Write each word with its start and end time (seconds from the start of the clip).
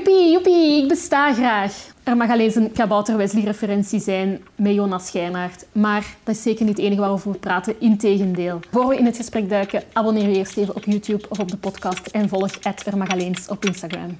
Joepie, 0.00 0.32
joepie, 0.32 0.82
ik 0.82 0.88
besta 0.88 1.32
graag. 1.32 1.92
Er 2.02 2.16
mag 2.16 2.30
alleen 2.30 2.56
een 2.56 2.72
Kabouter 2.72 3.16
Wesley-referentie 3.16 4.00
zijn 4.00 4.44
met 4.54 4.74
Jonas 4.74 5.06
Schijnaert. 5.06 5.66
Maar 5.72 6.16
dat 6.24 6.34
is 6.34 6.42
zeker 6.42 6.64
niet 6.64 6.76
het 6.76 6.86
enige 6.86 7.00
waarover 7.00 7.32
we 7.32 7.38
praten, 7.38 7.80
integendeel. 7.80 8.60
Voor 8.70 8.88
we 8.88 8.96
in 8.96 9.04
het 9.04 9.16
gesprek 9.16 9.48
duiken, 9.48 9.82
abonneer 9.92 10.28
je 10.28 10.36
eerst 10.36 10.56
even 10.56 10.76
op 10.76 10.84
YouTube 10.84 11.28
of 11.28 11.38
op 11.38 11.50
de 11.50 11.56
podcast 11.56 12.06
en 12.06 12.28
volg 12.28 12.50
@ermagaleens 12.84 13.48
op 13.48 13.64
Instagram. 13.64 14.18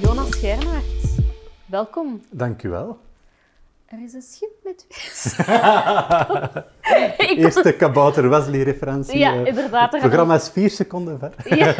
Jonas 0.00 0.30
Schijnaert, 0.30 0.84
welkom. 1.66 2.20
Dank 2.30 2.62
u 2.62 2.68
wel. 2.68 2.98
Er 3.86 4.02
is 4.02 4.12
een 4.12 4.22
schip 4.22 4.50
met 4.64 4.86
Ik 7.30 7.36
Eerste 7.36 7.72
Kabouter 7.76 8.28
Wesley-referentie. 8.28 9.18
Ja, 9.18 9.34
eh, 9.34 9.46
inderdaad. 9.46 9.92
Het 9.92 10.00
programma 10.00 10.34
is 10.34 10.48
vier 10.48 10.70
seconden 10.70 11.18
ver. 11.18 11.34
Ja. 11.56 11.74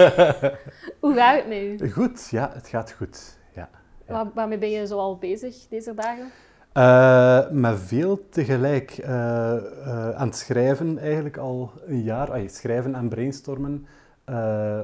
Hoe 1.00 1.14
gaat 1.14 1.36
het 1.36 1.48
met 1.48 1.80
u? 1.80 1.90
Goed, 1.90 2.28
ja, 2.30 2.50
het 2.54 2.68
gaat 2.68 2.92
goed. 2.92 3.38
Ja, 3.54 3.68
Waar, 4.06 4.26
waarmee 4.34 4.58
ben 4.58 4.70
je 4.70 4.86
zoal 4.86 5.18
bezig 5.18 5.54
deze 5.68 5.94
dagen? 5.94 6.30
Uh, 6.74 7.50
met 7.50 7.78
veel 7.80 8.28
tegelijk. 8.28 8.98
Uh, 8.98 9.06
uh, 9.06 10.10
aan 10.10 10.26
het 10.26 10.36
schrijven 10.36 10.98
eigenlijk 10.98 11.36
al 11.36 11.72
een 11.86 12.02
jaar. 12.02 12.32
Ay, 12.32 12.48
schrijven 12.48 12.94
en 12.94 13.08
brainstormen. 13.08 13.86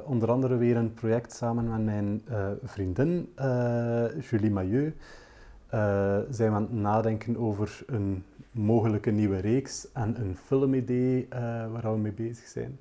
onder 0.04 0.30
andere 0.30 0.56
weer 0.56 0.76
een 0.76 0.94
project 0.94 1.32
samen 1.32 1.70
met 1.70 1.84
mijn 1.84 2.22
vriendin 2.62 3.34
Julie 4.20 4.50
Mailleux. 5.72 6.36
zijn 6.36 6.50
we 6.50 6.56
aan 6.56 6.62
het 6.62 6.72
nadenken 6.72 7.36
over 7.36 7.82
een 7.86 8.24
mogelijke 8.52 9.10
nieuwe 9.10 9.38
reeks 9.38 9.92
en 9.92 10.20
een 10.20 10.36
filmidee 10.36 11.26
waar 11.72 11.92
we 11.92 11.98
mee 11.98 12.12
bezig 12.12 12.46
zijn. 12.46 12.78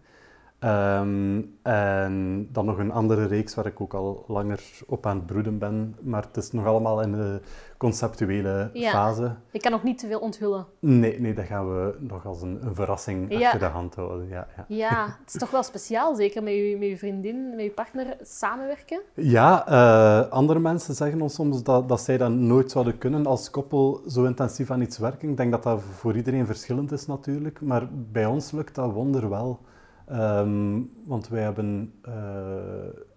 Um, 0.64 1.58
en 1.62 2.48
dan 2.52 2.66
nog 2.66 2.78
een 2.78 2.92
andere 2.92 3.26
reeks 3.26 3.56
waar 3.56 3.66
ik 3.66 3.82
ook 3.82 3.94
al 3.94 4.24
langer 4.28 4.60
op 4.88 5.06
aan 5.06 5.16
het 5.16 5.26
broeden 5.26 5.58
ben. 5.58 5.96
Maar 6.02 6.22
het 6.22 6.38
is 6.38 6.52
nog 6.52 6.66
allemaal 6.66 7.02
in 7.02 7.12
de 7.12 7.42
conceptuele 7.78 8.70
ja. 8.74 8.92
fase. 8.92 9.36
Je 9.52 9.60
kan 9.60 9.72
nog 9.72 9.84
niet 9.84 10.00
te 10.00 10.08
veel 10.08 10.20
onthullen. 10.20 10.66
Nee, 10.80 11.20
nee 11.20 11.34
dat 11.34 11.46
gaan 11.46 11.70
we 11.70 11.96
nog 12.00 12.26
als 12.26 12.42
een, 12.42 12.60
een 12.66 12.76
verrassing 12.76 13.26
Ja. 13.30 13.46
achter 13.46 13.60
de 13.60 13.66
hand 13.66 13.96
houden. 13.96 14.28
Ja, 14.28 14.48
ja. 14.58 14.66
Ja, 14.68 15.06
het 15.06 15.34
is 15.34 15.40
toch 15.40 15.52
wel 15.52 15.64
speciaal, 15.64 16.16
zeker 16.16 16.44
met 16.44 16.54
je, 16.54 16.76
met 16.80 16.90
je 16.90 16.98
vriendin, 16.98 17.50
met 17.56 17.64
je 17.66 17.72
partner 17.72 18.18
samenwerken. 18.22 19.02
Ja, 19.14 19.68
eh, 19.68 20.32
andere 20.32 20.60
mensen 20.60 20.96
zeggen 20.96 21.22
ons 21.22 21.34
soms 21.34 21.64
dat, 21.64 21.90
dat 21.90 22.02
zij 22.02 22.18
dat 22.18 22.32
nooit 22.32 22.72
zouden 22.72 22.98
kunnen 22.98 23.26
als 23.26 23.50
koppel 23.50 24.02
zo 24.08 24.24
intensief 24.24 24.72
aan 24.72 24.82
iets 24.82 24.98
werken. 24.98 25.30
Ik 25.30 25.38
denk 25.38 25.52
dat 25.52 25.64
dat 25.64 25.82
voor 25.82 26.16
iedereen 26.16 26.46
verschillend 26.46 26.92
is 26.92 27.06
natuurlijk, 27.06 27.62
maar 27.62 27.88
bij 27.92 28.26
ons 28.26 28.52
lukt 28.52 28.76
dat 28.76 28.92
wonder 28.92 29.30
wel. 29.30 29.60
Ehm, 30.12 30.82
want 31.06 31.28
wij 31.28 31.42
hebben 31.42 31.94
eh, 32.02 32.14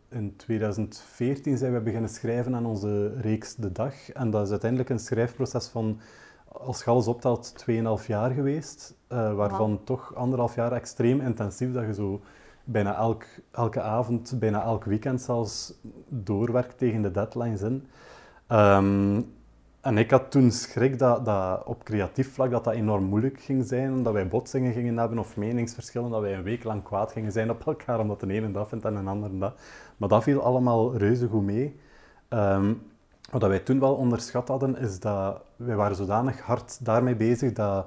in 0.09 0.37
2014 0.37 1.59
zijn 1.59 1.73
we 1.73 1.81
beginnen 1.81 2.11
schrijven 2.11 2.55
aan 2.55 2.67
onze 2.67 3.21
reeks 3.21 3.55
De 3.55 3.73
Dag. 3.73 4.11
En 4.11 4.31
dat 4.31 4.45
is 4.45 4.51
uiteindelijk 4.51 4.91
een 4.91 4.99
schrijfproces 4.99 5.69
van, 5.69 6.01
als 6.49 6.85
je 6.85 6.91
alles 6.91 7.07
optelt, 7.07 7.55
2,5 7.57 8.07
jaar 8.07 8.31
geweest. 8.31 8.95
eh, 9.09 9.35
waarvan 9.35 9.85
toch 9.85 10.15
anderhalf 10.15 10.55
jaar 10.55 10.73
extreem 10.73 11.21
intensief, 11.21 11.73
dat 11.73 11.85
je 11.85 11.95
zo 11.95 12.21
bijna 12.65 12.97
elk, 12.97 13.25
elke 13.51 13.81
avond, 13.81 14.35
bijna 14.39 14.63
elk 14.63 14.85
weekend 14.85 15.21
zelfs 15.21 15.75
doorwerkt 16.09 16.79
tegen 16.79 17.03
de 17.03 17.11
deadlines 17.11 17.63
in. 17.63 17.87
Ehm, 18.47 19.21
en 19.85 19.99
ik 19.99 20.11
had 20.11 20.31
toen 20.31 20.51
schrik 20.51 20.99
dat, 20.99 21.25
dat 21.25 21.65
op 21.65 21.85
creatief 21.85 22.35
vlak 22.35 22.51
dat 22.51 22.65
dat 22.65 22.75
enorm 22.75 23.05
moeilijk 23.05 23.41
ging 23.41 23.65
zijn, 23.65 24.03
dat 24.03 24.13
wij 24.13 24.29
botsingen 24.29 24.73
gingen 24.73 24.97
hebben 24.97 25.19
of 25.19 25.37
meningsverschillen, 25.37 26.11
dat 26.11 26.21
wij 26.21 26.35
een 26.35 26.43
week 26.43 26.65
lang 26.65 26.83
kwaad 26.83 27.13
gingen 27.13 27.33
zijn 27.33 27.51
op 27.51 27.67
elkaar 27.67 28.01
omdat 28.01 28.21
de 28.21 28.33
ene 28.33 28.51
dat 28.51 28.69
vindt 28.69 28.85
en 28.85 28.95
een 28.95 29.09
ander 29.09 29.39
dat. 29.39 29.55
Maar 29.97 30.09
dat 30.09 30.23
viel 30.23 30.43
allemaal 30.43 30.97
reuze 30.97 31.29
goed 31.29 31.43
mee. 31.43 31.81
Um, 32.29 32.83
wat 33.31 33.43
wij 33.43 33.59
toen 33.59 33.81
wel 33.81 33.95
onderschat 33.95 34.49
hadden, 34.49 34.77
is 34.77 35.01
dat 35.01 35.41
wij 35.57 35.77
waren 35.77 35.97
zodanig 35.97 36.41
hard 36.41 36.85
daarmee 36.85 37.17
bezig 37.17 37.53
dat 37.53 37.87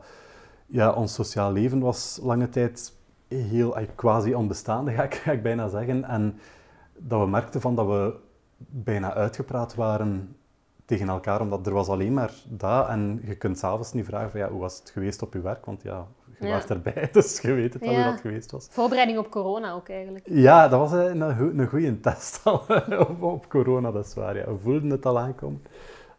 ja, 0.66 0.92
ons 0.92 1.14
sociaal 1.14 1.52
leven 1.52 1.80
was 1.80 2.20
lange 2.22 2.50
tijd 2.50 2.94
heel 3.28 3.78
quasi 3.96 4.34
onbestaande, 4.34 4.92
ga 4.92 5.04
ik, 5.04 5.14
ga 5.14 5.32
ik 5.32 5.44
bijna 5.44 5.68
zeggen. 5.68 6.04
En 6.04 6.40
dat 6.98 7.20
we 7.20 7.28
merkten 7.28 7.62
van 7.62 7.76
dat 7.76 7.86
we 7.88 8.16
bijna 8.58 9.14
uitgepraat 9.14 9.76
waren 9.76 10.36
tegen 10.88 11.10
elkaar, 11.10 11.42
omdat 11.42 11.68
er 11.68 11.74
was 11.74 11.88
alleen 11.88 12.14
maar 12.14 12.34
dat. 12.50 12.88
En 12.88 13.22
je 13.26 13.36
kunt 13.36 13.58
s'avonds 13.58 13.94
niet 13.94 14.06
vragen 14.06 14.32
van, 14.32 14.40
ja, 14.40 14.50
hoe 14.50 14.60
was 14.60 14.80
het 14.80 14.90
geweest 14.90 15.22
op 15.22 15.34
je 15.34 15.42
werk, 15.42 15.66
want 15.66 15.82
ja, 15.84 16.08
je 16.40 16.48
Ja. 16.48 16.54
was 16.54 16.66
erbij, 16.66 17.10
dus 17.14 17.42
je 17.42 17.54
weet 17.54 17.74
het 17.74 17.84
Ja. 17.86 17.94
hoe 17.94 18.04
dat 18.12 18.22
geweest 18.22 18.52
was. 18.52 18.68
Voorbereiding 18.72 19.20
op 19.20 19.30
corona 19.30 19.72
ook 19.74 19.90
eigenlijk. 19.90 20.26
Ja, 20.30 20.68
dat 20.68 20.80
was 20.80 20.92
een, 20.92 21.22
een 21.60 21.68
goede 21.68 22.00
test 22.00 22.42
al 22.46 22.62
op, 23.00 23.22
op 23.22 23.50
corona, 23.50 23.92
dat 23.92 24.06
is 24.06 24.14
waar. 24.14 24.36
Ja. 24.38 24.46
We 24.46 24.58
voelden 24.60 24.90
het 24.90 25.06
al 25.06 25.20
aankomen. 25.20 25.62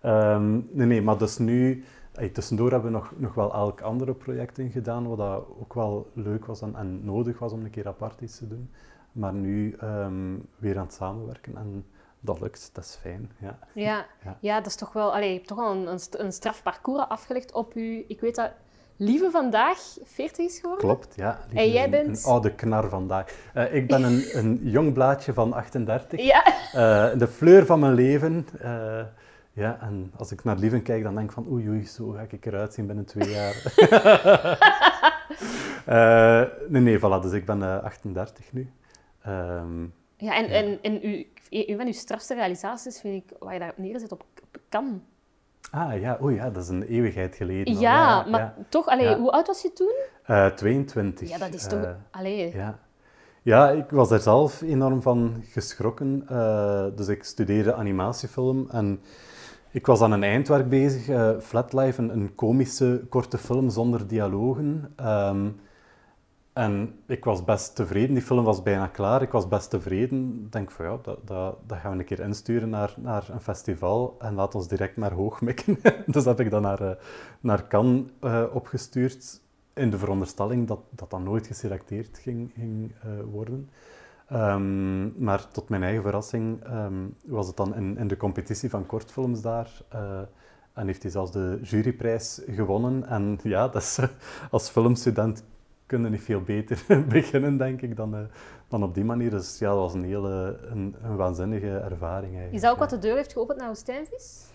Ehm, 0.00 0.52
nee, 0.52 0.86
nee, 0.86 1.02
maar 1.02 1.18
dus 1.18 1.38
nu... 1.38 1.84
tussendoor 2.32 2.70
hebben 2.70 2.92
we 2.92 2.98
nog, 2.98 3.12
nog 3.16 3.34
wel 3.34 3.52
elk 3.54 3.80
andere 3.80 4.14
projecten 4.14 4.70
gedaan, 4.70 5.08
wat 5.08 5.18
dat 5.18 5.44
ook 5.60 5.74
wel 5.74 6.10
leuk 6.14 6.46
was 6.46 6.60
en, 6.60 6.74
en 6.76 7.04
nodig 7.04 7.38
was 7.38 7.52
om 7.52 7.64
een 7.64 7.70
keer 7.70 7.86
apart 7.88 8.20
iets 8.20 8.38
te 8.38 8.48
doen. 8.48 8.70
Maar 9.12 9.32
nu 9.32 9.72
ehm, 9.80 10.34
weer 10.58 10.78
aan 10.78 10.84
het 10.84 10.94
samenwerken 10.94 11.56
en 11.56 11.84
dat 12.20 12.40
lukt, 12.40 12.70
dat 12.72 12.84
is 12.84 12.98
fijn. 13.00 13.30
Ja. 13.38 13.58
Ja, 13.72 14.06
Ja. 14.24 14.36
ja. 14.40 14.56
dat 14.56 14.66
is 14.66 14.74
toch 14.76 14.92
wel... 14.92 15.14
Allee, 15.14 15.28
je 15.28 15.34
hebt 15.34 15.46
toch 15.48 15.58
wel 15.58 15.70
een, 15.72 15.86
een, 15.86 15.98
st- 16.00 16.18
een 16.18 16.32
straf 16.32 16.62
parcours 16.62 17.08
afgelegd 17.08 17.52
op 17.52 17.72
je... 17.72 18.04
Ik 18.08 18.20
weet 18.20 18.34
dat 18.34 18.50
Lieve 19.00 19.30
vandaag 19.30 19.78
40 20.04 20.46
is 20.46 20.58
geworden. 20.58 20.84
Klopt, 20.86 21.14
ja. 21.16 21.38
Lieve 21.48 21.64
En 21.64 21.70
jij 21.70 21.84
een- 21.84 21.90
bent? 21.90 22.24
Een 22.24 22.30
oude 22.30 22.54
knar 22.54 22.88
vandaag. 22.88 23.34
Eh, 23.54 23.74
ik 23.74 23.86
ben 23.86 24.02
een, 24.02 24.24
een 24.38 24.58
jong 24.62 24.92
blaadje 24.92 25.32
van 25.32 25.52
38. 25.52 26.20
Ja. 26.20 26.44
Eh, 26.72 27.18
de 27.18 27.28
fleur 27.28 27.66
van 27.66 27.80
mijn 27.80 27.94
leven. 27.94 28.46
eh, 28.60 29.00
ja, 29.52 29.78
en 29.80 30.12
als 30.16 30.32
ik 30.32 30.44
naar 30.44 30.56
Lieven 30.56 30.82
kijk, 30.82 31.02
dan 31.02 31.14
denk 31.14 31.26
ik 31.26 31.32
van 31.32 31.46
oei, 31.50 31.68
oei, 31.68 31.86
zo 31.86 32.08
ga 32.10 32.26
ik 32.30 32.46
eruit 32.46 32.74
zien 32.74 32.86
binnen 32.86 33.04
twee 33.04 33.28
jaar. 33.30 33.54
Nee, 36.68 36.82
nee, 36.82 36.98
voilà, 36.98 37.22
dus 37.22 37.32
ik 37.32 37.46
ben 37.46 37.62
eh, 37.62 37.82
38 37.82 38.52
nu. 38.52 38.72
Ehm, 39.22 39.82
Ja, 40.16 40.34
en, 40.36 40.48
en, 40.48 40.78
en 40.82 41.06
u, 41.06 41.26
een 41.50 41.76
van 41.76 41.86
uw 41.86 41.92
strafste 41.92 42.34
realisaties 42.34 43.00
vind 43.00 43.24
ik, 43.24 43.36
waar 43.38 43.52
je 43.52 43.58
daar 43.58 43.72
neerzet 43.76 44.12
op, 44.12 44.24
kan. 44.68 45.02
ah 45.70 46.00
ja, 46.00 46.18
oei, 46.22 46.34
ja, 46.34 46.50
dat 46.50 46.62
is 46.62 46.68
een 46.68 46.82
eeuwigheid 46.82 47.34
geleden. 47.36 47.74
al. 47.74 47.80
Ja, 47.80 48.26
maar 48.30 48.40
ja. 48.40 48.54
toch, 48.68 48.86
allee, 48.86 49.08
Ja. 49.08 49.18
hoe 49.18 49.30
oud 49.30 49.46
was 49.46 49.62
je 49.62 49.72
toen? 49.72 49.94
Eh, 50.24 50.46
22. 50.46 51.28
Ja, 51.28 51.38
dat 51.38 51.54
is 51.54 51.66
toch... 51.66 51.82
Eh, 51.82 51.90
allee. 52.10 52.54
Ja. 52.54 52.78
ja, 53.42 53.70
ik 53.70 53.90
was 53.90 54.10
er 54.10 54.20
zelf 54.20 54.60
enorm 54.62 55.02
van 55.02 55.42
geschrokken. 55.50 56.24
Eh, 56.28 56.84
dus 56.96 57.08
ik 57.08 57.24
studeerde 57.24 57.74
animatiefilm 57.74 58.68
en 58.70 59.00
ik 59.70 59.86
was 59.86 60.00
aan 60.00 60.12
een 60.12 60.22
eindwerk 60.22 60.68
bezig, 60.68 61.08
eh 61.08 61.30
Flatlife, 61.40 62.02
een, 62.02 62.10
een 62.10 62.34
komische 62.34 63.06
korte 63.08 63.38
film 63.38 63.70
zonder 63.70 64.06
dialogen. 64.08 64.92
Ehm, 64.96 65.48
en 66.58 66.94
ik 67.06 67.24
was 67.24 67.44
best 67.44 67.74
tevreden, 67.74 68.14
die 68.14 68.22
film 68.22 68.44
was 68.44 68.62
bijna 68.62 68.86
klaar, 68.86 69.22
ik 69.22 69.30
was 69.30 69.48
best 69.48 69.70
tevreden. 69.70 70.42
Ik 70.44 70.52
denk 70.52 70.70
van 70.70 70.84
ja, 70.84 70.98
dat, 71.02 71.26
dat, 71.26 71.56
dat 71.66 71.78
gaan 71.78 71.92
we 71.92 71.98
een 71.98 72.04
keer 72.04 72.20
insturen 72.20 72.68
naar, 72.68 72.94
naar 72.96 73.28
een 73.30 73.40
festival 73.40 74.16
en 74.18 74.34
laat 74.34 74.54
ons 74.54 74.68
direct 74.68 74.96
maar 74.96 75.12
hoog 75.12 75.40
mikken. 75.40 75.78
dus 76.06 76.24
heb 76.24 76.40
ik 76.40 76.50
dat 76.50 76.62
naar, 76.62 76.80
eh, 76.80 76.96
naar 77.40 77.68
Cannes 77.68 78.02
eh, 78.20 78.44
opgestuurd 78.52 79.40
in 79.74 79.90
de 79.90 79.98
veronderstelling 79.98 80.66
dat 80.66 80.80
dat 80.90 81.10
dan 81.10 81.22
nooit 81.22 81.46
geselecteerd 81.46 82.18
ging, 82.18 82.50
ging 82.54 82.92
eh, 83.02 83.08
worden. 83.30 83.70
Ehm, 84.28 85.24
maar 85.24 85.48
tot 85.48 85.68
mijn 85.68 85.82
eigen 85.82 86.02
verrassing 86.02 86.64
ehm, 86.64 87.06
was 87.26 87.46
het 87.46 87.56
dan 87.56 87.74
in, 87.74 87.98
in 87.98 88.08
de 88.08 88.16
competitie 88.16 88.70
van 88.70 88.86
kortfilms 88.86 89.42
daar. 89.42 89.82
en 90.72 90.86
heeft 90.86 91.02
hij 91.02 91.10
zelfs 91.10 91.32
de 91.32 91.58
juryprijs 91.62 92.40
gewonnen. 92.46 93.06
En 93.06 93.38
ja, 93.42 93.68
dat 93.68 93.82
is, 93.82 93.98
als 94.50 94.68
filmstudent 94.68 95.44
kun 95.88 96.02
je 96.02 96.10
niet 96.10 96.22
veel 96.22 96.40
beter 96.40 96.84
beginnen, 97.08 97.56
denk 97.56 97.82
ik, 97.82 97.96
dan, 97.96 98.14
eh, 98.14 98.20
dan 98.68 98.82
op 98.82 98.94
die 98.94 99.04
manier. 99.04 99.30
Dus 99.30 99.58
ja, 99.58 99.68
dat 99.68 99.78
was 99.78 99.94
een 99.94 100.04
hele 100.04 100.58
een, 100.70 100.94
een 101.02 101.16
waanzinnige 101.16 101.76
ervaring 101.76 102.32
eigenlijk. 102.32 102.54
Is 102.54 102.60
dat 102.60 102.72
ook 102.72 102.78
wat 102.78 102.90
de 102.90 102.98
deur 102.98 103.16
heeft 103.16 103.32
geopend 103.32 103.58
naar 103.58 103.68
Woestijnvis? 103.68 104.46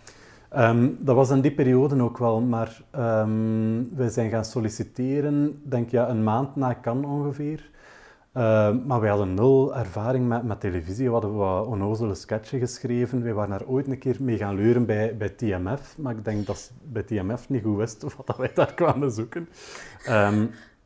Ehm, 0.49 0.89
dat 0.99 1.15
was 1.15 1.29
in 1.29 1.41
die 1.41 1.53
periode 1.53 2.01
ook 2.01 2.17
wel, 2.17 2.41
maar 2.41 2.81
ehm 2.91 3.95
wij 3.95 4.09
zijn 4.09 4.29
gaan 4.29 4.45
solliciteren, 4.45 5.61
denk 5.63 5.89
ja, 5.89 6.09
een 6.09 6.23
maand 6.23 6.55
na 6.55 6.77
Cannes 6.81 7.09
ongeveer. 7.09 7.71
Ehm, 8.33 8.77
maar 8.85 8.99
wij 8.99 9.09
hadden 9.09 9.33
nul 9.33 9.75
ervaring 9.75 10.27
met, 10.27 10.43
met 10.43 10.59
televisie. 10.59 11.05
We 11.05 11.11
hadden 11.11 11.35
wat 11.35 11.65
onnozele 11.65 12.15
sketchen 12.15 12.59
geschreven. 12.59 13.23
Wij 13.23 13.33
waren 13.33 13.49
daar 13.49 13.67
ooit 13.67 13.87
een 13.87 13.97
keer 13.97 14.15
mee 14.19 14.37
gaan 14.37 14.55
leuren 14.55 14.85
bij, 14.85 15.17
bij 15.17 15.29
TMF, 15.29 15.97
maar 15.97 16.15
ik 16.15 16.25
denk 16.25 16.45
dat 16.45 16.57
ze 16.57 16.71
bij 16.83 17.03
TMF 17.03 17.49
niet 17.49 17.63
goed 17.63 17.77
wisten 17.77 18.09
wat 18.25 18.37
wij 18.37 18.51
daar 18.53 18.73
kwamen 18.81 19.11
zoeken. 19.11 19.49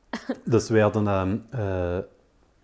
dus 0.46 0.70
wij 0.70 0.82
hadden 0.82 1.08
ehm, 1.08 1.38
eh, 1.50 2.04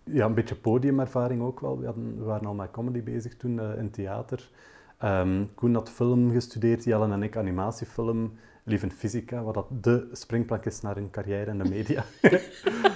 ja, 0.04 0.24
een 0.24 0.34
beetje 0.34 0.54
podiumervaring 0.54 1.42
ook 1.42 1.60
wel. 1.60 1.78
We, 1.78 1.86
hadden, 1.86 2.18
we 2.18 2.24
waren 2.24 2.46
al 2.46 2.54
met 2.54 2.70
comedy 2.70 3.02
bezig 3.02 3.36
toen 3.36 3.60
eh, 3.60 3.78
in 3.78 3.90
theater. 3.90 4.50
Ehm, 4.98 5.44
Koen 5.54 5.74
had 5.74 5.90
film 5.90 6.30
gestudeerd, 6.30 6.84
Jellen 6.84 7.12
en 7.12 7.22
ik 7.22 7.36
animatiefilm. 7.36 8.32
lief 8.66 8.82
in 8.82 8.92
fysica, 8.92 9.42
wat 9.42 9.54
dat 9.54 9.66
de 9.80 10.08
springplank 10.12 10.64
is 10.64 10.80
naar 10.80 10.96
een 10.96 11.10
carrière 11.10 11.50
in 11.50 11.58
de 11.58 11.68
media. 11.68 12.04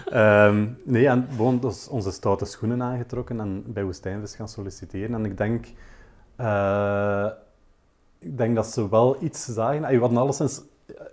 Ehm, 0.09 0.67
nee, 0.85 1.09
en 1.09 1.27
gewoon 1.31 1.61
dus 1.61 1.89
onze 1.89 2.11
stoute 2.11 2.45
schoenen 2.45 2.83
aangetrokken 2.83 3.41
en 3.41 3.65
bij 3.67 3.85
Woestijnvis 3.85 4.35
gaan 4.35 4.49
solliciteren. 4.49 5.15
En 5.15 5.25
ik 5.25 5.37
denk, 5.37 5.67
uh, 6.41 7.27
ik 8.19 8.39
denk 8.39 8.55
dat 8.55 8.67
ze 8.67 8.89
wel 8.89 9.23
iets 9.23 9.45
zagen. 9.45 9.81
We 9.81 9.99
hadden 9.99 10.19
alleszins 10.19 10.63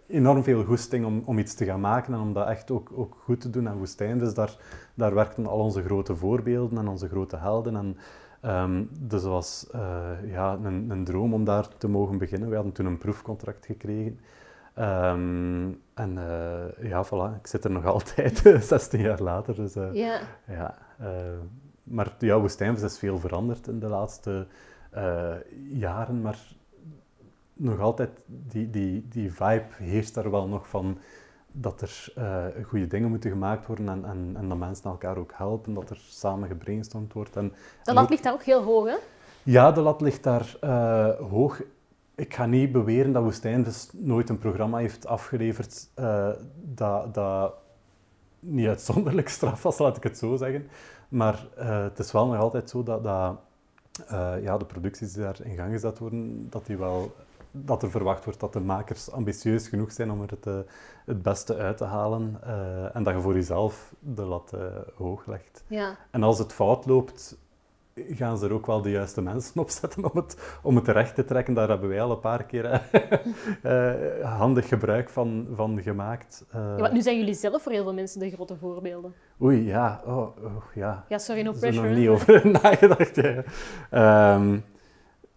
enorm 0.07 0.43
veel 0.43 0.63
goesting 0.63 1.05
om, 1.05 1.21
om 1.25 1.37
iets 1.37 1.53
te 1.53 1.65
gaan 1.65 1.79
maken 1.79 2.13
en 2.13 2.19
om 2.19 2.33
dat 2.33 2.47
echt 2.47 2.71
ook, 2.71 2.91
ook 2.93 3.17
goed 3.23 3.41
te 3.41 3.49
doen. 3.49 3.67
En 3.67 3.77
Woestijnvis, 3.77 4.33
daar, 4.33 4.57
daar 4.93 5.13
werkten 5.13 5.45
al 5.45 5.59
onze 5.59 5.83
grote 5.83 6.15
voorbeelden 6.15 6.77
en 6.77 6.87
onze 6.87 7.07
grote 7.07 7.37
helden. 7.37 7.75
En, 7.75 7.97
Um, 8.45 8.89
dus 8.99 9.21
het 9.21 9.31
was 9.31 9.67
uh, 9.75 10.31
ja, 10.31 10.59
een, 10.63 10.89
een, 10.89 11.03
droom 11.03 11.33
om 11.33 11.43
daar 11.43 11.67
te 11.77 11.87
mogen 11.87 12.17
beginnen. 12.17 12.49
We 12.49 12.55
hadden 12.55 12.73
toen 12.73 12.85
een 12.85 12.97
proefcontract 12.97 13.65
gekregen. 13.65 14.19
Um, 14.79 15.81
en 15.93 16.17
uh, 16.17 16.89
ja, 16.89 17.05
voilà, 17.05 17.39
ik 17.39 17.47
zit 17.47 17.63
er 17.63 17.71
nog 17.71 17.85
altijd, 17.95 18.41
16 18.59 18.99
jaar 18.99 19.21
later. 19.21 19.55
Dus, 19.55 19.75
uh, 19.75 19.93
ja. 19.93 20.19
ja 20.47 20.77
maar 21.83 22.15
ja, 22.19 22.39
Woestijnvis 22.39 22.83
is 22.83 22.99
veel 22.99 23.19
veranderd 23.19 23.67
in 23.67 23.79
de 23.79 23.87
laatste 23.87 24.47
jaren, 25.69 26.21
maar 26.21 26.39
nog 27.55 27.79
altijd 27.79 28.09
die, 28.25 28.69
die, 28.69 29.07
die 29.09 29.33
vibe 29.33 29.65
heerst 29.77 30.13
daar 30.13 30.31
wel 30.31 30.47
nog 30.47 30.67
van 30.67 30.97
dat 31.51 31.81
er 31.81 32.13
uh, 32.17 32.65
goede 32.65 32.87
dingen 32.87 33.09
moeten 33.09 33.29
gemaakt 33.29 33.67
worden 33.67 33.89
en, 33.89 34.05
en, 34.05 34.33
en, 34.37 34.49
dat 34.49 34.57
mensen 34.57 34.89
elkaar 34.89 35.17
ook 35.17 35.31
helpen, 35.35 35.73
dat 35.73 35.89
er 35.89 36.01
samen 36.09 36.47
gebrainstormd 36.47 37.13
wordt. 37.13 37.35
En, 37.35 37.53
de 37.83 37.93
lat 37.93 38.09
ligt 38.09 38.23
daar 38.23 38.33
ook 38.33 38.43
heel 38.43 38.63
hoog, 38.63 38.85
hè? 38.85 38.95
Ja, 39.43 39.71
de 39.71 39.81
lat 39.81 40.01
ligt 40.01 40.23
daar 40.23 40.55
uh, 40.63 41.09
hoog. 41.29 41.61
Ik 42.15 42.33
ga 42.33 42.45
niet 42.45 42.71
beweren 42.71 43.11
dat 43.11 43.23
Woestijn 43.23 43.63
dus 43.63 43.89
nooit 43.93 44.29
een 44.29 44.37
programma 44.37 44.77
heeft 44.77 45.07
afgeleverd 45.07 45.89
uh, 45.99 46.29
dat, 46.55 47.13
dat 47.13 47.53
niet 48.39 48.67
uitzonderlijk 48.67 49.29
straf 49.29 49.63
was, 49.63 49.77
laat 49.77 49.97
ik 49.97 50.03
het 50.03 50.17
zo 50.17 50.35
zeggen. 50.35 50.67
Maar 51.09 51.47
het 51.55 51.99
is 51.99 52.11
wel 52.11 52.27
nog 52.27 52.37
altijd 52.37 52.69
zo 52.69 52.83
dat, 52.83 53.03
dat 53.03 53.37
ja, 54.41 54.57
de 54.57 54.65
producties 54.65 55.13
die 55.13 55.23
daar 55.23 55.37
in 55.43 55.55
gang 55.55 55.71
gezet 55.71 55.99
worden, 55.99 56.49
dat 56.49 56.65
die 56.65 56.77
wel 56.77 57.15
dat 57.63 57.83
er 57.83 57.91
verwacht 57.91 58.23
wordt 58.23 58.39
dat 58.39 58.53
de 58.53 58.59
makers 58.59 59.11
ambitieus 59.11 59.67
genoeg 59.67 59.91
zijn 59.91 60.11
om 60.11 60.21
er 60.21 60.29
het, 60.29 60.45
uh, 60.45 60.57
het 61.05 61.21
beste 61.21 61.55
uit 61.55 61.77
te 61.77 61.83
halen 61.83 62.39
uh, 62.45 62.95
en 62.95 63.03
dat 63.03 63.13
je 63.13 63.21
voor 63.21 63.33
jezelf 63.33 63.93
de 63.99 64.23
lat 64.23 64.51
uh, 64.55 64.61
hoog 64.95 65.25
legt. 65.25 65.63
Ja. 65.67 65.97
En 66.11 66.23
als 66.23 66.39
het 66.39 66.53
fout 66.53 66.85
loopt, 66.85 67.37
gaan 67.95 68.37
ze 68.37 68.45
er 68.45 68.53
ook 68.53 68.65
wel 68.65 68.81
de 68.81 68.89
juiste 68.89 69.21
mensen 69.21 69.59
op 69.61 69.69
zetten 69.69 70.11
om 70.11 70.17
het, 70.17 70.59
om 70.63 70.75
het 70.75 70.85
terecht 70.85 71.15
te 71.15 71.25
trekken. 71.25 71.53
Daar 71.53 71.69
hebben 71.69 71.89
wij 71.89 72.01
al 72.01 72.11
een 72.11 72.19
paar 72.19 72.43
keer 72.43 72.81
handig 74.37 74.67
gebruik 74.67 75.09
van, 75.09 75.47
van 75.51 75.81
gemaakt. 75.81 76.45
ja, 76.51 76.75
want 76.75 76.93
nu 76.93 77.01
zijn 77.01 77.17
jullie 77.17 77.33
zelf 77.33 77.61
voor 77.61 77.71
heel 77.71 77.83
veel 77.83 77.93
mensen 77.93 78.19
de 78.19 78.31
grote 78.31 78.55
voorbeelden. 78.55 79.13
Oei, 79.41 79.65
ja. 79.65 80.01
Oh, 80.05 80.43
oh 80.43 80.63
ja. 80.73 81.05
Ja, 81.09 81.17
sorry, 81.17 81.41
no 81.41 81.51
pressure. 81.51 81.69
Ik 81.71 81.75
heb 81.75 81.83
er 81.83 81.89
nog 81.89 81.99
niet 81.99 82.09
over 82.09 82.51
nagedacht. 82.63 83.15
Ja. 83.15 84.35
Um, 84.35 84.63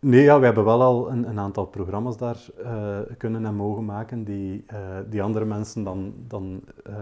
Nee, 0.00 0.22
ja, 0.22 0.38
we 0.38 0.44
hebben 0.44 0.64
wel 0.64 0.82
al 0.82 1.10
een, 1.10 1.28
een 1.28 1.38
aantal 1.38 1.66
programma's 1.66 2.16
daar 2.16 2.36
uh, 2.60 2.98
kunnen 3.16 3.46
en 3.46 3.54
mogen 3.54 3.84
maken 3.84 4.24
die, 4.24 4.64
uh, 4.72 4.78
die 5.08 5.22
andere 5.22 5.44
mensen 5.44 5.84
dan, 5.84 6.14
dan 6.26 6.60
uh, 6.88 6.94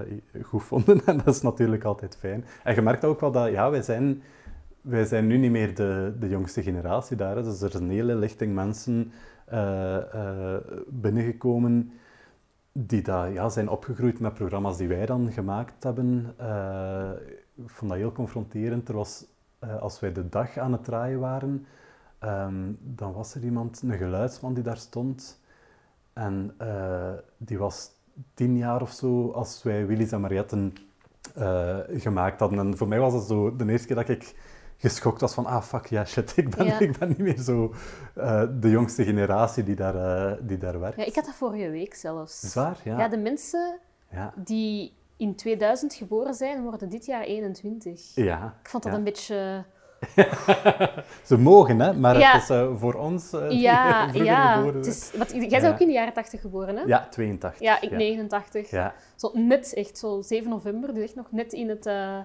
goed 0.43 0.62
vonden. 0.62 1.00
En 1.06 1.16
dat 1.16 1.34
is 1.34 1.43
natuurlijk 1.43 1.84
altijd 1.84 2.16
fijn. 2.16 2.44
En 2.64 2.75
je 2.75 2.82
merkt 2.82 3.04
ook 3.04 3.20
wel 3.20 3.31
dat, 3.31 3.50
ja, 3.50 3.70
wij 3.70 3.82
zijn, 3.82 4.22
wij 4.81 5.04
zijn 5.04 5.26
nu 5.26 5.37
niet 5.37 5.50
meer 5.50 5.75
de, 5.75 6.14
de 6.20 6.28
jongste 6.28 6.62
generatie 6.62 7.16
daar. 7.16 7.43
Dus 7.43 7.60
er 7.60 7.69
is 7.69 7.75
een 7.75 7.90
hele 7.90 8.14
lichting 8.14 8.54
mensen 8.54 9.12
binnengekomen 10.88 11.92
die 12.72 13.02
daar, 13.02 13.32
ja, 13.32 13.49
zijn 13.49 13.69
opgegroeid 13.69 14.20
met 14.20 14.34
programma's 14.34 14.76
die 14.76 14.88
wij 14.88 15.06
dan 15.06 15.32
gemaakt 15.32 15.82
hebben. 15.82 16.34
ik 17.54 17.70
vond 17.70 17.90
dat 17.90 18.00
heel 18.00 18.12
confronterend. 18.12 18.88
Er 18.88 18.94
was, 18.94 19.25
als 19.81 20.00
wij 20.00 20.12
de 20.12 20.28
dag 20.28 20.58
aan 20.58 20.72
het 20.72 20.84
draaien 20.84 21.20
waren 21.20 21.66
Ehm, 22.26 22.73
dan 22.81 23.12
was 23.12 23.34
er 23.34 23.43
iemand, 23.43 23.82
een 23.82 23.99
geluidsman 23.99 24.55
die 24.55 24.62
daar 24.62 24.76
stond. 24.76 25.40
En 26.12 26.55
uh, 26.62 27.12
die 27.37 27.58
was 27.58 27.90
tien 28.34 28.56
jaar 28.56 28.82
of 28.82 28.93
zo 28.93 29.31
als 29.31 29.62
wij 29.62 29.87
Willys 29.87 30.12
en 30.12 30.20
Marietten 30.20 30.75
uh, 31.38 31.78
gemaakt 31.88 32.40
hadden. 32.40 32.58
En 32.58 32.76
voor 32.76 32.88
mij 32.88 32.99
was 32.99 33.12
het 33.12 33.23
zo 33.23 33.56
de 33.56 33.70
eerste 33.70 33.87
keer 33.87 33.96
dat 33.96 34.08
ik 34.08 34.34
geschokt 34.76 35.20
was 35.20 35.34
van, 35.34 35.46
ah 35.46 35.62
fuck, 35.62 35.87
ja 35.87 36.05
shit, 36.05 36.37
ik 36.37 36.56
ben, 36.56 36.81
ik 36.88 36.99
ben 36.99 37.08
niet 37.08 37.19
meer 37.19 37.38
zo 37.38 37.75
uh, 38.17 38.43
de 38.61 38.70
jongste 38.70 39.05
generatie 39.05 39.62
die 39.62 39.76
daar, 39.76 40.46
die 40.46 40.58
daar 40.58 40.81
werkt. 40.81 40.96
Ja, 40.96 41.05
ik 41.05 41.14
had 41.14 41.25
dat 41.25 41.34
vorige 41.34 41.70
week 41.70 41.94
zelfs. 41.94 42.40
Zwaar, 42.40 42.81
ja. 42.84 42.99
Ja, 42.99 43.08
de 43.08 43.19
mensen 43.19 43.78
ja. 44.11 44.32
die 44.37 44.93
in 45.17 45.34
2000 45.34 45.94
geboren 45.94 46.34
zijn, 46.34 46.62
worden 46.62 46.88
dit 46.88 47.06
jaar 47.06 47.23
21. 47.23 48.14
Ja. 48.14 48.56
Ik 48.62 48.69
vond 48.69 48.82
dat 48.82 48.93
een 48.93 49.05
beetje 49.05 49.64
Ze 51.25 51.38
mogen, 51.38 51.81
hè? 51.81 51.93
maar 51.93 52.32
het 52.32 52.43
is 52.43 52.50
uh, 52.50 52.69
voor 52.76 52.94
ons 52.94 53.32
uh, 53.32 53.50
ja, 53.69 54.08
ja. 54.12 54.64
Het 54.64 54.87
is, 54.87 55.12
wat, 55.16 55.31
jij 55.31 55.60
bent 55.60 55.66
ook 55.66 55.81
in 55.81 55.87
de 55.87 55.93
jaren 55.93 56.12
80 56.12 56.40
geboren, 56.40 56.76
hè? 56.76 56.82
Ja, 56.82 57.06
82. 57.10 57.60
Ja, 57.60 57.81
ik 57.81 57.90
89. 57.90 58.70
Ja. 58.70 58.94
Zo 59.16 59.31
net, 59.34 59.72
echt 59.75 59.98
zo 59.98 60.22
7 60.22 60.50
november, 60.50 60.94
dus 60.94 61.02
echt 61.02 61.14
nog 61.14 61.26
net 61.31 61.52
in, 61.52 61.69
het, 61.69 61.87
uh, 61.87 62.19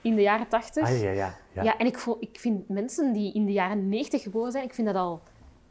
in 0.00 0.14
de 0.14 0.22
jaren 0.22 0.48
80. 0.48 0.84
Ah, 0.84 1.00
ja, 1.00 1.10
ja, 1.10 1.34
ja. 1.52 1.62
ja 1.62 1.78
en 1.78 1.86
ik, 1.86 1.98
voel, 1.98 2.16
ik 2.20 2.38
vind 2.40 2.68
mensen 2.68 3.12
die 3.12 3.34
in 3.34 3.46
de 3.46 3.52
jaren 3.52 3.88
90 3.88 4.22
geboren 4.22 4.52
zijn, 4.52 4.64
ik 4.64 4.74
vind 4.74 4.86
dat 4.86 4.96
al, 4.96 5.20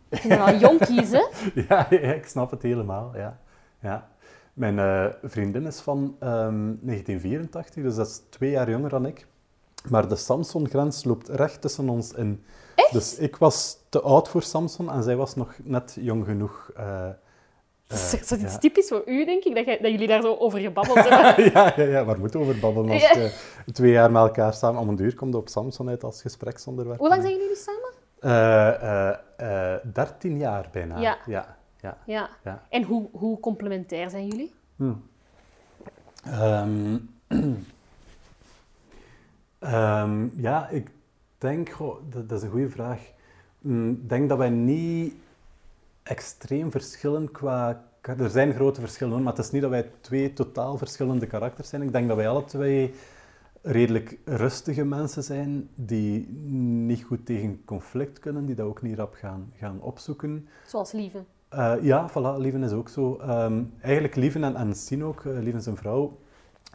ik 0.10 0.18
vind 0.18 0.34
dat 0.34 0.48
al 0.48 0.56
jonkies, 0.56 1.12
hè? 1.20 1.26
ja, 1.54 1.88
ja, 1.90 2.14
ik 2.14 2.26
snap 2.26 2.52
het 2.52 2.62
helemaal, 2.62 3.12
ja. 3.16 3.40
ja. 3.82 4.10
Mijn 4.54 5.14
vriendin 5.24 5.66
is 5.66 5.80
van 5.80 6.00
um, 6.20 6.80
1984, 6.82 7.84
dus 7.84 7.96
dat 7.96 8.08
is 8.08 8.22
twee 8.30 8.50
jaar 8.52 8.70
jonger 8.70 8.90
dan 8.90 9.06
ik. 9.06 9.28
Maar 9.90 10.08
de 10.08 10.16
Samson-grens 10.16 11.04
loopt 11.04 11.30
recht 11.30 11.62
tussen 11.62 11.90
ons 11.90 12.14
in. 12.14 12.44
Echt? 12.76 12.94
Dus 12.94 13.18
ik 13.18 13.36
was 13.36 13.78
te 13.90 14.02
oud 14.02 14.28
voor 14.28 14.44
Samson 14.44 14.92
en 14.92 15.04
zij 15.04 15.16
was 15.16 15.36
nog 15.36 15.56
net 15.64 15.98
jong 16.00 16.26
genoeg. 16.26 16.72
Uh, 16.78 16.84
uh, 16.84 17.98
is 17.98 18.28
dat 18.28 18.40
iets 18.40 18.54
ja. 18.54 18.58
typisch 18.58 18.88
voor 18.88 19.04
u, 19.06 19.26
denk 19.26 19.44
ik, 19.44 19.56
dat, 19.56 19.66
dat, 19.66 19.92
jullie 19.92 20.08
daar 20.08 20.22
zo 20.22 20.36
over 20.36 20.60
gebabbeld 20.60 20.98
hebben? 21.10 21.52
ja, 21.52 21.74
ja, 21.76 21.84
ja, 21.84 22.06
waar 22.06 22.20
moeten 22.20 22.40
we 22.40 22.46
over 22.46 22.60
babbelen 22.60 22.92
als 22.92 23.02
je 23.02 23.32
twee 23.72 23.92
jaar 23.92 24.12
met 24.12 24.22
elkaar 24.22 24.54
samen... 24.54 24.82
Om 24.82 24.90
een 24.90 25.02
uur 25.02 25.16
komt 25.16 25.36
op 25.36 25.50
Samson 25.50 25.90
uit 25.90 26.04
als 26.04 26.22
gespreksonderwerp. 26.22 27.00
Hoe 27.00 27.10
lang 27.10 27.22
zijn 27.22 27.34
jullie 27.34 27.48
nu 27.48 27.56
samen? 27.56 27.96
Uh, 29.40 29.94
13 29.94 30.38
jaar 30.38 30.70
bijna. 30.72 31.00
Ja. 31.00 31.18
Ja, 31.26 31.58
ja. 31.82 31.98
ja. 32.06 32.30
ja. 32.44 32.64
En 32.70 32.84
hoe, 32.84 33.10
hoe 33.12 33.40
complementair 33.40 34.10
zijn 34.10 34.28
jullie? 34.28 34.54
Hmm. 34.76 35.04
Um, 36.26 37.10
Um, 39.60 40.32
ja, 40.36 40.70
ik 40.70 40.90
denk, 41.38 41.78
dat, 42.10 42.30
dat, 42.30 42.38
is 42.38 42.44
een 42.44 42.52
goede 42.52 42.70
vraag. 42.70 43.12
Mm, 43.60 43.90
ik 43.92 44.10
denk 44.10 44.30
dat 44.30 44.38
wij 44.38 44.50
niet 44.50 45.14
extreem 46.04 46.72
verschillen 46.72 47.32
qua. 47.32 47.86
Er 48.02 48.30
zijn 48.30 48.54
grote 48.54 48.80
verschillen, 48.80 49.24
maar 49.24 49.36
het 49.36 49.46
is 49.46 49.52
niet 49.52 49.62
dat 49.62 49.72
wij 49.72 49.92
twee 50.02 50.34
totaal 50.34 50.78
verschillende 50.78 51.28
karakters 51.28 51.70
zijn. 51.70 51.82
Ik 51.82 51.92
denk 51.92 52.08
dat 52.08 52.18
wij 52.18 52.30
alle 52.30 52.44
twee 52.44 52.94
redelijk 53.62 54.18
rustige 54.26 54.86
mensen 54.86 55.24
zijn 55.24 55.70
die 55.76 56.28
niet 56.86 57.04
goed 57.04 57.26
tegen 57.26 57.62
conflict 57.66 58.20
kunnen, 58.20 58.46
die 58.46 58.56
dat 58.56 58.68
ook 58.68 58.82
niet 58.82 58.98
rap 58.98 59.14
gaan, 59.14 59.52
gaan 59.56 59.82
opzoeken. 59.82 60.48
Zoals 60.66 60.92
Lieve. 60.92 61.24
Uh, 61.54 61.74
ja, 61.82 62.10
voilà, 62.10 62.38
Lieven 62.38 62.64
is 62.64 62.72
ook 62.72 62.90
zo. 62.90 63.20
Um, 63.22 63.74
eigenlijk 63.82 64.16
Lieven 64.16 64.44
en, 64.44 64.56
en 64.56 64.76
Sien 64.76 65.04
ook, 65.04 65.24
uh, 65.24 65.40
Lieven 65.40 65.62
zijn 65.62 65.78
vrouw, 65.78 66.18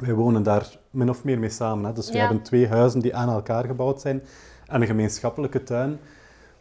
wij 0.02 0.14
wonen 0.14 0.42
daar 0.42 0.78
min 0.90 1.08
of 1.08 1.24
meer 1.24 1.38
mee 1.38 1.48
samen. 1.48 1.84
Hè. 1.84 1.92
Dus 1.92 2.10
we 2.10 2.18
hebben 2.18 2.42
twee 2.42 2.68
huizen 2.68 3.00
die 3.00 3.16
aan 3.16 3.28
elkaar 3.28 3.64
gebouwd 3.64 4.00
zijn 4.00 4.22
en 4.66 4.80
een 4.80 4.86
gemeenschappelijke 4.86 5.62
tuin. 5.62 5.92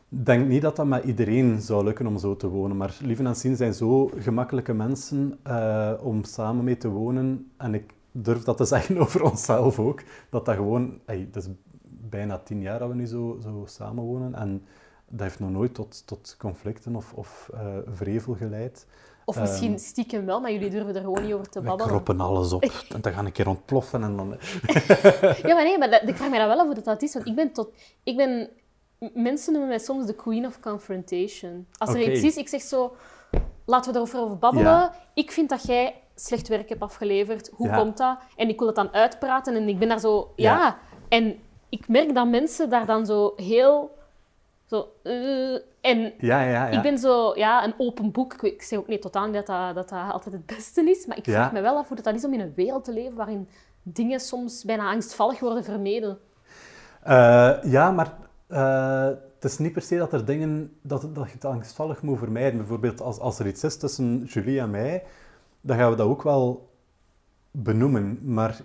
Ik 0.10 0.26
denk 0.26 0.48
niet 0.48 0.62
dat 0.62 0.76
dat 0.76 0.86
met 0.86 1.04
iedereen 1.04 1.62
zou 1.62 1.84
lukken 1.84 2.08
om 2.08 2.18
zo 2.18 2.36
te 2.36 2.48
wonen, 2.48 2.78
maar 2.78 2.98
Lieve 3.02 3.24
en 3.24 3.36
Sien 3.36 3.56
zijn 3.56 3.74
zo 3.74 4.12
gemakkelijke 4.18 4.74
mensen 4.74 5.40
uh, 5.48 5.92
om 6.02 6.24
samen 6.24 6.64
mee 6.64 6.78
te 6.78 6.90
wonen. 6.90 7.52
En 7.58 7.74
ik 7.74 7.94
durf 8.12 8.44
dat 8.44 8.58
te 8.58 8.66
zeggen 8.76 8.98
over 8.98 9.24
onszelf 9.24 9.80
ook, 9.80 10.04
dat 10.30 10.46
dat 10.46 10.56
gewoon... 10.56 11.00
Hey, 11.06 11.28
dat 11.32 11.44
is 11.44 11.50
bijna 12.10 12.38
tien 12.38 12.62
jaar 12.62 12.80
dat 12.80 12.90
we 12.90 12.96
nu 12.96 13.06
zo, 13.06 13.40
zo 13.42 13.64
samen 13.66 14.04
wonen 14.04 14.36
en 14.36 14.64
dat 15.10 15.22
heeft 15.22 15.40
nog 15.40 15.52
nooit 15.52 15.74
tot, 15.74 16.08
tot 16.08 16.36
conflicten 16.40 16.96
of, 16.96 17.14
of 17.14 17.50
uh, 17.54 17.60
vrevel 17.92 18.34
geleid. 18.34 18.86
Of 19.26 19.40
misschien 19.40 19.72
um, 19.72 19.78
stiekem 19.78 20.26
wel, 20.26 20.42
maar 20.42 20.52
jullie 20.52 20.70
durven 20.70 20.96
er 20.96 21.02
gewoon 21.02 21.24
niet 21.24 21.34
over 21.34 21.50
te 21.50 21.62
babbelen. 21.62 21.86
We 21.86 21.92
kroppen 21.92 22.20
alles 22.20 22.54
op 22.54 22.64
en 22.96 23.02
dan 23.02 23.14
ga 23.14 23.20
ik 23.20 23.26
een 23.26 23.32
keer 23.32 23.48
ontploffen 23.48 24.04
en 24.04 24.18
dan... 24.18 24.30
ja, 25.48 25.54
maar 25.54 25.64
nee, 25.64 25.78
maar 25.78 25.90
dat, 25.90 26.02
ik 26.06 26.16
vraag 26.16 26.30
me 26.30 26.38
dat 26.38 26.48
wel 26.48 26.60
af 26.60 26.66
hoe 26.66 26.76
dat, 26.76 26.84
dat 26.84 27.02
is, 27.02 27.14
want 27.14 27.28
ik 27.28 27.36
ben 27.36 27.52
tot... 27.52 27.70
Ik 28.04 28.18
ben... 28.18 28.50
Mensen 29.14 29.52
noemen 29.52 29.70
mij 29.70 29.80
soms 29.80 30.06
de 30.06 30.16
queen 30.16 30.46
of 30.46 30.60
confrontation. 30.60 31.68
Als 31.78 31.90
er 31.90 32.12
iets 32.12 32.24
is, 32.24 32.38
ik 32.38 32.48
zeg 32.48 32.62
zo... 32.62 32.96
Laten 33.66 33.92
we 33.92 33.98
erover 33.98 34.20
over 34.20 34.38
babbelen. 34.38 34.72
Ja. 34.72 34.94
Ik 35.14 35.32
vind 35.32 35.50
dat 35.50 35.66
jij 35.66 36.02
slecht 36.16 36.48
werk 36.48 36.70
hebt 36.70 36.82
afgeleverd. 36.82 37.52
Hoe 37.54 37.68
ja. 37.68 37.78
komt 37.78 37.98
dat? 37.98 38.18
En 38.36 38.50
ik 38.50 38.58
wil 38.58 38.68
het 38.68 38.76
dan 38.76 38.94
uitpraten 38.94 39.56
en 39.56 39.68
ik 39.68 39.80
ben 39.80 39.88
daar 39.88 40.00
zo... 40.00 40.34
Ja. 40.36 40.58
ja. 40.58 40.78
En 41.10 41.40
ik 41.70 41.88
merk 41.88 42.16
dat 42.16 42.28
mensen 42.28 42.70
daar 42.70 42.86
dan 42.86 43.06
zo 43.06 43.34
heel 43.36 43.92
Zo, 44.72 44.92
eh, 45.04 45.54
en 45.82 46.14
Ja, 46.18 46.42
ja, 46.42 46.44
ja. 46.44 46.68
ik 46.68 46.82
ben 46.82 46.98
zo, 46.98 47.36
ja, 47.36 47.64
een 47.64 47.74
open 47.78 48.12
boek. 48.12 48.34
Ik, 48.34 48.42
ik 48.42 48.62
zeg 48.62 48.80
ook 48.80 48.88
niet 48.88 49.02
totaal 49.02 49.26
niet 49.26 49.34
dat 49.34 49.46
dat, 49.46 49.76
dat 49.76 49.90
dat 49.90 50.12
altijd 50.12 50.36
het 50.36 50.46
beste 50.46 50.90
is, 50.90 51.06
maar 51.06 51.18
ik 51.18 51.24
vraag 51.24 51.52
me 51.52 51.62
wel 51.62 51.78
af 51.78 51.88
hoe 51.88 51.96
dat, 51.96 52.06
dat 52.06 52.16
is 52.16 52.26
om 52.26 52.34
in 52.34 52.40
een 52.40 52.54
wereld 52.56 52.84
te 52.84 52.94
leven 52.94 53.16
waarin 53.16 53.48
dingen 53.84 54.20
soms 54.20 54.64
bijna 54.64 54.92
angstvallig 54.92 55.40
worden 55.40 55.64
vermeden. 55.64 56.18
Eh, 57.04 57.64
ja, 57.64 57.92
maar 57.92 58.14
eh, 58.48 59.06
het 59.36 59.44
is 59.44 59.58
niet 59.58 59.74
per 59.74 59.82
se 59.82 59.98
dat 59.98 60.14
er 60.14 60.26
dingen 60.26 60.78
dat, 60.82 61.02
dat 61.16 61.28
je 61.28 61.34
het 61.34 61.46
angstvallig 61.46 62.02
moet 62.02 62.18
vermijden. 62.18 62.58
Bijvoorbeeld 62.58 63.02
als, 63.02 63.20
als 63.20 63.40
er 63.40 63.48
iets 63.48 63.64
is 63.64 63.78
tussen 63.78 64.24
Julie 64.24 64.60
en 64.60 64.70
mij, 64.70 65.04
dan 65.62 65.78
gaan 65.78 65.90
we 65.90 65.96
dat 65.96 66.08
ook 66.08 66.24
wel 66.24 66.70
benoemen. 67.52 68.20
Maar 68.34 68.62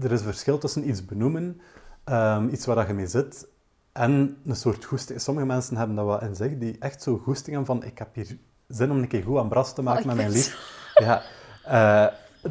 er 0.00 0.12
is 0.12 0.20
een 0.20 0.26
verschil 0.26 0.58
tussen 0.58 0.88
iets 0.88 1.04
benoemen, 1.04 1.60
ehm, 2.04 2.48
iets 2.48 2.66
waar 2.66 2.76
dat 2.76 2.86
je 2.86 2.92
mee 2.92 3.06
zit, 3.06 3.52
en 3.94 4.42
een 4.46 4.56
soort 4.56 4.84
goesting. 4.84 5.20
Sommige 5.20 5.46
mensen 5.46 5.76
hebben 5.76 5.96
dat 5.96 6.04
wel 6.04 6.20
in 6.20 6.34
zich, 6.34 6.58
die 6.58 6.76
echt 6.80 7.02
zo 7.02 7.20
goesting 7.24 7.56
hebben 7.56 7.76
van 7.76 7.84
ik 7.84 7.98
heb 7.98 8.14
hier 8.14 8.38
zin 8.68 8.90
om 8.90 8.98
een 8.98 9.08
keer 9.08 9.22
goed 9.22 9.38
aan 9.38 9.48
bras 9.48 9.74
te 9.74 9.82
maken 9.82 10.00
Oh, 10.00 10.06
met 10.06 10.16
ik 10.16 10.22
mijn 10.22 10.34
lief. 10.34 10.82
Ja, 10.94 11.22
eh, 11.64 12.06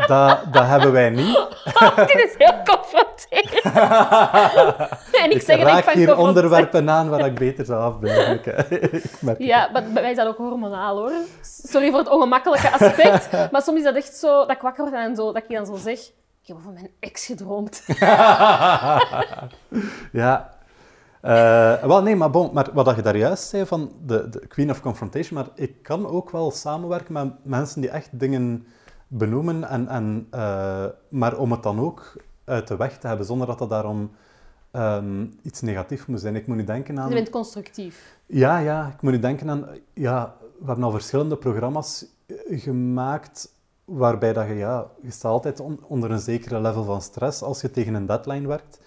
dat, 0.07 0.53
dat 0.53 0.65
hebben 0.65 0.91
wij 0.91 1.09
niet. 1.09 1.35
Dit 1.95 2.15
is 2.15 2.35
heel 2.37 2.61
confronterend. 2.63 3.61
en 5.23 5.29
ik, 5.29 5.35
Ik 5.35 5.41
zeg 5.41 5.57
ik 5.57 5.63
raak 5.63 5.83
van 5.83 5.93
hier 5.93 6.17
onderwerpen 6.17 6.89
aan 6.89 7.09
waar 7.09 7.25
ik 7.25 7.35
beter 7.35 7.65
zou 7.65 7.81
afblijven. 7.81 8.33
Ik, 8.69 8.91
ik. 9.21 9.35
Ja, 9.37 9.69
maar 9.73 9.83
bij 9.83 10.01
mij 10.01 10.11
is 10.11 10.17
dat 10.17 10.27
ook 10.27 10.37
hormonaal 10.37 10.97
hoor. 10.97 11.11
Sorry 11.41 11.89
voor 11.89 11.99
het 11.99 12.09
ongemakkelijke 12.09 12.71
aspect, 12.71 13.51
maar 13.51 13.61
soms 13.61 13.77
is 13.77 13.83
dat 13.83 13.95
echt 13.95 14.15
zo 14.15 14.39
dat 14.39 14.51
ik 14.51 14.61
wakker 14.61 14.83
word 14.83 14.95
en 14.95 15.15
zo, 15.15 15.31
dat 15.33 15.43
ik 15.43 15.55
dan 15.55 15.65
zo 15.65 15.75
zeg. 15.75 15.99
Ik 16.41 16.49
heb 16.49 16.57
van 16.63 16.73
mijn 16.73 16.89
ex 16.99 17.25
gedroomd. 17.25 17.83
Ja. 20.11 20.52
Eh, 21.23 21.83
wel, 21.83 22.01
nee, 22.01 22.15
maar 22.15 22.29
bon, 22.29 22.49
maar 22.53 22.69
wat 22.73 22.95
je 22.95 23.01
daar 23.01 23.17
juist 23.17 23.43
zei 23.47 23.65
van 23.65 23.91
de, 24.05 24.29
de 24.29 24.47
Queen 24.47 24.69
of 24.69 24.81
Confrontation, 24.81 25.33
maar 25.33 25.47
ik 25.55 25.83
kan 25.83 26.07
ook 26.07 26.29
wel 26.29 26.51
samenwerken 26.51 27.13
met 27.13 27.33
mensen 27.43 27.81
die 27.81 27.89
echt 27.89 28.19
dingen 28.19 28.65
benoemen, 29.07 29.63
en, 29.63 29.87
en, 29.87 30.27
eh, 30.31 30.85
maar 31.09 31.37
om 31.37 31.51
het 31.51 31.63
dan 31.63 31.79
ook 31.79 32.15
uit 32.45 32.67
de 32.67 32.75
weg 32.75 32.97
te 32.97 33.07
hebben, 33.07 33.25
zonder 33.25 33.47
dat 33.47 33.59
dat 33.59 33.69
daarom 33.69 34.11
ehm, 34.71 35.25
iets 35.41 35.61
negatiefs 35.61 36.05
moet 36.05 36.19
zijn. 36.19 36.35
Ik 36.35 36.47
moet 36.47 36.57
nu 36.57 36.63
denken 36.63 36.99
aan... 36.99 37.09
Je 37.09 37.13
bent 37.15 37.29
constructief. 37.29 38.17
Ja, 38.25 38.57
ja, 38.57 38.87
ik 38.95 39.01
moet 39.01 39.11
nu 39.11 39.19
denken 39.19 39.49
aan... 39.49 39.67
Ja, 39.93 40.35
we 40.59 40.65
hebben 40.65 40.83
al 40.85 40.91
verschillende 40.91 41.37
programma's 41.37 42.05
gemaakt 42.49 43.49
waarbij 43.85 44.33
dat 44.33 44.47
je, 44.47 44.53
ja, 44.53 44.87
je 45.01 45.11
staat 45.11 45.31
altijd 45.31 45.59
on- 45.59 45.83
onder 45.87 46.11
een 46.11 46.19
zekere 46.19 46.61
level 46.61 46.83
van 46.83 47.01
stress 47.01 47.41
als 47.41 47.61
je 47.61 47.71
tegen 47.71 47.93
een 47.93 48.05
deadline 48.05 48.47
werkt. 48.47 48.79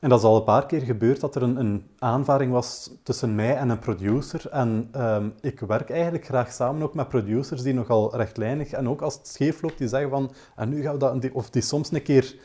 En 0.00 0.08
dat 0.08 0.18
is 0.18 0.24
al 0.24 0.36
een 0.36 0.44
paar 0.44 0.66
keer 0.66 0.80
gebeurd 0.80 1.20
dat 1.20 1.34
er 1.34 1.42
een, 1.42 1.56
een 1.56 1.86
aanvaring 1.98 2.52
was 2.52 2.90
tussen 3.02 3.34
mij 3.34 3.56
en 3.56 3.68
een 3.68 3.78
producer. 3.78 4.50
En 4.50 4.88
ehm, 4.92 5.28
ik 5.40 5.60
werk 5.60 5.90
eigenlijk 5.90 6.24
graag 6.24 6.52
samen 6.52 6.82
ook 6.82 6.94
met 6.94 7.08
producers 7.08 7.62
die 7.62 7.74
nogal 7.74 8.16
rechtlijnig 8.16 8.70
en 8.70 8.88
ook 8.88 9.00
als 9.00 9.14
het 9.14 9.28
scheef 9.28 9.62
loopt, 9.62 9.78
die 9.78 9.88
zeggen 9.88 10.10
van, 10.10 10.32
en 10.56 10.68
nu 10.68 10.82
gaan 10.82 10.92
we 10.92 10.98
dat, 10.98 11.30
of 11.32 11.50
die 11.50 11.62
soms 11.62 11.92
een 11.92 12.02
keer 12.02 12.36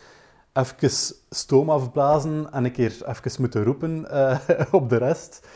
even 0.53 0.89
stoom 1.29 1.69
afblazen 1.69 2.51
en 2.51 2.65
een 2.65 2.72
keer 2.72 2.98
even 3.07 3.41
moeten 3.41 3.63
roepen 3.63 4.10
eh, 4.10 4.39
op 4.72 4.89
de 4.89 4.98
rest. 4.98 5.48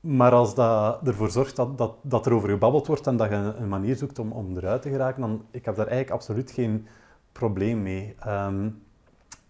Maar 0.00 0.32
als 0.32 0.54
dat 0.54 1.06
ervoor 1.06 1.30
zorgt 1.30 1.56
dat, 1.56 1.78
dat, 1.78 1.94
dat 2.02 2.26
er 2.26 2.32
over 2.32 2.48
gebabbeld 2.48 2.86
wordt 2.86 3.06
en 3.06 3.16
dat 3.16 3.28
je 3.28 3.34
een, 3.34 3.68
manier 3.68 3.96
zoekt 3.96 4.18
om, 4.18 4.32
om 4.32 4.56
eruit 4.56 4.82
te 4.82 4.90
geraken, 4.90 5.20
dan 5.20 5.44
ik 5.50 5.64
heb 5.64 5.76
daar 5.76 5.86
eigenlijk 5.86 6.16
absoluut 6.20 6.50
geen 6.50 6.86
probleem 7.32 7.82
mee. 7.82 8.14
Ehm, 8.18 8.68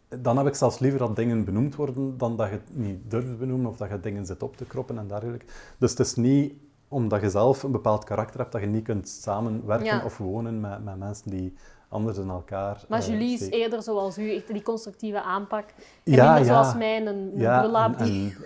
dan 0.09 0.37
heb 0.37 0.47
ik 0.47 0.55
zelfs 0.55 0.79
liever 0.79 0.99
dat 0.99 1.17
dingen 1.17 1.45
benoemd 1.45 1.75
worden 1.75 2.15
dan 2.19 2.37
dat 2.37 2.47
je 2.49 2.53
het 2.53 2.77
niet 2.77 3.11
durft 3.11 3.39
benoemen 3.39 3.71
of 3.71 3.77
dat 3.77 3.89
je 3.91 4.01
dingen 4.01 4.27
zit 4.27 4.43
op 4.43 4.57
te 4.57 4.65
kroppen 4.65 4.99
en 4.99 5.07
dergelijke. 5.09 5.45
Dus 5.79 5.91
het 5.91 6.01
is 6.01 6.15
niet 6.15 6.53
omdat 6.89 7.21
je 7.21 7.31
zelf 7.31 7.63
een 7.63 7.71
bepaald 7.73 8.05
karakter 8.05 8.41
hebt 8.41 8.53
dat 8.53 8.61
je 8.61 8.67
niet 8.67 8.85
kunt 8.85 9.09
samenwerken 9.09 9.87
Ja. 9.87 10.05
of 10.05 10.19
wonen 10.19 10.61
met, 10.61 10.85
met 10.85 10.99
mensen 10.99 11.31
die 11.31 11.55
anders 11.89 12.17
dan 12.17 12.31
elkaar 12.31 12.85
Maar 12.89 13.01
eh, 13.01 13.07
Julie 13.09 13.33
is 13.33 13.39
steken. 13.39 13.59
eerder 13.59 13.83
zoals 13.83 14.19
u, 14.19 14.35
echt 14.35 14.53
die 14.53 14.63
constructieve 14.63 15.23
aanpak. 15.23 15.65
En 16.05 16.13
Ja, 16.13 16.33
minder 16.35 16.53
ja. 16.53 16.63
zoals 16.63 16.75
mij, 16.77 16.97
een, 17.07 17.07
een 17.07 17.33
Ja, 17.41 17.89
die... 17.89 18.37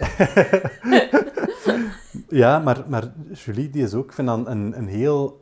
en- 0.82 1.10
ja 2.42 2.58
maar, 2.58 2.84
maar 2.88 3.12
Julie 3.32 3.70
die 3.70 3.82
is 3.82 3.94
ook, 3.94 4.04
ik 4.04 4.12
vind 4.12 4.28
dat 4.28 4.46
een, 4.46 4.76
een 4.78 4.86
heel 4.88 5.39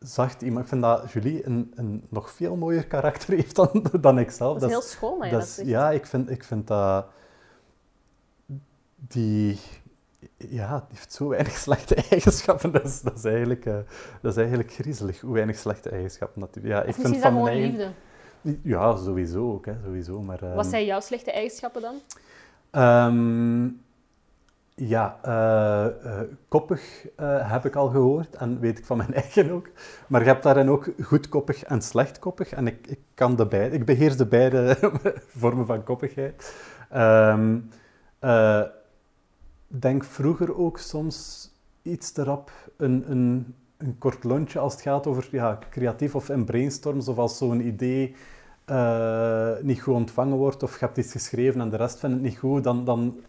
zacht 0.00 0.42
iemand. 0.42 0.64
Ik 0.64 0.68
vind 0.70 0.82
dat 0.82 1.12
Julie 1.12 1.46
een, 1.46 1.72
een 1.74 2.06
nog 2.08 2.30
veel 2.30 2.56
mooier 2.56 2.86
karakter 2.86 3.34
heeft 3.36 3.56
dan, 3.56 3.86
dan 4.00 4.18
ik 4.18 4.30
zelf. 4.30 4.58
Dat 4.58 4.68
is 4.68 4.74
heel 4.74 4.82
schoon 4.82 5.24
zegt. 5.28 5.68
Ja, 5.68 5.90
ik 5.90 6.06
vind, 6.06 6.30
ik 6.30 6.44
vind 6.44 6.66
dat... 6.66 7.06
Die... 8.96 9.60
Ja, 10.36 10.78
die 10.78 10.98
heeft 10.98 11.12
zo 11.12 11.28
weinig 11.28 11.56
slechte 11.56 11.94
eigenschappen. 12.10 12.72
Dat 12.72 12.84
is, 12.84 13.00
dat 13.00 13.16
is, 13.16 13.24
eigenlijk, 13.24 13.66
eh, 13.66 13.78
dat 14.22 14.32
is 14.32 14.36
eigenlijk 14.36 14.72
griezelig, 14.72 15.20
hoe 15.20 15.34
weinig 15.34 15.58
slechte 15.58 15.90
eigenschappen 15.90 16.40
dat 16.40 16.58
Ja, 16.62 16.82
ik 16.82 16.88
Of 16.88 16.94
vind 16.94 17.08
misschien 17.08 17.14
is 17.16 17.22
dat 17.22 17.32
van 17.32 17.42
mijn 17.42 17.62
liefde. 17.62 17.92
Ja, 18.62 18.96
sowieso 18.96 19.52
ook. 19.52 19.66
Hè, 19.66 19.72
sowieso, 19.84 20.22
maar, 20.22 20.40
Wat 20.40 20.50
ehm, 20.50 20.68
zijn 20.68 20.84
jouw 20.84 21.00
slechte 21.00 21.32
eigenschappen 21.32 21.82
dan? 21.82 21.94
Ehm, 22.70 23.68
ja, 24.74 25.18
eh, 25.22 25.86
eh, 25.86 26.28
koppig 26.48 27.08
eh, 27.16 27.50
heb 27.52 27.64
ik 27.64 27.76
al 27.76 27.88
gehoord 27.88 28.36
en 28.36 28.60
weet 28.60 28.78
ik 28.78 28.84
van 28.84 28.96
mijn 28.96 29.14
eigen 29.22 29.50
ook. 29.50 29.68
Maar 30.06 30.20
je 30.20 30.26
hebt 30.26 30.42
daarin 30.42 30.68
ook 30.68 30.92
goedkoppig 31.02 31.62
en 31.62 31.82
slechtkoppig. 31.82 32.52
En 32.52 32.66
ik, 32.66 32.86
ik 32.86 32.98
kan 33.14 33.36
de 33.36 33.46
beide, 33.46 33.74
ik 33.76 33.84
beheers 33.84 34.16
de 34.16 34.26
beide 34.26 34.76
vormen 35.40 35.66
van 35.66 35.84
koppigheid. 35.84 36.54
Eh, 36.88 38.62
denk 39.66 40.04
vroeger 40.04 40.56
ook 40.56 40.78
soms 40.78 41.48
iets 41.82 42.12
te 42.12 42.24
rap 42.24 42.50
een, 42.76 43.10
een, 43.10 43.54
een 43.76 43.98
kort 43.98 44.24
lontje 44.24 44.58
als 44.58 44.72
het 44.72 44.82
gaat 44.82 45.06
over 45.06 45.28
ja, 45.30 45.58
creatief 45.70 46.14
of 46.14 46.28
in 46.28 46.44
brainstorms 46.44 47.08
of 47.08 47.18
als 47.18 47.38
zo'n 47.38 47.66
idee 47.66 48.14
niet 49.62 49.80
goed 49.80 49.94
ontvangen 49.94 50.36
wordt 50.36 50.62
of 50.62 50.78
je 50.78 50.84
hebt 50.84 50.98
iets 50.98 51.12
geschreven 51.12 51.60
en 51.60 51.70
de 51.70 51.76
rest 51.76 51.98
vindt 51.98 52.14
het 52.14 52.24
niet 52.24 52.38
goed, 52.38 52.64
dan, 52.64 52.84
dan 52.84 53.20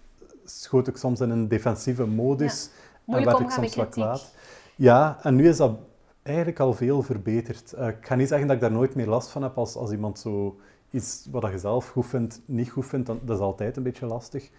schoot 0.45 0.88
ik 0.88 0.98
soms 0.98 1.19
in 1.19 1.29
een 1.29 1.48
defensieve 1.48 2.05
modus 2.05 2.65
en 2.65 2.69
Moeilijk 3.05 3.38
werd 3.38 3.50
ik 3.50 3.55
soms 3.55 3.75
wat 3.75 3.89
kwaad. 3.89 4.33
Ja, 4.75 5.19
en 5.21 5.36
nu 5.36 5.48
is 5.48 5.57
dat 5.57 5.77
eigenlijk 6.21 6.60
al 6.60 6.74
veel 6.74 7.01
verbeterd. 7.01 7.74
Eh, 7.74 7.88
ik 7.88 8.05
ga 8.05 8.15
niet 8.15 8.27
zeggen 8.27 8.48
dat 8.48 8.55
ik 8.55 8.62
daar 8.62 8.71
nooit 8.71 8.95
meer 8.95 9.07
last 9.07 9.29
van 9.29 9.43
heb 9.43 9.57
als, 9.57 9.75
als 9.75 9.91
iemand 9.91 10.19
zo 10.19 10.60
iets 10.91 11.27
wat 11.31 11.51
je 11.51 11.57
zelf 11.57 11.89
goed 11.89 12.07
vindt, 12.07 12.41
niet 12.45 12.69
goed 12.69 12.86
vindt, 12.86 13.07
dan, 13.07 13.19
dat 13.24 13.38
is 13.38 13.43
altijd 13.43 13.77
een 13.77 13.83
beetje 13.83 14.05
lastig. 14.05 14.50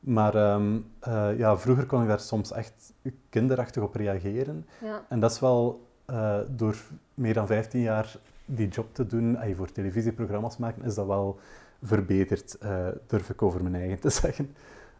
Maar 0.00 0.34
ehm, 0.34 0.78
eh, 1.00 1.38
ja, 1.38 1.56
vroeger 1.56 1.86
kon 1.86 2.02
ik 2.02 2.08
daar 2.08 2.20
soms 2.20 2.52
echt 2.52 2.92
kinderachtig 3.30 3.82
op 3.82 3.94
reageren. 3.94 4.66
Ja. 4.82 5.04
En 5.08 5.20
dat 5.20 5.30
is 5.30 5.40
wel 5.40 5.86
eh, 6.04 6.38
door 6.48 6.76
meer 7.14 7.34
dan 7.34 7.46
15 7.46 7.80
jaar 7.80 8.16
die 8.44 8.68
job 8.68 8.94
te 8.94 9.06
doen, 9.06 9.36
en 9.36 9.56
voor 9.56 9.72
televisieprogramma's 9.72 10.56
maken, 10.56 10.84
is 10.84 10.94
dat 10.94 11.06
wel 11.06 11.38
verbeterd, 11.82 12.58
eh, 12.58 12.86
durf 13.06 13.30
ik 13.30 13.42
over 13.42 13.62
mijn 13.62 13.74
eigen 13.74 14.00
te 14.00 14.10
zeggen. 14.22 14.54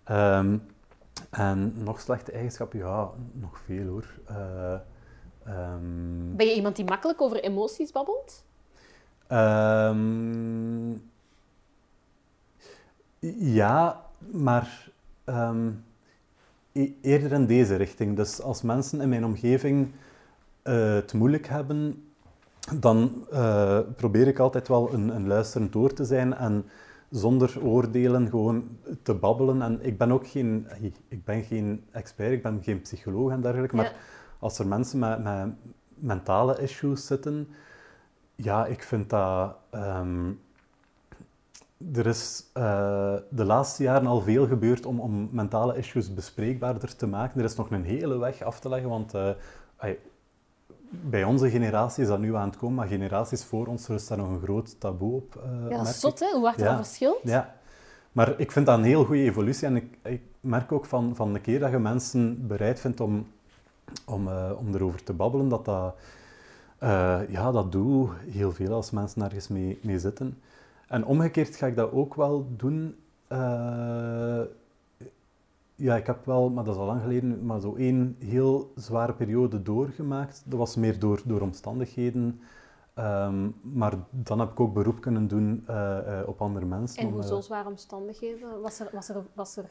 Ehm, 0.09 0.57
en 1.31 1.73
nog 1.83 2.01
slechte 2.01 2.33
eigenschappen, 2.33 2.79
ja, 2.79 3.11
nog 3.33 3.59
veel 3.65 3.87
hoor. 3.87 4.07
Eh, 4.27 4.73
ehm, 5.45 6.37
Ben 6.37 6.47
je 6.47 6.55
iemand 6.55 6.77
die 6.77 6.85
makkelijk 6.85 7.21
over 7.21 7.41
emoties 7.43 7.93
babbelt? 7.93 8.45
Ehm, 9.27 10.91
ja, 13.55 14.05
maar 14.19 14.91
e- 16.73 16.93
eerder 17.01 17.33
in 17.33 17.47
deze 17.47 17.77
richting. 17.77 18.17
Dus 18.17 18.43
als 18.43 18.63
mensen 18.63 19.01
in 19.01 19.09
mijn 19.09 19.25
omgeving 19.25 19.93
eh, 20.63 20.95
het 20.95 21.13
moeilijk 21.13 21.47
hebben, 21.47 22.09
dan 22.75 23.27
eh, 23.31 23.79
probeer 23.97 24.27
ik 24.27 24.39
altijd 24.39 24.69
wel 24.69 24.93
een, 24.93 25.09
een 25.09 25.27
luisterend 25.27 25.75
oor 25.75 25.93
te 25.93 26.05
zijn 26.05 26.35
en 26.35 26.65
zonder 27.11 27.63
oordelen 27.63 28.29
gewoon 28.29 28.69
te 29.03 29.15
babbelen. 29.15 29.63
En 29.63 29.79
ik 29.85 29.99
ben 29.99 30.13
ook 30.13 30.27
geen, 30.27 30.67
ik 31.09 31.25
ben 31.25 31.43
geen 31.43 31.85
expert, 31.91 32.33
ik 32.33 32.43
ben 32.43 32.63
geen 32.63 32.81
psycholoog 32.81 33.31
en 33.31 33.41
dergelijke, 33.41 33.77
maar 33.77 33.85
Ja. 33.85 33.93
als 34.39 34.59
er 34.59 34.67
mensen 34.67 34.99
met, 34.99 35.23
met 35.23 35.49
mentale 35.95 36.61
issues 36.61 37.07
zitten, 37.07 37.49
ja, 38.35 38.67
ik 38.67 38.83
vind 38.83 39.11
dat. 39.11 39.57
ehm, 39.71 40.31
er 41.95 42.07
is 42.07 42.45
eh, 42.53 43.15
de 43.31 43.45
laatste 43.45 43.83
jaren 43.83 44.07
al 44.07 44.21
veel 44.21 44.47
gebeurd 44.47 44.87
om, 44.87 45.01
om 45.01 45.29
mentale 45.33 45.77
issues 45.77 46.15
bespreekbaarder 46.15 46.97
te 46.97 47.07
maken. 47.07 47.39
Er 47.39 47.45
is 47.45 47.57
nog 47.57 47.71
een 47.71 47.85
hele 47.85 48.19
weg 48.19 48.43
af 48.43 48.61
te 48.61 48.69
leggen, 48.69 48.89
want 48.89 49.15
eh, 49.15 49.31
bij 50.91 51.25
onze 51.25 51.51
generatie 51.51 52.03
is 52.03 52.09
dat 52.09 52.19
nu 52.19 52.35
aan 52.35 52.49
het 52.49 52.57
komen, 52.57 52.77
maar 52.77 52.87
generaties 52.87 53.45
voor 53.45 53.67
ons 53.67 53.87
rust 53.87 54.09
daar 54.09 54.19
nog 54.19 54.29
een 54.29 54.41
groot 54.43 54.81
taboe 54.81 55.15
op. 55.15 55.37
eh, 55.37 55.51
Ja, 55.53 55.59
dat 55.69 55.71
merk 55.71 55.89
is 55.89 56.01
zot, 56.01 56.21
hè? 56.21 56.27
Hoe 56.35 56.45
hard 56.45 56.59
Ja. 56.59 56.65
dat 56.65 56.87
verschilt. 56.87 57.21
Ja, 57.23 57.55
maar 58.13 58.35
ik 58.41 58.53
vind 58.53 58.67
dat 58.67 58.79
een 58.79 58.85
heel 58.85 59.05
goede 59.05 59.23
evolutie 59.23 59.67
en 59.67 59.77
ik, 59.77 59.99
ik 60.03 60.23
merk 60.41 60.73
ook 60.73 60.85
van, 60.87 61.17
van 61.17 61.33
de 61.33 61.41
keer 61.41 61.59
dat 61.61 61.71
je 61.71 61.79
mensen 61.79 62.47
bereid 62.47 62.81
vindt 62.81 63.01
om, 63.01 63.27
om, 64.07 64.29
eh, 64.29 64.51
om 64.59 64.75
erover 64.75 65.03
te 65.03 65.13
babbelen, 65.13 65.49
dat 65.49 65.65
dat, 65.65 65.95
eh, 66.79 67.21
ja, 67.29 67.53
dat 67.53 67.73
doe 67.73 68.09
heel 68.31 68.53
veel 68.53 68.73
als 68.73 68.91
mensen 68.91 69.23
ergens 69.23 69.49
mee, 69.49 69.79
mee 69.83 69.99
zitten. 69.99 70.39
En 70.89 71.05
omgekeerd 71.05 71.57
ga 71.57 71.67
ik 71.67 71.77
dat 71.77 71.93
ook 71.93 72.15
wel 72.15 72.47
doen. 72.57 72.97
Eh, 75.79 75.85
ja, 75.85 75.97
ik 75.97 76.07
heb 76.07 76.25
wel, 76.25 76.51
maar 76.51 76.65
dat 76.65 76.75
is 76.75 76.81
al 76.81 76.87
lang 76.87 77.01
geleden, 77.01 77.47
maar 77.47 77.61
zo 77.61 77.75
één 77.75 78.17
heel 78.19 78.73
zware 78.75 79.13
periode 79.13 79.63
doorgemaakt. 79.63 80.43
Dat 80.45 80.59
was 80.59 80.77
meer 80.77 80.99
door, 80.99 81.21
door 81.25 81.41
omstandigheden. 81.41 82.41
Ehm, 82.95 83.49
maar 83.63 83.95
dan 84.11 84.41
heb 84.41 84.51
ik 84.51 84.61
ook 84.61 84.75
beroep 84.75 85.01
kunnen 85.01 85.29
doen 85.29 85.65
uh, 85.71 85.99
uh, 86.07 86.21
op 86.27 86.41
andere 86.41 86.67
mensen. 86.67 87.03
En 87.03 87.11
hoezo 87.11 87.37
uh, 87.37 87.43
zware 87.43 87.69
omstandigheden? 87.69 88.61
Was 88.61 88.81
er, 88.81 88.89
was 88.93 89.09
er, 89.09 89.23
was 89.33 89.57
er 89.57 89.65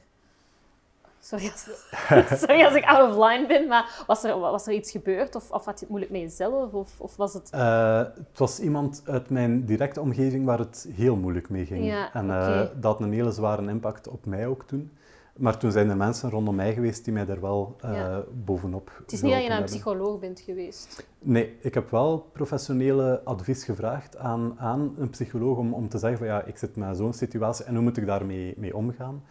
Sorry 1.19 1.51
als, 1.51 1.69
sorry 2.41 2.63
als 2.63 2.73
ik 2.73 2.83
out 2.83 3.09
of 3.09 3.27
line 3.27 3.47
ben, 3.47 3.67
maar 3.67 4.03
was 4.07 4.23
er, 4.23 4.39
was 4.39 4.67
er 4.67 4.73
iets 4.73 4.91
gebeurd? 4.91 5.35
Of, 5.35 5.51
of 5.51 5.65
had 5.65 5.73
je 5.73 5.79
het 5.79 5.89
moeilijk 5.89 6.11
met 6.11 6.21
jezelf? 6.21 6.73
Of, 6.73 6.99
of 6.99 7.15
was 7.15 7.33
het... 7.33 7.51
Het 7.51 8.37
was 8.37 8.59
iemand 8.59 9.01
uit 9.05 9.29
mijn 9.29 9.65
directe 9.65 10.01
omgeving 10.01 10.45
waar 10.45 10.59
het 10.59 10.89
heel 10.91 11.15
moeilijk 11.15 11.49
mee 11.49 11.65
ging. 11.65 11.85
Ja, 11.85 12.13
en 12.13 12.25
okay. 12.25 12.57
dat 12.57 12.83
had 12.83 13.01
een 13.01 13.13
hele 13.13 13.31
zware 13.31 13.69
impact 13.69 14.07
op 14.07 14.25
mij 14.25 14.47
ook 14.47 14.63
toen. 14.63 14.91
Maar 15.37 15.57
toen 15.57 15.71
zijn 15.71 15.89
er 15.89 15.97
mensen 15.97 16.29
rondom 16.29 16.55
mij 16.55 16.73
geweest 16.73 17.03
die 17.03 17.13
mij 17.13 17.25
daar 17.25 17.41
wel 17.41 17.75
uh, 17.85 17.93
Ja. 17.93 18.23
bovenop 18.45 18.91
Het 19.01 19.11
is 19.11 19.21
niet 19.21 19.33
dat 19.33 19.43
je 19.43 19.49
naar 19.49 19.57
een 19.57 19.63
psycholoog 19.65 20.19
bent 20.19 20.39
geweest. 20.39 21.07
Nee, 21.19 21.57
ik 21.61 21.73
heb 21.73 21.89
wel 21.89 22.29
professionele 22.33 23.21
advies 23.23 23.63
gevraagd 23.63 24.17
aan, 24.17 24.55
aan 24.59 24.95
een 24.97 25.09
psycholoog 25.09 25.57
om, 25.57 25.73
om 25.73 25.89
te 25.89 25.97
zeggen 25.97 26.17
van 26.17 26.27
ja, 26.27 26.43
ik 26.43 26.57
zit 26.57 26.75
met 26.75 26.97
zo'n 26.97 27.13
situatie 27.13 27.65
en 27.65 27.73
hoe 27.73 27.83
moet 27.83 27.97
ik 27.97 28.05
daarmee 28.05 28.53
mee 28.57 28.75
omgaan. 28.75 29.23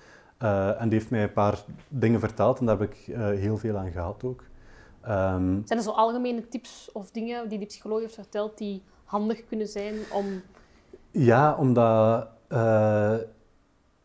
Uh, 0.42 0.80
en 0.80 0.88
die 0.88 0.98
heeft 0.98 1.10
mij 1.10 1.22
een 1.22 1.32
paar 1.32 1.64
dingen 1.88 2.20
verteld 2.20 2.58
en 2.58 2.66
daar 2.66 2.78
heb 2.78 2.90
ik 2.90 3.06
uh, 3.06 3.16
heel 3.16 3.56
veel 3.56 3.76
aan 3.76 3.90
gehad 3.90 4.24
ook. 4.24 4.44
Ehm, 5.02 5.60
Zijn 5.64 5.78
er 5.78 5.84
zo 5.84 5.90
algemene 5.90 6.48
tips 6.48 6.90
of 6.92 7.10
dingen 7.10 7.48
die 7.48 7.58
die 7.58 7.66
psycholoog 7.66 8.00
heeft 8.00 8.14
verteld 8.14 8.58
die 8.58 8.82
handig 9.04 9.46
kunnen 9.46 9.66
zijn 9.68 9.94
om... 10.12 10.24
ja, 11.10 11.54
omdat 11.54 12.28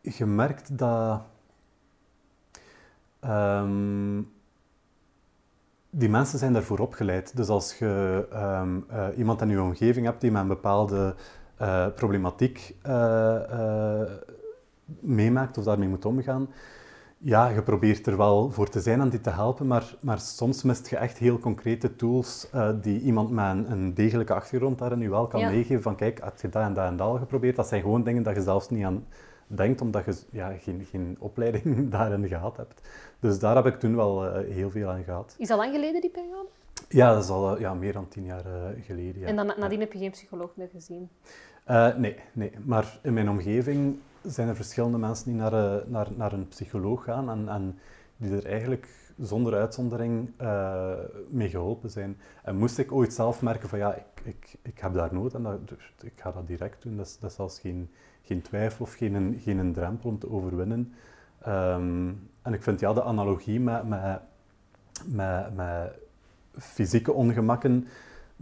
je 0.00 0.26
merkt 0.26 0.78
dat 0.78 1.20
um, 3.24 4.32
die 5.90 6.08
mensen 6.08 6.38
zijn 6.38 6.52
daarvoor 6.52 6.78
opgeleid. 6.78 7.36
Dus 7.36 7.48
als 7.48 7.78
je 7.78 8.26
um, 8.32 8.84
uh, 8.90 9.06
iemand 9.16 9.40
in 9.40 9.48
je 9.48 9.62
omgeving 9.62 10.06
hebt 10.06 10.20
die 10.20 10.30
met 10.30 10.42
een 10.42 10.48
bepaalde 10.48 11.14
uh, 11.62 11.86
problematiek 11.94 12.74
uh, 12.86 14.02
meemaakt 15.00 15.58
of 15.58 15.64
daarmee 15.64 15.88
moet 15.88 16.04
omgaan, 16.04 16.48
ja, 17.18 17.48
je 17.48 17.62
probeert 17.62 18.06
er 18.06 18.16
wel 18.16 18.50
voor 18.50 18.68
te 18.68 18.80
zijn 18.80 19.00
en 19.00 19.08
die 19.08 19.20
te 19.20 19.30
helpen, 19.30 19.66
maar, 19.66 19.94
maar 20.00 20.20
soms 20.20 20.62
mist 20.62 20.88
je 20.88 20.96
echt 20.96 21.18
heel 21.18 21.38
concrete 21.38 21.96
tools 21.96 22.50
die 22.80 23.00
iemand 23.00 23.30
met 23.30 23.44
een, 23.44 23.70
een, 23.70 23.94
degelijke 23.94 24.34
achtergrond 24.34 24.78
daarin 24.78 24.98
nu 24.98 25.10
wel 25.10 25.26
kan 25.26 25.40
Ja. 25.40 25.48
meegeven 25.50 25.82
van 25.82 25.96
kijk, 25.96 26.20
heb 26.24 26.40
je 26.40 26.48
dat 26.48 26.62
en 26.62 26.74
dat 26.74 26.86
en 26.86 26.96
dat 26.96 27.06
al 27.06 27.18
geprobeerd? 27.18 27.56
Dat 27.56 27.68
zijn 27.68 27.82
gewoon 27.82 28.04
dingen 28.04 28.22
dat 28.22 28.34
je 28.34 28.42
zelfs 28.42 28.70
niet 28.70 28.84
aan 28.84 29.04
denkt, 29.46 29.80
omdat 29.80 30.04
je 30.04 30.14
ja, 30.30 30.52
geen, 30.58 30.86
geen 30.90 31.16
opleiding 31.18 31.88
daarin 31.90 32.28
gehad 32.28 32.56
hebt. 32.56 32.88
Dus 33.22 33.38
daar 33.38 33.54
heb 33.54 33.66
ik 33.66 33.78
toen 33.78 33.96
wel 33.96 34.26
uh, 34.26 34.54
heel 34.54 34.70
veel 34.70 34.88
aan 34.88 35.04
gehad. 35.04 35.34
Is 35.38 35.48
dat 35.48 35.58
lang 35.58 35.74
geleden, 35.74 36.00
die 36.00 36.10
periode? 36.10 36.48
Ja, 36.88 37.14
dat 37.14 37.24
is 37.24 37.30
al 37.30 37.54
uh, 37.54 37.60
ja, 37.60 37.74
meer 37.74 37.92
dan 37.92 38.08
tien 38.08 38.24
jaar 38.24 38.46
uh, 38.46 38.84
geleden. 38.84 39.20
Ja. 39.20 39.26
En 39.26 39.36
dan, 39.36 39.52
nadien 39.58 39.80
heb 39.80 39.92
je 39.92 39.98
geen 39.98 40.10
psycholoog 40.10 40.50
meer 40.56 40.68
gezien? 40.72 41.08
Eh, 41.64 41.94
nee, 41.96 42.16
nee, 42.32 42.52
maar 42.64 42.98
in 43.02 43.12
mijn 43.12 43.30
omgeving 43.30 43.98
zijn 44.22 44.48
er 44.48 44.56
verschillende 44.56 44.98
mensen 44.98 45.24
die 45.24 45.34
naar, 45.34 45.52
eh, 45.52 45.86
naar, 45.86 46.08
naar 46.16 46.32
een 46.32 46.48
psycholoog 46.48 47.04
gaan 47.04 47.30
en, 47.30 47.48
en 47.48 47.78
die 48.16 48.36
er 48.36 48.46
eigenlijk 48.46 48.88
zonder 49.18 49.54
uitzondering 49.54 50.30
uh, 50.40 50.92
mee 51.28 51.48
geholpen 51.48 51.90
zijn. 51.90 52.18
En 52.42 52.56
moest 52.56 52.78
ik 52.78 52.92
ooit 52.92 53.12
zelf 53.12 53.42
merken 53.42 53.68
van 53.68 53.78
ja, 53.78 53.94
ik, 53.94 54.04
ik, 54.22 54.56
ik 54.62 54.78
heb 54.78 54.94
daar 54.94 55.14
nood 55.14 55.34
en 55.34 55.42
dat, 55.42 55.68
dus 55.68 55.92
ik 56.00 56.12
ga 56.16 56.32
dat 56.32 56.46
direct 56.46 56.82
doen, 56.82 56.96
dat 56.96 57.06
is, 57.06 57.18
dat 57.18 57.30
is 57.30 57.36
zelfs 57.36 57.58
geen, 57.58 57.90
geen 58.22 58.42
twijfel 58.42 58.84
of 58.84 58.92
geen, 58.92 59.40
geen 59.42 59.72
drempel 59.72 60.10
om 60.10 60.18
te 60.18 60.30
overwinnen. 60.30 60.94
Um, 61.48 62.30
en 62.42 62.52
ik 62.52 62.62
vind 62.62 62.80
ja, 62.80 62.92
de 62.92 63.02
analogie 63.02 63.60
met, 63.60 63.88
met, 63.88 64.20
met, 65.04 65.54
met 65.54 65.92
fysieke 66.58 67.12
ongemakken, 67.12 67.88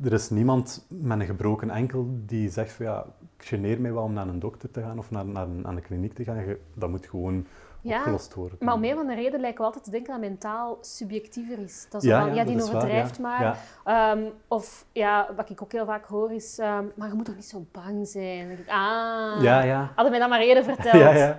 er 0.02 0.12
is 0.12 0.30
niemand 0.30 0.86
met 0.88 1.20
een 1.20 1.26
gebroken 1.26 1.70
enkel 1.70 2.06
die 2.26 2.50
zegt 2.50 2.72
van 2.72 2.86
ja, 2.86 3.04
ik 3.36 3.44
geneer 3.44 3.80
mij 3.80 3.92
wel 3.92 4.02
om 4.02 4.12
naar 4.12 4.28
een 4.28 4.38
dokter 4.38 4.70
te 4.70 4.80
gaan 4.80 4.98
of 4.98 5.10
naar, 5.10 5.26
naar, 5.26 5.42
een, 5.42 5.60
naar 5.60 5.72
een 5.72 5.82
kliniek 5.82 6.14
te 6.14 6.24
gaan. 6.24 6.44
Dat 6.74 6.90
moet 6.90 7.06
gewoon 7.06 7.46
ja, 7.80 7.96
opgelost 7.98 8.34
worden. 8.34 8.58
Maar 8.60 8.74
om 8.74 8.84
een 8.84 8.94
van 8.94 9.06
de 9.06 9.14
reden 9.14 9.40
lijken 9.40 9.58
we 9.58 9.64
altijd 9.64 9.84
te 9.84 9.90
denken 9.90 10.12
dat 10.12 10.20
mentaal 10.20 10.78
subjectiever 10.80 11.58
is. 11.58 11.86
Dat 11.90 12.02
is 12.02 12.08
ja, 12.08 12.20
van, 12.20 12.34
ja, 12.34 12.44
die 12.44 12.56
waar, 12.56 12.64
overdrijft 12.64 13.16
ja. 13.16 13.56
maar. 13.84 14.16
Um, 14.16 14.32
of 14.48 14.86
ja, 14.92 15.28
wat 15.36 15.50
ik 15.50 15.62
ook 15.62 15.72
heel 15.72 15.84
vaak 15.84 16.06
hoor 16.06 16.32
is, 16.32 16.58
um, 16.58 16.92
maar 16.94 17.08
je 17.08 17.14
moet 17.14 17.24
toch 17.24 17.34
niet 17.34 17.48
zo 17.48 17.66
bang 17.72 18.08
zijn. 18.08 18.38
Dan 18.38 18.48
denk 18.48 18.58
ik, 18.58 18.68
ah, 18.68 19.42
ja, 19.42 19.62
ja. 19.62 19.92
hadden 19.94 20.10
mij 20.10 20.20
dat 20.20 20.28
maar 20.28 20.40
eerder 20.40 20.64
verteld. 20.74 21.36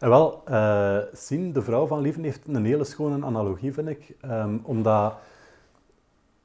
En 0.00 0.08
wel, 0.08 0.42
uh, 0.48 1.52
de 1.52 1.62
vrouw 1.62 1.86
van 1.86 2.00
Lieven, 2.00 2.22
heeft 2.22 2.40
een 2.46 2.64
hele 2.64 2.84
schone 2.84 3.24
analogie, 3.24 3.72
vind 3.72 3.88
ik. 3.88 4.16
Um, 4.24 4.60
omdat 4.62 5.14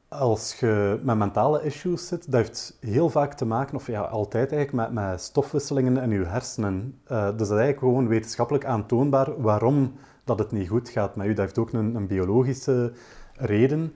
als 0.07 0.55
je 0.59 0.99
met 1.03 1.17
mentale 1.17 1.63
issues 1.63 2.07
zit, 2.07 2.31
dat 2.31 2.41
heeft 2.41 2.77
heel 2.79 3.09
vaak 3.09 3.33
te 3.33 3.45
maken, 3.45 3.75
of 3.75 3.87
ja, 3.87 4.01
altijd 4.01 4.51
eigenlijk, 4.51 4.71
met, 4.71 5.03
met 5.03 5.21
stofwisselingen 5.21 5.97
in 5.97 6.09
je 6.09 6.25
hersenen. 6.25 6.99
Uh, 7.11 7.23
dus 7.23 7.31
dat 7.31 7.41
is 7.41 7.49
eigenlijk 7.49 7.79
gewoon 7.79 8.07
wetenschappelijk 8.07 8.65
aantoonbaar 8.65 9.41
waarom 9.41 9.93
dat 10.23 10.39
het 10.39 10.51
niet 10.51 10.69
goed 10.69 10.89
gaat 10.89 11.15
met 11.15 11.27
je. 11.27 11.33
Dat 11.33 11.45
heeft 11.45 11.57
ook 11.57 11.71
een, 11.71 11.95
een 11.95 12.07
biologische 12.07 12.93
reden. 13.33 13.93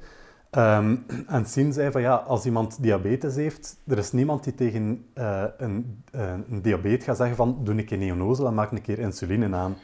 Um, 0.57 1.05
en 1.27 1.45
Sien 1.45 1.73
zei 1.73 1.91
van 1.91 2.01
ja, 2.01 2.15
als 2.15 2.45
iemand 2.45 2.81
diabetes 2.83 3.35
heeft, 3.35 3.77
er 3.87 3.97
is 3.97 4.11
niemand 4.11 4.43
die 4.43 4.55
tegen 4.55 5.05
uh, 5.17 5.43
een, 5.57 6.03
uh, 6.15 6.31
een 6.49 6.61
diabetes 6.61 7.05
gaat 7.05 7.17
zeggen 7.17 7.35
van 7.35 7.59
doe 7.63 7.77
een 7.77 7.85
keer 7.85 7.97
neonozel 7.97 8.47
en 8.47 8.53
maak 8.53 8.71
een 8.71 8.81
keer 8.81 8.99
insuline 8.99 9.55
aan. 9.55 9.77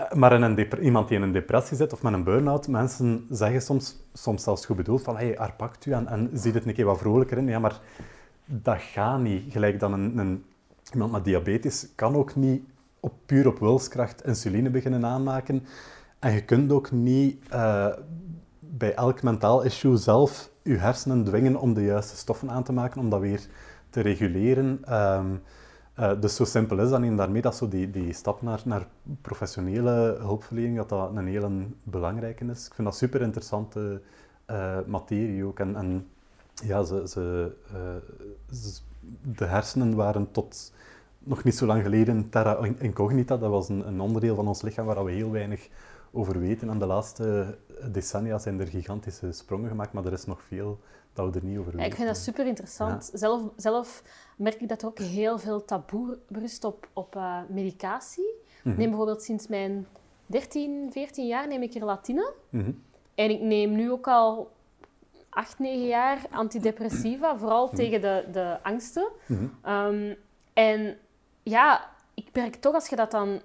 Uh, 0.00 0.12
maar 0.12 0.32
een 0.32 0.82
iemand 0.82 1.08
die 1.08 1.16
in 1.16 1.22
een 1.22 1.32
depressie 1.32 1.76
zit 1.76 1.92
of 1.92 2.02
met 2.02 2.12
een 2.12 2.24
burn-out, 2.24 2.68
mensen 2.68 3.26
zeggen 3.30 3.62
soms, 3.62 3.96
soms 4.12 4.42
zelfs 4.42 4.66
goed 4.66 4.76
bedoeld 4.76 5.02
van 5.02 5.16
hey, 5.16 5.34
herpakt 5.38 5.86
u 5.86 5.92
en, 5.92 6.06
en 6.06 6.30
ziet 6.32 6.54
het 6.54 6.66
een 6.66 6.74
keer 6.74 6.84
wat 6.84 6.98
vrolijker 6.98 7.38
in. 7.38 7.48
Ja, 7.48 7.58
maar 7.58 7.80
dat 8.44 8.80
gaat 8.80 9.20
niet. 9.20 9.52
Gelijk 9.52 9.80
dan 9.80 9.92
een, 9.92 10.18
een, 10.18 10.44
iemand 10.92 11.12
met 11.12 11.24
diabetes 11.24 11.88
kan 11.94 12.16
ook 12.16 12.34
niet 12.34 12.62
op, 13.00 13.12
puur 13.26 13.46
op 13.46 13.58
wilskracht 13.58 14.24
insuline 14.26 14.70
beginnen 14.70 15.06
aanmaken. 15.06 15.66
En 16.18 16.32
je 16.32 16.44
kunt 16.44 16.72
ook 16.72 16.90
niet 16.90 17.44
bij 18.70 18.94
elk 18.94 19.22
mentaal 19.22 19.62
issue 19.62 19.96
zelf 19.96 20.50
je 20.62 20.76
hersenen 20.76 21.24
dwingen 21.24 21.56
om 21.56 21.74
de 21.74 21.82
juiste 21.82 22.16
stoffen 22.16 22.50
aan 22.50 22.62
te 22.62 22.72
maken, 22.72 23.00
om 23.00 23.10
dat 23.10 23.20
weer 23.20 23.46
te 23.90 24.00
reguleren. 24.00 24.94
Um, 24.94 25.42
uh, 25.98 26.20
dus 26.20 26.36
zo 26.36 26.44
simpel 26.44 26.78
is 26.78 26.90
dat 26.90 27.02
en 27.02 27.16
daarmee 27.16 27.42
dat 27.42 27.56
zo 27.56 27.68
die, 27.68 27.90
die 27.90 28.12
stap 28.12 28.42
naar, 28.42 28.60
naar 28.64 28.86
professionele 29.22 30.16
hulpverlening, 30.18 30.76
dat 30.76 30.88
dat 30.88 31.16
een 31.16 31.26
hele 31.26 31.66
belangrijke 31.82 32.44
is. 32.44 32.66
Ik 32.66 32.74
vind 32.74 32.88
dat 32.88 32.96
super 32.96 33.22
interessante 33.22 34.00
uh, 34.50 34.78
materie 34.86 35.44
ook. 35.44 35.58
En, 35.58 35.76
en 35.76 36.06
ja, 36.64 36.82
ze, 36.82 37.08
ze, 37.08 37.52
ze, 38.52 38.80
de 39.36 39.44
hersenen 39.44 39.94
waren 39.94 40.30
tot 40.30 40.72
nog 41.18 41.44
niet 41.44 41.56
zo 41.56 41.66
lang 41.66 41.82
geleden 41.82 42.28
terra 42.28 42.58
incognita. 42.78 43.36
Dat 43.36 43.50
was 43.50 43.68
een, 43.68 43.88
een 43.88 44.00
onderdeel 44.00 44.34
van 44.34 44.48
ons 44.48 44.62
lichaam 44.62 44.86
waar 44.86 45.04
we 45.04 45.10
heel 45.10 45.30
weinig 45.30 45.68
over 46.10 46.40
weten. 46.40 46.70
En 46.70 46.78
de 46.78 46.86
laatste 46.86 47.56
decennia 47.90 48.38
zijn 48.38 48.60
er 48.60 48.66
gigantische 48.66 49.32
sprongen 49.32 49.68
gemaakt, 49.68 49.92
maar 49.92 50.04
er 50.04 50.12
is 50.12 50.24
nog 50.24 50.42
veel 50.42 50.80
dat 51.12 51.32
we 51.32 51.38
er 51.38 51.44
niet 51.44 51.58
over 51.58 51.70
weten. 51.70 51.80
Ja, 51.80 51.86
ik 51.86 51.94
vind 51.94 52.08
dat 52.08 52.16
super 52.16 52.46
interessant. 52.46 53.08
Ja. 53.12 53.18
Zelf, 53.18 53.42
zelf 53.56 54.02
merk 54.36 54.60
ik 54.60 54.68
dat 54.68 54.82
er 54.82 54.88
ook 54.88 54.98
heel 54.98 55.38
veel 55.38 55.64
taboe 55.64 56.18
rust 56.28 56.64
op, 56.64 56.88
op 56.92 57.16
uh, 57.16 57.38
medicatie. 57.48 58.34
Mm 58.34 58.40
-hmm. 58.62 58.80
Neem 58.80 58.88
bijvoorbeeld 58.88 59.22
sinds 59.22 59.46
mijn 59.46 59.86
13, 60.26 60.88
14 60.92 61.26
jaar 61.26 61.48
neem 61.48 61.62
ik 61.62 61.72
relatine. 61.72 62.32
Mm 62.50 62.60
-hmm. 62.60 62.82
En 63.14 63.30
ik 63.30 63.40
neem 63.40 63.72
nu 63.72 63.90
ook 63.90 64.08
al 64.08 64.50
8, 65.28 65.58
9 65.58 65.86
jaar 65.86 66.26
antidepressiva, 66.30 67.38
vooral 67.38 67.62
mm 67.62 67.68
-hmm. 67.68 67.78
tegen 67.78 68.00
de, 68.00 68.24
de 68.32 68.58
angsten. 68.62 69.08
Um, 69.66 70.16
en 70.52 70.96
ja, 71.42 71.90
ik 72.14 72.28
merk 72.32 72.54
toch 72.54 72.74
als 72.74 72.88
je 72.88 72.96
dat 72.96 73.10
dan 73.10 73.40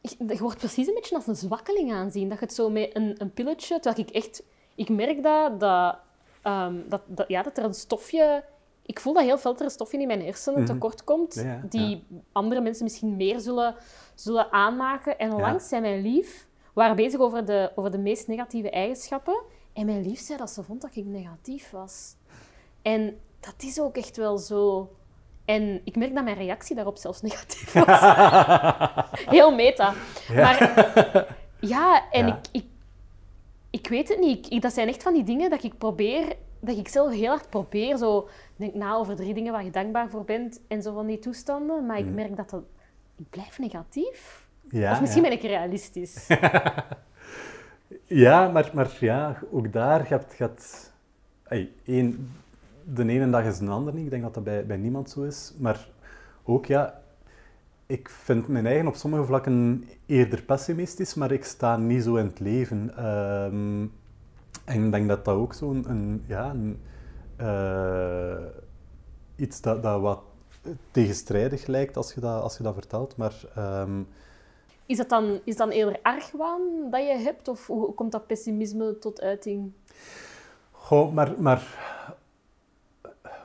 je 0.00 0.38
wordt 0.38 0.58
precies 0.58 0.86
een 0.86 0.94
beetje 0.94 1.14
als 1.14 1.26
een 1.26 1.36
zwakkeling 1.36 1.92
aanzien. 1.92 2.28
Dat 2.28 2.38
je 2.38 2.44
het 2.44 2.54
zo 2.54 2.70
met 2.70 2.96
een, 2.96 3.14
een 3.18 3.32
pilletje... 3.32 3.80
Terwijl 3.80 4.06
ik 4.08 4.14
echt... 4.14 4.42
Ik 4.74 4.88
merk 4.88 5.22
dat, 5.22 5.60
dat, 5.60 5.96
um, 6.44 6.84
dat, 6.88 7.02
dat, 7.06 7.28
ja, 7.28 7.42
dat 7.42 7.58
er 7.58 7.64
een 7.64 7.74
stofje... 7.74 8.44
Ik 8.82 9.00
voel 9.00 9.12
dat 9.12 9.22
heel 9.22 9.38
veel 9.38 9.54
er 9.56 9.62
een 9.62 9.70
stofje 9.70 9.98
in 9.98 10.06
mijn 10.06 10.22
hersenen 10.22 10.58
-hmm. 10.58 10.66
tekort 10.66 11.04
komt, 11.04 11.34
ja, 11.34 11.42
ja, 11.42 11.62
die 11.68 11.88
ja. 11.88 12.16
andere 12.32 12.60
mensen 12.60 12.84
misschien 12.84 13.16
meer 13.16 13.40
zullen, 13.40 13.74
zullen 14.14 14.52
aanmaken. 14.52 15.18
En 15.18 15.32
onlangs 15.32 15.68
zei 15.68 15.80
mijn 15.80 16.02
lief... 16.02 16.48
We 16.58 16.80
waren 16.80 16.96
bezig 16.96 17.20
over 17.20 17.44
de, 17.44 17.72
over 17.74 17.90
de 17.90 17.98
meest 17.98 18.28
negatieve 18.28 18.70
eigenschappen. 18.70 19.42
En 19.72 19.86
mijn 19.86 20.02
lief 20.02 20.20
zei 20.20 20.38
dat 20.38 20.50
ze 20.50 20.62
vond 20.62 20.80
dat 20.80 20.96
ik 20.96 21.04
negatief 21.04 21.70
was. 21.70 22.14
En 22.82 23.20
dat 23.40 23.54
is 23.58 23.80
ook 23.80 23.96
echt 23.96 24.16
wel 24.16 24.38
zo... 24.38 24.90
En 25.44 25.80
ik 25.84 25.96
merk 25.96 26.14
dat 26.14 26.24
mijn 26.24 26.36
reactie 26.36 26.76
daarop 26.76 26.96
zelfs 26.96 27.22
negatief 27.30 27.72
was. 27.72 28.00
Heel 29.26 29.54
meta. 29.54 29.94
Ja. 30.28 30.34
Maar 30.34 31.26
ja, 31.60 32.10
en 32.10 32.26
ja. 32.26 32.36
Ik, 32.36 32.62
ik, 32.62 32.64
ik 33.70 33.88
weet 33.88 34.08
het 34.08 34.18
niet. 34.18 34.50
Ik, 34.52 34.62
dat 34.62 34.72
zijn 34.72 34.88
echt 34.88 35.02
van 35.02 35.14
die 35.14 35.24
dingen 35.24 35.50
dat 35.50 35.62
ik 35.62 35.78
probeer, 35.78 36.36
dat 36.60 36.76
ik 36.76 36.88
zelf 36.88 37.12
heel 37.12 37.28
hard 37.28 37.50
probeer. 37.50 37.96
Zo, 37.96 38.28
denk 38.56 38.74
na 38.74 38.94
over 38.94 39.16
drie 39.16 39.34
dingen 39.34 39.52
waar 39.52 39.64
je 39.64 39.70
dankbaar 39.70 40.08
voor 40.10 40.24
bent 40.24 40.60
en 40.68 40.82
zo 40.82 40.94
van 40.94 41.06
die 41.06 41.18
toestanden. 41.18 41.86
Maar 41.86 41.98
ik 41.98 42.04
Mhm. 42.04 42.14
merk 42.14 42.36
dat 42.36 42.50
dat... 42.50 42.62
Ik 43.16 43.30
blijf 43.30 43.58
negatief. 43.58 44.48
Ja, 44.70 44.92
of 44.92 45.00
misschien 45.00 45.22
ben 45.22 45.32
ik 45.32 45.42
realistisch. 45.42 46.26
ja, 48.06 48.48
maar, 48.48 48.70
maar 48.72 48.96
ja, 49.00 49.38
ook 49.52 49.72
daar 49.72 50.04
gaat... 50.06 50.34
gaat 50.36 50.92
één, 51.84 52.34
de 52.84 53.08
ene 53.08 53.30
dag 53.30 53.44
is 53.44 53.58
een 53.58 53.68
ander 53.68 53.94
niet. 53.94 54.04
Ik 54.04 54.10
denk 54.10 54.22
dat 54.22 54.34
dat 54.34 54.44
bij, 54.44 54.66
bij 54.66 54.76
niemand 54.76 55.10
zo 55.10 55.22
is. 55.22 55.54
Maar 55.58 55.88
ook, 56.44 56.66
ja, 56.66 57.00
ik 57.86 58.08
vind 58.08 58.48
mijn 58.48 58.66
eigen 58.66 58.86
op 58.86 58.94
sommige 58.94 59.24
vlakken 59.24 59.84
eerder 60.06 60.42
pessimistisch, 60.42 61.14
maar 61.14 61.30
ik 61.30 61.44
sta 61.44 61.76
niet 61.76 62.02
zo 62.02 62.16
in 62.16 62.26
het 62.26 62.40
leven. 62.40 62.96
Ehm, 62.96 63.86
en 64.64 64.84
ik 64.84 64.92
denk 64.92 65.08
dat 65.08 65.24
dat 65.24 65.36
ook 65.36 65.54
zo'n 65.54 65.84
een, 65.88 66.24
ja, 66.26 66.50
een, 66.50 66.80
uh, 67.40 68.46
iets 69.36 69.60
dat, 69.60 69.82
dat 69.82 70.00
wat 70.00 70.22
tegenstrijdig 70.90 71.66
lijkt 71.66 71.96
als 71.96 72.14
je 72.14 72.20
dat, 72.20 72.42
als 72.42 72.56
je 72.56 72.62
dat 72.62 72.74
vertelt. 72.74 73.16
Maar, 73.16 73.34
um... 73.58 74.08
is, 74.86 74.96
dat 74.96 75.08
dan, 75.08 75.40
is 75.44 75.56
dan 75.56 75.70
eerder 75.70 75.98
argwaan 76.02 76.90
dat 76.90 77.00
je 77.00 77.18
hebt? 77.18 77.48
Of 77.48 77.66
hoe 77.66 77.94
komt 77.94 78.12
dat 78.12 78.26
pessimisme 78.26 78.98
tot 78.98 79.20
uiting? 79.20 79.72
Goh, 80.70 81.12
maar, 81.12 81.34
maar 81.38 81.62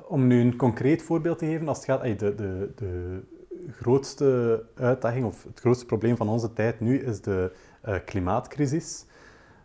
om 0.08 0.28
nu 0.28 0.42
een 0.42 0.56
concreet 0.56 1.04
voorbeeld 1.04 1.38
te 1.38 1.46
geven, 1.46 1.68
als 1.68 1.78
het 1.78 1.86
gaat... 1.86 2.20
De, 2.20 2.36
de, 2.36 2.72
de 2.76 3.22
grootste 3.72 4.64
uitdaging 4.76 5.26
of 5.26 5.44
het 5.44 5.60
grootste 5.60 5.86
probleem 5.86 6.18
van 6.18 6.30
onze 6.30 6.54
tijd 6.54 6.80
nu 6.80 7.00
is 7.00 7.22
de 7.22 7.52
uh, 7.88 7.96
klimaatcrisis 8.06 9.06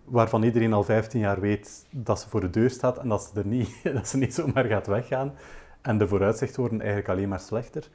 waarvan 0.05 0.43
iedereen 0.43 0.73
al 0.73 0.83
15 0.83 1.21
jaar 1.21 1.41
weet 1.41 1.87
dat 1.91 2.21
ze 2.21 2.29
voor 2.29 2.41
de 2.41 2.51
deur 2.51 2.71
staat 2.71 2.99
en 2.99 3.09
dat 3.09 3.23
ze, 3.23 3.41
er 3.41 3.47
niet, 3.47 3.81
dat 3.95 4.09
ze 4.09 4.17
niet 4.17 4.35
zomaar 4.35 4.65
gaat 4.65 4.87
weggaan. 4.87 5.33
En 5.81 5.99
de 5.99 6.09
vooruitzichten 6.09 6.61
worden 6.61 6.81
eigenlijk 6.81 7.11
alleen 7.11 7.29
maar 7.29 7.41
slechter. 7.41 7.89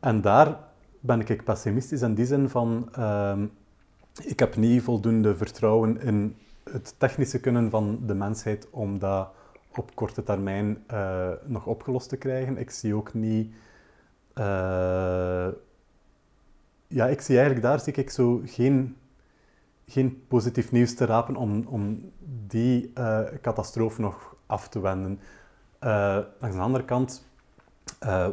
En 0.00 0.20
daar 0.20 0.58
ben 1.00 1.20
ik 1.20 1.44
pessimistisch 1.44 2.02
in 2.02 2.14
die 2.14 2.26
zin 2.26 2.48
van... 2.48 2.88
Uh, 2.98 3.38
ik 4.22 4.38
heb 4.38 4.56
niet 4.56 4.82
voldoende 4.82 5.36
vertrouwen 5.36 6.00
in 6.00 6.36
het 6.70 6.94
technische 6.98 7.40
kunnen 7.40 7.70
van 7.70 8.00
de 8.06 8.14
mensheid 8.14 8.68
om 8.70 8.98
dat 8.98 9.28
op 9.76 9.94
korte 9.94 10.22
termijn 10.22 10.84
uh, 10.92 11.28
nog 11.44 11.66
opgelost 11.66 12.08
te 12.08 12.16
krijgen. 12.16 12.58
Ik 12.58 12.70
zie 12.70 12.94
ook 12.94 13.14
niet... 13.14 13.52
Uh, 14.38 15.48
ja, 16.86 17.06
ik 17.06 17.20
zie 17.20 17.36
eigenlijk 17.36 17.66
daar 17.66 17.80
zie 17.80 17.92
ik 17.92 18.10
zo 18.10 18.40
geen 18.44 18.96
geen 19.86 20.24
positief 20.28 20.72
nieuws 20.72 20.94
te 20.94 21.04
rapen 21.04 21.36
om, 21.36 21.66
om 21.66 22.12
die 22.46 22.92
uh, 22.98 23.20
catastrofe 23.42 24.00
nog 24.00 24.36
af 24.46 24.68
te 24.68 24.80
wenden. 24.80 25.20
Langs 26.40 26.56
de 26.56 26.62
andere 26.62 26.84
kant, 26.84 27.26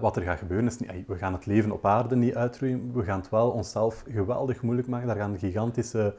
wat 0.02 0.16
er 0.16 0.22
gaat 0.22 0.38
gebeuren 0.38 0.68
is, 0.68 0.78
niet, 0.78 1.08
we 1.08 1.16
gaan 1.16 1.34
het 1.34 1.46
leven 1.46 1.72
op 1.72 1.86
aarde 1.86 2.16
niet 2.16 2.36
uitroeien, 2.36 2.94
we 2.94 3.04
gaan 3.04 3.20
het 3.20 3.30
wel 3.30 3.50
onszelf 3.50 4.04
geweldig 4.10 4.62
moeilijk 4.62 4.88
maken. 4.88 5.08
Daar 5.08 5.16
gaan 5.16 5.38
gigantische 5.38 6.16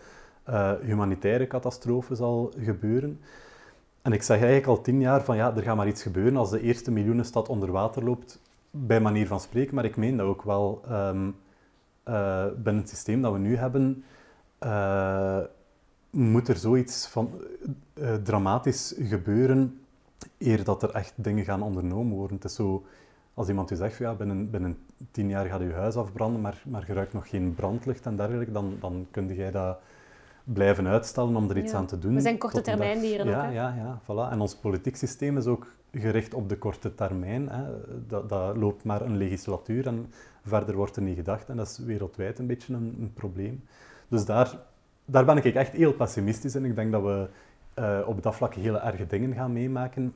humanitaire 0.82 1.46
catastrofe 1.46 2.14
zal 2.14 2.52
gebeuren. 2.58 3.20
En 4.08 4.14
ik 4.14 4.22
zeg 4.22 4.36
eigenlijk 4.36 4.66
al 4.66 4.80
tien 4.80 5.00
jaar 5.00 5.24
van 5.24 5.36
ja, 5.36 5.56
er 5.56 5.62
gaat 5.62 5.76
maar 5.76 5.88
iets 5.88 6.02
gebeuren 6.02 6.36
als 6.36 6.50
de 6.50 6.60
eerste 6.60 6.90
miljoenenstad 6.90 7.48
onder 7.48 7.70
water 7.70 8.04
loopt, 8.04 8.40
bij 8.70 9.00
manier 9.00 9.26
van 9.26 9.40
spreken. 9.40 9.74
Maar 9.74 9.84
ik 9.84 9.96
meen 9.96 10.16
dat 10.16 10.26
ook 10.26 10.42
wel 10.42 10.82
um, 10.90 11.36
binnen 12.62 12.82
het 12.82 12.88
systeem 12.88 13.22
dat 13.22 13.32
we 13.32 13.38
nu 13.38 13.56
hebben, 13.56 14.04
uh, 14.64 15.38
moet 16.10 16.48
er 16.48 16.56
zoiets 16.56 17.06
van 17.06 17.30
uh, 17.94 18.14
dramatisch 18.14 18.94
gebeuren 18.98 19.80
eer 20.38 20.64
dat 20.64 20.82
er 20.82 20.90
echt 20.90 21.12
dingen 21.16 21.44
gaan 21.44 21.62
ondernomen 21.62 22.16
worden. 22.16 22.36
Het 22.36 22.44
is 22.44 22.54
zo, 22.54 22.84
als 23.34 23.48
iemand 23.48 23.70
u 23.70 23.76
zegt, 23.76 23.98
ja, 23.98 24.14
binnen, 24.14 24.50
binnen 24.50 24.78
tien 25.10 25.28
jaar 25.28 25.46
gaat 25.46 25.60
je 25.60 25.72
huis 25.72 25.96
afbranden, 25.96 26.40
maar, 26.40 26.62
maar 26.66 26.84
je 26.86 26.92
ruikt 26.92 27.12
nog 27.12 27.28
geen 27.28 27.54
brandlicht 27.54 28.06
en 28.06 28.16
dergelijke, 28.16 28.52
dan, 28.52 28.76
dan 28.80 29.06
kun 29.10 29.34
jij 29.34 29.50
dat 29.50 29.78
blijven 30.52 30.86
uitstellen 30.86 31.36
om 31.36 31.50
er 31.50 31.58
iets 31.58 31.72
aan 31.72 31.86
te 31.86 31.98
doen. 31.98 32.14
We 32.14 32.20
zijn 32.20 32.38
korte 32.38 32.60
termijn 32.60 33.00
dieren 33.00 33.26
ja, 33.26 33.46
ook, 33.46 33.52
Ja, 33.52 33.74
ja, 33.76 34.00
voilà. 34.02 34.32
En 34.32 34.40
ons 34.40 34.54
politiek 34.54 34.96
systeem 34.96 35.36
is 35.36 35.46
ook 35.46 35.66
gericht 35.92 36.34
op 36.34 36.48
de 36.48 36.58
korte 36.58 36.94
termijn. 36.94 37.48
Hè. 37.48 37.64
Dat, 38.06 38.28
dat 38.28 38.56
loopt 38.56 38.84
maar 38.84 39.02
een 39.02 39.16
legislatuur 39.16 39.86
en 39.86 40.12
verder 40.44 40.76
wordt 40.76 40.96
er 40.96 41.02
niet 41.02 41.16
gedacht. 41.16 41.48
En 41.48 41.56
dat 41.56 41.66
is 41.66 41.78
wereldwijd 41.78 42.38
een 42.38 42.46
beetje 42.46 42.74
een, 42.74 42.96
een 43.00 43.12
probleem. 43.14 43.64
Dus 44.08 44.24
daar, 44.24 44.58
daar 45.04 45.24
ben 45.24 45.36
ik 45.36 45.54
echt 45.54 45.72
heel 45.72 45.92
pessimistisch 45.92 46.54
in. 46.54 46.64
Ik 46.64 46.76
denk 46.76 46.92
dat 46.92 47.02
we 47.02 47.28
uh, 47.78 48.08
op 48.08 48.22
dat 48.22 48.34
vlak 48.34 48.54
hele 48.54 48.78
erge 48.78 49.06
dingen 49.06 49.34
gaan 49.34 49.52
meemaken. 49.52 50.12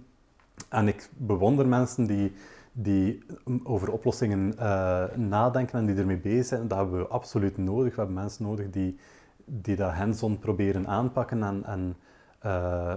En 0.69 0.89
ik 0.89 1.09
bewonder 1.17 1.67
mensen 1.69 2.07
die, 2.07 2.33
die 2.73 3.23
over 3.63 3.93
oplossingen 3.93 4.55
uh, 4.59 5.05
nadenken 5.17 5.79
en 5.79 5.87
die 5.87 5.97
ermee 5.97 6.17
bezig 6.17 6.47
zijn. 6.47 6.69
Dat 6.69 6.79
hebben 6.79 6.99
we 6.99 7.07
absoluut 7.07 7.57
nodig. 7.57 7.95
We 7.95 8.01
hebben 8.01 8.15
mensen 8.15 8.45
nodig 8.45 8.71
die, 8.71 8.99
die 9.45 9.77
dat 9.77 9.93
hands-on 9.93 10.39
proberen 10.39 10.87
aanpakken 10.87 11.43
en, 11.43 11.65
en 11.65 11.97
uh, 12.45 12.95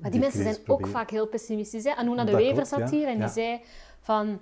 maar 0.00 0.10
die, 0.10 0.20
mensen 0.20 0.42
zijn 0.42 0.56
ook 0.66 0.86
vaak 0.86 1.10
heel 1.10 1.26
pessimistisch. 1.26 1.84
Hè? 1.84 1.94
Anuna 1.94 2.24
de 2.24 2.36
Wever 2.36 2.66
zat 2.66 2.90
hier 2.90 3.08
en 3.08 3.18
die 3.18 3.28
zei 3.28 3.60
van... 4.00 4.38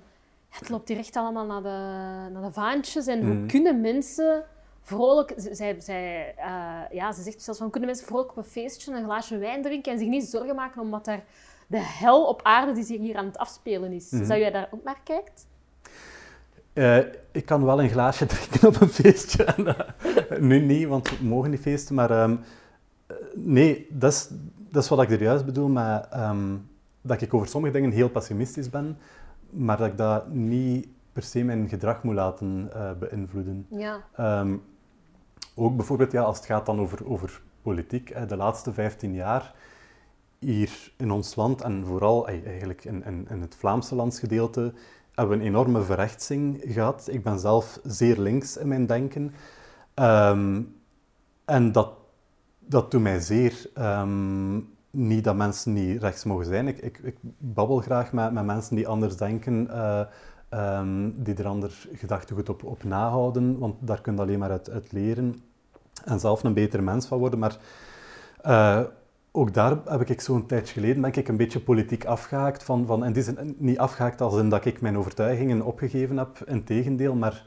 Het 0.48 0.68
loopt 0.68 0.88
hier 0.88 0.98
echt 0.98 1.16
allemaal 1.16 1.46
naar 1.46 1.62
de, 1.62 2.32
naar 2.32 2.42
de 2.42 2.52
vaantjes. 2.52 3.06
En 3.06 3.24
hoe 3.24 3.34
mm. 3.34 3.46
kunnen 3.46 3.80
mensen 3.80 4.44
vrolijk... 4.80 5.32
Zij, 5.36 5.80
zij, 5.80 6.34
uh, 6.38 6.80
ja, 6.90 7.12
ze 7.12 7.22
zegt 7.22 7.42
zelfs 7.42 7.60
van, 7.60 7.70
kunnen 7.70 7.88
mensen 7.88 8.06
vrolijk 8.06 8.30
op 8.30 8.36
een 8.36 8.44
feestje 8.44 8.92
een 8.92 9.04
glaasje 9.04 9.38
wijn 9.38 9.62
drinken 9.62 9.92
en 9.92 9.98
zich 9.98 10.08
niet 10.08 10.24
zorgen 10.24 10.54
maken 10.54 10.80
omdat 10.80 11.06
er 11.06 11.22
de 11.66 11.80
hel 11.80 12.26
op 12.26 12.42
aarde 12.42 12.72
die 12.72 12.84
zich 12.84 12.98
hier 12.98 13.16
aan 13.16 13.26
het 13.26 13.38
afspelen 13.38 13.92
is. 13.92 14.10
Mm 14.10 14.24
Zou 14.24 14.40
jij 14.40 14.50
daar 14.50 14.68
ook 14.70 14.84
naar 14.84 15.00
kijkt? 15.04 15.46
Uh, 16.74 16.98
ik 17.32 17.46
kan 17.46 17.64
wel 17.64 17.82
een 17.82 17.88
glaasje 17.88 18.26
drinken 18.34 18.68
op 18.68 18.80
een 18.80 18.88
feestje. 18.88 19.44
Eh, 19.44 20.38
nu 20.50 20.60
niet, 20.60 20.88
want 20.88 21.18
we 21.18 21.24
mogen 21.24 21.50
niet 21.50 21.60
feesten. 21.60 21.94
Maar 21.94 22.22
um, 22.22 22.40
nee, 23.34 23.86
dat 23.90 24.12
is, 24.12 24.28
dat 24.70 24.82
is 24.82 24.88
wat 24.88 25.02
ik 25.02 25.10
er 25.10 25.22
juist 25.22 25.44
bedoel. 25.44 25.68
Maar, 25.68 26.28
um, 26.30 26.68
dat 27.00 27.20
ik 27.20 27.34
over 27.34 27.48
sommige 27.48 27.72
dingen 27.72 27.90
heel 27.90 28.08
pessimistisch 28.08 28.70
ben, 28.70 28.98
maar 29.50 29.76
dat 29.76 29.86
ik 29.86 29.96
dat 29.96 30.28
niet 30.28 30.88
per 31.12 31.22
se 31.22 31.44
mijn 31.44 31.68
gedrag 31.68 32.02
moet 32.02 32.14
laten 32.14 32.70
uh, 32.74 32.90
beïnvloeden. 32.98 33.66
Ja. 33.70 34.00
Um, 34.40 34.62
ook 35.54 35.76
bijvoorbeeld 35.76 36.12
ja, 36.12 36.22
als 36.22 36.36
het 36.36 36.46
gaat 36.46 36.66
dan 36.66 36.80
over, 36.80 37.06
over 37.06 37.40
politiek, 37.62 38.28
de 38.28 38.36
laatste 38.36 38.72
15 38.72 39.14
jaar 39.14 39.54
hier 40.38 40.92
in 40.96 41.10
ons 41.10 41.34
land 41.34 41.62
en 41.62 41.84
vooral 41.86 42.28
eigenlijk 42.28 42.84
in, 42.84 43.04
in, 43.04 43.26
in 43.30 43.40
het 43.40 43.54
Vlaamse 43.54 43.94
landsgedeelte 43.94 44.72
hebben 45.14 45.40
een 45.40 45.46
enorme 45.46 45.82
verrechtsing 45.82 46.60
gehad. 46.66 47.08
Ik 47.10 47.22
ben 47.22 47.38
zelf 47.38 47.78
zeer 47.82 48.18
links 48.18 48.56
in 48.56 48.68
mijn 48.68 48.86
denken. 48.86 49.34
Um, 49.94 50.76
en 51.44 51.72
dat, 51.72 51.92
dat 52.58 52.90
doet 52.90 53.02
mij 53.02 53.20
zeer. 53.20 53.70
Um, 53.78 54.72
niet 54.90 55.24
dat 55.24 55.36
mensen 55.36 55.72
niet 55.72 56.02
rechts 56.02 56.24
mogen 56.24 56.46
zijn. 56.46 56.68
Ik, 56.68 56.98
ik, 56.98 57.16
babbel 57.38 57.78
graag 57.78 58.12
met, 58.12 58.32
met 58.32 58.44
mensen 58.44 58.76
die 58.76 58.88
anders 58.88 59.16
denken. 59.16 59.66
Uh, 59.70 60.00
um, 60.50 61.22
die 61.22 61.34
er 61.34 61.46
ander 61.46 61.86
gedachtegoed 61.92 62.48
op, 62.48 62.64
op 62.64 62.84
nahouden, 62.84 63.58
want 63.58 63.74
daar 63.80 64.00
kun 64.00 64.14
je 64.14 64.20
alleen 64.20 64.38
maar 64.38 64.50
uit, 64.50 64.92
leren 64.92 65.42
en 66.04 66.20
zelf 66.20 66.44
een 66.44 66.54
betere 66.54 66.82
mens 66.82 67.06
van 67.06 67.18
worden. 67.18 67.38
Maar 67.38 67.56
uh, 68.46 68.80
ook 69.36 69.54
daar 69.54 69.76
heb 69.84 70.08
ik 70.08 70.20
zo'n 70.20 70.46
tijdje 70.46 70.72
geleden 70.72 71.02
ben 71.02 71.14
ik 71.14 71.28
een 71.28 71.36
beetje 71.36 71.60
politiek 71.60 72.04
afgehaakt. 72.04 72.62
Van, 72.62 72.86
van, 72.86 73.04
en 73.04 73.12
die 73.12 73.22
zijn 73.22 73.54
niet 73.58 73.78
afgehaakt 73.78 74.20
als 74.20 74.36
in 74.36 74.48
dat 74.48 74.64
ik 74.64 74.80
mijn 74.80 74.98
overtuigingen 74.98 75.62
opgegeven 75.62 76.16
heb, 76.16 76.42
integendeel, 76.46 77.14
maar 77.14 77.44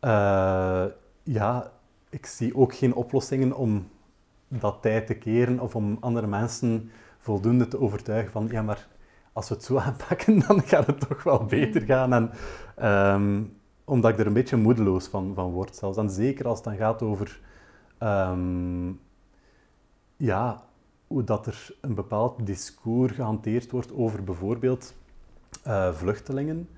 uh, 0.00 0.84
ja, 1.22 1.72
ik 2.10 2.26
zie 2.26 2.56
ook 2.56 2.74
geen 2.74 2.94
oplossingen 2.94 3.52
om 3.52 3.88
dat 4.48 4.82
tijd 4.82 5.06
te 5.06 5.14
keren 5.14 5.60
of 5.60 5.76
om 5.76 5.96
andere 6.00 6.26
mensen 6.26 6.90
voldoende 7.18 7.68
te 7.68 7.80
overtuigen 7.80 8.32
van 8.32 8.48
ja, 8.50 8.62
maar 8.62 8.88
als 9.32 9.48
we 9.48 9.54
het 9.54 9.64
zo 9.64 9.78
aanpakken, 9.86 10.38
dan 10.46 10.62
gaat 10.62 10.86
het 10.86 11.08
toch 11.08 11.22
wel 11.22 11.44
beter 11.44 11.80
mm. 11.80 11.86
gaan. 11.86 12.12
En, 12.12 12.30
um, 13.14 13.56
omdat 13.84 14.10
ik 14.10 14.18
er 14.18 14.26
een 14.26 14.32
beetje 14.32 14.56
moedeloos 14.56 15.06
van, 15.06 15.32
van 15.34 15.50
word 15.50 15.76
zelfs. 15.76 15.98
En 15.98 16.10
zeker 16.10 16.46
als 16.46 16.56
het 16.56 16.64
dan 16.64 16.76
gaat 16.76 17.02
over 17.02 17.40
um, 18.02 19.00
ja, 20.16 20.64
hoe 21.14 21.24
dat 21.24 21.46
er 21.46 21.76
een 21.80 21.94
bepaald 21.94 22.46
discours 22.46 23.12
gehanteerd 23.12 23.70
wordt 23.70 23.92
over 23.92 24.24
bijvoorbeeld 24.24 24.94
uh, 25.66 25.92
vluchtelingen. 25.92 26.68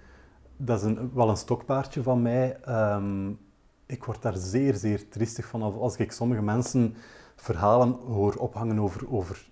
Dat 0.57 0.79
is 0.79 0.85
een, 0.85 1.11
wel 1.14 1.29
een 1.29 1.37
stokpaardje 1.37 2.03
van 2.03 2.22
mij. 2.22 2.59
Um, 2.68 3.38
ik 3.87 4.05
word 4.05 4.22
daar 4.22 4.37
zeer, 4.37 4.75
zeer 4.75 5.09
triestig 5.09 5.46
van 5.46 5.62
als 5.62 5.96
ik 5.96 6.12
sommige 6.12 6.42
mensen 6.42 6.94
verhalen 7.37 7.92
hoor 7.92 8.35
ophangen 8.35 8.79
over, 8.79 9.11
over 9.11 9.49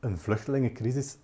een 0.00 0.18
vluchtelingencrisis 0.18 1.18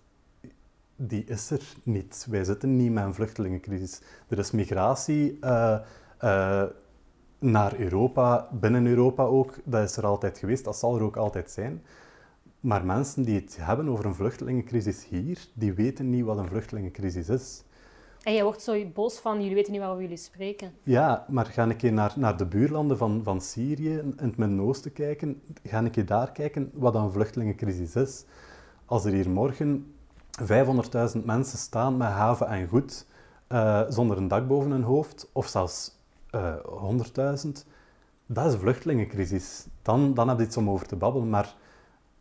die 0.97 1.25
is 1.25 1.51
er 1.51 1.75
niet. 1.83 2.27
Wij 2.31 2.45
zitten 2.45 2.77
niet 2.77 2.93
met 2.93 3.05
een 3.05 3.15
vluchtelingencrisis. 3.15 4.01
Er 4.29 4.39
is 4.39 4.51
migratie 4.51 5.39
uh, 5.41 5.79
uh, 6.25 6.63
naar 7.39 7.79
Europa, 7.79 8.49
binnen 8.53 8.87
Europa 8.87 9.23
ook. 9.23 9.55
Dat 9.65 9.83
is 9.83 9.97
er 9.97 10.07
altijd 10.07 10.39
geweest, 10.39 10.65
dat 10.65 10.77
zal 10.77 10.97
er 10.97 11.03
ook 11.03 11.17
altijd 11.17 11.51
zijn. 11.51 11.83
Maar 12.65 12.85
mensen 12.85 13.23
die 13.23 13.35
het 13.35 13.57
hebben 13.61 13.89
over 13.89 14.05
een 14.05 14.15
vluchtelingencrisis 14.15 15.07
hier, 15.09 15.47
die 15.55 15.73
weten 15.73 16.11
niet 16.11 16.25
wat 16.25 16.39
een 16.39 16.49
vluchtelingencrisis 16.49 17.29
is. 17.29 17.63
En 18.23 18.33
jij 18.33 18.43
wordt 18.43 18.63
zo 18.63 18.85
boos 18.95 19.19
van, 19.19 19.41
jullie 19.41 19.55
weten 19.55 19.71
niet 19.71 19.81
waarover 19.81 20.03
jullie 20.03 20.19
spreken. 20.19 20.73
Ja, 20.83 21.25
maar 21.29 21.47
ga 21.47 21.63
een 21.63 21.77
keer 21.77 21.93
naar, 21.93 22.13
naar 22.17 22.37
de 22.37 22.47
buurlanden 22.47 22.99
van, 22.99 23.21
van 23.25 23.41
Syrië 23.41 23.99
in 23.99 24.13
het 24.17 24.37
Midden-Oosten 24.37 24.93
kijken. 24.93 25.43
Ga 25.63 25.79
een 25.79 25.91
keer 25.91 26.07
daar 26.07 26.33
kijken 26.33 26.71
wat 26.73 26.95
een 26.95 27.13
vluchtelingencrisis 27.13 27.97
is. 27.97 28.25
Als 28.85 29.05
er 29.05 29.13
hier 29.13 29.31
morgen 29.31 29.95
500.000 30.43 31.25
mensen 31.25 31.59
staan 31.59 31.97
met 31.97 32.09
haven 32.09 32.47
en 32.49 32.69
goed, 32.69 33.07
uh, 33.49 33.83
zonder 33.89 34.17
een 34.17 34.29
dak 34.29 34.49
boven 34.49 34.71
hun 34.71 34.83
hoofd, 34.83 35.31
of 35.33 35.47
zelfs 35.47 35.99
uh, 36.35 36.49
eh, 36.49 37.45
100.000, 37.45 37.51
dat 38.27 38.47
is 38.47 38.53
een 38.53 38.59
vluchtelingencrisis. 38.59 39.67
Dan, 39.83 40.15
dan 40.15 40.29
heb 40.29 40.39
je 40.39 40.45
iets 40.45 40.57
om 40.57 40.71
over 40.71 40.87
te 40.87 40.97
babbelen. 40.97 41.31
Maar 41.31 41.55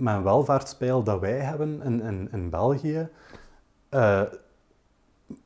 met 0.04 0.16
een 0.16 0.24
welvaartspeil 0.24 1.04
dat 1.04 1.20
wij 1.20 1.40
hebben 1.40 1.82
in, 1.84 2.02
in, 2.02 2.30
in 2.32 2.50
België, 2.50 3.10
uh, 3.90 4.22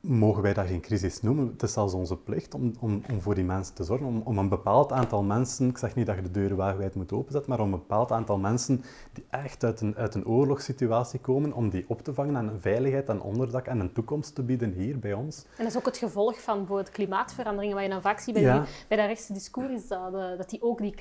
mogen 0.00 0.42
wij 0.42 0.54
dat 0.54 0.66
geen 0.66 0.80
crisis 0.80 1.22
noemen. 1.22 1.46
Het 1.46 1.62
is 1.62 1.72
zelfs 1.72 1.94
onze 1.94 2.16
plicht 2.16 2.54
om, 2.54 2.72
om, 2.80 3.02
om 3.10 3.20
voor 3.20 3.34
die 3.34 3.44
mensen 3.44 3.74
te 3.74 3.84
zorgen, 3.84 4.06
om, 4.06 4.22
om 4.24 4.38
een 4.38 4.48
bepaald 4.48 4.92
aantal 4.92 5.22
mensen, 5.22 5.68
ik 5.68 5.78
zeg 5.78 5.94
niet 5.94 6.06
dat 6.06 6.16
je 6.16 6.22
de 6.22 6.30
deuren 6.30 6.56
wagenwijd 6.56 6.94
moet 6.94 7.12
openzetten, 7.12 7.50
maar 7.50 7.60
om 7.60 7.72
een 7.72 7.78
bepaald 7.78 8.12
aantal 8.12 8.38
mensen 8.38 8.84
die 9.12 9.24
echt 9.30 9.64
uit 9.64 9.80
een, 9.80 9.96
uit 9.96 10.14
een 10.14 10.26
oorlogssituatie 10.26 11.20
komen, 11.20 11.52
om 11.52 11.70
die 11.70 11.84
op 11.88 12.02
te 12.02 12.14
vangen 12.14 12.36
en 12.36 12.48
een 12.48 12.60
veiligheid 12.60 13.08
en 13.08 13.20
onderdak 13.20 13.66
en 13.66 13.80
een 13.80 13.92
toekomst 13.92 14.34
te 14.34 14.42
bieden 14.42 14.72
hier 14.72 14.98
bij 14.98 15.12
ons. 15.12 15.44
En 15.56 15.64
dat 15.64 15.72
is 15.72 15.76
ook 15.76 15.86
het 15.86 15.96
gevolg 15.96 16.40
van 16.42 16.56
bijvoorbeeld 16.56 16.90
klimaatverandering, 16.90 17.72
wat 17.72 17.82
je 17.82 17.88
dan 17.88 18.02
vaak 18.02 18.18
ziet 18.18 18.34
bij, 18.34 18.52
die, 18.52 18.62
bij 18.88 18.96
dat 18.96 19.06
rechtse 19.06 19.32
discours, 19.32 19.72
is 19.72 19.88
dat, 19.88 20.12
de, 20.12 20.34
dat 20.36 20.50
die 20.50 20.62
ook 20.62 20.78
die 20.78 20.94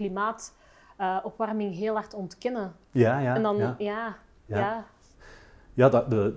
klimaatopwarming 0.98 1.76
heel 1.76 1.94
hard 1.94 2.14
ontkennen. 2.14 2.74
Ja, 2.92 3.20
ja. 3.20 3.36
En 3.36 3.44
dan, 3.44 3.58
ja. 3.58 3.76
ja, 3.78 4.16
ja. 4.46 4.86
ja. 5.74 5.90
dat, 5.90 6.10
de, 6.10 6.36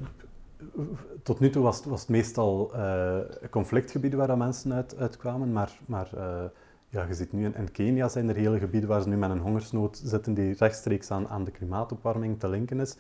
tot 1.23 1.41
nu 1.41 1.51
toe 1.51 1.63
was, 1.63 1.85
was 1.85 2.01
het 2.01 2.09
meestal 2.09 2.71
uh, 2.75 3.19
conflictgebieden 3.51 4.19
waar 4.19 4.37
mensen 4.37 4.73
uit, 4.73 4.97
uitkwamen, 4.97 5.53
maar, 5.53 5.79
maar 5.87 6.11
uh, 6.15 6.45
ja, 6.89 7.05
je 7.05 7.15
ziet 7.15 7.33
nu 7.33 7.45
in, 7.45 7.55
in, 7.55 7.73
Kenia 7.73 8.09
zijn 8.09 8.29
er 8.29 8.35
hele 8.35 8.59
gebieden 8.59 8.89
waar 8.89 9.03
ze 9.03 9.09
nu 9.09 9.17
met 9.17 9.31
een 9.31 9.39
hongersnood 9.39 10.01
zitten 10.05 10.35
die 10.35 10.55
rechtstreeks 10.59 11.11
aan, 11.11 11.29
aan 11.29 11.45
de 11.45 11.51
klimaatopwarming 11.51 12.41
te 12.41 12.49
linken 12.49 12.81
is. 12.81 12.97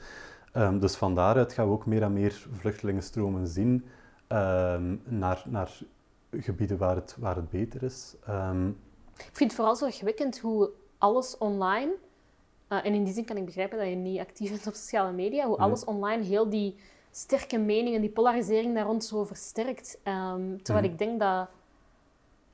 Um, 0.56 0.78
dus 0.78 0.96
van 0.96 1.14
daaruit 1.14 1.52
gaan 1.52 1.66
we 1.66 1.72
ook 1.72 1.86
meer 1.86 2.02
en 2.02 2.12
meer 2.12 2.46
vluchtelingenstromen 2.52 3.46
zien 3.46 3.84
um, 4.28 5.02
naar, 5.04 5.42
naar 5.46 5.78
gebieden 6.30 6.78
waar 6.78 6.94
het, 6.94 7.16
waar 7.18 7.36
het 7.36 7.50
beter 7.50 7.82
is. 7.82 8.16
Um, 8.28 8.68
ik 9.16 9.36
vind 9.36 9.50
het 9.50 9.54
vooral 9.54 9.76
zo 9.76 9.84
zorgwekkend 9.84 10.38
hoe 10.38 10.70
alles 11.00 11.38
online, 11.38 11.92
uh, 12.68 12.86
en 12.86 12.94
in 12.94 13.04
die 13.04 13.14
zin 13.14 13.24
kan 13.24 13.36
ik 13.36 13.44
begrijpen 13.44 13.78
dat 13.78 13.88
je 13.88 13.94
niet 13.94 14.20
actief 14.20 14.50
bent 14.50 14.66
op 14.66 14.74
sociale 14.74 15.12
media, 15.12 15.46
hoe 15.46 15.56
alles 15.56 15.84
online 15.84 16.22
heel 16.22 16.48
die 16.48 16.76
sterke 17.10 17.58
meningen, 17.58 18.00
die 18.00 18.10
polarisering 18.10 18.74
daar 18.74 18.84
rond 18.84 19.04
zo 19.04 19.24
versterkt. 19.24 19.98
Um, 20.04 20.62
terwijl 20.62 20.84
mhm. 20.84 20.92
ik 20.92 20.98
denk 20.98 21.20
dat... 21.20 21.48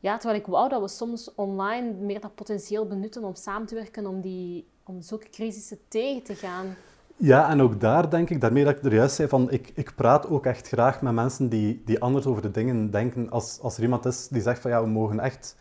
Ja, 0.01 0.19
terwijl 0.19 0.41
ik 0.41 0.47
wou 0.47 0.69
dat 0.69 0.81
we 0.81 0.89
soms 0.89 1.35
online 1.35 1.93
meer 1.93 2.21
dat 2.21 2.35
potentieel 2.35 2.87
benutten 2.87 3.25
om 3.25 3.35
samen 3.35 3.67
te 3.67 3.75
werken, 3.75 4.07
om, 4.07 4.21
die, 4.21 4.67
om 4.85 5.03
zulke 5.03 5.31
crisissen 5.31 5.79
tegen 5.89 6.23
te 6.23 6.35
gaan. 6.35 6.77
Ja, 7.17 7.51
en 7.51 7.61
ook 7.61 7.81
daar 7.81 8.11
denk 8.11 8.31
ik, 8.31 8.41
daarmee 8.41 8.65
dat 8.65 8.77
ik 8.77 8.85
er 8.85 8.95
juist 8.95 9.15
zei, 9.15 9.29
van 9.29 9.51
ik, 9.51 9.73
ik 9.75 9.95
praat 9.95 10.29
ook 10.29 10.47
echt 10.47 10.69
graag 10.69 11.03
met 11.03 11.13
mensen 11.13 11.49
die, 11.49 11.83
die 11.85 12.01
anders 12.01 12.27
over 12.27 12.43
de 12.43 12.51
dingen 12.51 12.91
denken. 12.91 13.31
Als, 13.31 13.61
als 13.61 13.77
er 13.77 13.83
iemand 13.83 14.05
is 14.05 14.29
die 14.29 14.43
zegt 14.43 14.61
van 14.61 14.71
ja, 14.71 14.83
we 14.83 14.89
mogen 14.89 15.21
echt 15.21 15.57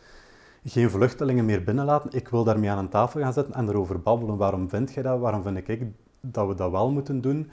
geen 0.66 0.90
vluchtelingen 0.90 1.46
meer 1.46 1.64
binnenlaten, 1.64 2.12
ik 2.12 2.28
wil 2.28 2.44
daarmee 2.44 2.70
aan 2.70 2.78
een 2.78 2.90
tafel 2.90 3.22
gaan 3.22 3.34
zitten 3.34 3.54
en 3.54 3.70
erover 3.70 4.02
babbelen. 4.02 4.38
Waarom 4.38 4.70
vind 4.70 4.94
jij 4.94 5.04
dat? 5.04 5.20
Waarom 5.20 5.44
vind 5.44 5.68
ik 5.68 5.84
dat 6.22 6.48
we 6.48 6.56
dat 6.56 6.72
wel 6.72 6.92
moeten 6.92 7.22
doen? 7.22 7.50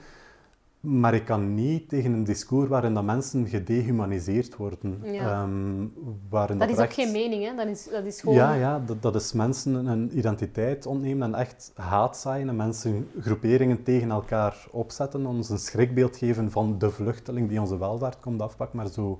Maar 0.80 1.14
ik 1.14 1.24
kan 1.24 1.54
niet 1.54 1.88
tegen 1.88 2.12
een 2.12 2.24
discours 2.24 2.68
waarin 2.68 2.94
dat 2.94 3.04
mensen 3.04 3.46
gedehumaniseerd 3.46 4.56
worden. 4.56 5.00
Ja. 5.02 5.42
Um, 5.42 5.92
waarin 6.28 6.58
dat, 6.58 6.68
dat 6.68 6.78
is 6.78 6.84
ook 6.84 6.92
geen 6.92 7.12
mening, 7.12 7.44
hè? 7.44 7.54
Dat 7.54 7.66
is, 7.66 7.88
dat 7.90 8.04
is 8.04 8.20
gewoon... 8.20 8.34
Ja, 8.36 8.54
ja 8.54 8.78
dat, 8.86 9.02
dat 9.02 9.14
is 9.14 9.32
mensen 9.32 9.86
een 9.86 10.18
identiteit 10.18 10.86
ontnemen 10.86 11.32
en 11.34 11.40
echt 11.40 11.72
haat 11.74 12.16
zaaien 12.16 12.48
en 12.48 12.56
mensen 12.56 13.08
groeperingen 13.20 13.82
tegen 13.82 14.10
elkaar 14.10 14.66
opzetten, 14.70 15.26
ons 15.26 15.48
een 15.48 15.58
schrikbeeld 15.58 16.16
geven 16.16 16.50
van 16.50 16.78
de 16.78 16.90
vluchteling 16.90 17.48
die 17.48 17.60
onze 17.60 17.78
welvaart 17.78 18.20
komt 18.20 18.42
afpakken. 18.42 18.76
Maar 18.76 18.88
zo, 18.88 19.18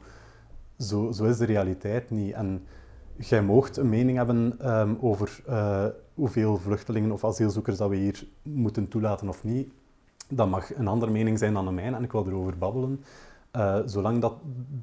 zo, 0.79 1.11
zo 1.11 1.25
is 1.25 1.37
de 1.37 1.45
realiteit 1.45 2.11
niet. 2.11 2.33
En 2.33 2.63
jij 3.19 3.43
moogt 3.43 3.77
een 3.77 3.89
mening 3.89 4.17
hebben 4.17 4.71
um, 4.79 4.99
over 5.01 5.43
uh, 5.49 5.87
hoeveel 6.15 6.57
vluchtelingen 6.59 7.13
of 7.13 7.25
asielzoekers 7.25 7.77
dat 7.77 7.89
we 7.89 7.97
hier 7.97 8.27
moeten 8.43 8.89
toelaten 8.89 9.29
of 9.29 9.45
niet 9.45 9.69
dat 10.37 10.49
mag 10.49 10.75
een 10.75 10.89
andere 10.89 11.13
mening 11.13 11.39
zijn 11.39 11.55
dan 11.55 11.65
de 11.65 11.71
mijne 11.71 11.97
en 11.97 12.03
ik 12.03 12.13
wil 12.13 12.27
erover 12.27 12.59
babbelen. 12.59 13.05
Uh, 13.57 13.79
zolang 13.87 14.21
dat, 14.21 14.35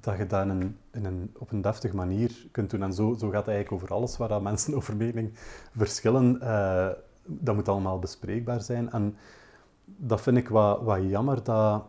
dat 0.02 0.18
je 0.18 0.28
dat 0.28 0.46
in 0.46 0.76
een, 0.92 1.32
op 1.38 1.52
een 1.52 1.62
deftige 1.62 1.96
manier 1.96 2.48
kunt 2.52 2.70
doen. 2.70 2.84
En 2.84 2.94
zo, 2.94 3.14
zo 3.20 3.30
gaat 3.30 3.46
het 3.46 3.56
eigenlijk 3.56 3.72
over 3.72 3.96
alles 3.96 4.18
waar 4.18 4.28
dat 4.28 4.42
mensen 4.42 4.76
over 4.80 4.96
mening 4.96 5.32
verschillen. 5.76 6.40
Uh, 6.42 6.88
dat 7.26 7.56
moet 7.56 7.70
allemaal 7.70 8.00
bespreekbaar 8.00 8.62
zijn. 8.62 8.92
En 8.92 9.16
dat 9.86 10.22
vind 10.22 10.38
ik 10.38 10.50
wat, 10.50 10.82
wat 10.82 11.00
jammer. 11.02 11.44
Dat, 11.44 11.84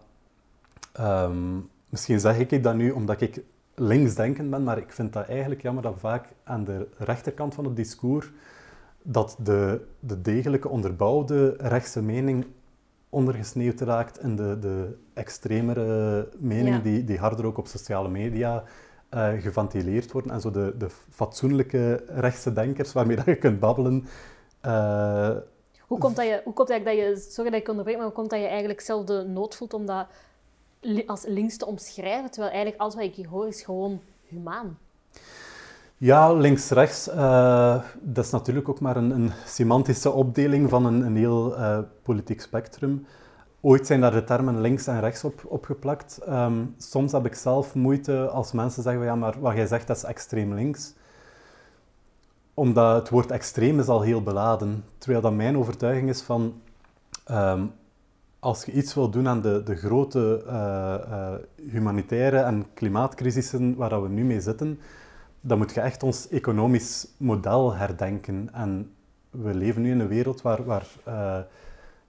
um, 1.01 1.69
misschien 1.89 2.21
zeg 2.21 2.39
ik 2.39 2.63
dat 2.63 2.75
nu 2.75 2.91
omdat 2.91 3.21
ik 3.21 3.43
linksdenkend 3.81 4.51
ben, 4.51 4.63
maar 4.63 4.79
ik 4.79 4.93
vind 4.93 5.13
dat 5.13 5.29
eigenlijk 5.29 5.63
jammer 5.63 5.83
dat 5.83 5.95
vaak 5.99 6.29
aan 6.45 6.65
de 6.65 6.87
rechterkant 6.97 7.55
van 7.55 7.65
het 7.65 7.77
discours 7.77 8.31
dat 9.03 9.37
de, 9.43 9.81
de 10.01 10.21
degelijke 10.21 10.69
onderbouwde 10.69 11.55
rechtse 11.59 12.03
mening 12.03 12.47
ondergesneeuwd 13.09 13.81
raakt 13.81 14.21
in 14.23 14.37
de, 14.37 14.59
de 14.59 14.97
extremere 15.15 16.29
meningen 16.39 16.83
die, 16.83 17.05
die 17.05 17.19
harder 17.19 17.47
ook 17.47 17.59
op 17.59 17.67
sociale 17.67 18.09
media 18.09 18.65
uh, 19.15 19.29
geventileerd 19.39 20.13
worden. 20.13 20.33
En 20.33 20.41
zo 20.41 20.51
de, 20.51 20.75
de 20.79 20.91
fatsoenlijke 21.11 22.05
rechtse 22.07 22.53
denkers 22.53 22.93
waarmee 22.93 23.17
dat 23.17 23.25
je 23.25 23.37
kunt 23.37 23.61
babbelen. 23.61 24.07
Uh, 24.67 25.37
hoe 25.81 25.99
komt 25.99 26.17
dat 26.17 26.27
je, 26.27 26.41
hoe 26.45 26.53
komt 26.53 26.69
dat 26.69 26.85
je, 26.85 27.27
sorry 27.29 27.51
dat 27.51 27.61
ik 27.61 27.69
onderbreek, 27.69 27.97
maar 27.97 28.07
hoe 28.07 28.15
komt 28.15 28.31
dat 28.31 28.41
je 28.41 28.47
eigenlijk 28.47 28.81
zelf 28.81 29.05
de 29.05 29.25
nood 29.29 29.57
voelt 29.57 29.75
om 29.75 29.87
dat 29.87 30.07
als 31.07 31.25
links 31.27 31.57
te 31.57 31.67
omschrijven, 31.67 32.31
terwijl 32.31 32.53
eigenlijk 32.53 32.83
alles 32.83 32.95
wat 32.95 33.05
ik 33.05 33.15
hier 33.15 33.29
hoor 33.29 33.47
is 33.47 33.63
gewoon 33.63 34.01
humaan? 34.23 34.79
Ja, 35.97 36.33
links-rechts, 36.33 37.09
uh, 37.09 37.83
dat 38.01 38.25
is 38.25 38.31
natuurlijk 38.31 38.69
ook 38.69 38.81
maar 38.81 38.97
een, 38.97 39.11
een 39.11 39.33
semantische 39.47 40.11
opdeling 40.11 40.71
van 40.71 40.87
een, 40.87 41.01
een 41.01 41.17
heel 41.17 41.59
uh, 41.59 41.79
politiek 42.03 42.41
spectrum. 42.41 43.07
Ooit 43.61 43.87
zijn 43.87 44.01
daar 44.01 44.11
de 44.11 44.25
termen 44.25 44.61
links 44.61 44.87
en 44.87 45.01
rechts 45.01 45.25
op 45.25 45.45
opgeplakt. 45.45 46.21
Um, 46.29 46.75
soms 46.79 47.13
heb 47.13 47.27
ik 47.27 47.35
zelf 47.35 47.75
moeite 47.75 48.29
als 48.29 48.53
mensen 48.53 48.83
zeggen, 48.83 49.05
ja, 49.05 49.15
maar 49.15 49.41
wat 49.41 49.55
jij 49.55 49.67
zegt, 49.67 49.87
dat 49.87 49.97
is 49.97 50.05
extreem 50.05 50.55
links. 50.55 50.95
Omdat 52.55 52.97
het 52.97 53.09
woord 53.09 53.31
extreem 53.31 53.79
is 53.79 53.89
al 53.89 54.01
heel 54.01 54.23
beladen. 54.23 54.85
Terwijl 54.99 55.23
dat 55.23 55.33
mijn 55.33 55.59
overtuiging 55.59 56.09
is 56.09 56.23
van, 56.23 56.61
um, 57.31 57.73
als 58.41 58.65
je 58.65 58.73
iets 58.73 58.95
wil 58.95 59.11
doen 59.11 59.29
aan 59.29 59.41
de, 59.41 59.63
de 59.63 59.77
grote 59.77 60.43
uh, 60.47 61.35
humanitaire 61.71 62.39
en 62.39 62.67
klimaatcrisissen 62.75 63.77
waar 63.77 63.89
dat 63.89 64.03
we 64.03 64.09
nu 64.09 64.25
mee 64.25 64.41
zitten, 64.41 64.81
dan 65.41 65.59
moet 65.59 65.75
je 65.75 65.81
echt 65.81 66.03
ons 66.03 66.29
economisch 66.29 67.09
model 67.17 67.75
herdenken. 67.75 68.49
En 68.53 68.93
we 69.31 69.55
leven 69.55 69.83
nu 69.83 69.91
in 69.91 70.01
een 70.01 70.09
wereld 70.09 70.43
waar, 70.43 70.65
waar 70.65 70.87
uh, 71.09 71.39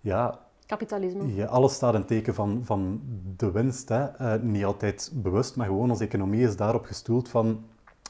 ja, 0.01 0.39
Kapitalisme. 0.65 1.35
Ja, 1.35 1.45
alles 1.45 1.73
staat 1.73 1.93
in 1.93 2.05
teken 2.05 2.33
van, 2.33 2.61
van 2.63 3.01
de 3.35 3.51
winst. 3.51 3.89
Hè. 3.89 4.39
Niet 4.39 4.65
altijd 4.65 5.11
bewust, 5.13 5.55
maar 5.55 5.65
gewoon 5.65 5.89
onze 5.89 6.03
economie 6.03 6.47
is 6.47 6.55
daarop 6.55 6.85
gestoeld 6.85 7.29
van 7.29 7.63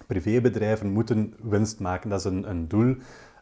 privébedrijven 0.08 0.92
moeten 0.92 1.34
winst 1.42 1.80
maken. 1.80 2.10
Dat 2.10 2.20
is 2.20 2.26
een, 2.26 2.50
een 2.50 2.68
doel. 2.68 2.96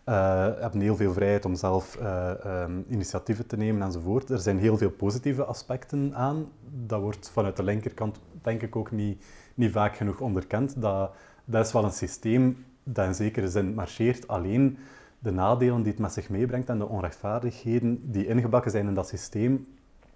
Uh, 0.09 0.15
hebben 0.59 0.81
heel 0.81 0.95
veel 0.95 1.13
vrijheid 1.13 1.45
om 1.45 1.55
zelf 1.55 1.97
uh, 2.01 2.31
um, 2.45 2.85
initiatieven 2.89 3.47
te 3.47 3.57
nemen 3.57 3.81
enzovoort. 3.81 4.29
Er 4.29 4.39
zijn 4.39 4.59
heel 4.59 4.77
veel 4.77 4.91
positieve 4.91 5.43
aspecten 5.43 6.15
aan. 6.15 6.47
Dat 6.85 7.01
wordt 7.01 7.29
vanuit 7.29 7.55
de 7.55 7.63
linkerkant 7.63 8.19
denk 8.41 8.61
ik 8.61 8.75
ook 8.75 8.91
niet, 8.91 9.25
niet 9.55 9.71
vaak 9.71 9.95
genoeg 9.95 10.19
onderkend. 10.19 10.81
Dat 10.81 11.11
dat 11.49 11.65
is 11.65 11.71
wel 11.71 11.83
een 11.83 11.91
systeem 11.91 12.65
dat 12.83 13.05
in 13.05 13.13
zekere 13.13 13.49
zin 13.49 13.73
marcheert. 13.73 14.27
Alleen 14.27 14.77
de 15.19 15.31
nadelen 15.31 15.81
die 15.81 15.91
het 15.91 16.01
met 16.01 16.13
zich 16.13 16.29
meebrengt 16.29 16.69
en 16.69 16.77
de 16.77 16.87
onrechtvaardigheden 16.87 18.11
die 18.11 18.27
ingebakken 18.27 18.71
zijn 18.71 18.87
in 18.87 18.93
dat 18.93 19.07
systeem, 19.07 19.67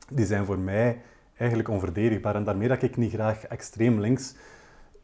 die 0.09 0.25
zijn 0.25 0.45
voor 0.45 0.59
mij 0.59 1.01
eigenlijk 1.37 1.69
onverdedigbaar. 1.69 2.35
En 2.35 2.43
daarmee 2.43 2.67
dat 2.67 2.81
ik 2.81 2.97
niet 2.97 3.13
graag 3.13 3.45
extreem 3.45 3.99
links 3.99 4.35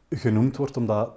genoemd 0.08 0.56
word, 0.56 0.76
omdat 0.76 1.10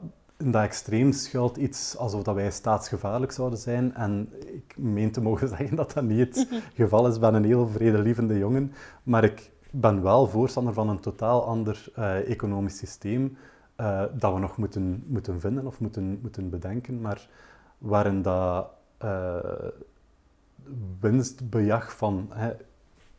in 0.43 0.51
dat 0.51 0.63
extreem 0.63 1.11
schuilt 1.11 1.57
iets 1.57 1.97
alsof 1.97 2.23
dat 2.23 2.35
wij 2.35 2.51
staatsgevaarlijk 2.51 3.31
zouden 3.31 3.59
zijn. 3.59 3.95
En 3.95 4.29
ik 4.45 4.75
meen 4.77 5.11
te 5.11 5.21
mogen 5.21 5.47
zeggen 5.57 5.75
dat 5.75 5.93
dat 5.93 6.03
niet 6.03 6.35
het 6.35 6.47
geval 6.73 7.07
is. 7.07 7.15
Ik 7.15 7.21
ben 7.21 7.33
een 7.33 7.45
heel 7.45 7.67
vredelievende 7.67 8.37
jongen, 8.37 8.73
maar 9.03 9.23
ik 9.23 9.51
ben 9.71 10.01
wel 10.01 10.27
voorstander 10.27 10.73
van 10.73 10.89
een 10.89 10.99
totaal 10.99 11.45
ander 11.45 11.85
uh, 11.97 12.29
economisch 12.29 12.77
systeem, 12.77 13.37
uh, 13.77 14.03
dat 14.13 14.33
we 14.33 14.39
nog 14.39 14.57
moeten, 14.57 15.03
moeten 15.07 15.39
vinden 15.39 15.65
of 15.65 15.79
moeten, 15.79 16.19
moeten 16.21 16.49
bedenken, 16.49 17.01
maar 17.01 17.27
waarin 17.77 18.21
dat 18.21 18.67
uh, 19.03 19.37
winstbejag 20.99 21.97
van 21.97 22.29
hè, 22.29 22.51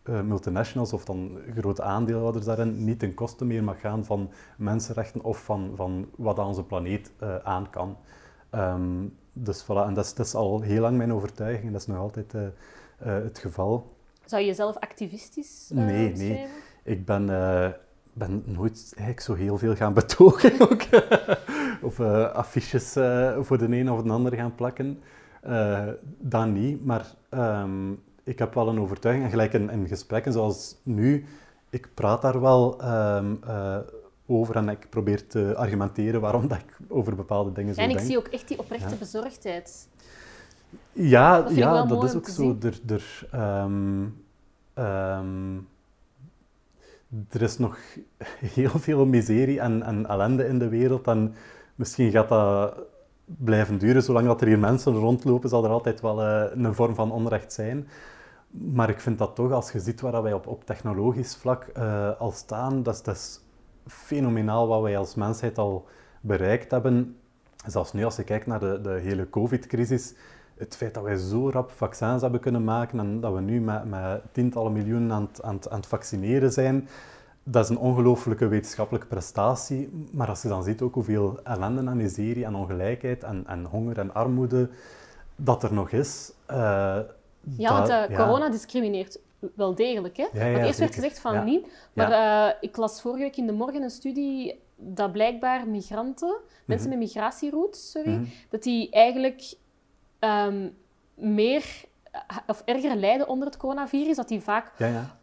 uh, 0.04 0.20
multinationals 0.20 0.92
of 0.92 1.04
dan 1.04 1.38
grote 1.56 1.82
aandeelhouders 1.82 2.44
daarin 2.44 2.84
niet 2.84 2.98
ten 2.98 3.14
koste 3.14 3.44
meer 3.44 3.64
mag 3.64 3.80
gaan 3.80 4.04
van 4.04 4.30
mensenrechten 4.56 5.22
of 5.22 5.44
van, 5.44 5.72
van 5.76 6.08
wat 6.16 6.38
aan 6.38 6.46
onze 6.46 6.64
planeet 6.64 7.12
uh, 7.22 7.36
aan 7.36 7.70
kan. 7.70 7.96
Um, 8.54 9.16
dus 9.32 9.64
voilà, 9.64 9.86
en 9.86 9.94
dat 9.94 10.04
is, 10.04 10.14
dat 10.14 10.26
is, 10.26 10.34
al 10.34 10.60
heel 10.60 10.80
lang 10.80 10.96
mijn 10.96 11.12
overtuiging 11.12 11.66
en 11.66 11.72
dat 11.72 11.80
is 11.80 11.86
nog 11.86 11.98
altijd 11.98 12.34
uh, 12.34 12.42
het 12.98 13.38
geval. 13.38 13.96
Zou 14.24 14.42
je 14.42 14.48
jezelf 14.48 14.76
activistisch 14.76 15.70
Nee, 15.72 16.12
nee. 16.12 16.46
Ik 16.82 17.04
ben, 17.04 17.26
ben 18.12 18.42
nooit 18.44 18.92
eigenlijk 18.96 19.20
zo 19.20 19.34
heel 19.34 19.58
veel 19.58 19.74
gaan 19.74 19.94
betogen 19.94 20.60
ook. 20.70 20.82
of 21.82 22.00
affiches 22.32 22.92
voor 23.40 23.58
de 23.58 23.76
een 23.76 23.90
of 23.90 24.02
de 24.02 24.10
ander 24.10 24.34
gaan 24.34 24.54
plakken. 24.54 25.02
dat 26.18 26.46
niet, 26.46 26.84
maar... 26.84 27.06
Um, 27.30 28.02
ik 28.24 28.38
heb 28.38 28.54
wel 28.54 28.68
een 28.68 28.80
overtuiging, 28.80 29.24
en 29.24 29.30
gelijk 29.30 29.52
in, 29.52 29.70
in 29.70 29.88
gesprekken 29.88 30.32
zoals 30.32 30.76
nu, 30.82 31.24
ik 31.70 31.88
praat 31.94 32.22
daar 32.22 32.40
wel 32.40 32.84
um, 33.16 33.40
uh, 33.46 33.76
over 34.26 34.56
en 34.56 34.68
ik 34.68 34.87
probeer 34.90 35.26
te 35.26 35.54
argumenteren 35.56 36.20
waarom 36.20 36.48
dat 36.48 36.58
ik 36.58 36.76
over 36.88 37.16
bepaalde 37.16 37.52
dingen 37.52 37.74
zo 37.74 37.80
denk. 37.80 37.92
En 37.92 37.98
ik 37.98 38.06
zie 38.06 38.18
ook 38.18 38.26
echt 38.26 38.48
die 38.48 38.58
oprechte 38.58 38.88
ja. 38.88 38.96
bezorgdheid. 38.96 39.88
Ja, 40.92 41.42
dat, 41.42 41.54
ja, 41.54 41.84
dat 41.84 42.04
is 42.04 42.14
ook 42.14 42.28
zo. 42.28 42.56
Er, 42.62 42.80
er, 42.87 43.28
um, 43.64 44.22
um, 44.74 45.68
er 47.30 47.42
is 47.42 47.58
nog 47.58 47.78
heel 48.40 48.78
veel 48.78 49.06
miserie 49.06 49.60
en, 49.60 49.82
en 49.82 50.06
ellende 50.06 50.46
in 50.46 50.58
de 50.58 50.68
wereld 50.68 51.06
en 51.06 51.34
misschien 51.74 52.10
gaat 52.10 52.28
dat 52.28 52.74
blijven 53.24 53.78
duren. 53.78 54.02
Zolang 54.02 54.26
dat 54.26 54.40
er 54.40 54.46
hier 54.46 54.58
mensen 54.58 54.92
rondlopen, 54.92 55.48
zal 55.48 55.64
er 55.64 55.70
altijd 55.70 56.00
wel 56.00 56.22
uh, 56.22 56.44
een 56.54 56.74
vorm 56.74 56.94
van 56.94 57.12
onrecht 57.12 57.52
zijn. 57.52 57.88
Maar 58.58 58.88
ik 58.88 59.00
vind 59.00 59.18
dat 59.18 59.34
toch, 59.34 59.52
als 59.52 59.72
je 59.72 59.80
ziet 59.80 60.00
waar 60.00 60.22
wij 60.22 60.32
op, 60.32 60.64
technologisch 60.64 61.36
vlak 61.36 61.66
uh, 61.78 62.10
al 62.18 62.30
staan, 62.30 62.82
dat 62.82 63.06
is, 63.06 63.40
fenomenaal 63.86 64.68
wat 64.68 64.82
wij 64.82 64.98
als 64.98 65.14
mensheid 65.14 65.58
al 65.58 65.86
bereikt 66.20 66.70
hebben. 66.70 67.16
Zelfs 67.66 67.92
nu, 67.92 68.04
als 68.04 68.16
je 68.16 68.24
kijkt 68.24 68.46
naar 68.46 68.60
de, 68.60 68.80
de 68.80 68.90
hele 68.90 69.30
COVID-crisis, 69.30 70.14
het 70.56 70.76
feit 70.76 70.94
dat 70.94 71.02
wij 71.02 71.16
zo 71.16 71.50
rap 71.50 71.70
vaccins 71.70 72.22
hebben 72.22 72.40
kunnen 72.40 72.64
maken 72.64 72.98
en 72.98 73.20
dat 73.20 73.34
we 73.34 73.40
nu 73.40 73.60
met, 73.60 73.84
met 73.84 74.22
tientallen 74.32 74.72
miljoenen 74.72 75.12
aan 75.12 75.22
het, 75.22 75.42
aan, 75.42 75.58
aan 75.70 75.76
het 75.76 75.86
vaccineren 75.86 76.52
zijn, 76.52 76.88
dat 77.42 77.64
is 77.64 77.70
een 77.70 77.78
ongelooflijke 77.78 78.48
wetenschappelijke 78.48 79.06
prestatie. 79.06 80.06
Maar 80.12 80.28
als 80.28 80.42
je 80.42 80.48
dan 80.48 80.64
ziet 80.64 80.82
ook 80.82 80.94
hoeveel 80.94 81.40
ellende 81.42 81.90
en 81.90 81.96
miserie 81.96 82.44
en 82.44 82.54
ongelijkheid 82.54 83.24
en, 83.24 83.44
en 83.46 83.64
honger 83.64 83.98
en 83.98 84.14
armoede 84.14 84.68
dat 85.36 85.62
er 85.62 85.72
nog 85.72 85.90
is, 85.90 86.32
uh, 86.50 86.98
ja, 87.57 87.72
want 87.72 88.11
uh, 88.11 88.16
corona 88.16 88.48
discrimineert 88.48 89.18
wel 89.54 89.74
degelijk. 89.74 90.16
Hè? 90.16 90.26
Ja, 90.33 90.52
want 90.52 90.64
eerst 90.64 90.78
werd 90.78 90.94
gezegd 90.94 91.18
van 91.18 91.44
niet. 91.44 91.66
Maar 91.92 92.11
uh, 92.11 92.54
ik 92.61 92.76
las 92.76 93.00
vorige 93.00 93.22
week 93.22 93.37
in 93.37 93.46
de 93.46 93.52
morgen 93.52 93.83
een 93.83 93.90
studie 93.90 94.62
dat 94.76 95.12
blijkbaar 95.12 95.68
migranten, 95.68 96.37
mensen 96.64 96.88
mhm. 96.88 96.98
met 96.98 97.09
migratieroutes, 97.09 97.90
sorry, 97.90 98.11
mhm. 98.11 98.24
dat 98.48 98.62
die 98.62 98.90
eigenlijk 98.90 99.54
um, 100.20 100.76
meer 101.14 101.85
of 102.46 102.62
erger 102.64 102.96
lijden 102.96 103.28
onder 103.28 103.46
het 103.46 103.57
coronavirus, 103.57 104.16
dat 104.16 104.28
die 104.28 104.40
vaak, 104.40 104.72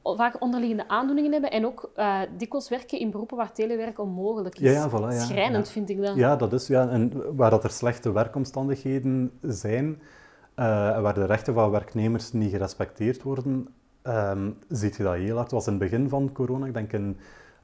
vaak 0.04 0.42
onderliggende 0.42 0.88
aandoeningen 0.88 1.32
hebben 1.32 1.52
en 1.52 1.66
ook 1.66 1.92
uh, 1.96 2.20
dikwijls 2.38 2.70
werken 2.70 3.00
in 3.00 3.12
beroepen 3.12 3.38
waar 3.38 3.54
telewerk 3.54 4.00
onmogelijk 4.00 4.60
is. 4.60 4.72
Ja, 4.72 4.90
voilà, 4.90 5.16
Schrijnend 5.16 5.70
vind 5.70 5.90
ik 5.90 6.02
dat. 6.02 6.16
Ja, 6.16 6.36
dat 6.36 6.54
is 6.54 6.68
ja. 6.68 6.90
En 6.90 7.36
waar 7.36 7.50
dat 7.50 7.64
er 7.64 7.70
slechte 7.70 8.12
werkomstandigheden 8.12 9.32
zijn, 9.42 10.02
uh, 10.62 11.02
waar 11.02 11.14
de 11.14 11.26
rechten 11.26 11.54
van 11.54 11.72
werknemers 11.72 12.32
niet 12.32 12.52
gerespecteerd 12.52 13.24
worden, 13.24 13.68
um, 14.04 14.58
ziet 14.68 14.96
je 14.96 15.04
dat 15.04 15.14
heel 15.14 15.36
hard. 15.36 15.44
Het 15.44 15.52
was 15.52 15.66
in 15.68 15.74
het 15.74 15.82
begin 15.82 16.10
van 16.10 16.32
corona, 16.32 16.66
ik 16.66 16.74
denk 16.74 16.94
in 16.94 17.18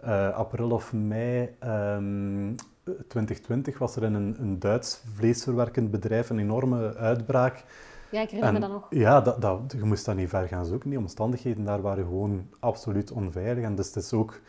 uh, 0.06 0.30
april 0.30 0.70
of 0.70 0.94
mei 0.94 1.42
um, 1.64 2.56
ehm, 2.84 2.96
2020 3.08 3.78
was 3.78 3.96
er 3.96 4.04
in 4.04 4.14
een, 4.14 4.36
een, 4.40 4.60
Duits 4.60 5.02
vleesverwerkend 5.14 5.92
bedrijf 5.92 6.30
een 6.30 6.40
enorme 6.40 6.96
uitbraak. 6.96 7.64
Ja, 8.12 8.22
ik 8.22 8.30
herinner 8.30 8.54
me 8.54 8.60
dat 8.60 8.70
nog. 8.70 8.88
Ja, 8.90 9.22
dat, 9.22 9.42
dat, 9.42 9.76
je 9.78 9.84
moest 9.84 10.06
daar 10.06 10.16
niet 10.16 10.30
ver 10.30 10.48
gaan 10.48 10.66
zoeken. 10.66 10.90
Die 10.90 11.00
omstandigheden 11.00 11.66
daar 11.66 11.82
waren 11.82 12.04
gewoon 12.04 12.48
absoluut 12.60 13.12
onveilig. 13.12 13.64
En 13.64 13.76
dus 13.76 13.88
het 13.88 13.96
is 13.96 14.14
ook 14.14 14.40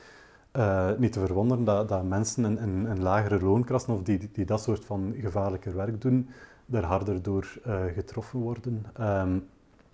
uh, 0.52 0.90
niet 0.98 1.12
te 1.12 1.20
verwonderen 1.20 1.64
dat, 1.64 1.88
dat 1.88 2.04
mensen 2.04 2.44
in, 2.44 2.58
in, 2.58 2.86
in 2.86 3.02
lagere 3.02 3.40
loonkrassen 3.40 3.94
of 3.94 4.02
die, 4.02 4.30
die 4.32 4.44
dat 4.44 4.62
soort 4.62 4.84
van 4.84 5.14
gevaarlijker 5.16 5.76
werk 5.76 6.00
doen, 6.00 6.28
er 6.72 6.84
harder 6.84 7.22
door 7.22 7.58
uh, 7.66 7.84
getroffen 7.94 8.38
worden. 8.38 8.86
Um, 9.00 9.46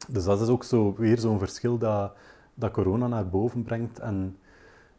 dus 0.09 0.25
dat 0.25 0.41
is 0.41 0.49
ook 0.49 0.65
zo, 0.65 0.95
weer 0.97 1.19
zo'n 1.19 1.39
verschil 1.39 1.79
dat, 1.79 2.13
dat 2.55 2.71
corona 2.71 3.07
naar 3.07 3.29
boven 3.29 3.63
brengt. 3.63 3.99
En 3.99 4.37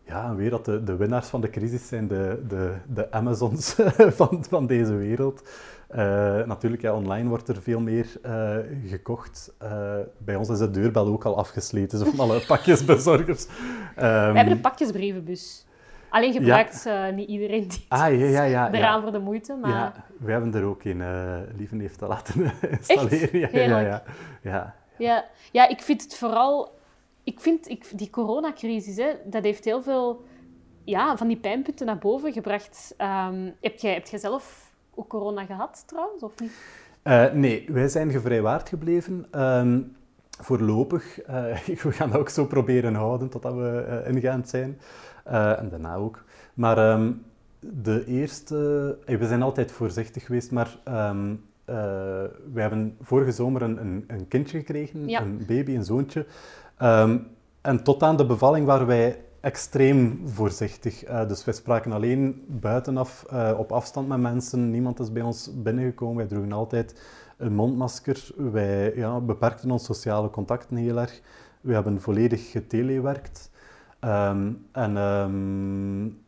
ja, 0.03 0.35
weer 0.35 0.49
dat 0.49 0.65
de, 0.65 0.83
de 0.83 0.95
winnaars 0.95 1.27
van 1.27 1.41
de 1.41 1.49
crisis 1.49 1.87
zijn 1.87 2.07
de, 2.07 2.43
de, 2.47 2.73
de 2.93 3.11
Amazons 3.11 3.75
van, 4.19 4.45
van 4.49 4.67
deze 4.67 4.93
wereld. 4.93 5.49
Uh, 5.91 5.97
natuurlijk, 6.45 6.81
ja, 6.81 6.93
online 6.93 7.29
wordt 7.29 7.47
er 7.47 7.61
veel 7.61 7.79
meer 7.79 8.07
uh, 8.25 8.57
gekocht. 8.85 9.53
Uh, 9.63 9.95
bij 10.17 10.35
ons 10.35 10.49
is 10.49 10.57
de 10.57 10.71
deurbel 10.71 11.07
ook 11.07 11.25
al 11.25 11.37
afgesleten, 11.37 11.99
zo 11.99 12.05
van 12.05 12.19
alle 12.19 12.45
pakjesbezorgers. 12.45 13.47
Um, 13.97 14.01
We 14.01 14.07
hebben 14.11 14.51
een 14.51 14.61
pakjesbrievenbus. 14.61 15.64
Alleen 16.15 16.33
gebruikt 16.33 16.83
ja. 16.83 17.09
niet 17.09 17.27
iedereen 17.29 17.67
die 17.67 17.85
ah, 17.87 18.19
ja, 18.19 18.25
ja, 18.25 18.43
ja, 18.43 18.71
eraan 18.71 19.01
voor 19.01 19.11
de 19.11 19.19
moeite. 19.19 19.55
Maar... 19.55 19.71
Ja, 19.71 19.93
we 20.19 20.31
hebben 20.31 20.53
er 20.53 20.63
ook 20.63 20.83
een. 20.83 20.99
Uh, 20.99 21.37
Lieven 21.57 21.79
heeft 21.79 21.99
dat 21.99 22.09
laten 22.09 22.51
installeren. 22.77 23.39
Ja, 23.39 23.47
ja, 23.51 23.79
ja, 23.79 24.03
ja, 24.41 24.75
ja. 24.97 25.25
Ja. 25.51 25.67
ik 25.67 25.81
vind 25.81 26.03
het 26.03 26.15
vooral... 26.17 26.79
Ik 27.23 27.39
vind 27.39 27.69
ik, 27.69 27.97
die 27.97 28.09
coronacrisis, 28.09 28.97
hè, 28.97 29.11
dat 29.25 29.43
heeft 29.43 29.65
heel 29.65 29.81
veel 29.81 30.25
ja, 30.83 31.17
van 31.17 31.27
die 31.27 31.37
pijnpunten 31.37 31.85
naar 31.85 31.97
boven 31.97 32.33
gebracht. 32.33 32.95
Um, 32.97 33.53
heb, 33.61 33.77
jij, 33.77 33.93
heb 33.93 34.07
jij 34.07 34.19
zelf 34.19 34.73
ook 34.93 35.07
corona 35.07 35.45
gehad, 35.45 35.83
trouwens, 35.87 36.23
of 36.23 36.39
niet? 36.39 36.51
Uh, 37.03 37.31
nee, 37.31 37.65
wij 37.67 37.87
zijn 37.87 38.11
gevrijwaard 38.11 38.69
gebleven. 38.69 39.27
Um, 39.41 39.95
voorlopig. 40.39 41.27
Uh, 41.29 41.57
we 41.83 41.91
gaan 41.91 42.09
dat 42.09 42.19
ook 42.19 42.29
zo 42.29 42.45
proberen 42.45 42.95
houden 42.95 43.29
totdat 43.29 43.53
we 43.53 44.03
uh, 44.05 44.13
ingaand 44.13 44.49
zijn. 44.49 44.79
Uh, 45.27 45.59
en 45.59 45.69
daarna 45.69 45.95
ook. 45.95 46.23
Maar 46.53 46.93
um, 46.93 47.23
de 47.59 48.05
eerste... 48.05 48.55
we 49.05 49.27
zijn 49.27 49.41
altijd 49.41 49.71
voorzichtig 49.71 50.25
geweest, 50.25 50.51
maar 50.51 50.77
um, 50.87 51.43
we 52.53 52.61
hebben 52.61 52.97
vorige 53.01 53.31
zomer 53.31 53.61
een, 53.61 53.77
een, 53.77 54.03
een 54.07 54.27
kindje 54.27 54.57
gekregen, 54.57 55.09
ja. 55.09 55.21
een 55.21 55.43
baby, 55.47 55.75
een 55.75 55.83
zoontje. 55.83 56.25
Um, 56.81 57.27
en 57.61 57.83
tot 57.83 58.03
aan 58.03 58.17
de 58.17 58.25
bevalling 58.25 58.65
waren 58.65 58.87
wij 58.87 59.17
extreem 59.39 60.21
voorzichtig. 60.25 61.07
Uh, 61.09 61.27
dus 61.27 61.45
wij 61.45 61.53
spraken 61.53 61.91
alleen 61.91 62.43
buitenaf, 62.47 63.25
uh, 63.33 63.51
op 63.57 63.71
afstand 63.71 64.07
met 64.07 64.19
mensen. 64.19 64.71
Niemand 64.71 64.99
is 64.99 65.11
bij 65.11 65.21
ons 65.21 65.51
binnengekomen. 65.55 66.15
Wij 66.15 66.25
droegen 66.25 66.51
altijd 66.51 67.01
een 67.37 67.53
mondmasker. 67.53 68.27
Wij 68.35 68.95
ja, 68.95 69.19
beperkten 69.19 69.71
ons 69.71 69.85
sociale 69.85 70.29
contacten 70.29 70.75
heel 70.75 70.99
erg. 70.99 71.21
We 71.61 71.73
hebben 71.73 72.01
volledig 72.01 72.51
getelewerkt. 72.51 73.49
Um, 74.01 74.67
en 74.71 74.97
um, 74.97 76.23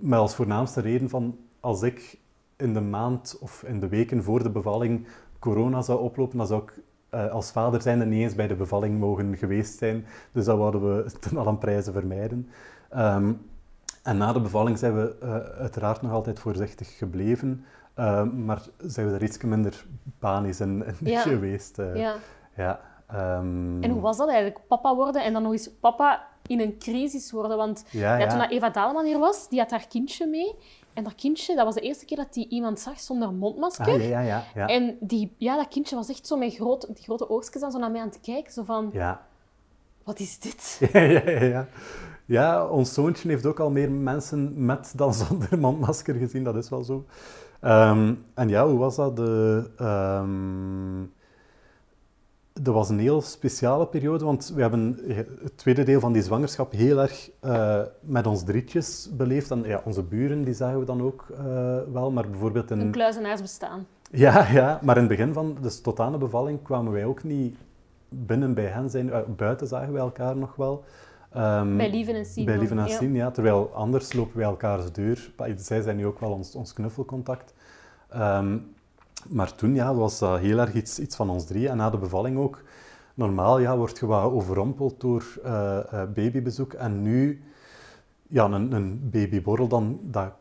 met 0.00 0.18
als 0.18 0.34
voornaamste 0.34 0.80
reden 0.80 1.08
van 1.08 1.38
als 1.60 1.82
ik 1.82 2.18
in 2.56 2.74
de 2.74 2.80
maand 2.80 3.38
of 3.40 3.62
in 3.62 3.80
de 3.80 3.88
weken 3.88 4.22
voor 4.22 4.42
de 4.42 4.50
bevalling 4.50 5.06
corona 5.38 5.82
zou 5.82 6.00
oplopen, 6.00 6.38
dan 6.38 6.46
zou 6.46 6.62
ik 6.62 6.80
uh, 7.14 7.30
als 7.30 7.50
vader 7.50 7.82
zijn 7.82 8.08
niet 8.08 8.22
eens 8.22 8.34
bij 8.34 8.46
de 8.46 8.54
bevalling 8.54 8.98
mogen 8.98 9.36
geweest 9.36 9.78
zijn. 9.78 10.06
Dus 10.32 10.44
dat 10.44 10.58
wouden 10.58 10.96
we 10.96 11.10
ten 11.20 11.36
alle 11.36 11.54
prijzen 11.54 11.92
vermijden. 11.92 12.48
Um, 12.96 13.40
en 14.02 14.16
na 14.16 14.32
de 14.32 14.40
bevalling 14.40 14.78
zijn 14.78 14.94
we 14.94 15.16
uh, 15.22 15.30
uiteraard 15.60 16.02
nog 16.02 16.12
altijd 16.12 16.38
voorzichtig 16.38 16.96
gebleven, 16.96 17.64
uh, 17.96 18.22
maar 18.22 18.62
zijn 18.78 19.06
we 19.08 19.14
er 19.14 19.22
iets 19.22 19.42
minder 19.42 19.86
panisch 20.18 20.60
in, 20.60 20.84
in 20.84 20.94
ja. 21.00 21.20
geweest. 21.20 21.78
Uh, 21.78 21.96
ja. 21.96 22.14
ja 22.56 22.80
um... 23.38 23.82
En 23.82 23.90
hoe 23.90 24.00
was 24.00 24.16
dat 24.16 24.28
eigenlijk? 24.28 24.60
Papa 24.66 24.94
worden 24.94 25.24
en 25.24 25.32
dan 25.32 25.42
nog 25.42 25.52
eens 25.52 25.70
papa 25.80 26.26
in 26.48 26.60
een 26.60 26.78
crisis 26.78 27.32
worden. 27.32 27.56
Want 27.56 27.84
ja, 27.90 28.16
ja. 28.16 28.26
toen 28.26 28.40
Eva 28.40 28.70
Daleman 28.70 29.04
hier 29.04 29.18
was, 29.18 29.48
die 29.48 29.58
had 29.58 29.70
haar 29.70 29.86
kindje 29.88 30.26
mee. 30.26 30.54
En 30.92 31.04
dat 31.04 31.14
kindje, 31.14 31.54
dat 31.54 31.64
was 31.64 31.74
de 31.74 31.80
eerste 31.80 32.04
keer 32.04 32.16
dat 32.16 32.32
die 32.32 32.48
iemand 32.48 32.80
zag 32.80 33.00
zonder 33.00 33.32
mondmasker. 33.32 33.86
Ah, 33.86 34.08
ja, 34.08 34.20
ja, 34.20 34.44
ja, 34.54 34.66
En 34.66 34.96
die, 35.00 35.34
ja, 35.36 35.56
dat 35.56 35.68
kindje 35.68 35.96
was 35.96 36.08
echt 36.08 36.26
zo 36.26 36.36
met 36.36 36.54
groot, 36.54 36.86
die 36.94 37.04
grote 37.04 37.30
oogstjes 37.30 37.62
aan 37.62 37.70
zo 37.70 37.78
naar 37.78 37.90
mij 37.90 38.00
aan 38.00 38.08
het 38.08 38.20
kijken. 38.20 38.52
Zo 38.52 38.62
van, 38.62 38.90
ja. 38.92 39.26
wat 40.04 40.18
is 40.18 40.38
dit? 40.38 40.80
Ja, 40.92 41.00
ja, 41.00 41.42
ja. 41.42 41.68
Ja, 42.24 42.66
ons 42.66 42.94
zoontje 42.94 43.28
heeft 43.28 43.46
ook 43.46 43.60
al 43.60 43.70
meer 43.70 43.90
mensen 43.90 44.64
met 44.64 44.92
dan 44.96 45.14
zonder 45.24 45.58
mondmasker 45.58 46.14
gezien. 46.14 46.44
Dat 46.44 46.56
is 46.56 46.68
wel 46.68 46.84
zo. 46.84 47.04
Um, 47.60 48.24
en 48.34 48.48
ja, 48.48 48.66
hoe 48.66 48.78
was 48.78 48.96
dat? 48.96 49.16
De, 49.16 49.70
um, 49.80 51.12
dat 52.62 52.74
was 52.74 52.88
een 52.88 52.98
heel 52.98 53.20
speciale 53.20 53.86
periode, 53.86 54.24
want 54.24 54.52
we 54.54 54.60
hebben 54.60 54.98
het 55.42 55.56
tweede 55.56 55.82
deel 55.82 56.00
van 56.00 56.12
die 56.12 56.22
zwangerschap 56.22 56.72
heel 56.72 57.00
erg 57.00 57.30
uh, 57.44 57.80
met 58.00 58.26
ons 58.26 58.44
drietjes 58.44 59.08
beleefd. 59.16 59.50
En 59.50 59.62
ja, 59.62 59.80
onze 59.84 60.02
buren, 60.02 60.44
die 60.44 60.54
zagen 60.54 60.78
we 60.78 60.84
dan 60.84 61.02
ook 61.02 61.26
uh, 61.30 61.38
wel, 61.92 62.10
maar 62.10 62.28
bijvoorbeeld... 62.30 62.70
Een, 62.70 62.80
een 62.80 63.40
bestaan. 63.42 63.86
Ja, 64.10 64.50
ja, 64.50 64.80
maar 64.82 64.96
in 64.96 65.02
het 65.02 65.10
begin 65.10 65.32
van, 65.32 65.56
dus 65.60 65.80
tot 65.80 66.00
aan 66.00 66.12
de 66.12 66.18
bevalling, 66.18 66.62
kwamen 66.62 66.92
wij 66.92 67.04
ook 67.04 67.22
niet 67.22 67.56
binnen 68.08 68.54
bij 68.54 68.66
hen 68.66 68.90
zijn. 68.90 69.06
Uh, 69.06 69.18
buiten 69.36 69.66
zagen 69.66 69.92
wij 69.92 70.02
elkaar 70.02 70.36
nog 70.36 70.56
wel. 70.56 70.84
Um, 71.36 71.76
bij 71.76 71.90
Lieven 71.90 72.14
en 72.14 72.24
Sien. 72.24 72.44
Bij 72.44 72.58
Lieven 72.58 72.78
en 72.78 72.88
Sien, 72.88 73.14
ja. 73.14 73.30
Terwijl 73.30 73.70
anders 73.74 74.12
lopen 74.12 74.36
wij 74.36 74.46
elkaars 74.46 74.92
deur. 74.92 75.30
Zij 75.56 75.80
zijn 75.80 75.96
nu 75.96 76.06
ook 76.06 76.20
wel 76.20 76.30
ons, 76.30 76.54
ons 76.54 76.72
knuffelcontact. 76.72 77.54
Um, 78.16 78.76
maar 79.28 79.54
toen 79.54 79.74
ja, 79.74 79.94
was 79.94 80.18
dat 80.18 80.38
heel 80.38 80.58
erg 80.58 80.74
iets, 80.74 80.98
iets 80.98 81.16
van 81.16 81.30
ons 81.30 81.44
drie. 81.46 81.68
En 81.68 81.76
na 81.76 81.90
de 81.90 81.98
bevalling 81.98 82.38
ook. 82.38 82.62
Normaal 83.14 83.58
ja, 83.58 83.76
word 83.76 83.98
je 83.98 84.06
wat 84.06 84.32
overrompeld 84.32 85.00
door 85.00 85.24
uh, 85.44 85.78
uh, 85.92 86.02
babybezoek. 86.14 86.72
En 86.72 87.02
nu, 87.02 87.42
ja, 88.26 88.44
een, 88.44 88.72
een 88.72 89.10
babyborrel 89.10 89.68
dan, 89.68 89.98
dat 90.02 90.32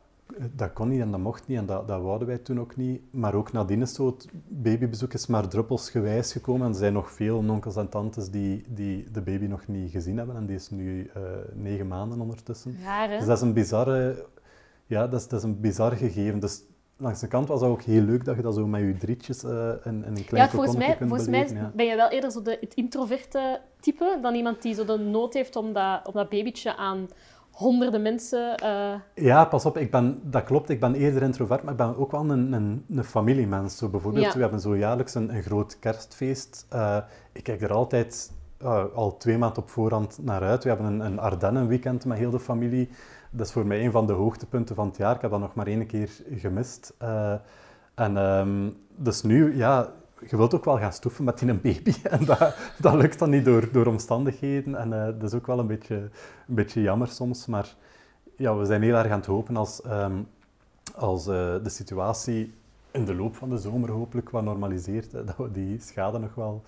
dat 0.56 0.74
kon 0.74 0.88
niet 0.88 1.02
en 1.02 1.12
dat 1.12 1.20
mocht 1.20 1.48
niet 1.48 1.58
en 1.58 1.66
dat, 1.66 1.88
dat 1.88 2.02
wouden 2.02 2.28
wij 2.28 2.38
toen 2.38 2.60
ook 2.60 2.76
niet. 2.76 3.02
Maar 3.12 3.34
ook 3.34 3.52
nadien 3.52 3.82
is 3.82 3.94
zo 3.94 4.06
het 4.06 4.28
babybezoek 4.48 5.14
is 5.14 5.28
maar 5.28 5.48
druppelsgewijs 5.48 6.32
gekomen. 6.32 6.66
En 6.66 6.72
er 6.72 6.78
zijn 6.78 6.94
nog 6.94 7.12
veel 7.12 7.38
onkels 7.38 7.76
en 7.76 7.90
tantes 7.90 8.30
die, 8.30 8.64
die 8.68 9.12
de 9.12 9.22
baby 9.22 9.46
nog 9.46 9.68
niet 9.68 9.92
gezien 9.92 10.18
hebben. 10.18 10.36
En 10.36 10.46
die 10.46 10.56
is 10.56 10.70
nu 10.70 11.00
uh, 11.18 11.24
negen 11.54 11.88
maanden 11.88 12.22
ondertussen. 12.22 12.78
Raar, 12.84 13.10
hè? 13.10 13.18
Dus 13.18 13.28
dat 13.28 13.38
is 13.38 13.44
een 13.44 13.54
bizarre... 13.54 14.26
Ja, 14.86 15.08
dat 15.08 15.20
is, 15.20 15.28
dat 15.28 15.40
is 15.40 15.46
een 15.46 15.60
bizar 15.60 15.92
gegeven. 15.92 16.40
Dus 16.40 16.64
langs 16.98 17.20
de 17.20 17.28
kant 17.28 17.48
was 17.48 17.62
het 17.62 17.70
ook 17.70 17.82
heel 17.82 18.02
leuk 18.02 18.26
dat 18.26 18.36
je 18.36 18.42
dat 18.42 18.56
zo 18.56 18.68
met 18.68 18.82
je 18.82 18.98
drietjes 18.98 19.44
uh, 19.44 19.52
in, 19.84 20.06
in, 20.06 20.16
een 20.16 20.26
klein 20.26 20.44
ja, 20.44 20.50
volgens 20.50 20.76
mij, 20.76 20.98
volgens 21.00 21.28
mij 21.28 21.48
ja. 21.54 21.72
ben 21.76 21.86
je 21.86 21.96
wel 21.96 22.10
eerder 22.10 22.32
zo 22.32 22.42
de, 22.42 22.58
het 22.62 22.74
introverte 22.74 23.60
type 23.80 24.20
dan 24.22 24.36
iemand 24.36 24.62
die 24.62 24.74
zo 24.74 24.86
de 24.86 24.98
nood 24.98 25.34
heeft 25.34 25.56
om 25.56 25.74
dat, 25.74 26.08
om 26.08 26.14
dat 26.14 26.30
babytje 26.30 26.76
aan 26.76 27.08
honderden 27.52 28.02
mensen. 28.02 28.64
Uh... 28.64 29.26
Ja, 29.26 29.46
pas 29.46 29.66
op, 29.66 29.78
ik 29.78 29.92
ben, 29.92 30.20
dat 30.24 30.44
klopt. 30.44 30.70
Ik 30.70 30.80
ben 30.80 30.96
eerder 30.96 31.22
introvert, 31.22 31.64
maar 31.64 31.72
ik 31.72 31.78
ben 31.78 31.98
ook 31.98 32.12
wel 32.12 32.30
een, 32.30 32.54
een, 32.54 32.86
een 32.90 33.04
familiemens. 33.04 33.78
Zo 33.78 33.90
bijvoorbeeld, 33.90 34.34
we 34.34 34.40
hebben 34.40 34.60
zo 34.60 34.78
jaarlijks 34.78 35.16
een, 35.16 35.36
een 35.36 35.42
groot 35.42 35.80
kerstfeest. 35.80 36.66
Uh, 36.74 36.98
ik 37.32 37.44
kijk 37.44 37.62
er 37.62 37.74
altijd 37.74 38.32
al 38.94 39.18
twee 39.18 39.38
maanden 39.38 39.64
op 39.64 39.70
voorhand 39.70 40.20
naar 40.22 40.42
uit. 40.42 40.64
We 40.64 40.70
hebben 40.70 40.88
een, 40.88 41.00
een 41.00 41.20
Ardennen-weekend 41.20 42.06
met 42.06 42.18
heel 42.18 42.32
de 42.32 42.40
familie. 42.40 42.90
Dat 43.38 43.46
is 43.46 43.52
voor 43.52 43.66
mij 43.66 43.86
een 43.86 43.92
van 43.92 44.08
de 44.08 44.14
hoogtepunten 44.14 44.76
van 44.76 44.88
het 44.88 44.98
jaar. 44.98 45.16
Ik 45.16 45.22
heb 45.22 45.32
dat 45.32 45.40
nog 45.40 45.54
maar 45.54 45.68
één 45.68 45.86
keer 45.86 46.10
gemist. 46.36 46.94
en 47.96 48.18
um, 48.18 48.78
dus 48.96 49.22
nu, 49.22 49.56
ja, 49.56 49.94
je 50.28 50.38
wilt 50.38 50.54
ook 50.54 50.66
wel 50.66 50.78
gaan 50.78 50.94
stoeven 50.94 51.24
met 51.24 51.40
die 51.40 51.50
een 51.50 51.62
baby. 51.62 51.94
En 52.16 52.26
dat, 52.26 52.56
dat 52.80 52.94
lukt 52.94 53.20
dan 53.20 53.30
niet 53.30 53.46
door, 53.46 53.72
door 53.72 53.86
omstandigheden. 53.86 54.76
En 54.76 54.92
uh, 54.92 55.06
dat 55.06 55.24
is 55.24 55.34
ook 55.34 55.48
wel 55.48 55.60
een 55.60 55.68
beetje, 55.68 55.96
een 56.48 56.56
beetje 56.56 56.82
jammer 56.82 57.08
soms. 57.08 57.46
Maar 57.46 57.76
ja, 58.36 58.56
we 58.56 58.66
zijn 58.66 58.82
heel 58.82 58.96
erg 58.96 59.12
aan 59.12 59.20
het 59.20 59.28
hopen 59.28 59.58
als, 59.58 59.82
um, 59.86 60.28
als 60.96 61.28
uh, 61.28 61.34
de 61.64 61.70
situatie 61.70 62.54
in 62.92 63.06
de 63.06 63.16
loop 63.16 63.36
van 63.36 63.50
de 63.50 63.58
zomer 63.58 63.92
hopelijk 63.92 64.30
wat 64.30 64.44
normaliseert, 64.44 65.12
dat 65.12 65.38
we 65.38 65.52
die 65.52 65.80
schade 65.80 66.20
nog 66.20 66.36
wel 66.36 66.64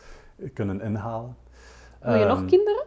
kunnen 0.53 0.81
inhalen. 0.81 1.35
Wil 2.01 2.13
je 2.13 2.21
um, 2.21 2.27
nog 2.27 2.37
ehm, 2.37 2.47
kinderen? 2.47 2.85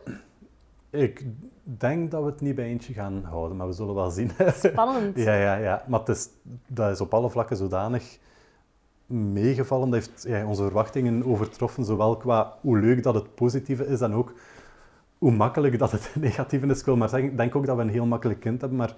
Ik 0.92 1.24
denk 1.62 2.10
dat 2.10 2.22
we 2.22 2.30
het 2.30 2.40
niet 2.40 2.54
bij 2.54 2.64
eentje 2.64 2.92
gaan 2.92 3.24
houden, 3.24 3.56
maar 3.56 3.66
we 3.66 3.72
zullen 3.72 3.94
wel 3.94 4.10
zien. 4.10 4.30
Spannend. 4.54 5.16
ja, 5.26 5.34
ja, 5.34 5.54
ja. 5.54 5.84
Maar 5.88 6.00
het 6.00 6.08
is, 6.08 6.28
dat 6.66 6.90
is 6.90 7.00
op 7.00 7.14
alle 7.14 7.30
vlakken 7.30 7.56
zodanig 7.56 8.18
meegevallen. 9.06 9.90
Dat 9.90 10.00
heeft 10.00 10.22
ja, 10.22 10.46
onze 10.46 10.62
verwachtingen 10.62 11.24
overtroffen, 11.24 11.84
zowel 11.84 12.16
qua 12.16 12.56
hoe 12.60 12.78
leuk 12.78 13.02
dat 13.02 13.14
het 13.14 13.34
positieve 13.34 13.86
is 13.86 14.00
en 14.00 14.12
ook 14.12 14.34
hoe 15.18 15.32
makkelijk 15.32 15.78
dat 15.78 15.92
het 15.92 16.10
negatieve 16.20 16.66
is. 16.66 16.78
Ik 16.78 16.84
wil 16.84 16.96
maar 16.96 17.08
zeggen, 17.08 17.30
ik 17.30 17.36
denk 17.36 17.56
ook 17.56 17.66
dat 17.66 17.76
we 17.76 17.82
een 17.82 17.88
heel 17.88 18.06
makkelijk 18.06 18.40
kind 18.40 18.60
hebben, 18.60 18.78
maar 18.78 18.94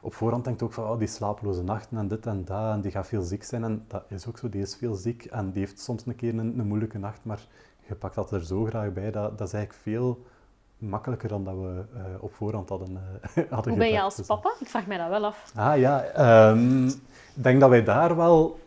op 0.00 0.14
voorhand 0.14 0.44
denkt 0.44 0.62
ook 0.62 0.72
van 0.72 0.84
oh, 0.84 0.98
die 0.98 1.08
slapeloze 1.08 1.62
nachten 1.62 1.98
en 1.98 2.08
dit 2.08 2.26
en 2.26 2.44
dat, 2.44 2.72
en 2.72 2.80
die 2.80 2.90
gaat 2.90 3.06
veel 3.06 3.22
ziek 3.22 3.44
zijn. 3.44 3.64
En 3.64 3.84
dat 3.86 4.04
is 4.08 4.26
ook 4.26 4.38
zo, 4.38 4.48
die 4.48 4.62
is 4.62 4.76
veel 4.76 4.94
ziek 4.94 5.24
en 5.24 5.50
die 5.50 5.60
heeft 5.60 5.80
soms 5.80 6.06
een 6.06 6.16
keer 6.16 6.38
een, 6.38 6.58
een 6.58 6.66
moeilijke 6.66 6.98
nacht, 6.98 7.20
maar 7.22 7.46
je 7.88 7.94
pakt 7.94 8.14
dat 8.14 8.32
er 8.32 8.44
zo 8.44 8.64
graag 8.64 8.92
bij, 8.92 9.10
dat, 9.10 9.38
dat 9.38 9.46
is 9.46 9.54
eigenlijk 9.54 9.82
veel 9.82 10.24
makkelijker 10.82 11.28
dan 11.28 11.44
dat 11.44 11.54
we 11.54 11.84
uh, 11.94 12.02
op 12.20 12.34
voorhand 12.34 12.68
hadden, 12.68 12.90
uh, 12.90 13.44
hadden 13.50 13.72
Hoe 13.72 13.80
ben 13.80 13.92
je 13.92 14.00
als 14.00 14.16
dus, 14.16 14.26
papa? 14.26 14.54
Ik 14.60 14.68
vraag 14.68 14.86
mij 14.86 14.98
dat 14.98 15.08
wel 15.08 15.24
af. 15.24 15.52
Ah 15.54 15.78
ja, 15.78 16.04
um, 16.50 16.86
ik 17.34 17.42
denk 17.42 17.60
dat 17.60 17.70
wij 17.70 17.84
daar 17.84 18.16
wel 18.16 18.58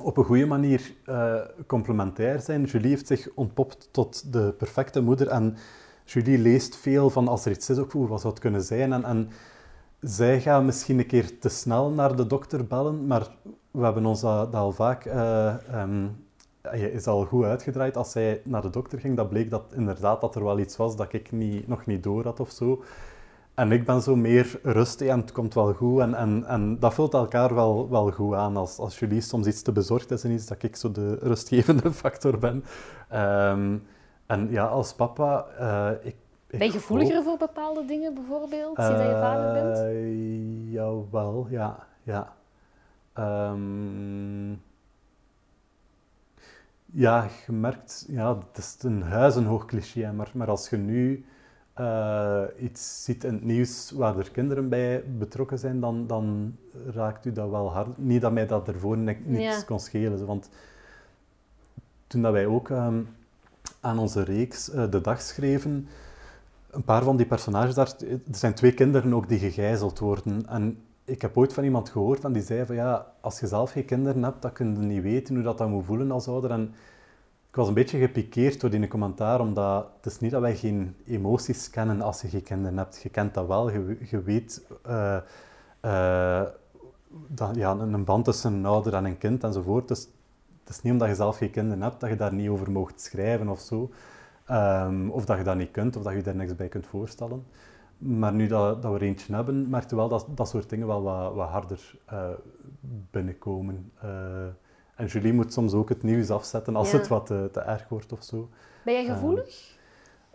op 0.00 0.16
een 0.16 0.24
goede 0.24 0.46
manier 0.46 0.92
uh, 1.06 1.34
complementair 1.66 2.40
zijn. 2.40 2.64
Julie 2.64 2.88
heeft 2.88 3.06
zich 3.06 3.28
ontpopt 3.34 3.88
tot 3.90 4.32
de 4.32 4.54
perfecte 4.58 5.00
moeder 5.00 5.28
en 5.28 5.56
Julie 6.04 6.38
leest 6.38 6.76
veel 6.76 7.10
van 7.10 7.28
als 7.28 7.44
er 7.44 7.52
iets 7.52 7.70
is, 7.70 7.78
ook 7.78 7.92
hoe 7.92 8.08
wat 8.08 8.20
zou 8.20 8.32
het 8.32 8.42
kunnen 8.42 8.62
zijn. 8.62 8.92
En, 8.92 9.04
en 9.04 9.30
zij 10.00 10.40
gaat 10.40 10.62
misschien 10.62 10.98
een 10.98 11.06
keer 11.06 11.38
te 11.38 11.48
snel 11.48 11.90
naar 11.90 12.16
de 12.16 12.26
dokter 12.26 12.66
bellen, 12.66 13.06
maar 13.06 13.28
we 13.70 13.84
hebben 13.84 14.06
ons 14.06 14.20
dat, 14.20 14.52
dat 14.52 14.60
al 14.60 14.72
vaak... 14.72 15.04
Um, 15.74 16.26
is 16.72 17.06
al 17.06 17.24
goed 17.24 17.44
uitgedraaid. 17.44 17.96
Als 17.96 18.10
zij 18.10 18.40
naar 18.44 18.62
de 18.62 18.70
dokter 18.70 19.00
ging, 19.00 19.16
dat 19.16 19.28
bleek 19.28 19.50
dat 19.50 19.72
inderdaad 19.74 20.20
dat 20.20 20.34
er 20.34 20.44
wel 20.44 20.58
iets 20.58 20.76
was 20.76 20.96
dat 20.96 21.12
ik 21.12 21.32
niet, 21.32 21.68
nog 21.68 21.86
niet 21.86 22.02
door 22.02 22.24
had 22.24 22.40
of 22.40 22.50
zo. 22.50 22.82
En 23.54 23.72
ik 23.72 23.84
ben 23.84 24.02
zo 24.02 24.16
meer 24.16 24.60
rustig 24.62 25.08
en 25.08 25.20
het 25.20 25.32
komt 25.32 25.54
wel 25.54 25.72
goed. 25.72 26.00
En, 26.00 26.14
en, 26.14 26.44
en 26.44 26.78
dat 26.78 26.94
vult 26.94 27.14
elkaar 27.14 27.54
wel, 27.54 27.88
wel 27.90 28.10
goed 28.10 28.34
aan. 28.34 28.56
Als, 28.56 28.78
als 28.78 28.98
jullie 28.98 29.20
soms 29.20 29.46
iets 29.46 29.62
te 29.62 29.72
bezorgd 29.72 30.10
is 30.10 30.24
en 30.24 30.30
iets, 30.30 30.46
dat 30.46 30.62
ik 30.62 30.76
zo 30.76 30.92
de 30.92 31.14
rustgevende 31.14 31.92
factor 32.02 32.38
ben. 32.38 32.64
Um, 33.14 33.82
en 34.26 34.50
ja, 34.50 34.64
als 34.64 34.94
papa... 34.94 35.46
Uh, 35.60 36.06
ik, 36.06 36.16
ben 36.46 36.66
je 36.66 36.70
gevoeliger 36.70 37.22
voor 37.22 37.36
bepaalde 37.36 37.84
dingen 37.84 38.14
bijvoorbeeld, 38.14 38.76
sinds 38.76 38.90
uh, 38.90 38.98
dat 38.98 39.06
je 39.06 39.12
vader 39.12 39.52
bent? 39.52 40.70
Jawel, 40.70 41.46
ja. 41.50 41.86
ja. 42.02 42.34
Um, 43.50 44.62
ja, 46.92 47.28
je 47.46 47.52
merkt... 47.52 48.04
Ja, 48.08 48.38
het 48.52 48.58
is 48.58 48.76
een 48.80 49.02
huizenhoog 49.02 49.64
cliché, 49.64 50.12
maar, 50.12 50.30
maar 50.34 50.48
als 50.48 50.68
je 50.70 50.76
nu 50.76 51.24
uh, 51.80 52.42
iets 52.60 53.04
ziet 53.04 53.24
in 53.24 53.32
het 53.32 53.44
nieuws 53.44 53.90
waar 53.90 54.18
er 54.18 54.30
kinderen 54.30 54.68
bij 54.68 55.04
betrokken 55.18 55.58
zijn, 55.58 55.80
dan, 55.80 56.06
dan 56.06 56.56
raakt 56.86 57.26
u 57.26 57.32
dat 57.32 57.50
wel 57.50 57.72
hard. 57.72 57.98
Niet 57.98 58.20
dat 58.20 58.32
mij 58.32 58.46
dat 58.46 58.68
ervoor 58.68 58.98
niks 58.98 59.20
ja. 59.28 59.62
kon 59.62 59.80
schelen. 59.80 60.26
Want 60.26 60.48
toen 62.06 62.22
dat 62.22 62.32
wij 62.32 62.46
ook 62.46 62.68
um, 62.68 63.08
aan 63.80 63.98
onze 63.98 64.22
reeks 64.22 64.74
uh, 64.74 64.90
de 64.90 65.00
dag 65.00 65.22
schreven, 65.22 65.88
een 66.70 66.84
paar 66.84 67.02
van 67.02 67.16
die 67.16 67.26
personages 67.26 67.74
daar, 67.74 67.94
er 68.08 68.20
zijn 68.30 68.54
twee 68.54 68.72
kinderen 68.72 69.14
ook 69.14 69.28
die 69.28 69.38
gegijzeld 69.38 69.98
worden. 69.98 70.46
En 70.46 70.82
ik 71.08 71.22
heb 71.22 71.36
ooit 71.36 71.52
van 71.52 71.64
iemand 71.64 71.88
gehoord 71.88 72.24
en 72.24 72.32
die 72.32 72.42
zei 72.42 72.66
van 72.66 72.74
ja, 72.74 73.12
als 73.20 73.40
je 73.40 73.46
zelf 73.46 73.70
geen 73.70 73.84
kinderen 73.84 74.22
hebt, 74.22 74.42
dan 74.42 74.52
kun 74.52 74.80
je 74.80 74.86
niet 74.86 75.02
weten 75.02 75.34
hoe 75.34 75.44
dat 75.44 75.58
dan 75.58 75.70
moet 75.70 75.84
voelen 75.84 76.10
als 76.10 76.28
ouder. 76.28 76.50
En 76.50 76.74
ik 77.48 77.56
was 77.56 77.68
een 77.68 77.74
beetje 77.74 77.98
gepikeerd 77.98 78.60
door 78.60 78.70
die 78.70 78.88
commentaar, 78.88 79.40
omdat 79.40 79.86
het 79.96 80.12
is 80.12 80.20
niet 80.20 80.30
dat 80.30 80.40
wij 80.40 80.56
geen 80.56 80.96
emoties 81.06 81.70
kennen 81.70 82.02
als 82.02 82.20
je 82.20 82.28
geen 82.28 82.42
kinderen 82.42 82.78
hebt. 82.78 83.02
Je 83.02 83.08
kent 83.08 83.34
dat 83.34 83.46
wel, 83.46 83.70
je, 83.70 84.22
weet 84.24 84.62
uh, 84.86 85.16
uh, 85.84 86.42
dat, 87.26 87.54
ja, 87.54 87.70
een 87.70 88.04
band 88.04 88.24
tussen 88.24 88.52
een 88.52 88.66
ouder 88.66 88.94
en 88.94 89.04
een 89.04 89.18
kind 89.18 89.44
enzovoort. 89.44 89.88
Dus 89.88 90.08
het 90.60 90.76
is 90.76 90.82
niet 90.82 90.92
omdat 90.92 91.08
je 91.08 91.14
zelf 91.14 91.36
geen 91.36 91.50
kinderen 91.50 91.82
hebt 91.82 92.00
dat 92.00 92.10
je 92.10 92.16
daar 92.16 92.34
niet 92.34 92.48
over 92.48 92.70
mocht 92.70 93.00
schrijven 93.00 93.48
of 93.48 93.60
zo. 93.60 93.90
Um, 94.50 95.10
of 95.10 95.24
dat 95.24 95.38
je 95.38 95.44
dat 95.44 95.56
niet 95.56 95.70
kunt, 95.70 95.96
of 95.96 96.02
dat 96.02 96.12
je 96.12 96.22
daar 96.22 96.36
niks 96.36 96.56
bij 96.56 96.68
kunt 96.68 96.86
voorstellen. 96.86 97.44
Maar 97.98 98.32
nu 98.32 98.46
dat, 98.46 98.82
dat 98.82 98.92
we 98.92 98.98
er 98.98 99.04
eentje 99.04 99.34
hebben, 99.34 99.68
merkte 99.68 99.96
wel 99.96 100.08
dat 100.08 100.26
dat 100.34 100.48
soort 100.48 100.70
dingen 100.70 100.86
wel 100.86 101.02
wat, 101.02 101.34
wat 101.34 101.48
harder 101.48 101.94
uh, 102.12 102.28
binnenkomen. 103.10 103.92
En 104.94 105.06
Julie 105.06 105.32
moet 105.32 105.52
soms 105.52 105.72
ook 105.72 105.88
het 105.88 106.02
nieuws 106.02 106.30
afzetten 106.30 106.76
als 106.76 106.92
het 106.92 107.08
wat 107.08 107.26
te, 107.26 107.48
te, 107.52 107.60
erg 107.60 107.88
wordt 107.88 108.12
of 108.12 108.22
zo. 108.22 108.48
Ben 108.84 108.94
jij 108.94 109.04
gevoelig? 109.04 109.76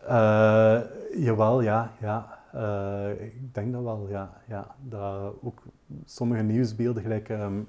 Uh, 0.04 0.80
jawel, 1.16 1.62
ja. 1.62 1.92
ja. 2.00 2.40
Ik 3.20 3.54
denk 3.54 3.74
dat 3.74 3.84
wel, 3.84 4.08
ja. 4.10 4.42
ja. 4.48 4.76
Dat 4.82 5.34
ook 5.42 5.62
sommige 6.06 6.42
nieuwsbeelden, 6.42 7.04
gelijk 7.04 7.30
um, 7.30 7.68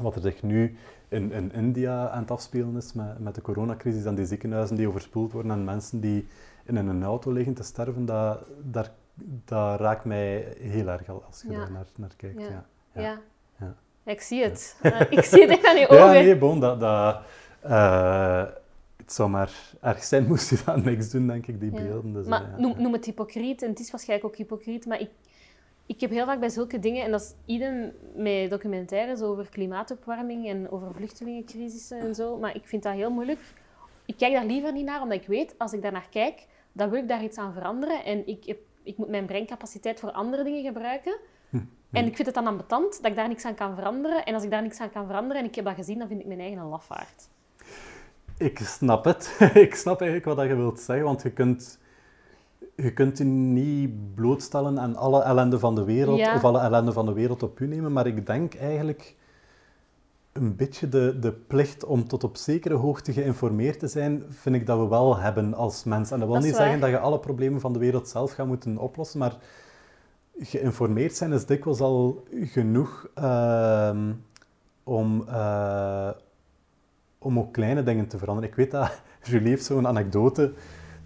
wat 0.00 0.14
er 0.14 0.20
zich 0.20 0.42
nu 0.42 0.76
in, 1.08 1.32
in 1.32 1.52
India 1.52 2.08
aan 2.08 2.20
het 2.20 2.30
afspelen 2.30 2.76
is 2.76 2.92
met, 2.92 3.18
met 3.18 3.34
de 3.34 3.42
coronacrisis 3.42 4.04
en 4.04 4.14
die 4.14 4.26
ziekenhuizen 4.26 4.76
die 4.76 4.88
overspoeld 4.88 5.32
worden 5.32 5.52
en 5.52 5.64
mensen 5.64 6.00
die 6.00 6.26
in 6.64 6.76
een 6.76 7.02
auto 7.04 7.32
liggen 7.32 7.54
te 7.54 7.62
sterven, 7.62 8.06
dat, 8.06 8.50
dat, 8.62 8.90
dat 9.44 9.80
raakt 9.80 10.04
mij 10.04 10.54
heel 10.58 10.88
erg 10.88 11.08
als 11.08 11.42
je 11.42 11.48
daar 11.48 11.72
naar, 11.72 11.86
naar 11.96 12.12
kijkt. 12.16 12.40
ja. 12.40 12.64
ja. 12.92 13.20
ja. 13.58 13.74
Ik 14.04 14.20
zie 14.20 14.42
het. 14.42 14.76
Ik 15.10 15.24
zie 15.24 15.40
het 15.40 15.50
echt 15.50 15.64
aan 15.64 15.76
je 15.76 15.88
ogen. 15.90 16.04
Ja, 16.04 16.12
nee, 16.12 16.38
bon, 16.38 16.60
dat... 16.60 16.80
dat 16.80 17.20
uh, 17.66 18.44
het 18.96 19.12
zou 19.18 19.30
maar 19.30 19.52
erg 19.80 20.04
zijn 20.04 20.26
moest 20.26 20.50
je 20.50 20.62
dat 20.64 20.84
niks 20.84 21.10
doen, 21.10 21.26
denk 21.26 21.46
ik, 21.46 21.60
die 21.60 21.70
beelden. 21.70 22.12
Dus, 22.12 22.26
maar 22.26 22.54
noem, 22.58 22.74
noem, 22.78 22.92
het 22.92 23.04
hypocriet, 23.04 23.62
en 23.62 23.68
het 23.68 23.80
is 23.80 23.90
waarschijnlijk 23.90 24.30
ook 24.30 24.36
hypocriet, 24.36 24.86
maar 24.86 25.00
ik, 25.00 25.10
ik 25.86 26.00
heb 26.00 26.10
heel 26.10 26.24
vaak 26.24 26.40
bij 26.40 26.48
zulke 26.48 26.78
dingen, 26.78 27.04
en 27.04 27.10
dat 27.10 27.20
is 27.20 27.34
iedereen 27.46 27.92
met 28.14 28.50
documentaires 28.50 29.20
over 29.20 29.48
klimaatopwarming 29.48 30.48
en 30.48 30.70
over 30.70 30.94
vluchtelingencrisissen 30.94 32.00
en 32.00 32.14
zo, 32.14 32.36
maar 32.38 32.54
ik 32.54 32.66
vind 32.66 32.82
dat 32.82 32.92
heel 32.92 33.10
moeilijk. 33.10 33.40
Ik 34.06 34.16
kijk 34.16 34.32
daar 34.32 34.46
liever 34.46 34.72
niet 34.72 34.84
naar, 34.84 35.02
omdat 35.02 35.18
ik 35.18 35.26
weet, 35.26 35.54
als 35.58 35.72
ik 35.72 35.82
daar 35.82 35.92
naar 35.92 36.08
kijk, 36.10 36.46
dan 36.72 36.90
wil 36.90 37.02
ik 37.02 37.08
daar 37.08 37.24
iets 37.24 37.38
aan 37.38 37.52
veranderen 37.52 38.04
en 38.04 38.26
ik, 38.26 38.44
heb, 38.44 38.58
ik 38.90 38.96
moet 38.96 39.08
mijn 39.08 39.26
breincapaciteit 39.26 40.00
voor 40.00 40.10
andere 40.10 40.44
dingen 40.44 40.64
gebruiken. 40.64 41.16
Hm. 41.50 41.56
En 41.90 42.06
ik 42.06 42.14
vind 42.14 42.26
het 42.26 42.34
dan 42.34 42.46
ambetant 42.46 43.02
dat 43.02 43.10
ik 43.10 43.16
daar 43.16 43.28
niks 43.28 43.44
aan 43.44 43.54
kan 43.54 43.74
veranderen. 43.74 44.24
En 44.24 44.34
als 44.34 44.42
ik 44.42 44.50
daar 44.50 44.62
niks 44.62 44.80
aan 44.80 44.90
kan 44.90 45.06
veranderen 45.06 45.42
en 45.42 45.48
ik 45.48 45.54
heb 45.54 45.64
dat 45.64 45.74
gezien, 45.74 45.98
dan 45.98 46.08
vind 46.08 46.20
ik 46.20 46.26
mijn 46.26 46.40
eigen 46.40 46.58
een 46.58 46.68
lafaard. 46.68 47.28
Ik 48.38 48.58
snap 48.58 49.04
het. 49.04 49.36
ik 49.54 49.74
snap 49.74 50.00
eigenlijk 50.00 50.38
wat 50.38 50.48
je 50.48 50.56
wilt 50.56 50.80
zeggen, 50.80 51.04
want 51.04 51.22
je 51.22 51.30
kunt, 51.30 51.78
je 52.76 52.92
kunt 52.92 53.18
je 53.18 53.24
niet 53.24 54.14
blootstellen 54.14 54.80
aan 54.80 54.96
alle 54.96 55.22
ellende 55.22 55.58
van 55.58 55.74
de 55.74 55.84
wereld, 55.84 56.18
Ja. 56.18 56.34
of 56.34 56.44
alle 56.44 56.60
ellende 56.60 56.92
van 56.92 57.06
de 57.06 57.12
wereld 57.12 57.42
op 57.42 57.60
u 57.60 57.66
nemen, 57.66 57.92
maar 57.92 58.06
ik 58.06 58.26
denk 58.26 58.54
eigenlijk 58.54 59.16
een 60.40 60.56
beetje 60.56 60.88
de, 60.88 61.18
de 61.20 61.32
plicht 61.32 61.84
om 61.84 62.08
tot 62.08 62.24
op 62.24 62.36
zekere 62.36 62.74
hoogte 62.74 63.12
geïnformeerd 63.12 63.78
te 63.78 63.88
zijn, 63.88 64.24
vind 64.28 64.54
ik 64.56 64.66
dat 64.66 64.78
we 64.78 64.88
wel 64.88 65.16
hebben 65.16 65.54
als 65.54 65.84
mens. 65.84 66.10
En 66.10 66.18
dat 66.18 66.28
wil 66.28 66.36
Dat 66.36 66.46
niet 66.46 66.56
zeggen 66.56 66.80
dat 66.80 66.90
je 66.90 66.98
alle 66.98 67.18
problemen 67.18 67.60
van 67.60 67.72
de 67.72 67.78
wereld 67.78 68.08
zelf 68.08 68.32
gaat 68.32 68.46
moeten 68.46 68.78
oplossen, 68.78 69.18
maar 69.18 69.36
geïnformeerd 70.38 71.14
zijn 71.14 71.32
is 71.32 71.46
dikwijls 71.46 71.80
al 71.80 72.24
genoeg 72.30 73.08
ehm, 73.14 74.12
om, 74.84 75.24
eh, 75.28 76.10
om 77.18 77.38
ook 77.38 77.52
kleine 77.52 77.82
dingen 77.82 78.06
te 78.06 78.18
veranderen. 78.18 78.50
Ik 78.50 78.56
weet 78.56 78.70
dat, 78.70 79.02
Julie 79.22 79.48
heeft 79.48 79.64
zo'n 79.64 79.86
anekdote. 79.86 80.52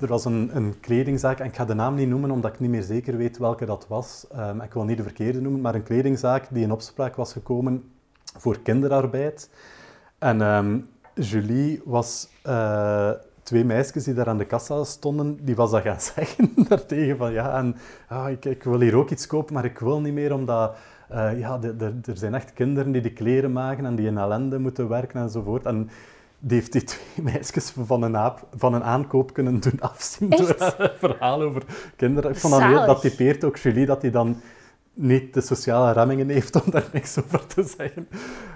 Er 0.00 0.08
was 0.08 0.24
een, 0.24 0.56
een 0.56 0.80
kledingzaak, 0.80 1.38
en 1.38 1.46
ik 1.46 1.56
ga 1.56 1.64
de 1.64 1.74
naam 1.74 1.94
niet 1.94 2.08
noemen 2.08 2.30
omdat 2.30 2.52
ik 2.52 2.60
niet 2.60 2.70
meer 2.70 2.82
zeker 2.82 3.16
weet 3.16 3.38
welke 3.38 3.64
dat 3.64 3.86
was. 3.88 4.26
Ehm, 4.32 4.60
ik 4.60 4.72
wil 4.72 4.84
niet 4.84 4.96
de 4.96 5.02
verkeerde 5.02 5.40
noemen, 5.40 5.60
maar 5.60 5.74
een 5.74 5.82
kledingzaak 5.82 6.46
die 6.50 6.62
in 6.62 6.72
opspraak 6.72 7.16
was 7.16 7.32
gekomen 7.32 7.92
voor 8.36 8.60
kinderarbeid. 8.62 9.50
En 10.18 10.42
ehm, 10.42 10.78
Julie 11.14 11.82
was 11.84 12.28
eh, 12.42 13.10
twee 13.42 13.64
meisjes 13.64 14.04
die 14.04 14.14
daar 14.14 14.28
aan 14.28 14.38
de 14.38 14.44
kassa 14.44 14.84
stonden, 14.84 15.44
die 15.44 15.54
was 15.54 15.70
dat 15.70 15.82
gaan 15.82 16.00
zeggen 16.14 16.52
daartegen 16.68 17.16
van 17.16 17.32
ja, 17.32 17.58
en, 17.58 17.76
ah, 18.08 18.30
ik, 18.30 18.44
ik 18.44 18.62
wil 18.62 18.80
hier 18.80 18.96
ook 18.96 19.10
iets 19.10 19.26
kopen, 19.26 19.54
maar 19.54 19.64
ik 19.64 19.78
wil 19.78 20.00
niet 20.00 20.14
meer 20.14 20.32
omdat 20.32 20.76
eh, 21.08 21.38
ja, 21.38 21.58
er 21.78 22.16
zijn 22.16 22.34
echt 22.34 22.52
kinderen 22.52 22.92
die 22.92 23.02
de 23.02 23.12
kleren 23.12 23.52
maken 23.52 23.86
en 23.86 23.96
die 23.96 24.06
in 24.06 24.18
ellende 24.18 24.58
moeten 24.58 24.88
werken 24.88 25.20
enzovoort. 25.20 25.66
En 25.66 25.90
die 26.38 26.58
heeft 26.58 26.72
die 26.72 26.84
twee 26.84 27.24
meisjes 27.32 27.74
van 27.84 28.02
een, 28.02 28.16
aap, 28.16 28.46
van 28.54 28.74
een 28.74 28.84
aankoop 28.84 29.32
kunnen 29.32 29.60
doen 29.60 29.80
afzien 29.80 30.30
Echt? 30.30 30.46
door 30.46 30.54
haar 30.58 30.92
verhaal 30.98 31.42
over 31.42 31.62
kinderen. 31.96 32.30
Ik 32.30 32.36
vond 32.36 32.52
dat, 32.52 32.62
heel, 32.62 32.86
dat 32.86 33.00
typeert 33.00 33.44
ook 33.44 33.56
Julie, 33.56 33.86
dat 33.86 34.02
hij 34.02 34.10
dan 34.10 34.40
niet 34.94 35.34
de 35.34 35.40
sociale 35.40 35.92
remmingen 35.92 36.28
heeft 36.28 36.64
om 36.64 36.70
daar 36.70 36.88
niks 36.92 37.18
over 37.18 37.46
te 37.46 37.62
zeggen. 37.76 38.08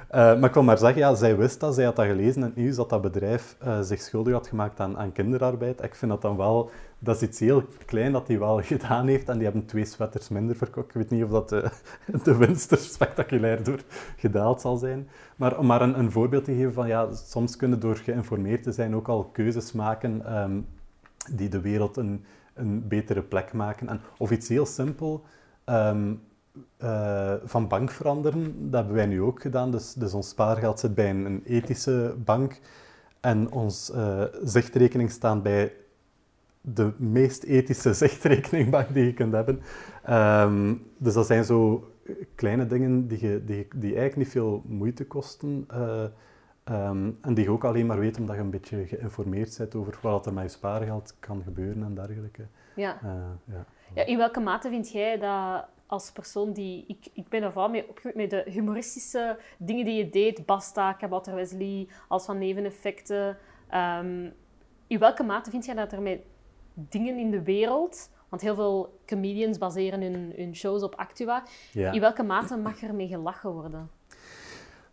Eh, 0.09 0.21
maar 0.21 0.45
ik 0.49 0.55
wil 0.55 0.63
maar 0.63 0.79
zeggen, 0.79 0.99
ja, 0.99 1.15
zij 1.15 1.37
wist 1.37 1.61
dat, 1.61 1.75
zij 1.75 1.85
had 1.85 1.97
dat 1.97 2.07
gelezen 2.07 2.35
in 2.35 2.43
het 2.43 2.57
nieuws, 2.57 2.77
dat 2.77 2.91
dat 2.91 3.03
bedrijf 3.03 3.57
eh, 3.59 3.81
zich 3.81 4.01
schuldig 4.01 4.33
had 4.33 4.47
gemaakt 4.47 4.81
aan, 4.81 4.99
aan 4.99 5.13
kinderarbeid. 5.13 5.83
Ik 5.83 5.95
vind 5.95 6.11
dat 6.11 6.23
dan 6.23 6.37
wel, 6.37 6.71
dat 6.99 7.17
is 7.17 7.23
iets 7.23 7.39
heel 7.39 7.65
klein 7.85 8.13
dat 8.13 8.29
hij 8.29 8.39
wel 8.39 8.63
gedaan 8.73 9.07
heeft 9.07 9.29
en 9.29 9.35
die 9.35 9.45
hebben 9.45 9.67
twee 9.67 9.85
sweaters 9.85 10.29
minder 10.29 10.57
verkocht. 10.57 10.89
Ik 10.89 10.95
weet 10.95 11.11
niet 11.11 11.25
of 11.25 11.31
dat 11.31 11.49
de, 11.49 11.71
de 12.25 12.37
winst 12.37 12.71
er 12.71 12.79
spectaculair 12.79 13.65
door 13.65 13.81
gedaald 14.17 14.61
zal 14.61 14.77
zijn. 14.77 15.09
Maar 15.37 15.59
om 15.59 15.67
maar 15.67 15.83
een, 15.83 15.99
een 15.99 16.11
voorbeeld 16.11 16.45
te 16.45 16.55
geven 16.55 16.73
van, 16.73 16.89
ja, 16.89 17.15
soms 17.15 17.57
kunnen 17.57 17.81
door 17.81 17.97
geïnformeerd 17.97 18.63
te 18.63 18.73
zijn 18.73 18.95
ook 18.95 19.09
al 19.09 19.25
keuzes 19.25 19.73
maken 19.73 20.27
ehm, 20.27 20.61
die 21.33 21.49
de 21.49 21.61
wereld 21.61 21.97
een, 21.97 22.25
een 22.55 22.89
betere 22.89 23.23
plek 23.23 23.53
maken. 23.53 23.89
En, 23.89 24.01
of 24.19 24.31
iets 24.31 24.49
heel 24.49 24.67
simpel, 24.67 25.25
ehm, 25.69 26.15
eh, 26.77 27.35
van 27.45 27.69
bank 27.69 27.91
veranderen. 27.91 28.71
Dat 28.71 28.81
hebben 28.81 28.97
wij 28.97 29.07
nu 29.07 29.23
ook 29.23 29.41
gedaan. 29.43 29.71
Dus, 29.71 29.93
dus 29.95 30.15
ons 30.15 30.29
spaargeld 30.29 30.81
zit 30.81 30.95
bij 30.95 31.11
een, 31.11 31.25
een 31.25 31.43
ethische 31.45 32.15
bank. 32.25 32.61
En 33.21 33.51
ons 33.53 33.91
eh, 33.91 34.23
zichtrekening 34.43 35.11
staat 35.11 35.43
bij 35.43 35.73
de 36.61 36.93
meest 36.97 37.43
ethische 37.43 37.93
zichtrekeningbank 38.05 38.95
die 38.95 39.05
je 39.05 39.15
kunt 39.15 39.33
hebben. 39.33 39.61
Ehm, 40.05 40.75
dus 40.99 41.15
dat 41.15 41.27
zijn 41.27 41.45
zo 41.45 41.91
kleine 42.35 42.67
dingen 42.67 43.09
die, 43.09 43.27
je, 43.27 43.45
die, 43.45 43.69
die 43.75 43.91
eigenlijk 43.97 44.17
niet 44.17 44.29
veel 44.29 44.63
moeite 44.67 45.07
kosten. 45.07 45.65
eh, 45.69 46.05
ehm, 46.65 47.11
en 47.21 47.35
die 47.35 47.45
je 47.45 47.51
ook 47.51 47.65
alleen 47.65 47.87
maar 47.87 47.99
weet 47.99 48.19
omdat 48.19 48.37
je 48.37 48.43
een 48.43 48.51
beetje 48.51 48.87
geïnformeerd 48.87 49.59
bent 49.59 49.75
over 49.75 49.99
wat 50.03 50.27
er 50.27 50.33
met 50.33 50.43
je 50.45 50.49
spaargeld 50.51 51.17
kan 51.21 51.43
gebeuren 51.43 51.83
en 51.83 51.95
dergelijke. 51.95 52.47
Ja. 52.77 52.99
Ja. 53.45 53.65
Ja, 53.95 54.05
in 54.05 54.17
welke 54.17 54.41
mate 54.41 54.69
vind 54.69 54.91
jij 54.91 55.19
dat 55.19 55.65
als 55.87 56.13
persoon 56.13 56.53
die... 56.53 56.85
Ik, 56.87 57.07
ik 57.13 57.29
ben 57.29 57.43
er 57.43 57.53
vooral 57.53 57.71
mee 57.71 57.89
opgegroeid 57.89 58.17
met 58.17 58.31
de 58.31 58.51
humoristische 58.51 59.39
dingen 59.59 59.85
die 59.85 59.97
je 59.97 60.11
deed. 60.11 60.47
Basta, 60.47 60.93
Kabouter 60.93 61.35
Wesley, 61.35 61.89
als 62.09 62.25
van 62.25 62.39
neveneffecten. 62.39 63.37
Ehm, 63.69 64.31
in 64.87 64.99
welke 64.99 65.23
mate 65.23 65.51
vind 65.51 65.65
jij 65.65 65.75
dat 65.75 65.93
er 65.93 66.03
met 66.03 66.21
dingen 66.73 67.19
in 67.19 67.31
de 67.31 67.43
wereld... 67.43 68.11
Want 68.29 68.43
heel 68.43 68.55
veel 68.55 69.01
comedians 69.07 69.59
baseren 69.59 70.01
hun, 70.01 70.33
hun 70.37 70.57
shows 70.57 70.83
op 70.83 70.95
Actua. 70.95 71.43
Ja. 71.73 71.93
In 71.93 72.01
welke 72.01 72.23
mate 72.23 72.57
mag 72.57 72.83
er 72.83 72.95
mee 72.95 73.07
gelachen 73.07 73.51
worden? 73.51 73.91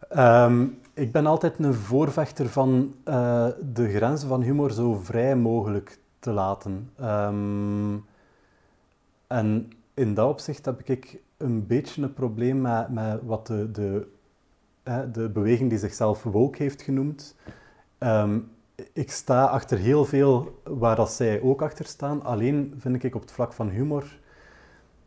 Ehm, 0.09 0.67
ik 0.93 1.11
ben 1.11 1.25
altijd 1.25 1.59
een 1.59 1.73
voorvechter 1.73 2.49
van 2.49 2.95
eh, 3.03 3.47
de 3.73 3.89
grenzen 3.89 4.27
van 4.27 4.41
humor 4.41 4.71
zo 4.71 4.93
vrij 4.93 5.35
mogelijk 5.35 5.99
te 6.19 6.31
laten. 6.31 6.91
Ehm, 6.97 7.93
en 9.27 9.71
in 9.93 10.13
dat 10.13 10.29
opzicht 10.29 10.65
heb 10.65 10.81
ik 10.83 11.21
een 11.37 11.67
beetje 11.67 12.01
een 12.01 12.13
probleem 12.13 12.61
met, 12.61 12.89
met 12.89 13.21
wat 13.23 13.47
de, 13.47 13.71
de, 13.71 14.07
de 15.11 15.29
beweging 15.29 15.69
die 15.69 15.79
zichzelf 15.79 16.23
woke 16.23 16.63
heeft 16.63 16.81
genoemd. 16.81 17.35
Ehm, 17.97 18.39
ik 18.93 19.11
sta 19.11 19.45
achter 19.45 19.77
heel 19.77 20.05
veel 20.05 20.61
waar 20.63 20.95
dat 20.95 21.11
zij 21.11 21.41
ook 21.41 21.61
achter 21.61 21.85
staan. 21.85 22.23
Alleen 22.23 22.73
vind 22.77 23.03
ik 23.03 23.15
op 23.15 23.21
het 23.21 23.31
vlak 23.31 23.53
van 23.53 23.69
humor 23.69 24.19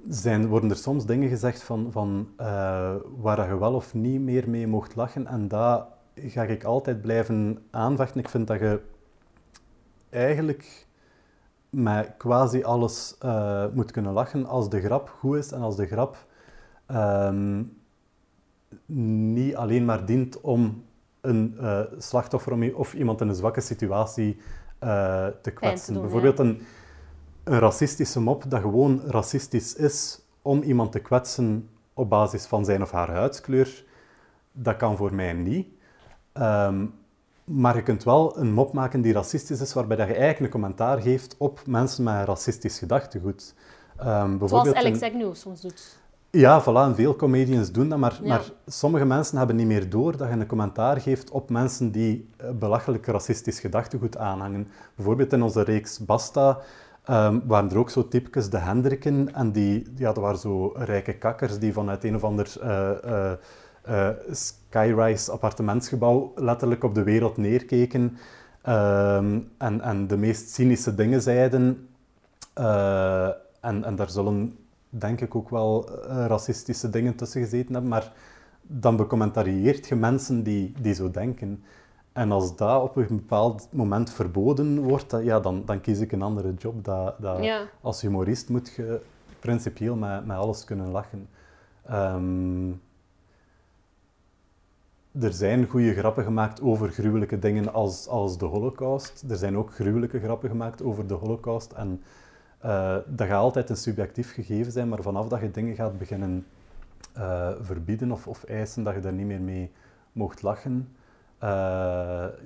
zijn, 0.09 0.47
worden 0.47 0.71
er 0.71 0.77
soms 0.77 1.07
dingen 1.07 1.29
gezegd 1.29 1.62
van, 1.62 1.93
van 1.93 2.29
eh, 2.37 2.95
waar 3.16 3.49
je 3.49 3.59
wel 3.59 3.75
of 3.75 3.95
niet 3.95 4.21
meer 4.21 4.51
mee 4.51 4.66
mocht 4.66 4.97
lachen. 4.97 5.27
En 5.27 5.49
dat 5.49 5.87
ga 6.14 6.43
ik 6.43 6.64
altijd 6.64 7.01
blijven 7.01 7.59
aanvechten. 7.71 8.21
Ik 8.21 8.29
vind 8.29 8.47
dat 8.47 8.59
je 8.59 8.81
eigenlijk 10.11 10.87
met 11.71 12.14
quasi 12.16 12.62
alles 12.62 13.16
eh, 13.19 13.64
moet 13.73 13.91
kunnen 13.91 14.12
lachen 14.12 14.47
als 14.47 14.69
de 14.69 14.81
grap 14.81 15.09
goed 15.09 15.37
is 15.37 15.53
en 15.53 15.61
als 15.61 15.77
de 15.77 15.87
grap 15.87 16.27
ehm, 16.87 17.62
niet 18.87 19.57
alleen 19.57 19.85
maar 19.85 20.07
dient 20.07 20.41
om 20.41 20.85
een 21.21 21.57
eh, 21.61 21.81
slachtoffer 21.99 22.75
of 22.75 22.95
iemand 22.95 23.21
in 23.21 23.29
een 23.29 23.35
zwakke 23.35 23.61
situatie 23.61 24.41
eh, 24.79 25.27
te 25.43 25.51
kwetsen. 25.51 25.95
doen, 25.95 26.03
ja. 26.03 26.09
Bijvoorbeeld 26.09 26.39
een, 26.39 26.62
een 27.45 27.59
racistische 27.59 28.21
mop 28.21 28.45
dat 28.51 28.61
gewoon 28.61 29.01
racistisch 29.07 29.75
is 29.75 30.21
om 30.43 30.62
iemand 30.62 30.93
te 30.93 31.01
kwetsen 31.01 31.69
op 31.95 32.09
basis 32.09 32.47
van 32.47 32.64
zijn 32.64 32.83
of 32.83 32.91
haar 32.91 33.11
huidskleur, 33.11 33.85
dat 34.53 34.77
kan 34.77 34.97
voor 34.97 35.14
mij 35.14 35.33
niet. 35.33 35.69
Ehm, 36.33 36.87
maar 37.49 37.77
je 37.77 37.83
kunt 37.83 38.05
wel 38.05 38.39
een 38.39 38.53
mop 38.53 38.73
maken 38.73 39.01
die 39.01 39.13
racistisch 39.13 39.61
is, 39.61 39.73
waarbij 39.73 39.97
dat 39.97 40.09
je 40.09 40.15
eigenlijk 40.15 40.55
een 40.55 40.61
commentaar 40.61 41.01
geeft 41.01 41.35
op 41.39 41.61
mensen 41.67 42.05
met 42.05 42.15
een 42.15 42.25
racistisch 42.25 42.79
gedachtegoed. 42.79 43.55
Ehm, 43.99 44.47
Zoals 44.49 44.73
Alex 44.73 45.03
Agnew 45.03 45.35
soms 45.35 45.61
doet. 45.61 45.97
ja, 46.31 46.63
voilà, 46.63 46.67
en 46.89 46.95
veel 46.95 47.17
comedians 47.17 47.73
doen 47.73 47.89
dat, 47.89 47.99
maar, 47.99 48.19
Ja. 48.23 48.29
maar 48.29 48.53
sommige 48.67 49.05
mensen 49.05 49.39
hebben 49.39 49.57
niet 49.57 49.67
meer 49.67 49.91
door 49.91 50.17
dat 50.17 50.29
je 50.29 50.35
een 50.35 50.47
commentaar 50.47 51.01
geeft 51.01 51.31
op 51.31 51.51
mensen 51.51 51.91
die 51.91 52.29
eh, 52.37 52.51
belachelijk 52.51 53.07
racistisch 53.07 53.61
gedachtegoed 53.61 54.17
aanhangen. 54.19 54.69
Bijvoorbeeld 54.95 55.33
in 55.33 55.43
onze 55.43 55.63
reeks 55.63 55.99
Basta 55.99 56.59
ehm, 57.05 57.39
waren 57.47 57.71
er 57.71 57.79
ook 57.79 57.91
zo 57.91 58.09
typjes 58.09 58.51
de 58.51 58.59
Hendrikken, 58.59 59.35
en 59.35 59.53
die, 59.53 59.93
ja, 59.97 60.13
dat 60.13 60.23
waren 60.23 60.39
zo 60.39 60.73
rijke 60.77 61.13
kakkers 61.13 61.59
die 61.59 61.73
vanuit 61.73 62.05
een 62.05 62.15
of 62.15 62.25
ander 62.25 62.53
eh, 62.63 62.91
eh, 63.31 63.39
eh, 63.89 64.09
skyrise 64.30 65.30
appartementsgebouw 65.32 66.32
letterlijk 66.36 66.84
op 66.84 66.95
de 66.95 67.03
wereld 67.03 67.36
neerkeken 67.36 68.16
ehm, 68.62 69.39
en, 69.59 69.80
en 69.80 70.07
de 70.07 70.16
meest 70.16 70.51
cynische 70.51 70.95
dingen 70.95 71.22
zeiden. 71.22 71.89
Eh, 72.55 73.28
en, 73.61 73.84
en 73.84 73.97
daar 73.97 74.11
zullen 74.11 74.57
denk 74.89 75.20
ik 75.20 75.34
ook 75.34 75.51
wel 75.51 75.89
eh, 76.09 76.24
racistische 76.26 76.91
dingen 76.91 77.14
tussen 77.14 77.43
gezeten 77.43 77.72
hebben, 77.72 77.91
maar 77.91 78.12
dan 78.62 78.97
becommentarieert 78.97 79.89
je 79.89 79.95
mensen 79.97 80.43
die, 80.43 80.72
die 80.80 80.95
zo 80.95 81.11
denken. 81.11 81.62
En 82.12 82.32
als 82.32 82.57
dat 82.57 82.82
op 82.82 82.97
een 82.97 83.07
bepaald 83.09 83.68
moment 83.70 84.11
verboden 84.12 84.78
wordt, 84.80 85.11
dan- 85.11 85.24
ja, 85.24 85.41
dan, 85.41 85.62
dan 85.66 85.80
kies 85.80 85.99
ik 86.01 86.12
een 86.12 86.22
andere 86.22 86.55
job. 86.55 86.84
Dat, 86.84 87.14
dat, 87.18 87.45
Ja. 87.45 87.62
Als 87.80 88.01
humorist 88.01 88.49
moet 88.49 88.72
je 88.76 89.01
principieel 89.41 89.97
met, 89.97 90.26
met 90.26 90.36
alles 90.36 90.64
kunnen 90.64 90.91
lachen. 90.91 91.28
Ehm, 91.86 92.70
er 95.21 95.33
zijn 95.33 95.66
goede 95.66 95.95
grappen 95.95 96.25
gemaakt 96.25 96.61
over 96.61 96.89
gruwelijke 96.89 97.39
dingen 97.39 97.73
als, 97.73 98.09
als 98.09 98.39
de 98.39 98.45
holocaust. 98.45 99.25
Er 99.29 99.37
zijn 99.37 99.57
ook 99.57 99.75
gruwelijke 99.75 100.21
grappen 100.21 100.49
gemaakt 100.49 100.83
over 100.83 101.07
de 101.07 101.14
holocaust. 101.14 101.73
En 101.73 102.03
eh, 102.59 102.97
dat 103.07 103.27
gaat 103.27 103.41
altijd 103.41 103.71
een 103.71 103.77
subjectief 103.77 104.33
gegeven 104.33 104.73
zijn, 104.73 104.89
maar 104.89 105.03
vanaf 105.03 105.29
dat 105.29 105.41
je 105.41 105.51
dingen 105.51 105.75
gaat 105.75 105.99
beginnen 105.99 106.47
eh, 107.12 107.51
verbieden 107.61 108.12
of, 108.12 108.27
of 108.27 108.45
eisen 108.45 108.85
dat 108.85 108.95
je 108.95 109.01
daar 109.01 109.12
niet 109.12 109.27
meer 109.27 109.41
mee 109.41 109.71
mocht 110.12 110.43
lachen, 110.43 110.89
eh, 111.39 111.49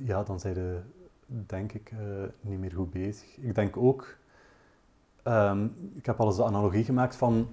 ja, 0.04 0.22
dan 0.26 0.40
zijn 0.40 0.54
je 0.54 0.78
denk 1.26 1.72
ik 1.72 1.92
niet 2.40 2.58
meer 2.58 2.72
goed 2.72 2.90
bezig. 2.90 3.36
Ik 3.36 3.54
denk 3.54 3.76
ook, 3.76 4.16
ehm, 5.22 5.64
ik 5.94 6.06
heb 6.06 6.20
al 6.20 6.26
eens 6.26 6.36
de 6.36 6.44
analogie 6.44 6.84
gemaakt 6.84 7.16
van 7.16 7.48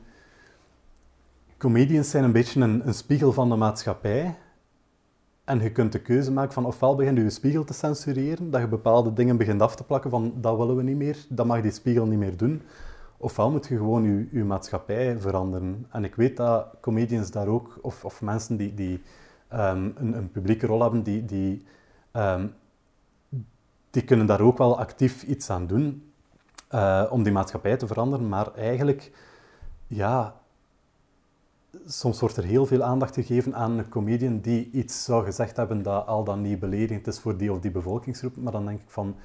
comedians 1.58 2.10
zijn 2.10 2.24
een 2.24 2.32
beetje 2.32 2.62
een, 2.62 2.88
een 2.88 2.94
spiegel 2.94 3.34
van 3.34 3.50
de 3.50 3.56
maatschappij. 3.56 4.36
En 5.50 5.62
je 5.62 5.72
kunt 5.72 5.92
de 5.92 6.00
keuze 6.00 6.32
maken 6.32 6.54
van 6.54 6.66
ofwel 6.66 6.96
begin 6.96 7.16
je 7.16 7.30
spiegel 7.30 7.64
te 7.64 7.74
censureren, 7.74 8.52
dat 8.52 8.62
je 8.62 8.68
bepaalde 8.68 9.14
dingen 9.14 9.38
begint 9.38 9.62
af 9.62 9.76
te 9.76 9.84
plakken 9.84 10.10
van 10.10 10.34
dat 10.36 10.58
willen 10.58 10.76
we 10.76 10.84
niet 10.84 10.98
meer, 10.98 11.18
dat 11.30 11.46
mag 11.46 11.62
die 11.62 11.72
spiegel 11.72 12.06
niet 12.06 12.20
meer 12.20 12.38
doen. 12.38 12.62
Ofwel 13.18 13.52
moet 13.52 13.68
je 13.68 13.78
gewoon 13.78 14.28
je, 14.32 14.44
maatschappij 14.44 15.18
veranderen. 15.20 15.86
En 15.92 16.04
ik 16.04 16.16
weet 16.16 16.38
dat 16.38 16.68
comedians 16.82 17.32
daar 17.32 17.48
ook, 17.48 17.80
of, 17.82 18.06
of 18.06 18.22
mensen 18.22 18.58
die, 18.58 18.74
die 18.74 19.02
ehm, 19.48 19.90
een, 19.96 20.18
een, 20.18 20.32
publieke 20.32 20.66
rol 20.66 20.82
hebben, 20.82 21.04
die, 21.04 21.26
die, 21.26 21.66
ehm, 22.12 22.48
die 23.90 24.04
kunnen 24.04 24.26
daar 24.26 24.42
ook 24.42 24.58
wel 24.58 24.80
actief 24.80 25.24
iets 25.24 25.50
aan 25.50 25.68
doen 25.68 26.12
uh, 26.72 27.06
om 27.10 27.24
die 27.24 27.34
maatschappij 27.34 27.78
te 27.78 27.88
veranderen. 27.88 28.30
Maar 28.30 28.54
eigenlijk, 28.56 29.12
ja, 29.88 30.39
soms 31.86 32.20
wordt 32.20 32.38
er 32.38 32.44
heel 32.44 32.66
veel 32.66 32.84
aandacht 32.84 33.14
gegeven 33.14 33.56
aan 33.56 33.78
een 33.78 33.90
comedian 33.90 34.40
die 34.40 34.70
iets 34.72 35.04
zou 35.04 35.26
gezegd 35.26 35.58
hebben 35.58 35.82
dat 35.82 36.08
al 36.08 36.24
dan 36.24 36.42
niet 36.42 36.60
beledigend 36.60 37.08
is 37.08 37.20
voor 37.20 37.38
die 37.38 37.52
of 37.52 37.60
die 37.60 37.72
bevolkingsgroep. 37.72 38.38
Maar 38.38 38.52
dan 38.52 38.66
denk 38.66 38.82
ik 38.82 38.90
van, 38.90 39.16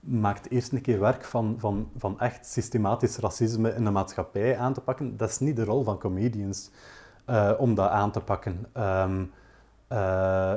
maakt 0.00 0.50
eerst 0.50 0.72
een 0.72 0.80
keer 0.80 1.00
werk 1.00 1.24
van, 1.24 1.54
van, 1.58 1.88
van 1.96 2.20
echt 2.20 2.46
systematisch 2.46 3.16
racisme 3.16 3.74
in 3.74 3.84
de 3.84 3.90
maatschappij 3.90 4.58
aan 4.58 4.72
te 4.72 4.80
pakken. 4.80 5.16
Dat 5.16 5.28
is 5.28 5.38
niet 5.38 5.56
de 5.56 5.64
rol 5.64 5.82
van 5.84 5.98
comedians 5.98 6.70
uh, 7.30 7.52
om 7.58 7.74
dat 7.74 7.90
aan 7.90 8.10
te 8.10 8.20
pakken. 8.20 8.66
Uh, 8.76 10.52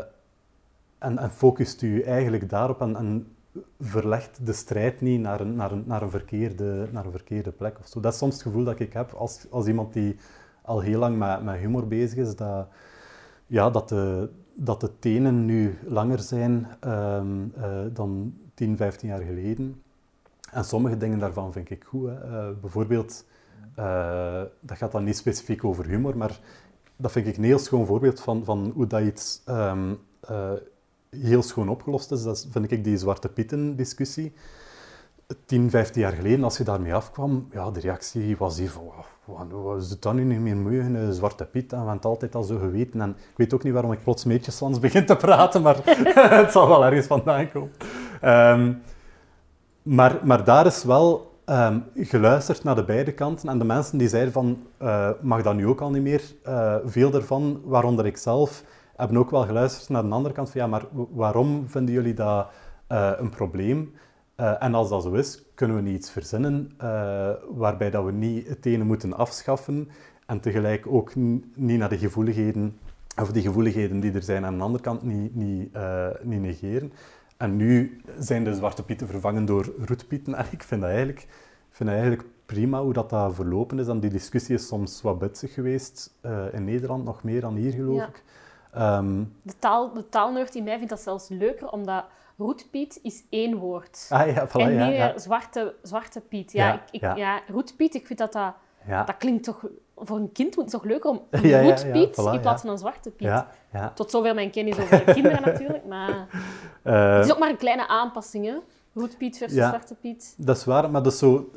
en, 0.97 1.17
en 1.17 1.31
focust 1.31 1.81
u 1.81 2.01
eigenlijk 2.01 2.49
daarop 2.49 2.81
en, 2.81 2.95
en, 2.95 3.31
verlegt 3.79 4.45
de 4.45 4.53
strijd 4.53 5.01
niet 5.01 5.19
naar 5.19 5.39
een, 5.39 5.55
naar, 5.55 5.71
een, 5.71 5.83
naar, 5.85 6.01
een 6.01 6.09
verkeerde, 6.09 6.87
naar 6.91 7.05
een 7.05 7.11
verkeerde 7.11 7.51
plek. 7.51 7.79
Of 7.79 7.87
zo. 7.87 7.99
Dat 7.99 8.13
is 8.13 8.19
soms 8.19 8.33
het 8.33 8.43
gevoel 8.43 8.63
dat 8.63 8.79
ik 8.79 8.93
heb 8.93 9.11
als, 9.11 9.45
als 9.49 9.67
iemand 9.67 9.93
die 9.93 10.17
al 10.67 10.79
heel 10.79 10.99
lang 10.99 11.17
met, 11.43 11.55
humor 11.57 11.87
bezig 11.87 12.17
is, 12.17 12.35
dat, 12.35 12.67
ja, 13.45 13.69
dat, 13.69 13.89
de, 13.89 14.29
dat 14.53 14.81
de 14.81 14.99
tenen 14.99 15.45
nu 15.45 15.77
langer 15.85 16.19
zijn 16.19 16.67
um, 16.87 17.53
uh, 17.57 17.79
dan 17.93 18.33
10, 18.53 18.77
15 18.77 19.09
jaar 19.09 19.21
geleden. 19.21 19.81
En 20.51 20.63
sommige 20.65 20.97
dingen 20.97 21.19
daarvan 21.19 21.51
vind 21.53 21.69
ik 21.69 21.83
goed. 21.83 22.09
Uh, 22.09 22.47
bijvoorbeeld, 22.61 23.25
uh, 23.79 24.41
dat 24.59 24.77
gaat 24.77 24.91
dan 24.91 25.03
niet 25.03 25.17
specifiek 25.17 25.63
over 25.63 25.85
humor, 25.85 26.17
maar 26.17 26.39
dat 26.95 27.11
vind 27.11 27.27
ik 27.27 27.37
een 27.37 27.43
heel 27.43 27.59
schoon 27.59 27.85
voorbeeld 27.85 28.19
van, 28.19 28.45
van 28.45 28.71
hoe 28.75 28.87
dat 28.87 29.01
iets 29.01 29.41
um, 29.49 29.99
heel 31.09 31.43
schoon 31.43 31.69
opgelost 31.69 32.11
is. 32.11 32.23
Dat 32.23 32.47
vind 32.49 32.71
ik 32.71 32.83
die 32.83 32.97
Zwarte 32.97 33.29
Pieten 33.29 33.75
discussie. 33.75 34.33
10, 35.45 35.69
15 35.69 36.01
jaar 36.01 36.13
geleden, 36.13 36.43
als 36.43 36.57
je 36.57 36.63
daarmee 36.63 36.93
afkwam, 36.93 37.47
ja, 37.51 37.71
de 37.71 37.79
reactie 37.79 38.37
was 38.37 38.55
die 38.55 38.71
van, 38.71 38.91
wat 39.35 39.81
is 39.81 39.89
het 39.89 40.01
dan 40.01 40.15
nu 40.15 40.23
niet 40.23 40.39
meer 40.39 40.55
moeilijk, 40.55 40.87
een 40.87 41.13
zwarte 41.13 41.45
piet, 41.45 41.73
en 41.73 41.99
altijd 42.01 42.35
al 42.35 42.43
zo 42.43 42.57
geweten. 42.57 43.01
En 43.01 43.09
ik 43.09 43.37
weet 43.37 43.53
ook 43.53 43.63
niet 43.63 43.73
waarom 43.73 43.91
ik 43.91 44.03
plots 44.03 44.25
meetjeslands 44.25 44.79
begin 44.79 45.05
te 45.05 45.15
praten, 45.15 45.61
maar 45.61 45.77
het 46.43 46.51
zal 46.51 46.67
wel 46.67 46.85
ergens 46.85 47.07
vandaan 47.07 47.51
komen. 47.51 47.71
Um, 48.23 48.81
maar, 49.81 50.19
maar 50.23 50.43
daar 50.43 50.65
is 50.65 50.83
wel 50.83 51.35
um, 51.45 51.83
geluisterd 51.95 52.63
naar 52.63 52.75
de 52.75 52.83
beide 52.83 53.11
kanten. 53.11 53.49
En 53.49 53.57
de 53.57 53.65
mensen 53.65 53.97
die 53.97 54.07
zeiden 54.07 54.33
van, 54.33 54.57
uh, 54.81 55.09
mag 55.21 55.41
dat 55.41 55.55
nu 55.55 55.67
ook 55.67 55.81
al 55.81 55.89
niet 55.89 56.01
meer? 56.01 56.21
Uh, 56.47 56.75
veel 56.85 57.09
daarvan, 57.09 57.61
waaronder 57.63 58.05
ik 58.05 58.17
zelf, 58.17 58.63
hebben 58.95 59.17
ook 59.17 59.31
wel 59.31 59.45
geluisterd 59.45 59.89
naar 59.89 60.03
de 60.03 60.09
andere 60.09 60.33
kant 60.33 60.49
van, 60.49 60.61
ja, 60.61 60.67
maar 60.67 60.85
waarom 61.11 61.67
vinden 61.67 61.93
jullie 61.93 62.13
dat 62.13 62.47
uh, 62.91 63.11
een 63.17 63.29
probleem? 63.29 63.93
Uh, 64.41 64.63
en 64.63 64.73
als 64.73 64.89
dat 64.89 65.03
zo 65.03 65.13
is, 65.13 65.43
kunnen 65.55 65.75
we 65.75 65.81
niet 65.81 65.95
iets 65.95 66.09
verzinnen 66.09 66.71
uh, 66.81 67.29
waarbij 67.49 67.89
dat 67.89 68.05
we 68.05 68.11
niet 68.11 68.47
het 68.47 68.65
ene 68.65 68.83
moeten 68.83 69.13
afschaffen 69.13 69.89
en 70.25 70.39
tegelijk 70.39 70.87
ook 70.87 71.15
niet 71.15 71.77
naar 71.77 71.89
de 71.89 71.97
gevoeligheden, 71.97 72.79
of 73.21 73.31
die 73.31 73.41
gevoeligheden 73.41 73.99
die 73.99 74.11
er 74.11 74.23
zijn 74.23 74.45
aan 74.45 74.57
de 74.57 74.63
andere 74.63 74.83
kant 74.83 75.03
niet, 75.03 75.35
niet, 75.35 75.75
uh, 75.75 76.07
niet 76.21 76.41
negeren. 76.41 76.93
En 77.37 77.55
nu 77.55 78.01
zijn 78.19 78.43
de 78.43 78.53
zwarte 78.53 78.83
pieten 78.83 79.07
vervangen 79.07 79.45
door 79.45 79.73
roetpieten 79.85 80.35
en 80.39 80.45
ik 80.51 80.63
vind 80.63 80.81
dat 80.81 80.89
eigenlijk, 80.89 81.27
vind 81.69 81.89
dat 81.89 81.99
eigenlijk 81.99 82.27
prima 82.45 82.81
hoe 82.81 82.93
dat, 82.93 83.09
dat 83.09 83.35
verlopen 83.35 83.79
is. 83.79 83.87
En 83.87 83.99
die 83.99 84.09
discussie 84.09 84.55
is 84.55 84.67
soms 84.67 85.01
wat 85.01 85.19
bitsig 85.19 85.53
geweest 85.53 86.13
in 86.51 86.63
Nederland, 86.63 87.03
nog 87.03 87.23
meer 87.23 87.41
dan 87.41 87.55
hier 87.55 87.71
geloof 87.71 87.97
ja. 87.97 88.07
ik. 88.07 88.23
Um, 88.77 89.33
de, 89.41 89.53
taal, 89.59 89.93
de 89.93 90.09
taalneurt 90.09 90.55
in 90.55 90.63
mij 90.63 90.75
vindt 90.75 90.89
dat 90.89 91.01
zelfs 91.01 91.29
leuker, 91.29 91.69
omdat 91.69 92.05
roetpiet 92.37 92.99
is 93.03 93.23
één 93.29 93.55
woord. 93.55 94.07
Ah, 94.09 94.27
ja, 94.35 94.47
voilà, 94.47 94.51
en 94.51 94.69
niet 94.69 94.77
ja, 94.77 94.85
ja. 94.85 95.05
meer 95.05 95.19
zwarte, 95.19 95.75
zwarte 95.81 96.21
piet. 96.21 96.51
Ja, 96.51 96.73
ik, 96.73 96.81
ik, 96.91 97.17
ja. 97.17 97.41
roetpiet, 97.47 97.95
ik 97.95 98.05
vind 98.07 98.19
dat 98.19 98.33
dat... 98.33 98.53
Dat 99.05 99.17
klinkt 99.17 99.43
toch... 99.43 99.65
Voor 99.95 100.17
een 100.17 100.31
kind 100.31 100.55
moet 100.55 100.63
het 100.63 100.73
toch 100.73 100.83
leuker 100.83 101.09
om 101.09 101.21
roetpiet 101.65 102.11
voilà, 102.11 102.33
in 102.33 102.39
plaats 102.39 102.61
van 102.61 102.71
een 102.71 102.77
zwarte 102.77 103.11
piet. 103.11 103.43
Tot 103.93 104.11
zover 104.11 104.35
mijn 104.35 104.51
kennis 104.51 104.79
over 104.79 105.05
de 105.05 105.13
kinderen 105.17 105.41
natuurlijk, 105.41 105.85
maar... 105.85 106.27
Eh, 106.81 107.15
Het 107.15 107.25
is 107.25 107.31
ook 107.31 107.39
maar 107.39 107.49
een 107.49 107.57
kleine 107.57 107.87
aanpassing, 107.87 108.45
hè. 108.45 108.55
Roetpiet 108.93 109.37
versus 109.37 109.57
zwarte 109.57 109.95
piet. 109.95 110.35
Dat 110.37 110.57
is 110.57 110.65
waar, 110.65 110.91
maar 110.91 111.03
dat 111.03 111.13
is 111.13 111.19
zo, 111.19 111.49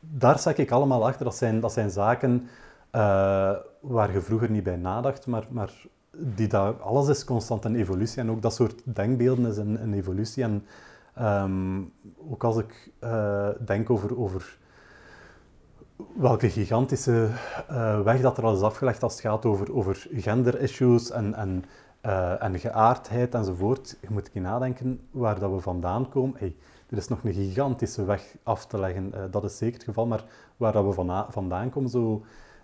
daar 0.00 0.38
sta 0.38 0.52
ik 0.56 0.70
allemaal 0.70 1.06
achter. 1.06 1.24
Dat 1.24 1.36
zijn, 1.36 1.60
dat 1.60 1.72
zijn 1.72 1.90
zaken 1.90 2.48
eh, 2.90 3.52
waar 3.80 4.12
je 4.12 4.20
vroeger 4.20 4.50
niet 4.50 4.62
bij 4.62 4.76
nadacht, 4.76 5.26
maar, 5.26 5.46
maar 5.50 5.72
die 6.10 6.48
daar, 6.48 6.72
alles 6.72 7.08
is 7.08 7.24
constant 7.24 7.64
een 7.64 7.76
evolutie. 7.76 8.20
En 8.20 8.30
ook 8.30 8.42
dat 8.42 8.54
soort 8.54 8.82
denkbeelden 8.84 9.46
is 9.46 9.56
een, 9.56 9.82
een 9.82 9.94
evolutie. 9.94 10.42
En 10.42 10.66
ehm, 11.14 11.80
ook 12.30 12.44
als 12.44 12.56
ik 12.56 12.90
eh, 12.98 13.48
denk 13.64 13.90
over, 13.90 14.18
over 14.18 14.58
welke 16.16 16.50
gigantische 16.50 17.28
eh, 17.68 18.00
weg 18.00 18.20
dat 18.20 18.38
er 18.38 18.44
al 18.44 18.54
is 18.54 18.62
afgelegd 18.62 19.02
als 19.02 19.12
het 19.12 19.22
gaat 19.22 19.44
over, 19.44 19.74
over 19.74 20.06
gender-issues 20.12 21.10
en, 21.10 21.34
en, 21.34 21.64
en 22.40 22.58
geaardheid 22.58 23.34
enzovoort, 23.34 23.98
je 24.00 24.08
moet 24.10 24.30
een 24.34 24.42
nadenken 24.42 25.00
waar 25.10 25.38
dat 25.38 25.50
we 25.50 25.60
vandaan 25.60 26.08
komen. 26.08 26.38
Hey, 26.38 26.56
er 26.90 26.96
is 26.96 27.08
nog 27.08 27.24
een 27.24 27.32
gigantische 27.32 28.04
weg 28.04 28.36
af 28.42 28.66
te 28.66 28.78
leggen, 28.78 29.12
dat 29.30 29.44
is 29.44 29.56
zeker 29.56 29.74
het 29.74 29.84
geval, 29.84 30.06
maar 30.06 30.24
waar 30.56 30.72
dat 30.72 30.84
we 30.84 31.26
vandaan 31.30 31.70
komen, 31.70 31.90
zo 31.90 32.22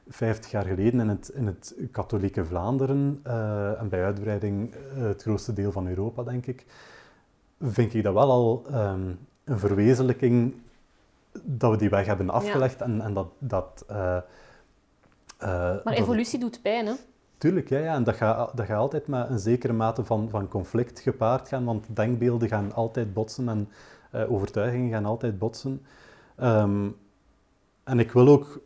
50 0.08 0.50
jaar 0.50 0.64
geleden 0.64 1.00
in 1.00 1.08
het, 1.08 1.28
in 1.28 1.46
het 1.46 1.74
katholieke 1.90 2.44
Vlaanderen 2.44 3.20
eh, 3.22 3.80
en 3.80 3.88
bij 3.88 4.04
uitbreiding 4.04 4.74
eh, 4.74 5.02
het 5.02 5.22
grootste 5.22 5.52
deel 5.52 5.72
van 5.72 5.88
Europa, 5.88 6.22
denk 6.22 6.46
ik, 6.46 6.66
vind 7.60 7.94
ik 7.94 8.02
dat 8.02 8.14
wel 8.14 8.30
al 8.30 8.64
ehm, 8.70 9.10
een 9.44 9.58
verwezenlijking 9.58 10.54
dat 11.42 11.70
we 11.70 11.76
die 11.76 11.88
weg 11.90 12.06
hebben 12.06 12.30
afgelegd 12.30 12.80
en, 12.80 13.00
en 13.00 13.14
dat... 13.14 13.28
dat 13.38 13.84
eh, 13.88 14.18
Maar 15.38 15.82
dat- 15.84 15.94
evolutie 15.94 16.38
doet 16.38 16.62
pijn, 16.62 16.86
hè. 16.86 16.92
Tuurlijk, 17.38 17.68
ja, 17.68 17.78
ja. 17.78 17.94
en 17.94 18.04
dat 18.04 18.14
gaat, 18.14 18.56
dat 18.56 18.66
gaat 18.66 18.78
altijd 18.78 19.06
met 19.06 19.28
een 19.28 19.38
zekere 19.38 19.72
mate 19.72 20.04
van, 20.04 20.30
van 20.30 20.48
conflict 20.48 21.00
gepaard 21.00 21.48
gaan, 21.48 21.64
want 21.64 21.96
denkbeelden 21.96 22.48
gaan 22.48 22.72
altijd 22.72 23.14
botsen 23.14 23.48
en 23.48 23.68
overtuigingen 24.28 24.90
gaan 24.90 25.04
altijd 25.04 25.38
botsen. 25.38 25.82
Ehm, 26.36 26.88
en 27.84 27.98
ik 27.98 28.12
wil 28.12 28.28
ook 28.28 28.60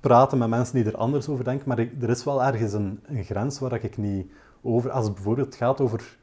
praten 0.00 0.38
met 0.38 0.48
mensen 0.48 0.74
die 0.74 0.84
er 0.84 0.96
anders 0.96 1.28
over 1.28 1.44
denken, 1.44 1.68
maar 1.68 1.78
er 1.78 2.08
is 2.08 2.24
wel 2.24 2.44
ergens 2.44 2.72
een, 2.72 3.00
een 3.06 3.24
grens 3.24 3.58
waar 3.58 3.84
ik 3.84 3.96
niet 3.96 4.30
over... 4.62 4.90
Als 4.90 5.04
het 5.04 5.14
bijvoorbeeld 5.14 5.54
gaat 5.54 5.80
over 5.80 6.16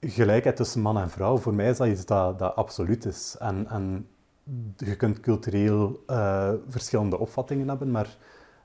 gelijkheid 0.00 0.56
tussen 0.56 0.80
man 0.80 0.98
en 0.98 1.10
vrouw, 1.10 1.36
voor 1.36 1.54
mij 1.54 1.70
is 1.70 1.76
dat 1.76 1.86
iets 1.86 2.04
dat, 2.04 2.38
dat 2.38 2.56
absoluut 2.56 3.04
is. 3.04 3.36
En, 3.38 3.66
en 3.68 4.08
je 4.76 4.96
kunt 4.96 5.20
cultureel 5.20 6.02
eh, 6.06 6.52
verschillende 6.68 7.18
opvattingen 7.18 7.68
hebben, 7.68 7.90
maar 7.90 8.16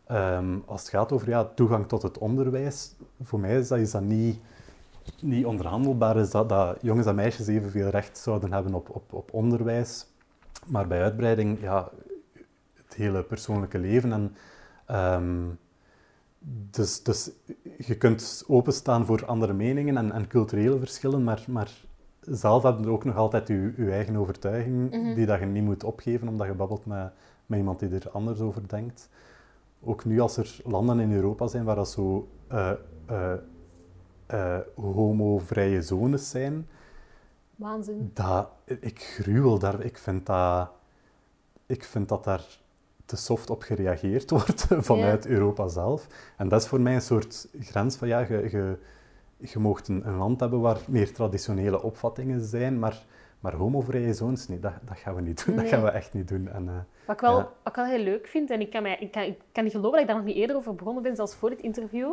ehm, 0.08 0.58
als 0.66 0.82
het 0.82 0.90
gaat 0.90 1.12
over 1.12 1.30
ja, 1.30 1.46
toegang 1.46 1.88
tot 1.88 2.02
het 2.02 2.18
onderwijs, 2.18 2.96
voor 3.22 3.40
mij 3.40 3.60
is 3.60 3.68
dat, 3.68 3.80
is 3.80 3.92
dat 3.92 4.02
niet, 4.02 4.40
niet 5.22 5.46
onderhandelbaar. 5.46 6.18
Is 6.18 6.32
dat, 6.32 6.50
dat 6.50 6.78
jongens 6.82 7.08
en 7.08 7.16
meisjes 7.16 7.48
evenveel 7.48 7.88
recht 7.88 8.18
zouden 8.18 8.54
hebben 8.54 8.74
op, 8.74 8.90
op, 8.90 9.14
op 9.14 9.34
onderwijs. 9.34 10.06
Maar 10.66 10.88
bij 10.88 11.02
uitbreiding, 11.02 11.62
ja, 11.62 11.90
het 12.94 13.02
hele 13.02 13.24
persoonlijke 13.24 13.78
leven. 13.78 14.12
En, 14.12 14.36
ehm, 14.86 15.42
dus, 16.72 17.04
dus 17.04 17.32
je 17.78 17.98
kunt 17.98 18.44
openstaan 18.48 19.06
voor 19.06 19.26
andere 19.26 19.54
meningen 19.54 19.98
en, 19.98 20.12
en 20.12 20.28
culturele 20.28 20.80
verschillen, 20.80 21.24
maar, 21.24 21.44
maar 21.48 21.72
zelf 22.22 22.64
heb 22.64 22.80
je 22.80 22.90
ook 22.90 23.04
nog 23.06 23.16
altijd 23.16 23.48
je, 23.48 23.74
je 23.78 23.92
eigen 23.92 24.16
overtuiging, 24.16 24.92
Mhm. 24.92 25.14
die 25.16 25.26
dat 25.26 25.40
je 25.40 25.46
niet 25.46 25.64
moet 25.64 25.84
opgeven 25.84 26.28
omdat 26.28 26.48
je 26.48 26.54
babbelt 26.54 26.86
met, 26.86 27.12
met 27.46 27.60
iemand 27.60 27.80
die 27.80 27.90
er 27.90 28.10
anders 28.12 28.40
over 28.40 28.68
denkt. 28.68 29.10
Ook 29.82 30.06
nu 30.06 30.20
als 30.20 30.38
er 30.38 30.60
landen 30.64 31.00
in 31.00 31.14
Europa 31.14 31.48
zijn 31.48 31.64
waar 31.64 31.76
dat 31.76 31.90
zo 31.90 32.28
eh, 32.48 32.72
homovrije 34.76 35.82
zones 35.82 36.30
zijn, 36.30 36.68
Waanzin. 37.56 38.12
dat, 38.14 38.50
ik 38.66 39.00
gruwel 39.02 39.60
daar. 39.60 39.84
Ik 39.84 39.98
vind 39.98 40.26
dat, 40.26 40.70
ik 41.66 41.84
vind 41.84 42.10
dat 42.10 42.24
daar 42.24 42.60
te 43.06 43.16
soft 43.16 43.50
op 43.50 43.62
gereageerd 43.62 44.30
wordt 44.40 44.66
vanuit 44.70 45.26
Europa 45.26 45.68
zelf. 45.68 46.08
En 46.38 46.48
dat 46.50 46.62
is 46.62 46.68
voor 46.68 46.82
mij 46.82 46.96
een 46.96 47.02
soort 47.02 47.48
grens 47.60 47.96
van, 47.96 48.08
ja, 48.08 48.20
je, 48.20 48.48
je, 48.52 48.78
je 49.38 49.60
mocht 49.60 49.88
een, 49.88 50.08
een 50.08 50.18
land 50.18 50.40
hebben 50.40 50.60
waar 50.62 50.78
meer 50.88 51.14
traditionele 51.14 51.82
opvattingen 51.84 52.42
zijn, 52.42 52.80
maar, 52.80 53.04
maar 53.40 53.54
homovrije 53.54 54.14
zones, 54.14 54.48
nee, 54.48 54.60
dat, 54.60 54.74
dat 54.88 54.98
gaan 54.98 55.16
we 55.16 55.22
niet 55.22 55.46
doen. 55.46 55.56
Dat 55.56 55.68
gaan 55.68 55.84
we 55.84 55.90
echt 55.90 56.14
niet 56.14 56.28
doen. 56.28 56.48
En, 56.48 56.68
eh, 56.68 56.74
Wat 57.06 57.16
ik, 57.16 57.22
wel, 57.22 57.38
Ja. 57.38 57.44
wat 57.64 57.68
ik 57.68 57.76
wel 57.76 57.86
heel 57.86 58.04
leuk 58.04 58.28
vind, 58.28 58.50
en 58.50 58.62
ik 58.62 58.70
kan, 58.70 58.82
mij, 58.82 58.98
ik, 59.00 59.12
kan, 59.12 59.24
ik 59.24 59.40
kan 59.52 59.64
niet 59.64 59.74
geloven 59.74 59.92
dat 59.92 60.02
ik 60.02 60.08
daar 60.08 60.16
nog 60.18 60.26
niet 60.26 60.36
eerder 60.36 60.56
over 60.56 60.76
begonnen 60.76 61.04
ben, 61.04 61.16
zelfs 61.16 61.36
voor 61.36 61.50
dit 61.50 61.62
interview. 61.62 62.12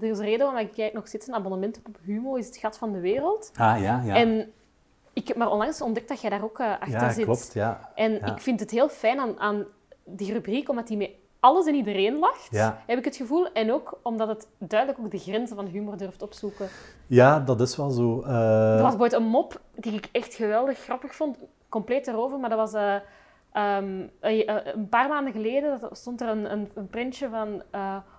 er 0.00 0.08
is 0.10 0.18
een 0.18 0.24
reden 0.24 0.46
waarom 0.46 0.66
ik 0.66 0.72
kijk 0.72 0.92
nog 0.92 1.06
steeds 1.08 1.26
een 1.28 1.34
abonnement 1.34 1.80
op 1.86 1.96
Humo, 2.02 2.34
is 2.34 2.46
het 2.46 2.56
Gat 2.56 2.78
van 2.78 2.92
de 2.92 3.00
Wereld. 3.00 3.50
Ah, 3.54 3.80
ja, 3.82 4.02
ja. 4.04 4.14
En 4.14 4.52
ik 5.12 5.28
heb 5.28 5.36
maar 5.36 5.50
onlangs 5.50 5.80
ontdekt 5.82 6.08
dat 6.08 6.20
jij 6.20 6.30
daar 6.30 6.44
ook 6.44 6.58
eh, 6.58 6.70
achter 6.70 6.90
ja, 7.00 7.12
zit. 7.12 7.24
klopt, 7.24 7.50
ja. 7.52 7.90
En 7.94 8.12
Ja. 8.12 8.26
ik 8.34 8.38
vind 8.40 8.60
het 8.60 8.70
heel 8.70 8.88
fijn 8.88 9.18
aan, 9.18 9.38
aan 9.38 9.64
die 10.16 10.32
rubriek, 10.32 10.68
omdat 10.68 10.86
die 10.86 10.96
met 10.96 11.10
alles 11.40 11.66
en 11.66 11.74
iedereen 11.74 12.18
lacht, 12.18 12.48
Ja. 12.50 12.82
heb 12.86 12.98
ik 12.98 13.04
het 13.04 13.16
gevoel. 13.16 13.52
En 13.52 13.72
ook 13.72 13.98
omdat 14.02 14.28
het 14.28 14.48
duidelijk 14.58 15.00
ook 15.00 15.10
de 15.10 15.18
grenzen 15.18 15.56
van 15.56 15.66
humor 15.66 15.96
durft 15.96 16.22
opzoeken. 16.22 16.68
Ja, 17.06 17.40
dat 17.40 17.60
is 17.60 17.76
wel 17.76 17.90
zo. 17.90 18.22
Eh, 18.22 18.30
Er 18.76 18.82
was 18.82 18.96
bijvoorbeeld 18.96 19.12
een 19.22 19.28
mop 19.28 19.60
die 19.74 19.92
ik 19.92 20.08
echt 20.12 20.34
geweldig 20.34 20.78
grappig 20.78 21.14
vond. 21.14 21.36
Compleet 21.68 22.06
erover, 22.06 22.38
maar 22.38 22.48
dat 22.50 22.58
was... 22.58 22.72
eh, 22.72 22.94
ehm, 23.52 24.06
eh, 24.20 24.56
een 24.74 24.88
paar 24.88 25.08
maanden 25.08 25.32
geleden 25.32 25.80
dat 25.80 25.96
stond 25.98 26.20
er 26.20 26.28
een, 26.28 26.52
een, 26.52 26.68
een 26.74 26.88
printje 26.88 27.28
van... 27.28 27.62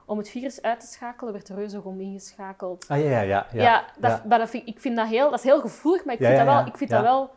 om 0.05 0.17
het 0.17 0.29
virus 0.29 0.61
uit 0.61 0.79
te 0.79 0.85
schakelen, 0.87 1.33
werd 1.33 1.49
reuzegom 1.49 1.99
ingeschakeld. 2.01 2.85
Ah, 2.87 2.99
ja, 3.03 3.09
ja, 3.09 3.21
ja. 3.21 3.45
Ja, 3.53 3.61
ja, 3.63 3.83
dat, 3.99 4.11
ja. 4.11 4.23
Maar 4.27 4.39
dat 4.39 4.49
vind, 4.49 4.67
ik 4.67 4.79
vind 4.79 4.95
dat 4.95 5.07
heel, 5.07 5.29
dat 5.29 5.39
is 5.39 5.45
heel 5.45 5.59
gevoelig, 5.61 6.05
maar 6.05 6.13
ik 6.13 6.25
vind, 6.25 6.37
dat, 6.37 6.45
wel, 6.45 6.65
ik 6.65 6.77
vind 6.77 6.89
dat 6.89 7.01
wel 7.01 7.29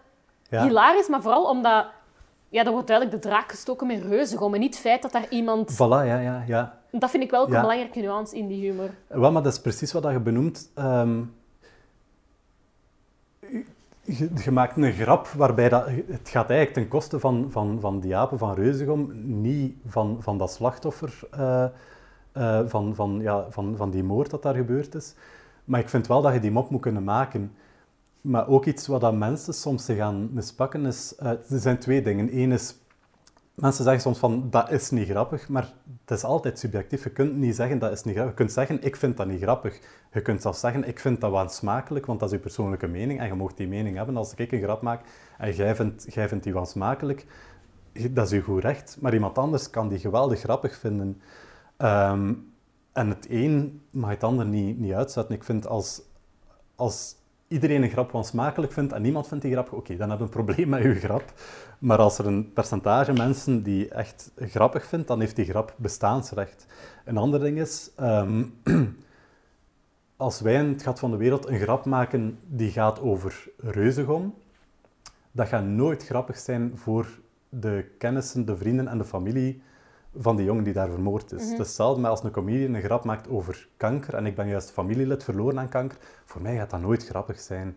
hilarisch. 0.49 1.09
Maar 1.09 1.23
vooral 1.23 1.45
omdat... 1.49 1.87
Ja, 2.55 2.65
er 2.65 2.71
wordt 2.73 2.87
duidelijk 2.87 3.23
de 3.23 3.29
draak 3.29 3.51
gestoken 3.51 3.87
met 3.87 4.03
reuzegom. 4.03 4.55
En 4.55 4.61
niet 4.61 4.75
het 4.75 4.83
feit 4.83 5.03
dat 5.03 5.13
daar 5.13 5.27
iemand... 5.31 5.73
Voilà, 5.73 5.77
ja, 6.07 6.19
ja, 6.19 6.45
ja. 6.47 6.79
Dat 6.91 7.11
vind 7.11 7.23
ik 7.23 7.31
wel 7.31 7.43
ook 7.43 7.49
Ja. 7.49 7.55
een 7.55 7.61
belangrijke 7.61 8.01
nuance 8.01 8.37
in 8.37 8.47
die 8.47 8.71
humor. 8.71 8.91
Wel, 9.07 9.33
maar 9.33 9.43
dat 9.43 9.53
is 9.53 9.61
precies 9.61 9.93
wat 9.93 10.11
je 10.11 10.21
benoemt. 10.21 10.71
Ehm, 10.75 11.23
je, 14.01 14.31
je 14.45 14.51
maakt 14.51 14.77
een 14.77 14.93
grap 14.93 15.27
waarbij 15.27 15.69
dat, 15.69 15.87
het 15.89 16.29
gaat 16.29 16.51
eigenlijk 16.51 16.73
ten 16.73 16.89
koste 16.89 17.21
van, 17.21 17.47
van, 17.51 17.81
van 17.81 18.01
die 18.01 18.17
apen 18.17 18.39
van 18.39 18.55
Reuzegom, 18.55 19.11
niet 19.41 19.77
van, 19.87 20.17
van 20.21 20.39
dat 20.39 20.53
slachtoffer, 20.53 21.21
eh, 21.31 21.65
eh, 22.33 22.61
van, 22.67 22.95
van, 22.95 23.19
ja, 23.21 23.47
van, 23.51 23.77
van 23.77 23.91
die 23.91 24.05
moord 24.05 24.31
dat 24.31 24.43
daar 24.43 24.55
gebeurd 24.55 24.95
is. 24.95 25.15
Maar 25.65 25.81
ik 25.81 25.89
vind 25.89 26.07
wel 26.07 26.23
dat 26.23 26.33
je 26.33 26.41
die 26.41 26.51
mop 26.51 26.71
moet 26.71 26.81
kunnen 26.81 27.05
maken. 27.05 27.53
Maar 28.25 28.49
ook 28.49 28.67
iets 28.67 28.87
wat 28.87 29.01
dat 29.01 29.15
mensen 29.15 29.55
soms 29.55 29.85
zich 29.85 29.97
gaan 29.97 30.29
mispakken 30.33 30.87
is... 30.87 31.15
eh, 31.15 31.29
er 31.29 31.59
zijn 31.59 31.79
twee 31.79 32.03
dingen. 32.03 32.39
Eén 32.39 32.53
is, 32.53 32.77
mensen 33.55 33.85
zeggen 33.85 34.03
soms 34.03 34.19
van, 34.19 34.51
dat 34.51 34.71
is 34.71 34.91
niet 34.91 35.09
grappig, 35.09 35.49
maar 35.49 35.73
het 36.05 36.19
is 36.19 36.25
altijd 36.25 36.59
subjectief. 36.59 37.05
Je 37.05 37.11
kunt 37.11 37.37
niet 37.37 37.55
zeggen, 37.55 37.79
dat 37.79 37.93
is 37.93 38.05
niet 38.05 38.15
grappig. 38.15 38.33
Je 38.33 38.45
kunt 38.45 38.53
zeggen, 38.53 38.83
ik 38.83 38.97
vind 38.97 39.17
dat 39.17 39.27
niet 39.27 39.43
grappig. 39.43 39.81
Je 40.13 40.23
kunt 40.23 40.43
zelfs 40.43 40.61
zeggen, 40.61 40.89
ik 40.89 41.01
vind 41.01 41.21
dat 41.21 41.31
wansmakelijk, 41.31 42.07
want 42.07 42.21
dat 42.21 42.29
is 42.29 42.35
je 42.35 42.41
persoonlijke 42.43 42.87
mening. 42.87 43.21
En 43.21 43.27
je 43.27 43.35
mag 43.35 43.55
die 43.55 43.69
mening 43.69 43.97
hebben. 43.97 44.17
Als 44.17 44.35
ik 44.35 44.53
een 44.53 44.63
grap 44.63 44.83
maak 44.83 45.01
en 45.39 45.55
jij 45.55 45.75
vindt, 45.75 46.15
jij 46.15 46.29
vindt 46.29 46.45
die 46.45 46.53
wansmakelijk, 46.53 47.27
dat 48.11 48.25
is 48.25 48.31
je 48.31 48.41
goed 48.41 48.63
recht. 48.63 48.97
Maar 49.01 49.15
iemand 49.15 49.39
anders 49.39 49.71
kan 49.71 49.89
die 49.89 49.99
geweldig 49.99 50.41
grappig 50.41 50.77
vinden. 50.77 51.21
Ehm, 51.77 52.33
en 52.93 53.09
het 53.09 53.27
een 53.31 53.83
mag 53.91 54.11
het 54.11 54.25
ander 54.25 54.47
niet, 54.47 54.79
niet 54.79 54.93
uitzetten. 54.93 55.35
Ik 55.35 55.45
vind 55.45 55.67
als, 55.67 56.03
als 56.75 57.23
iedereen 57.49 57.83
een 57.83 57.91
grap 57.91 58.11
wansmakelijk 58.11 58.73
vindt 58.73 58.93
en 58.93 59.03
niemand 59.03 59.29
vindt 59.29 59.45
die 59.45 59.53
grap, 59.53 59.73
oké, 59.73 59.97
dan 59.97 60.11
heb 60.11 60.19
je 60.19 60.25
een 60.25 60.31
probleem 60.31 60.69
met 60.69 60.83
je 60.83 60.95
grap. 60.95 61.33
Maar 61.79 61.99
als 61.99 62.19
er 62.19 62.27
een 62.27 62.53
percentage 62.53 63.13
mensen 63.13 63.63
die 63.63 63.89
echt 63.89 64.31
grappig 64.37 64.87
vindt, 64.87 65.09
dan 65.09 65.21
heeft 65.21 65.37
die 65.37 65.45
grap 65.45 65.75
bestaansrecht. 65.77 66.67
Een 67.05 67.17
ander 67.17 67.41
ding 67.41 67.59
is, 67.59 67.91
ehm, 67.97 68.45
als 70.17 70.41
wij 70.41 70.55
in 70.55 70.69
het 70.69 70.83
Gat 70.83 70.99
van 70.99 71.11
de 71.11 71.17
Wereld 71.17 71.47
een 71.47 71.59
grap 71.59 71.85
maken 71.85 72.39
die 72.47 72.71
gaat 72.71 73.01
over 73.01 73.49
reuzegom, 73.57 74.35
dat 75.33 75.49
gaat 75.49 75.65
nooit 75.65 76.05
grappig 76.05 76.39
zijn 76.39 76.73
voor 76.75 77.07
de 77.49 77.85
kennissen, 77.99 78.47
de 78.47 78.57
vrienden 78.57 78.89
en 78.89 78.99
de 78.99 79.05
familie 79.05 79.63
van 80.19 80.37
die 80.37 80.45
jongen 80.45 80.65
die 80.65 80.73
daar 80.73 80.91
vermoord 80.91 81.33
is. 81.33 81.43
Het 81.43 81.53
is 81.53 81.59
hetzelfde 81.59 82.01
met 82.01 82.11
als 82.11 82.23
een 82.23 82.31
comedian 82.31 82.75
een 82.75 82.83
grap 82.83 83.05
maakt 83.05 83.29
over 83.29 83.69
kanker 83.77 84.15
en 84.15 84.27
ik 84.27 84.35
ben 84.35 84.49
juist 84.49 84.71
familielid 84.71 85.25
verloren 85.25 85.59
aan 85.59 85.69
kanker. 85.69 85.99
Voor 86.25 86.43
mij 86.43 86.57
gaat 86.57 86.71
dat 86.71 86.81
nooit 86.81 87.07
grappig 87.07 87.41
zijn. 87.41 87.77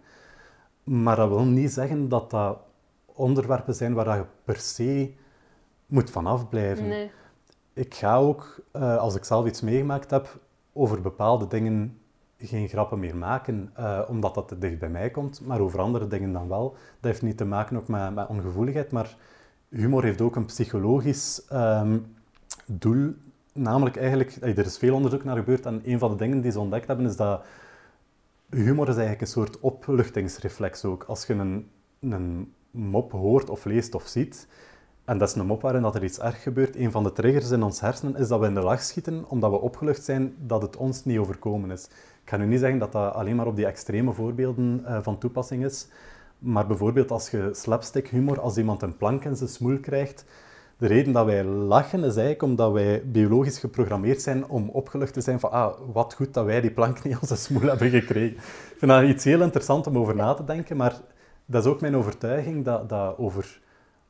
Maar 0.84 1.16
dat 1.16 1.30
wil 1.30 1.46
niet 1.46 1.72
zeggen 1.72 2.10
dat 2.10 2.30
dat 2.30 2.58
onderwerpen 3.06 3.76
zijn 3.76 3.94
waar 3.94 4.18
je 4.18 4.26
per 4.44 4.58
se 4.58 5.14
moet 5.86 6.10
vanaf 6.10 6.50
blijven. 6.50 6.88
Nee. 6.88 7.12
Ik 7.74 7.94
ga 7.94 8.18
ook, 8.18 8.62
eh, 8.72 8.98
als 8.98 9.16
ik 9.16 9.24
zelf 9.24 9.46
iets 9.46 9.62
meegemaakt 9.62 10.10
heb, 10.10 10.40
over 10.74 11.02
bepaalde 11.02 11.48
dingen 11.48 11.98
geen 12.38 12.68
grappen 12.68 13.00
meer 13.00 13.16
maken, 13.16 13.72
eh, 13.74 14.02
omdat 14.08 14.36
dat 14.36 14.48
te 14.48 14.58
dicht 14.58 14.80
bij 14.80 14.90
mij 14.90 15.10
komt. 15.10 15.42
Maar 15.46 15.60
over 15.60 15.80
andere 15.80 16.08
dingen 16.08 16.34
dan 16.34 16.48
wel. 16.48 16.72
Dat 16.72 17.12
heeft 17.12 17.22
niet 17.22 17.38
te 17.38 17.46
maken 17.46 17.78
ook 17.78 17.88
met, 17.88 18.16
met 18.16 18.28
ongevoeligheid, 18.28 18.92
maar 18.92 19.16
humor 19.70 20.04
heeft 20.04 20.22
ook 20.22 20.36
een 20.36 20.46
psychologisch 20.46 21.46
ehm, 21.46 21.98
doel. 22.72 23.14
Namelijk 23.54 23.96
eigenlijk, 23.96 24.36
er 24.42 24.66
is 24.66 24.78
veel 24.78 24.96
onderzoek 24.96 25.24
naar 25.24 25.38
gebeurd 25.38 25.66
en 25.66 25.82
een 25.86 26.00
van 26.00 26.12
de 26.12 26.18
dingen 26.18 26.42
die 26.42 26.52
ze 26.52 26.60
ontdekt 26.60 26.88
hebben 26.88 27.06
is 27.06 27.16
dat 27.16 27.46
humor 28.50 28.88
is 28.88 28.96
eigenlijk 28.96 29.22
een 29.22 29.28
soort 29.28 29.60
opluchtingsreflex 29.60 30.86
ook. 30.86 31.04
Als 31.04 31.26
je 31.26 31.34
een, 31.34 31.70
een 32.00 32.54
mop 32.72 33.12
hoort 33.12 33.50
of 33.50 33.66
leest 33.66 33.96
of 33.96 34.08
ziet, 34.08 34.48
en 35.06 35.18
dat 35.18 35.30
is 35.30 35.36
een 35.36 35.46
mop 35.46 35.62
waarin 35.62 35.82
dat 35.82 35.96
er 35.96 36.04
iets 36.04 36.20
erg 36.20 36.44
gebeurt, 36.44 36.76
een 36.76 36.92
van 36.92 37.04
de 37.04 37.12
triggers 37.12 37.52
in 37.52 37.64
ons 37.64 37.82
hersenen 37.82 38.16
is 38.16 38.28
dat 38.28 38.40
we 38.40 38.46
in 38.46 38.54
de 38.54 38.62
lach 38.62 38.82
schieten, 38.82 39.26
omdat 39.30 39.52
we 39.52 39.60
opgelucht 39.60 40.04
zijn 40.04 40.36
dat 40.40 40.62
het 40.62 40.78
ons 40.78 41.06
niet 41.06 41.18
overkomen 41.18 41.72
is. 41.72 41.84
Ik 42.24 42.30
ga 42.30 42.38
nu 42.38 42.46
niet 42.46 42.60
zeggen 42.60 42.80
dat 42.80 42.92
dat 42.92 43.14
alleen 43.14 43.36
maar 43.36 43.48
op 43.48 43.56
die 43.56 43.66
extreme 43.66 44.14
voorbeelden 44.14 44.86
eh, 44.86 45.00
van 45.02 45.18
toepassing 45.18 45.66
is, 45.66 45.88
maar 46.40 46.68
bijvoorbeeld 46.68 47.12
als 47.12 47.30
je 47.30 47.50
slapstick 47.54 48.08
humor, 48.08 48.40
als 48.40 48.58
iemand 48.58 48.82
een 48.82 48.98
plank 48.98 49.24
in 49.24 49.36
zijn 49.36 49.50
smoel 49.50 49.80
krijgt, 49.80 50.26
de 50.78 50.88
reden 50.88 51.14
dat 51.14 51.26
wij 51.26 51.44
lachen 51.44 52.00
is 52.00 52.16
eigenlijk 52.16 52.42
omdat 52.42 52.72
wij 52.72 53.04
biologisch 53.06 53.60
geprogrammeerd 53.60 54.22
zijn 54.22 54.48
om 54.48 54.70
opgelucht 54.70 55.14
te 55.14 55.22
zijn 55.22 55.40
van 55.40 55.52
ah, 55.52 55.74
wat 55.94 56.14
goed 56.14 56.34
dat 56.34 56.46
wij 56.46 56.62
die 56.62 56.72
plank 56.72 57.04
niet 57.04 57.14
in 57.14 57.22
onze 57.22 57.36
smoel 57.36 57.62
hebben 57.72 57.90
gekregen. 57.90 58.38
Ik 58.38 58.76
vind 58.78 58.92
dat 58.92 59.04
iets 59.04 59.24
heel 59.24 59.42
interessant 59.42 59.88
om 59.88 59.98
over 59.98 60.16
na 60.16 60.34
te 60.34 60.44
denken, 60.44 60.78
maar 60.78 61.02
dat 61.46 61.66
is 61.66 61.72
ook 61.72 61.82
mijn 61.82 61.96
overtuiging 61.96 62.66
dat, 62.66 62.90
dat 62.90 63.18
over 63.18 63.62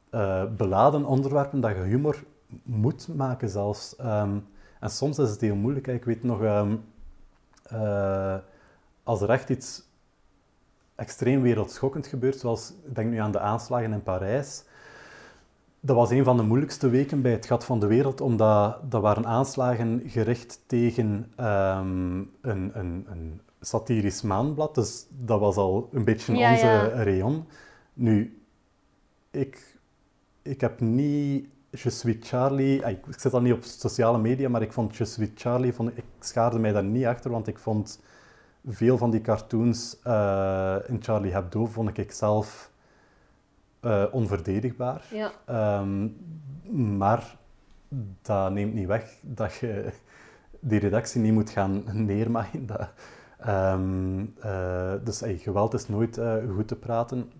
eh, 0.09 0.43
beladen 0.57 1.05
onderwerpen 1.05 1.59
dat 1.59 1.75
je 1.75 1.81
humor 1.81 2.23
moet 2.63 3.07
maken 3.15 3.49
zelfs. 3.49 3.95
Ehm, 3.95 4.37
en 4.79 4.89
soms 4.89 5.19
is 5.19 5.29
het 5.29 5.41
heel 5.41 5.55
moeilijk. 5.55 5.87
Ik 5.87 6.05
weet 6.05 6.23
nog, 6.23 6.43
ehm, 6.43 6.75
eh, 7.63 8.35
als 9.03 9.21
er 9.21 9.29
echt 9.29 9.49
iets 9.49 9.83
extreem 10.95 11.41
wereldschokkend 11.41 12.07
gebeurt, 12.07 12.39
zoals 12.39 12.73
denk 12.93 13.09
nu 13.09 13.17
aan 13.17 13.31
de 13.31 13.39
aanslagen 13.39 13.93
in 13.93 14.03
Parijs, 14.03 14.63
dat 15.79 15.95
was 15.95 16.09
een 16.09 16.23
van 16.23 16.37
de 16.37 16.43
moeilijkste 16.43 16.89
weken 16.89 17.21
bij 17.21 17.31
het 17.31 17.45
Gat 17.45 17.65
van 17.65 17.79
de 17.79 17.87
Wereld, 17.87 18.21
omdat 18.21 18.79
dat 18.91 19.01
waren 19.01 19.25
aanslagen 19.25 20.01
gericht 20.05 20.59
tegen 20.65 21.31
ehm, 21.35 22.17
een, 22.41 22.71
een, 22.73 23.05
een 23.09 23.41
satirisch 23.61 24.21
maandblad. 24.21 24.75
Dus 24.75 25.05
dat 25.09 25.39
was 25.39 25.55
al 25.55 25.89
een 25.91 26.03
beetje 26.03 26.35
Ja, 26.35 26.51
onze 26.51 26.65
ja. 26.65 27.03
rayon. 27.03 27.45
Nu, 27.93 28.41
ik, 29.31 29.77
ik 30.41 30.61
heb 30.61 30.79
niet 30.79 31.47
Je 31.69 31.89
suis 31.89 32.17
Charlie... 32.19 32.85
ah, 32.85 32.91
Ik, 32.91 33.05
ik 33.07 33.19
zit 33.19 33.33
al 33.33 33.41
niet 33.41 33.53
op 33.53 33.63
sociale 33.63 34.17
media, 34.17 34.49
maar 34.49 34.61
ik 34.61 34.73
vond 34.73 34.95
Je 34.95 35.05
suis 35.05 35.29
Charlie... 35.35 35.73
Vond, 35.73 35.97
ik 35.97 36.03
schaarde 36.19 36.59
mij 36.59 36.71
daar 36.71 36.83
niet 36.83 37.05
achter, 37.05 37.31
want 37.31 37.47
ik 37.47 37.57
vond 37.57 37.99
veel 38.67 38.97
van 38.97 39.11
die 39.11 39.21
cartoons 39.21 39.97
eh, 40.03 40.75
in 40.87 41.03
Charlie 41.03 41.31
Hebdo 41.31 41.65
vond 41.65 41.97
ik 41.97 42.11
zelf 42.11 42.71
eh, 43.79 44.03
onverdedigbaar. 44.11 45.05
Ja. 45.11 45.31
Ehm, 45.45 46.07
maar 46.97 47.37
dat 48.21 48.51
neemt 48.51 48.73
niet 48.73 48.87
weg 48.87 49.19
dat 49.21 49.55
je 49.55 49.93
die 50.59 50.79
redactie 50.79 51.21
niet 51.21 51.33
moet 51.33 51.49
gaan 51.49 51.83
neermaaien. 51.93 52.65
Dat, 52.65 52.89
ehm, 53.39 54.25
eh, 54.39 54.93
dus 55.03 55.23
geweld 55.25 55.73
is 55.73 55.87
nooit 55.87 56.17
eh, 56.17 56.35
goed 56.55 56.67
te 56.67 56.75
praten. 56.75 57.31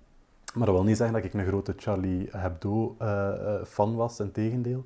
Maar 0.54 0.66
dat 0.66 0.76
wil 0.76 0.84
niet 0.84 0.98
zeggen 0.98 1.16
dat 1.16 1.26
ik 1.26 1.34
een 1.34 1.46
grote 1.46 1.74
Charlie 1.78 2.30
Hebdo-fan 2.32 3.96
was, 3.96 4.20
in 4.20 4.32
tegendeel. 4.32 4.86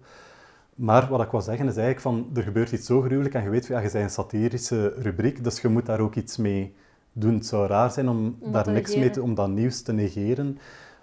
Maar 0.75 1.07
wat 1.09 1.21
ik 1.21 1.31
wil 1.31 1.41
zeggen 1.41 1.67
is 1.67 1.77
eigenlijk 1.77 1.99
van, 1.99 2.29
er 2.33 2.43
gebeurt 2.43 2.71
iets 2.71 2.85
zo 2.85 3.01
gruwelijk 3.01 3.33
en 3.33 3.43
je 3.43 3.49
weet, 3.49 3.65
ja, 3.65 3.79
je 3.79 3.91
bent 3.91 4.03
een 4.03 4.09
satirische 4.09 4.93
rubriek, 4.97 5.43
dus 5.43 5.61
je 5.61 5.67
moet 5.67 5.85
daar 5.85 5.99
ook 5.99 6.15
iets 6.15 6.37
mee 6.37 6.75
doen. 7.13 7.33
Het 7.33 7.45
zou 7.45 7.67
raar 7.67 7.91
zijn 7.91 8.09
om, 8.09 8.37
daar 8.51 8.71
niks 8.71 8.95
mee 8.95 9.09
te, 9.09 9.21
om 9.21 9.35
dat 9.35 9.49
nieuws 9.49 9.81
te 9.81 9.93
negeren. 9.93 10.57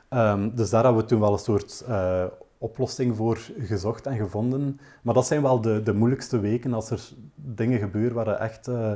Ehm, 0.08 0.50
dus 0.54 0.70
daar 0.70 0.84
hebben 0.84 1.02
we 1.02 1.08
toen 1.08 1.20
wel 1.20 1.32
een 1.32 1.38
soort 1.38 1.84
eh, 1.88 2.24
oplossing 2.58 3.16
voor 3.16 3.38
gezocht 3.58 4.06
en 4.06 4.16
gevonden. 4.16 4.80
Maar 5.02 5.14
dat 5.14 5.26
zijn 5.26 5.42
wel 5.42 5.60
de, 5.60 5.82
de 5.82 5.94
moeilijkste 5.94 6.40
weken 6.40 6.74
als 6.74 6.90
er 6.90 7.08
dingen 7.34 7.78
gebeuren 7.78 8.14
waar 8.14 8.26
er 8.26 8.34
echt 8.34 8.68
eh, 8.68 8.92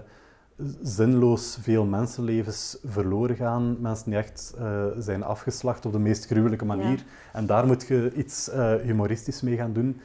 zinloos 0.82 1.58
veel 1.60 1.84
mensenlevens 1.84 2.78
verloren 2.84 3.36
gaan. 3.36 3.80
Mensen 3.80 4.10
die 4.10 4.18
echt 4.18 4.54
eh, 4.58 4.84
zijn 4.98 5.22
afgeslacht 5.22 5.86
op 5.86 5.92
de 5.92 5.98
meest 5.98 6.26
gruwelijke 6.26 6.64
manier. 6.64 7.04
En 7.32 7.46
daar 7.46 7.66
moet 7.66 7.86
je 7.86 8.12
iets 8.14 8.50
humoristisch 8.82 9.40
mee 9.40 9.56
gaan 9.56 9.72
doen. 9.72 10.00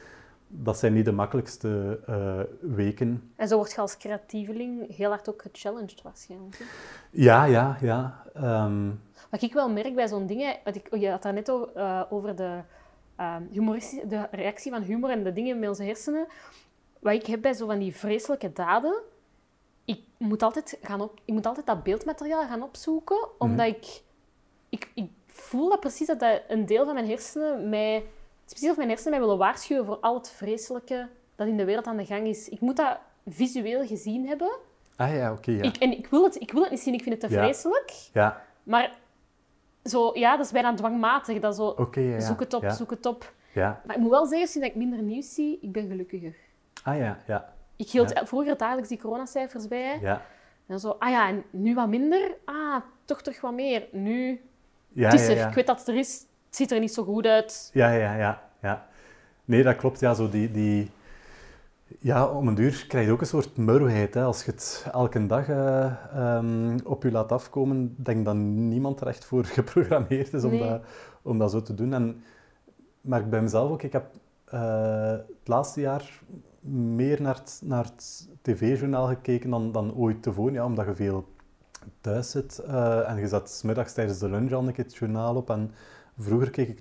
Dat 0.50 0.78
zijn 0.78 0.92
niet 0.92 1.04
de 1.04 1.12
makkelijkste 1.12 2.00
weken. 2.60 3.32
En 3.36 3.48
zo 3.48 3.56
word 3.56 3.72
je 3.72 3.80
als 3.80 3.96
creatieveling 3.96 4.96
heel 4.96 5.10
hard 5.10 5.28
ook 5.28 5.42
gechallenged 5.42 6.02
waarschijnlijk. 6.02 6.62
Ja, 7.10 7.44
ja, 7.44 7.76
ja. 7.80 8.22
Ehm, 8.34 8.90
Wat 9.28 9.42
ik 9.42 9.52
wel 9.52 9.70
merk 9.70 9.94
bij 9.94 10.08
zo'n 10.08 10.26
dingen, 10.26 10.56
wat 10.64 10.76
ik, 10.76 10.96
je 10.96 11.10
had 11.10 11.22
daar 11.22 11.32
net 11.32 11.50
over, 11.50 11.68
eh, 11.74 12.02
over 12.10 12.36
de, 12.36 12.60
ehm, 13.16 13.42
humoristische, 13.50 14.06
de 14.06 14.26
reactie 14.30 14.72
van 14.72 14.82
humor 14.82 15.10
en 15.10 15.24
de 15.24 15.32
dingen 15.32 15.58
met 15.58 15.68
onze 15.68 15.82
hersenen. 15.82 16.26
Wat 16.98 17.12
ik 17.12 17.26
heb 17.26 17.42
bij 17.42 17.52
zo 17.52 17.66
van 17.66 17.78
die 17.78 17.96
vreselijke 17.96 18.52
daden, 18.52 19.02
ik 19.84 20.00
moet 20.16 20.42
altijd, 20.42 20.78
gaan 20.82 21.00
op, 21.00 21.20
ik 21.24 21.34
moet 21.34 21.46
altijd 21.46 21.66
dat 21.66 21.82
beeldmateriaal 21.82 22.46
gaan 22.46 22.62
opzoeken, 22.62 23.28
omdat 23.38 23.66
ik, 23.66 24.02
ik, 24.68 24.90
ik 24.94 25.10
voel 25.26 25.68
dat 25.68 25.80
precies 25.80 26.06
dat, 26.06 26.20
dat 26.20 26.42
een 26.48 26.66
deel 26.66 26.84
van 26.84 26.94
mijn 26.94 27.08
hersenen 27.08 27.68
mij, 27.68 28.04
speciaal 28.46 28.74
mijn 28.76 28.88
hersenen 28.88 29.12
mij 29.12 29.20
willen 29.20 29.38
waarschuwen 29.38 29.84
voor 29.84 29.96
al 29.98 30.14
het 30.14 30.30
vreselijke 30.30 31.08
dat 31.36 31.46
in 31.46 31.56
de 31.56 31.64
wereld 31.64 31.86
aan 31.86 31.96
de 31.96 32.06
gang 32.06 32.26
is. 32.26 32.48
Ik 32.48 32.60
moet 32.60 32.76
dat 32.76 32.98
visueel 33.26 33.86
gezien 33.86 34.26
hebben. 34.26 34.50
Ah 34.96 35.14
ja, 35.14 35.32
oké, 35.32 35.50
ja. 35.50 35.62
Ik, 35.62 35.76
en 35.76 35.92
ik 35.98 36.06
wil, 36.06 36.24
het, 36.24 36.40
ik 36.40 36.52
wil 36.52 36.62
het 36.62 36.70
niet 36.70 36.80
zien, 36.80 36.94
ik 36.94 37.02
vind 37.02 37.22
het 37.22 37.30
te 37.30 37.36
Ja. 37.36 37.42
vreselijk. 37.42 37.90
Ja, 38.12 38.42
Maar 38.62 38.96
zo, 39.88 40.10
ja, 40.14 40.36
dat 40.36 40.46
is 40.46 40.52
bijna 40.52 40.74
dwangmatig. 40.74 41.40
Dat 41.40 41.56
zo, 41.56 41.66
oké, 41.66 42.00
ja, 42.00 42.10
ja. 42.10 42.20
zoek 42.20 42.40
het 42.40 42.54
op, 42.54 42.62
Ja, 42.62 42.70
zoek 42.74 42.90
het 42.90 43.06
op. 43.06 43.32
ja. 43.52 43.80
Maar 43.86 43.96
ik 43.96 44.02
moet 44.02 44.10
wel 44.10 44.26
zeggen, 44.26 44.48
sinds 44.48 44.68
ik 44.68 44.74
minder 44.74 45.02
nieuws 45.02 45.34
zie, 45.34 45.58
ik 45.60 45.72
ben 45.72 45.88
gelukkiger. 45.88 46.34
Ah 46.82 46.96
ja, 46.98 47.18
ja. 47.26 47.52
Ik 47.76 47.90
hield 47.90 48.20
vroeger 48.24 48.56
dagelijks 48.56 48.88
die 48.88 48.98
coronacijfers 48.98 49.68
bij. 49.68 49.98
Ja, 50.00 50.22
En 50.66 50.80
zo, 50.80 50.96
ah 50.98 51.10
ja, 51.10 51.28
en 51.28 51.44
nu 51.50 51.74
wat 51.74 51.88
minder. 51.88 52.30
Ah, 52.44 52.76
toch 53.04 53.22
terug 53.22 53.40
wat 53.40 53.52
meer. 53.52 53.86
Nu, 53.92 54.40
ja, 54.92 55.10
het 55.10 55.20
is 55.20 55.28
er. 55.28 55.48
Ik 55.48 55.54
weet 55.54 55.66
dat 55.66 55.78
het 55.78 55.88
er 55.88 55.96
is. 55.96 56.24
Het 56.46 56.56
ziet 56.56 56.70
er 56.72 56.80
niet 56.80 56.92
zo 56.94 57.04
goed 57.04 57.26
uit. 57.26 57.70
Ja, 57.72 57.90
ja, 57.90 58.14
ja, 58.16 58.42
ja. 58.62 58.86
Nee, 59.44 59.62
dat 59.62 59.76
klopt. 59.76 60.00
Ja, 60.00 60.14
zo 60.14 60.28
die, 60.28 60.50
die... 60.50 60.90
ja, 61.98 62.26
om 62.26 62.48
een 62.48 62.54
duur 62.54 62.84
krijg 62.88 63.06
je 63.06 63.12
ook 63.12 63.20
een 63.20 63.26
soort 63.26 63.56
murwheid. 63.56 64.14
Hè. 64.14 64.22
Als 64.24 64.44
je 64.44 64.50
het 64.50 64.86
elke 64.92 65.26
dag 65.26 65.48
eh, 65.48 65.92
ehm, 66.14 66.78
op 66.84 67.02
je 67.02 67.10
laat 67.10 67.32
afkomen, 67.32 67.94
denk 67.96 68.24
dat 68.24 68.34
niemand 68.36 69.00
er 69.00 69.06
echt 69.06 69.24
voor 69.24 69.44
geprogrammeerd 69.58 70.32
is 70.32 70.44
om, 70.44 70.50
Nee. 70.50 70.68
dat, 70.68 70.80
om 71.22 71.38
dat 71.38 71.50
zo 71.50 71.62
te 71.62 71.74
doen. 71.74 71.92
En, 71.92 72.22
maar 73.00 73.20
ik 73.20 73.30
bij 73.30 73.42
mezelf 73.42 73.70
ook, 73.70 73.82
ik 73.82 73.92
heb 73.92 74.06
eh, 74.44 75.10
het 75.10 75.48
laatste 75.48 75.80
jaar 75.80 76.20
meer 76.70 77.22
naar 77.22 77.34
het, 77.34 77.60
naar 77.64 77.84
het 77.84 78.28
tv-journaal 78.42 79.06
gekeken 79.06 79.50
dan, 79.50 79.72
dan 79.72 79.94
ooit 79.94 80.22
tevoren. 80.22 80.52
Ja, 80.52 80.64
omdat 80.64 80.86
je 80.86 80.94
veel 80.94 81.24
thuis 82.00 82.30
zit 82.30 82.58
eh, 82.58 83.10
en 83.10 83.16
je 83.18 83.28
zet 83.28 83.50
's 83.50 83.62
middags 83.62 83.92
tijdens 83.92 84.18
de 84.18 84.28
lunch 84.28 84.52
al 84.52 84.66
een 84.66 84.72
keer 84.72 84.84
het 84.84 84.96
journaal 84.96 85.36
op. 85.36 85.50
En 85.50 85.70
vroeger 86.18 86.50
keek 86.50 86.68
ik 86.68 86.80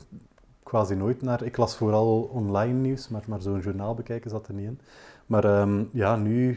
quasi 0.68 0.96
nooit 0.96 1.22
naar. 1.22 1.44
Ik 1.44 1.58
las 1.58 1.76
vooral 1.76 2.22
online 2.22 2.80
nieuws, 2.80 3.10
maar, 3.10 3.24
maar 3.28 3.42
zo'n 3.42 3.60
journaal 3.60 3.94
bekijken 3.94 4.30
zat 4.30 4.48
er 4.48 4.54
niet 4.54 4.66
in. 4.66 4.80
Maar 5.26 5.44
ehm, 5.44 5.84
ja, 5.92 6.16
nu, 6.16 6.50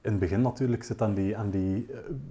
in 0.00 0.10
het 0.10 0.18
begin 0.18 0.40
natuurlijk, 0.40 0.84
zit 0.84 1.02
aan 1.02 1.14
die, 1.14 1.36
aan 1.36 1.50
die 1.50 1.86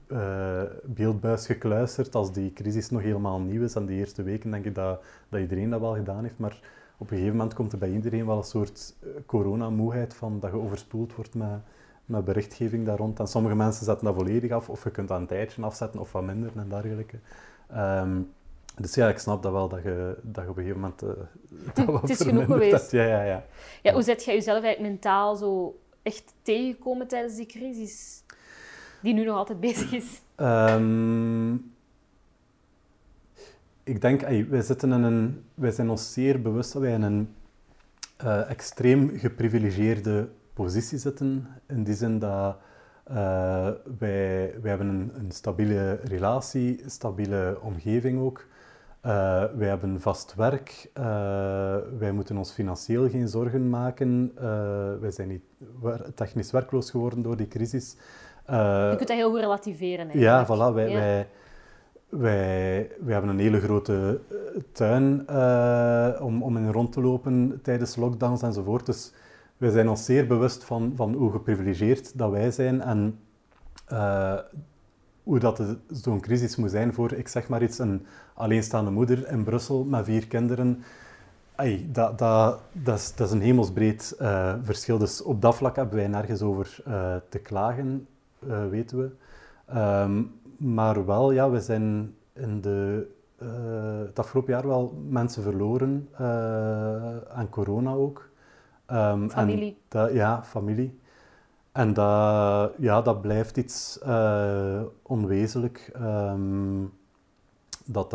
eh, 0.08 0.62
eh, 0.62 0.70
beeldbuis 0.84 1.46
gekluisterd 1.46 2.16
als 2.16 2.32
die 2.32 2.54
crisis 2.54 2.90
nog 2.90 3.02
helemaal 3.02 3.40
nieuw 3.40 3.64
is. 3.64 3.76
En 3.76 3.86
die 3.86 3.98
eerste 3.98 4.24
weken 4.24 4.52
denk 4.52 4.66
ik 4.66 4.76
dat, 4.76 5.02
dat 5.30 5.40
iedereen 5.40 5.70
dat 5.70 5.80
wel 5.80 5.96
gedaan 5.96 6.24
heeft. 6.24 6.38
Maar 6.38 6.60
op 6.98 7.12
een 7.12 7.18
gegeven 7.18 7.38
moment 7.38 7.54
komt 7.54 7.72
er 7.72 7.78
bij 7.78 7.92
iedereen 7.92 8.26
wel 8.26 8.38
een 8.38 8.44
soort 8.44 8.96
eh, 9.00 9.10
coronamoeheid 9.26 10.14
van 10.14 10.40
dat 10.40 10.52
je 10.52 10.58
overspoeld 10.58 11.16
wordt 11.16 11.36
met, 11.36 11.60
met 12.06 12.26
berichtgeving 12.26 12.86
daar 12.86 12.98
rond. 12.98 13.20
En 13.20 13.28
sommige 13.28 13.56
mensen 13.56 13.86
zetten 13.86 14.06
dat 14.06 14.16
volledig 14.16 14.52
af, 14.52 14.70
of 14.70 14.84
je 14.84 14.92
kunt 14.92 15.08
dat 15.08 15.20
een 15.20 15.28
tijdje 15.28 15.62
afzetten 15.62 16.00
of 16.00 16.12
wat 16.12 16.24
minder 16.24 16.52
en 16.56 16.70
dergelijke. 16.70 17.18
Ehm, 17.68 18.22
dus 18.76 18.94
ja, 18.94 19.10
ik 19.10 19.18
snap 19.18 19.44
dat 19.44 19.52
wel, 19.52 19.70
dat 19.70 19.84
je, 19.84 20.18
dat 20.22 20.44
je 20.44 20.50
op 20.50 20.58
een 20.58 20.64
gegeven 20.64 20.82
moment 20.82 21.02
eh, 21.02 21.10
dat 21.76 21.86
wat 21.86 22.02
Het 22.02 22.10
is 22.10 22.22
genoeg 22.22 22.46
geweest. 22.46 22.92
Ja, 22.92 23.04
ja, 23.04 23.24
ja. 23.24 23.46
Ja, 23.82 23.94
hoe 23.94 24.04
zet 24.04 24.24
jij 24.24 24.36
jezelf 24.36 24.64
eigenlijk 24.64 24.92
mentaal 24.92 25.36
zo 25.36 25.80
echt 26.02 26.34
tegengekomen 26.42 27.08
tijdens 27.08 27.36
die 27.36 27.46
crisis? 27.46 28.24
Die 29.02 29.14
nu 29.14 29.24
nog 29.24 29.38
altijd 29.38 29.60
bezig 29.60 29.92
is. 29.92 30.22
Ehm, 30.36 31.54
ik 33.84 34.02
denk, 34.02 34.22
wij, 34.50 34.62
zitten 34.62 34.92
in 34.92 35.04
een, 35.04 35.44
wij 35.54 35.72
zijn 35.72 35.90
ons 35.90 36.14
zeer 36.14 36.42
bewust 36.42 36.74
dat 36.74 36.82
wij 36.82 36.94
in 36.94 37.02
een 37.02 37.34
eh, 38.18 38.50
extreem 38.50 39.18
geprivilegeerde 39.18 40.30
positie 40.54 40.98
zitten. 40.98 41.48
In 41.68 41.84
die 41.84 41.96
zin 41.96 42.20
dat 42.20 42.58
eh, 43.04 43.70
wij, 43.98 44.56
wij 44.62 44.70
hebben 44.70 44.88
een, 44.88 45.12
een 45.16 45.32
stabiele 45.32 46.00
relatie, 46.04 46.84
stabiele 46.86 47.58
omgeving 47.62 48.22
ook. 48.22 48.46
Eh, 49.04 49.44
wij 49.56 49.68
hebben 49.68 50.02
vast 50.02 50.36
werk. 50.36 50.90
Eh, 50.94 51.04
wij 51.98 52.12
moeten 52.12 52.38
ons 52.38 52.52
financieel 52.52 53.10
geen 53.10 53.28
zorgen 53.28 53.70
maken. 53.70 54.32
Eh, 54.36 54.44
wij 55.00 55.12
zijn 55.12 55.28
niet 55.28 55.44
technisch 56.16 56.52
werkloos 56.52 56.90
geworden 56.92 57.22
door 57.22 57.38
die 57.38 57.48
crisis. 57.48 57.96
Je 58.48 58.94
kunt 58.98 59.08
dat 59.08 59.18
heel 59.18 59.30
goed 59.30 59.40
relativeren. 59.40 60.20
ja, 60.20 60.46
voilà. 60.46 60.74
Wij, 60.74 60.90
Ja. 60.90 60.96
wij, 61.00 61.28
wij, 62.10 62.92
wij 63.00 63.14
hebben 63.14 63.30
een 63.30 63.40
hele 63.40 63.60
grote 63.60 64.20
tuin 64.72 65.30
om, 66.22 66.44
om 66.44 66.58
in 66.58 66.72
rond 66.72 66.92
te 66.92 67.02
lopen 67.02 67.60
tijdens 67.64 67.96
lockdowns 67.96 68.42
enzovoort. 68.42 68.86
Dus 68.86 69.14
wij 69.58 69.70
zijn 69.70 69.90
ons 69.90 70.06
zeer 70.06 70.28
bewust 70.28 70.64
van, 70.64 70.94
van 70.96 71.14
hoe 71.14 71.32
geprivilegeerd 71.32 72.18
dat 72.18 72.32
wij 72.32 72.52
zijn 72.52 72.82
en 72.82 73.20
hoe 75.24 75.40
dat 75.40 75.62
zo'n 75.88 76.20
crisis 76.22 76.56
moet 76.56 76.72
zijn 76.72 76.94
voor, 76.94 77.12
ik 77.14 77.28
zeg 77.28 77.48
maar 77.48 77.64
iets, 77.64 77.80
een 77.80 78.06
alleenstaande 78.34 78.92
moeder 78.92 79.28
in 79.28 79.44
Brussel 79.44 79.84
met 79.84 80.06
vier 80.06 80.28
kinderen. 80.28 80.84
Ai, 81.56 81.90
dat, 81.92 82.18
dat, 82.20 82.60
dat, 82.72 82.98
is, 82.98 83.16
dat 83.16 83.28
is 83.28 83.34
een 83.34 83.42
hemelsbreed 83.42 84.16
eh, 84.20 84.54
verschil. 84.64 84.98
Dus 84.98 85.22
op 85.22 85.42
dat 85.42 85.56
vlak 85.56 85.76
hebben 85.76 85.96
wij 85.96 86.08
nergens 86.08 86.42
over 86.42 86.78
eh, 86.86 87.16
te 87.30 87.40
klagen, 87.40 88.08
eh, 88.48 88.68
weten 88.70 88.98
we. 88.98 89.10
Ehm, 89.66 90.22
maar 90.58 91.06
wel, 91.06 91.32
ja, 91.32 91.50
we 91.50 91.62
zijn 91.62 92.16
in 92.34 92.62
de, 92.62 93.08
het 94.06 94.20
afgelopen 94.20 94.54
jaar 94.54 94.68
wel 94.68 95.04
mensen 95.10 95.44
verloren 95.44 96.10
aan 97.30 97.50
corona 97.50 97.92
ook. 97.94 98.30
Ehm, 98.86 99.22
en 99.24 99.30
Familie. 99.32 99.78
dat- 99.88 100.14
ja, 100.14 100.44
familie. 100.44 101.00
En 101.74 101.94
dat, 101.94 102.74
ja, 102.78 103.02
dat 103.02 103.22
blijft 103.22 103.58
iets 103.58 104.00
eh, 104.00 104.82
onwezenlijk. 105.02 105.90
Ehm, 105.94 106.86
dat 107.86 108.12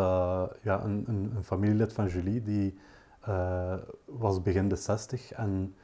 ja, 0.63 0.85
een, 0.85 1.05
een, 1.07 1.33
een 1.37 1.45
familielid 1.45 1.93
van 1.93 2.07
Julie, 2.07 2.43
die 2.43 2.79
eh, 3.21 3.75
was 4.05 4.43
begin 4.43 4.69
de 4.69 4.77
60 4.77 5.33
en 5.33 5.75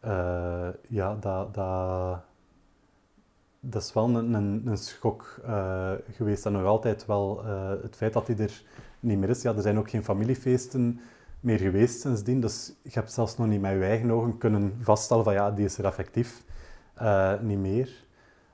eh, 0.00 0.68
ja, 0.88 1.14
dat, 1.14 1.54
dat, 1.54 2.20
dat 3.60 3.82
is 3.82 3.92
wel 3.92 4.08
een, 4.08 4.34
een, 4.66 4.78
schok 4.78 5.40
geweest. 6.10 6.46
En 6.46 6.52
nog 6.52 6.64
altijd 6.64 7.06
wel 7.06 7.44
het 7.82 7.96
feit 7.96 8.12
dat 8.12 8.26
hij 8.26 8.36
er 8.38 8.62
niet 9.00 9.18
meer 9.18 9.28
is. 9.28 9.42
Ja, 9.42 9.54
er 9.54 9.62
zijn 9.62 9.78
ook 9.78 9.90
geen 9.90 10.04
familiefeesten 10.04 11.00
meer 11.40 11.58
geweest 11.58 12.00
sindsdien. 12.00 12.40
Dus 12.40 12.72
je 12.82 12.90
hebt 12.90 13.12
zelfs 13.12 13.36
nog 13.36 13.46
niet 13.46 13.60
met 13.60 13.72
je 13.72 13.84
eigen 13.84 14.10
ogen 14.10 14.38
kunnen 14.38 14.76
vaststellen 14.80 15.24
van 15.24 15.32
ja, 15.32 15.50
die 15.50 15.64
is 15.64 15.78
er 15.78 15.84
effectief 15.84 16.44
eh, 16.94 17.32
niet 17.40 17.58
meer. 17.58 18.04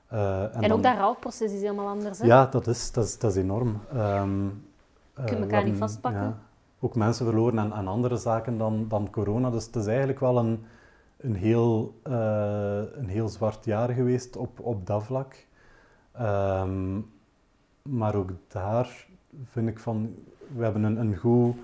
Eh, 0.07 0.55
En, 0.55 0.61
dan- 0.61 0.71
ook 0.71 0.83
dat 0.83 0.95
rouwproces 0.97 1.51
is 1.51 1.61
helemaal 1.61 1.87
anders. 1.87 2.19
Hè? 2.19 2.25
ja, 2.25 2.45
dat 2.45 2.67
is, 2.67 2.91
dat 2.91 3.05
is, 3.05 3.19
dat 3.19 3.31
is 3.31 3.37
enorm. 3.37 3.81
Ehm 3.93 4.47
eh, 5.13 5.39
elkaar 5.41 5.63
niet 5.63 5.77
vastpakken. 5.77 6.37
ook 6.79 6.95
mensen 6.95 7.25
verloren 7.25 7.59
aan, 7.59 7.73
aan 7.73 7.87
andere 7.87 8.17
zaken 8.17 8.57
dan, 8.57 8.85
dan 8.87 9.09
corona. 9.09 9.49
Dus 9.49 9.65
het 9.65 9.75
is 9.75 9.85
eigenlijk 9.85 10.19
wel 10.19 10.37
een, 10.37 10.63
een, 11.17 11.35
heel, 11.35 11.99
een 12.03 13.07
heel 13.07 13.29
zwart 13.29 13.65
jaar 13.65 13.89
geweest 13.89 14.35
op, 14.37 14.59
op 14.59 14.85
dat 14.87 15.03
vlak. 15.03 15.45
Ehm, 16.11 16.99
maar 17.81 18.15
ook 18.15 18.29
daar 18.47 19.07
vind 19.45 19.67
ik 19.67 19.79
van, 19.79 20.15
we 20.55 20.63
hebben 20.63 20.83
een, 20.83 20.97
een 20.97 21.15
goed 21.15 21.55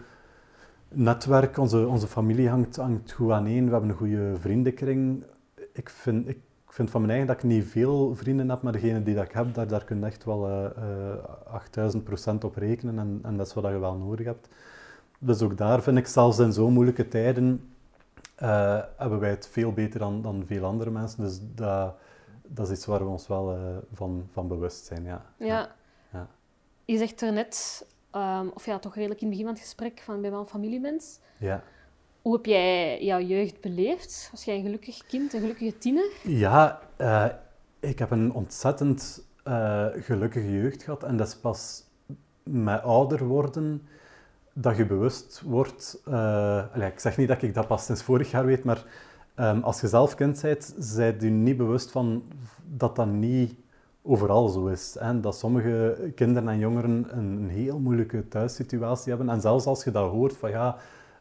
netwerk, 0.89 1.57
onze, 1.57 1.87
onze 1.87 2.07
familie 2.07 2.49
hangt, 2.49 2.75
hangt 2.75 3.11
goed 3.11 3.31
aaneen, 3.31 3.65
we 3.65 3.71
hebben 3.71 3.89
een 3.89 3.95
goede 3.95 4.35
vriendenkring. 4.39 5.23
Ik 5.73 5.89
vind, 5.89 6.27
ik 6.27 6.39
vind 6.77 6.89
van 6.89 7.01
mijn 7.01 7.13
eigen 7.13 7.33
dat 7.33 7.43
ik 7.43 7.49
niet 7.49 7.65
veel 7.65 8.15
vrienden 8.15 8.49
heb, 8.49 8.61
maar 8.61 8.71
degene 8.71 9.03
die 9.03 9.15
dat 9.15 9.23
ik 9.23 9.31
heb, 9.31 9.53
daar, 9.53 9.67
daar 9.67 9.83
kun 9.83 9.99
je 9.99 10.05
echt 10.05 10.23
wel 10.23 10.47
eh 10.47 10.65
eh 11.85 11.95
8000% 12.33 12.37
op 12.41 12.55
rekenen 12.55 12.99
en, 12.99 13.19
en 13.23 13.37
dat 13.37 13.47
is 13.47 13.53
wat 13.53 13.63
je 13.63 13.77
wel 13.77 13.95
nodig 13.95 14.25
hebt. 14.25 14.49
Dus 15.19 15.41
ook 15.41 15.57
daar 15.57 15.81
vind 15.81 15.97
ik, 15.97 16.07
zelfs 16.07 16.39
in 16.39 16.53
zo'n 16.53 16.73
moeilijke 16.73 17.07
tijden, 17.07 17.73
eh, 18.35 18.79
hebben 18.97 19.19
wij 19.19 19.29
het 19.29 19.47
veel 19.47 19.73
beter 19.73 19.99
dan, 19.99 20.21
dan 20.21 20.43
veel 20.45 20.65
andere 20.65 20.89
mensen. 20.89 21.23
Dus 21.23 21.39
dat, 21.55 21.95
dat 22.47 22.67
is 22.67 22.77
iets 22.77 22.85
waar 22.85 23.03
we 23.03 23.09
ons 23.09 23.27
wel 23.27 23.57
van, 23.93 24.27
van 24.31 24.47
bewust 24.47 24.85
zijn, 24.85 25.03
ja. 25.03 25.25
Ja. 25.37 25.75
Ja. 26.11 26.27
Je 26.85 26.97
zegt 26.97 27.21
er 27.21 27.33
net, 27.33 27.85
ehm, 28.11 28.47
of 28.53 28.65
ja, 28.65 28.79
toch 28.79 28.95
redelijk 28.95 29.21
in 29.21 29.27
het 29.27 29.37
begin 29.37 29.49
van 29.49 29.55
het 29.55 29.67
gesprek, 29.67 30.01
van 30.05 30.15
ik 30.15 30.21
ben 30.21 30.31
wel 30.31 30.39
een 30.39 30.45
familiemens. 30.45 31.19
Ja. 31.37 31.63
Hoe 32.27 32.35
heb 32.35 32.45
jij 32.45 33.03
jouw 33.03 33.19
jeugd 33.19 33.61
beleefd? 33.61 34.27
Was 34.31 34.43
jij 34.43 34.55
een 34.55 34.63
gelukkig 34.63 35.05
kind, 35.05 35.33
een 35.33 35.39
gelukkige 35.39 35.77
tiener? 35.77 36.11
Ja, 36.23 36.79
eh, 36.95 37.25
ik 37.79 37.99
heb 37.99 38.11
een 38.11 38.33
ontzettend 38.33 39.27
eh, 39.43 39.85
gelukkige 39.93 40.51
jeugd 40.51 40.83
gehad. 40.83 41.03
En 41.03 41.17
dat 41.17 41.27
is 41.27 41.35
pas 41.35 41.83
met 42.43 42.81
ouder 42.81 43.25
worden 43.25 43.81
dat 44.53 44.77
je 44.77 44.85
bewust 44.85 45.41
wordt. 45.45 46.01
allee, 46.73 46.91
ik 46.91 46.99
zeg 46.99 47.17
niet 47.17 47.27
dat 47.27 47.41
ik 47.41 47.53
dat 47.53 47.67
pas 47.67 47.85
sinds 47.85 48.03
vorig 48.03 48.31
jaar 48.31 48.45
weet, 48.45 48.63
maar 48.63 48.85
ehm, 49.35 49.59
als 49.61 49.81
je 49.81 49.87
zelf 49.87 50.15
kind 50.15 50.41
bent, 50.41 50.75
zijt 50.77 51.21
je 51.21 51.29
niet 51.29 51.57
bewust 51.57 51.91
van 51.91 52.23
dat 52.65 52.95
dat 52.95 53.07
niet 53.07 53.55
overal 54.01 54.47
zo 54.47 54.67
is. 54.67 54.95
Hè? 54.99 55.19
Dat 55.19 55.37
sommige 55.37 56.11
kinderen 56.15 56.49
en 56.49 56.59
jongeren 56.59 56.89
een, 56.91 57.17
een 57.17 57.49
heel 57.49 57.79
moeilijke 57.79 58.27
thuissituatie 58.27 59.09
hebben. 59.09 59.29
En 59.29 59.41
zelfs 59.41 59.65
als 59.65 59.83
je 59.83 59.91
dat 59.91 60.11
hoort 60.11 60.37
van 60.37 60.49
ja, 60.49 60.77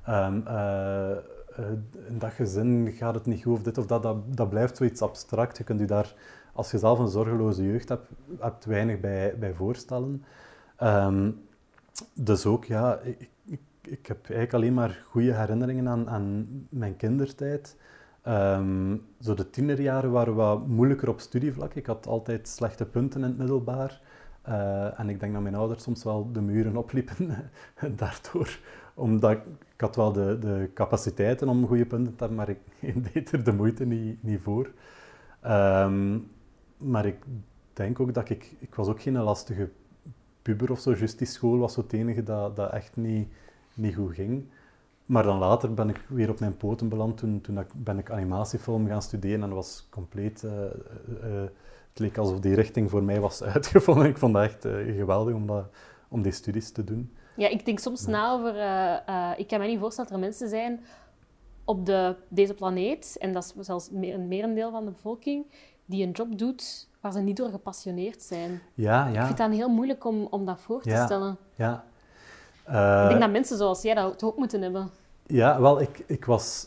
ehm, 0.07 0.41
eh, 0.47 1.11
eh, 1.11 1.19
in 2.09 2.19
dat 2.19 2.33
gezin 2.33 2.93
gaat 2.93 3.15
het 3.15 3.27
niet 3.27 3.43
goed 3.43 3.53
of 3.53 3.63
dit 3.63 3.79
of 3.79 3.87
dat, 3.87 4.03
dat, 4.03 4.37
dat 4.37 4.51
blijft 4.51 4.77
zoiets 4.77 5.03
abstract. 5.03 5.59
Je 5.59 5.65
kunt 5.65 5.81
je 5.81 5.87
daar 5.87 6.15
als 6.53 6.71
je 6.71 6.79
zelf 6.79 6.99
een 6.99 7.09
zorgeloze 7.09 7.65
jeugd 7.65 7.89
hebt, 7.89 8.09
hebt 8.39 8.65
weinig 8.65 9.01
bij, 9.01 9.35
bij 9.39 9.55
voorstellen. 9.55 10.25
Ehm, 10.77 11.31
dus 12.15 12.47
ook, 12.47 12.65
ja, 12.65 12.99
ik, 12.99 13.29
ik, 13.45 13.61
ik, 13.83 14.07
heb 14.07 14.19
eigenlijk 14.19 14.55
alleen 14.55 14.75
maar 14.75 15.05
goede 15.09 15.35
herinneringen 15.35 15.89
aan, 15.89 16.09
aan 16.09 16.47
mijn 16.69 16.97
kindertijd. 16.97 17.77
Um, 18.29 19.07
zo 19.21 19.35
de 19.35 19.51
tienerjaren 19.51 20.11
waren 20.11 20.35
wat 20.35 20.67
moeilijker 20.67 21.09
op 21.09 21.21
studievlak. 21.21 21.75
Ik 21.75 21.87
had 21.87 22.07
altijd 22.07 22.49
slechte 22.49 22.85
punten 22.85 23.21
in 23.21 23.27
het 23.27 23.39
middelbaar. 23.39 24.01
Uh, 24.49 25.01
en 25.01 25.09
ik 25.09 25.21
denk 25.21 25.33
dat 25.33 25.43
mijn 25.43 25.55
ouders 25.55 25.83
soms 25.83 26.05
wel 26.05 26.33
de 26.33 26.41
muren 26.41 26.77
opliepen 26.77 27.51
daardoor. 27.97 28.59
Omdat 28.95 29.31
ik, 29.31 29.41
had 29.77 29.97
wel 29.97 30.13
de, 30.13 30.39
de 30.39 30.71
capaciteiten 30.75 31.49
om 31.49 31.67
goede 31.67 31.87
punten 31.87 32.17
te 32.17 32.19
hebben, 32.19 32.37
maar 32.37 32.49
ik, 32.49 32.59
deed 33.13 33.33
er 33.33 33.45
de 33.45 33.53
moeite 33.53 33.85
niet, 33.85 34.41
voor. 34.43 34.71
Um, 35.47 36.31
maar 36.77 37.07
ik 37.07 37.17
denk 37.73 38.01
ook 38.01 38.15
dat 38.15 38.29
ik... 38.29 38.55
Ik 38.59 38.75
was 38.75 38.89
ook 38.89 39.03
geen 39.03 39.17
lastige 39.17 39.71
puber 40.43 40.71
of 40.71 40.81
zo. 40.81 40.95
Juist 40.95 41.19
die 41.19 41.27
school 41.27 41.59
was 41.59 41.73
zo 41.73 41.81
het 41.81 41.93
enige 41.93 42.23
dat, 42.23 42.57
dat 42.57 42.73
echt 42.73 42.97
niet, 42.97 43.29
niet 43.75 43.95
goed 43.95 44.15
ging. 44.15 44.45
Maar 45.07 45.23
dan 45.23 45.39
later 45.39 45.75
ben 45.75 45.89
ik 45.89 46.05
weer 46.09 46.31
op 46.31 46.41
mijn 46.41 46.57
poten 46.57 46.89
beland. 46.89 47.17
Toen, 47.17 47.41
toen 47.41 47.67
ben 47.75 47.99
ik 47.99 48.11
animatiefilm 48.11 48.87
gaan 48.87 49.03
studeren 49.03 49.43
en 49.43 49.55
was 49.55 49.87
compleet... 49.91 50.43
Uh, 50.43 50.53
uh, 51.25 51.43
het 51.97 52.05
leek 52.05 52.19
alsof 52.19 52.41
die 52.41 52.55
richting 52.55 52.91
voor 52.91 53.03
mij 53.03 53.21
was 53.21 53.43
uitgevonden. 53.55 54.07
Ik 54.07 54.19
vond 54.19 54.35
dat 54.35 54.43
echt 54.43 54.65
uh, 54.65 54.97
geweldig 54.97 55.35
om, 55.35 55.47
dat, 55.47 55.65
om 56.09 56.23
die 56.23 56.33
studies 56.33 56.71
te 56.71 56.85
doen. 56.85 57.13
Ja, 57.37 57.49
ik 57.49 57.65
denk 57.65 57.79
soms 57.79 58.07
na 58.07 58.33
over... 58.33 58.55
ik 59.39 59.47
kan 59.47 59.61
me 59.61 59.67
niet 59.67 59.79
voorstellen 59.79 60.11
dat 60.11 60.19
er 60.21 60.25
mensen 60.27 60.49
zijn 60.49 60.81
op 61.67 61.87
de, 61.87 62.17
deze 62.29 62.55
planeet, 62.55 63.17
en 63.21 63.33
dat 63.33 63.55
is 63.57 63.67
zelfs 63.67 63.91
een 63.91 64.29
merendeel 64.29 64.71
van 64.71 64.85
de 64.85 64.91
bevolking, 64.91 65.47
die 65.85 66.07
een 66.07 66.11
job 66.11 66.39
doet 66.39 66.89
waar 67.01 67.13
ze 67.13 67.21
niet 67.21 67.37
door 67.37 67.51
gepassioneerd 67.51 68.23
zijn. 68.23 68.63
Ja, 68.75 69.07
ja. 69.07 69.21
Ik 69.21 69.27
vind 69.27 69.39
dat 69.39 69.51
heel 69.51 69.69
moeilijk 69.69 70.05
om, 70.05 70.27
om 70.31 70.45
dat 70.45 70.61
voor 70.61 70.83
te 70.83 70.91
ja, 70.91 71.05
stellen. 71.05 71.37
Ja. 71.55 71.85
Uh, 72.69 73.03
ik 73.03 73.09
denk 73.09 73.21
dat 73.21 73.31
mensen 73.31 73.57
zoals 73.57 73.83
jij 73.83 73.95
dat 73.95 74.23
ook 74.23 74.37
moeten 74.37 74.63
hebben. 74.63 74.91
Ja, 75.27 75.61
wel, 75.61 75.81
ik, 75.81 76.05
ik 76.07 76.25
was 76.25 76.67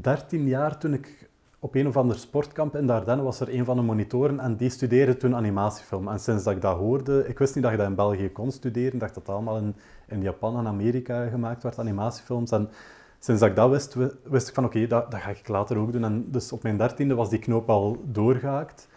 13 0.00 0.46
jaar 0.46 0.78
toen 0.78 0.92
ik 0.92 1.29
op 1.60 1.74
een 1.74 1.86
of 1.86 1.96
ander 1.96 2.18
sportkamp 2.18 2.76
in 2.76 2.86
Dardenne 2.86 3.22
was 3.22 3.40
er 3.40 3.54
een 3.54 3.64
van 3.64 3.76
de 3.76 3.82
monitoren 3.82 4.40
en 4.40 4.56
die 4.56 4.70
studeerde 4.70 5.16
toen 5.16 5.36
animatiefilm. 5.36 6.08
En 6.08 6.20
sinds 6.20 6.44
dat 6.44 6.54
ik 6.54 6.60
dat 6.60 6.76
hoorde, 6.76 7.28
ik 7.28 7.38
wist 7.38 7.54
niet 7.54 7.62
dat 7.62 7.72
je 7.72 7.78
dat 7.78 7.88
in 7.88 7.94
België 7.94 8.32
kon 8.32 8.50
studeren, 8.50 8.98
dacht 8.98 9.14
dat 9.14 9.26
dat 9.26 9.34
allemaal 9.34 9.56
in, 9.56 9.74
in 10.08 10.22
Japan 10.22 10.56
en 10.56 10.66
Amerika 10.66 11.26
gemaakt 11.26 11.62
werd, 11.62 11.78
animatiefilms. 11.78 12.50
En 12.50 12.70
sinds 13.18 13.40
dat 13.40 13.50
ik 13.50 13.56
dat 13.56 13.70
wist, 13.70 13.96
wist 14.22 14.48
ik 14.48 14.54
van 14.54 14.64
oké, 14.64 14.86
dat, 14.86 15.10
dat 15.10 15.20
ga 15.20 15.30
ik 15.30 15.48
later 15.48 15.76
ook 15.76 15.92
doen. 15.92 16.04
En 16.04 16.30
dus 16.30 16.52
op 16.52 16.62
mijn 16.62 16.76
dertiende 16.76 17.14
was 17.14 17.28
die 17.28 17.38
knoop 17.38 17.70
al 17.70 18.02
doorgehaakt. 18.04 18.88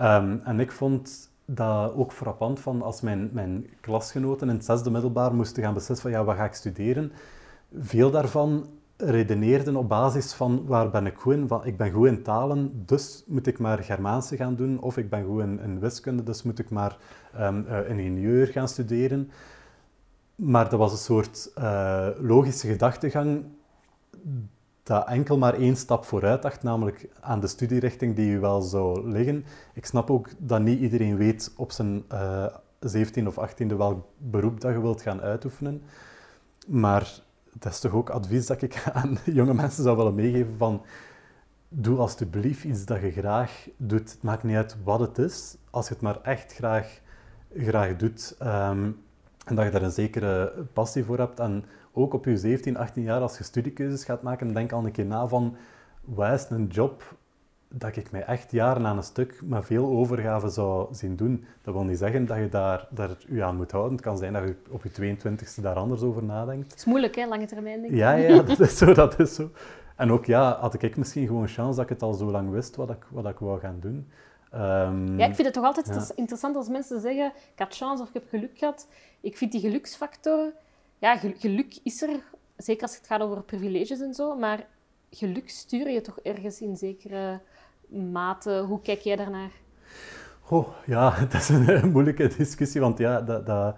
Um, 0.00 0.40
en 0.44 0.60
ik 0.60 0.72
vond 0.72 1.30
dat 1.44 1.94
ook 1.94 2.12
frappant 2.12 2.60
van 2.60 2.82
als 2.82 3.00
mijn, 3.00 3.30
mijn 3.32 3.66
klasgenoten 3.80 4.48
in 4.48 4.54
het 4.54 4.64
zesde 4.64 4.90
middelbaar 4.90 5.34
moesten 5.34 5.62
gaan 5.62 5.74
beslissen 5.74 6.10
van 6.10 6.18
ja, 6.20 6.24
wat 6.24 6.36
ga 6.36 6.44
ik 6.44 6.54
studeren? 6.54 7.12
Veel 7.78 8.10
daarvan 8.10 8.66
redeneerden 8.96 9.76
op 9.76 9.88
basis 9.88 10.32
van 10.32 10.66
waar 10.66 10.90
ben 10.90 11.06
ik 11.06 11.16
goed 11.16 11.34
in? 11.34 11.48
Van, 11.48 11.64
ik 11.64 11.76
ben 11.76 11.92
goed 11.92 12.06
in 12.06 12.22
talen, 12.22 12.82
dus 12.86 13.24
moet 13.26 13.46
ik 13.46 13.58
maar 13.58 13.78
Germaanse 13.78 14.36
gaan 14.36 14.56
doen. 14.56 14.80
Of 14.80 14.96
ik 14.96 15.10
ben 15.10 15.24
goed 15.24 15.42
in, 15.42 15.80
wiskunde, 15.80 16.22
dus 16.22 16.42
moet 16.42 16.58
ik 16.58 16.70
maar 16.70 16.96
um, 17.40 17.66
ingenieur 17.88 18.46
gaan 18.46 18.68
studeren. 18.68 19.30
Maar 20.34 20.68
dat 20.68 20.78
was 20.78 20.92
een 20.92 20.98
soort 20.98 21.50
uh, 21.58 22.08
logische 22.18 22.68
gedachtegang 22.68 23.44
dat 24.86 25.06
enkel 25.06 25.38
maar 25.38 25.54
één 25.54 25.76
stap 25.76 26.04
vooruit 26.04 26.42
dacht, 26.42 26.62
namelijk 26.62 27.08
aan 27.20 27.40
de 27.40 27.46
studierichting 27.46 28.16
die 28.16 28.30
u 28.30 28.40
wel 28.40 28.60
zou 28.60 29.10
liggen. 29.10 29.44
Ik 29.74 29.86
snap 29.86 30.10
ook 30.10 30.28
dat 30.38 30.60
niet 30.60 30.80
iedereen 30.80 31.16
weet 31.16 31.52
op 31.56 31.72
zijn 31.72 32.04
uh, 32.12 32.44
eh, 32.44 32.52
17 32.80 33.26
of 33.28 33.50
18e 33.50 33.76
welk 33.76 34.04
beroep 34.18 34.60
dat 34.60 34.72
je 34.72 34.80
wilt 34.80 35.02
gaan 35.02 35.20
uitoefenen. 35.20 35.82
Maar 36.66 37.20
dat 37.58 37.72
is 37.72 37.80
toch 37.80 37.92
ook 37.92 38.10
advies 38.10 38.46
dat 38.46 38.62
ik 38.62 38.84
aan 38.92 39.18
jonge 39.24 39.54
mensen 39.54 39.82
zou 39.82 39.96
willen 39.96 40.14
meegeven 40.14 40.56
van 40.56 40.82
doe 41.68 41.98
alsjeblieft 41.98 42.64
iets 42.64 42.84
dat 42.84 43.00
je 43.00 43.10
graag 43.10 43.68
doet. 43.76 44.12
Het 44.12 44.22
maakt 44.22 44.42
niet 44.42 44.56
uit 44.56 44.76
wat 44.84 45.00
het 45.00 45.18
is, 45.18 45.56
als 45.70 45.88
je 45.88 45.92
het 45.92 46.02
maar 46.02 46.20
echt 46.22 46.52
graag, 46.52 47.00
graag 47.54 47.96
doet. 47.96 48.36
Um, 48.42 49.04
en 49.46 49.54
dat 49.54 49.64
je 49.64 49.70
daar 49.70 49.82
een 49.82 49.90
zekere 49.90 50.66
passie 50.72 51.04
voor 51.04 51.18
hebt. 51.18 51.40
En 51.40 51.64
ook 51.92 52.14
op 52.14 52.24
je 52.24 52.36
17, 52.36 52.76
18 52.76 53.02
jaar, 53.02 53.20
als 53.20 53.38
je 53.38 53.44
studiekeuzes 53.44 54.04
gaat 54.04 54.22
maken, 54.22 54.54
denk 54.54 54.72
al 54.72 54.84
een 54.84 54.92
keer 54.92 55.06
na 55.06 55.26
van, 55.26 55.56
wat 56.04 56.32
is 56.32 56.46
een 56.50 56.66
job 56.66 57.16
dat 57.68 57.96
ik 57.96 58.10
mij 58.10 58.24
echt 58.24 58.50
jaren 58.50 58.86
aan 58.86 58.96
een 58.96 59.02
stuk 59.02 59.40
met 59.44 59.66
veel 59.66 59.86
overgave 59.86 60.48
zou 60.48 60.94
zien 60.94 61.16
doen. 61.16 61.44
Dat 61.62 61.74
wil 61.74 61.84
niet 61.84 61.98
zeggen 61.98 62.26
dat 62.26 62.36
je 62.38 62.48
daar, 62.48 62.88
daar 62.90 63.16
je 63.28 63.44
aan 63.44 63.56
moet 63.56 63.70
houden. 63.70 63.92
Het 63.92 64.02
kan 64.02 64.18
zijn 64.18 64.32
dat 64.32 64.42
je 64.42 64.56
op 64.70 64.82
je 64.82 65.16
22e 65.16 65.62
daar 65.62 65.74
anders 65.74 66.02
over 66.02 66.24
nadenkt. 66.24 66.70
Het 66.70 66.78
is 66.78 66.84
moeilijk, 66.84 67.16
hè, 67.16 67.26
lange 67.26 67.46
termijn, 67.46 67.80
denk 67.80 67.92
ik. 67.92 67.98
Ja, 67.98 68.12
ja, 68.12 68.42
dat 68.42 68.60
is 68.60 68.78
zo, 68.78 68.92
dat 68.94 69.20
is 69.20 69.34
zo. 69.34 69.50
En 69.96 70.12
ook, 70.12 70.24
ja, 70.24 70.58
had 70.60 70.82
ik 70.82 70.96
misschien 70.96 71.26
gewoon 71.26 71.42
een 71.42 71.48
chance 71.48 71.74
dat 71.74 71.84
ik 71.84 71.90
het 71.90 72.02
al 72.02 72.12
zo 72.12 72.30
lang 72.30 72.50
wist 72.50 72.76
wat 72.76 72.90
ik, 72.90 73.06
wat 73.10 73.26
ik 73.26 73.38
wou 73.38 73.60
gaan 73.60 73.78
doen. 73.80 74.10
Um, 74.54 75.18
ja, 75.18 75.26
ik 75.26 75.34
vind 75.34 75.44
het 75.44 75.52
toch 75.52 75.64
altijd 75.64 76.12
interessant 76.14 76.56
als 76.56 76.68
mensen 76.68 77.00
zeggen, 77.00 77.26
ik 77.26 77.58
had 77.58 77.76
chance 77.76 78.02
of 78.02 78.08
ik 78.08 78.14
heb 78.14 78.28
geluk 78.28 78.58
gehad. 78.58 78.88
Ik 79.20 79.36
vind 79.36 79.52
die 79.52 79.60
geluksfactor 79.60 80.52
ja, 80.98 81.16
geluk 81.16 81.78
is 81.82 82.02
er, 82.02 82.20
zeker 82.56 82.82
als 82.82 82.96
het 82.96 83.06
gaat 83.06 83.20
over 83.20 83.42
privileges 83.42 84.00
en 84.00 84.14
zo, 84.14 84.36
maar 84.36 84.66
geluk 85.10 85.50
stuur 85.50 85.90
je 85.90 86.00
toch 86.00 86.20
ergens 86.20 86.60
in 86.60 86.76
zekere 86.76 87.40
mate. 87.88 88.64
Hoe 88.68 88.80
kijk 88.80 89.00
jij 89.00 89.16
daarnaar? 89.16 89.50
Oh, 90.48 90.68
ja, 90.86 91.14
dat 91.30 91.40
is 91.40 91.48
een 91.48 91.90
moeilijke 91.90 92.30
discussie, 92.36 92.80
want 92.80 92.98
ja, 92.98 93.20
dat, 93.20 93.46
dat, 93.46 93.76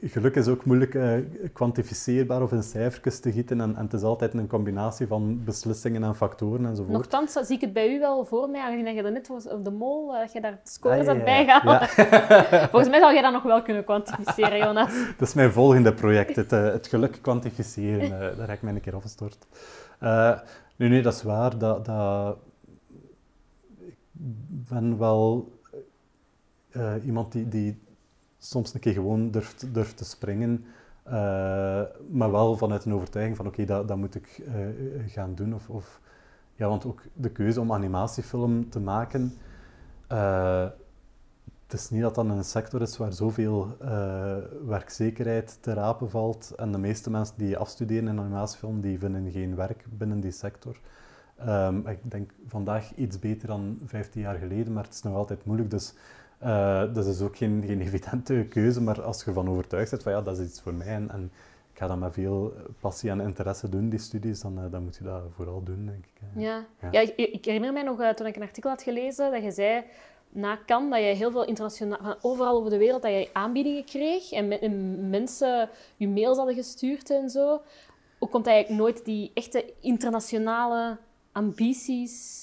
geluk 0.00 0.34
is 0.34 0.48
ook 0.48 0.64
moeilijk 0.64 0.94
uh, 0.94 1.12
kwantificeerbaar 1.52 2.42
of 2.42 2.52
in 2.52 2.62
cijfertjes 2.62 3.20
te 3.20 3.32
gieten. 3.32 3.60
En, 3.60 3.76
en, 3.76 3.84
het 3.84 3.92
is 3.92 4.02
altijd 4.02 4.34
een 4.34 4.46
combinatie 4.46 5.06
van 5.06 5.44
beslissingen 5.44 6.04
en 6.04 6.14
factoren 6.14 6.66
enzovoort. 6.66 6.92
Nochtans 6.92 7.32
zie 7.32 7.56
ik 7.56 7.60
het 7.60 7.72
bij 7.72 7.94
u 7.94 7.98
wel 7.98 8.24
voor 8.24 8.48
mij, 8.48 8.60
aangezien 8.60 8.84
dat 8.84 8.94
je 8.94 9.02
net 9.02 9.28
was 9.28 9.48
op 9.48 9.64
de 9.64 9.70
mol, 9.70 10.14
uh, 10.14 10.20
dat 10.20 10.32
je 10.32 10.40
daar 10.40 10.60
scores 10.62 11.06
ah, 11.06 11.26
ja, 11.26 11.38
ja, 11.38 11.60
ja. 11.64 11.86
Volgens 12.70 12.90
mij 12.90 13.00
zal 13.00 13.12
jij 13.12 13.22
dat 13.22 13.32
nog 13.32 13.42
wel 13.42 13.62
kunnen 13.62 13.84
kwantificeren, 13.84 14.58
Jonas. 14.58 14.92
dat 15.18 15.28
is 15.28 15.34
mijn 15.34 15.52
volgende 15.52 15.94
project, 15.94 16.36
het, 16.36 16.52
uh, 16.52 16.64
het 16.64 16.86
geluk 16.86 17.18
kwantificeren. 17.22 18.36
daar 18.36 18.46
ga 18.46 18.52
ik 18.52 18.62
mij 18.62 18.74
een 18.74 18.80
keer 18.80 18.94
afgestort. 18.94 19.46
nu, 20.76 20.88
nee, 20.88 21.02
dat 21.02 21.14
is 21.14 21.22
waar. 21.22 21.58
Dat, 21.58 21.84
dat... 21.84 22.36
Ben 24.48 24.98
wel 24.98 25.52
iemand 27.04 27.32
die, 27.32 27.48
die 27.48 27.78
soms 28.38 28.74
een 28.74 28.80
keer 28.80 28.92
gewoon 28.92 29.30
durft, 29.30 29.74
durft 29.74 29.96
te 29.96 30.04
springen. 30.04 30.64
Uh, 31.06 31.12
maar 32.10 32.30
wel 32.30 32.56
vanuit 32.56 32.84
een 32.84 32.94
overtuiging 32.94 33.36
van 33.36 33.46
oké, 33.46 33.64
dat, 33.64 33.88
dat 33.88 33.96
moet 33.96 34.14
ik 34.14 34.38
uh, 34.38 34.54
gaan 35.06 35.34
doen. 35.34 35.54
Of, 35.54 35.68
of, 35.68 36.00
ja, 36.54 36.68
want 36.68 36.86
ook 36.86 37.02
de 37.12 37.30
keuze 37.30 37.60
om 37.60 37.72
animatiefilm 37.72 38.68
te 38.70 38.80
maken, 38.80 39.32
het 41.66 41.72
is 41.72 41.90
niet 41.90 42.02
dat 42.02 42.14
dat 42.14 42.24
een 42.24 42.44
sector 42.44 42.82
is 42.82 42.96
waar 42.96 43.12
zoveel 43.12 43.76
werkzekerheid 44.66 45.58
te 45.60 45.72
rapen 45.72 46.10
valt. 46.10 46.52
En 46.56 46.72
de 46.72 46.78
meeste 46.78 47.10
mensen 47.10 47.34
die 47.38 47.56
afstuderen 47.56 48.08
in 48.08 48.18
animatiefilm, 48.18 48.80
die 48.80 48.98
vinden 48.98 49.30
geen 49.30 49.56
werk 49.56 49.84
binnen 49.90 50.20
die 50.20 50.30
sector. 50.30 50.80
Um, 51.48 51.86
ik 51.86 51.98
denk 52.02 52.30
vandaag 52.46 52.94
iets 52.94 53.18
beter 53.18 53.48
dan 53.48 53.78
15 53.86 54.20
jaar 54.20 54.38
geleden, 54.38 54.72
maar 54.72 54.84
het 54.84 54.94
is 54.94 55.02
nog 55.02 55.14
altijd 55.14 55.44
moeilijk. 55.44 55.70
Dus 55.70 55.94
uh, 56.42 56.94
dat 56.94 57.06
is 57.06 57.20
ook 57.20 57.36
geen, 57.36 57.62
geen 57.66 57.80
evidente 57.88 58.46
keuze, 58.48 58.82
maar 58.82 59.02
als 59.02 59.24
je 59.24 59.32
van 59.32 59.48
overtuigd 59.48 59.90
bent 59.90 60.02
van 60.02 60.12
ja, 60.12 60.22
dat 60.22 60.38
is 60.38 60.46
iets 60.46 60.60
voor 60.60 60.74
mij 60.74 60.86
en, 60.86 61.10
en 61.10 61.30
ik 61.72 61.78
ga 61.78 61.86
dat 61.86 61.98
met 61.98 62.12
veel 62.12 62.54
passie 62.80 63.10
en 63.10 63.20
interesse 63.20 63.68
doen, 63.68 63.88
die 63.88 63.98
studies, 63.98 64.40
dan, 64.40 64.58
uh, 64.58 64.64
dan 64.70 64.82
moet 64.82 64.96
je 64.96 65.04
dat 65.04 65.22
vooral 65.34 65.62
doen, 65.62 65.86
denk 65.86 66.04
ik. 66.04 66.42
Ja, 66.42 66.64
ja. 66.80 66.88
ja 66.90 67.00
ik, 67.00 67.16
ik, 67.16 67.44
herinner 67.44 67.72
mij 67.72 67.82
nog 67.82 68.00
uh, 68.00 68.08
toen 68.08 68.26
ik 68.26 68.36
een 68.36 68.42
artikel 68.42 68.70
had 68.70 68.82
gelezen 68.82 69.32
dat 69.32 69.42
je 69.42 69.50
zei 69.50 69.84
na 70.36 70.56
kan 70.56 70.90
dat 70.90 70.98
je 70.98 71.04
heel 71.04 71.30
veel 71.30 71.44
internationaal, 71.44 72.16
overal 72.20 72.56
over 72.56 72.70
de 72.70 72.78
wereld, 72.78 73.02
dat 73.02 73.10
je 73.10 73.30
aanbiedingen 73.32 73.84
kreeg 73.84 74.32
en, 74.32 74.60
en 74.60 75.08
mensen 75.10 75.68
je 75.96 76.08
mails 76.08 76.36
hadden 76.36 76.54
gestuurd 76.54 77.10
en 77.10 77.30
zo. 77.30 77.60
Hoe 78.18 78.28
komt 78.28 78.46
eigenlijk 78.46 78.80
nooit 78.80 79.04
die 79.04 79.30
echte 79.34 79.72
internationale 79.80 80.96
ambities 81.36 82.34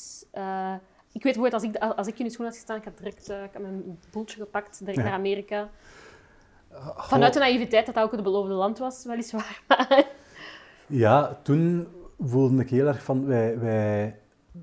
ik 1.13 1.23
weet 1.23 1.33
bijvoorbeeld, 1.33 1.53
als 1.53 1.63
ik, 1.63 1.97
als 1.97 2.07
ik 2.07 2.19
in 2.19 2.25
de 2.25 2.31
schoen 2.31 2.45
had 2.45 2.55
gestaan, 2.55 2.77
ik 2.77 2.83
had 2.83 2.97
direct 2.97 3.29
uh, 3.29 3.43
ik 3.43 3.49
had 3.53 3.61
mijn 3.61 3.99
boeltje 4.11 4.37
gepakt, 4.37 4.79
direct 4.79 5.03
naar 5.03 5.11
Amerika. 5.11 5.69
Vanuit 6.95 7.33
de 7.33 7.39
naïviteit 7.39 7.85
dat 7.85 7.95
dat 7.95 8.03
ook 8.03 8.11
het 8.11 8.23
beloofde 8.23 8.53
land 8.53 8.77
was, 8.77 9.05
weliswaar. 9.05 9.61
ja, 10.87 11.39
toen 11.43 11.87
voelde 12.19 12.61
ik 12.61 12.69
heel 12.69 12.87
erg 12.87 13.03
van... 13.03 13.25
Wij, 13.25 13.59
wij, 13.59 14.19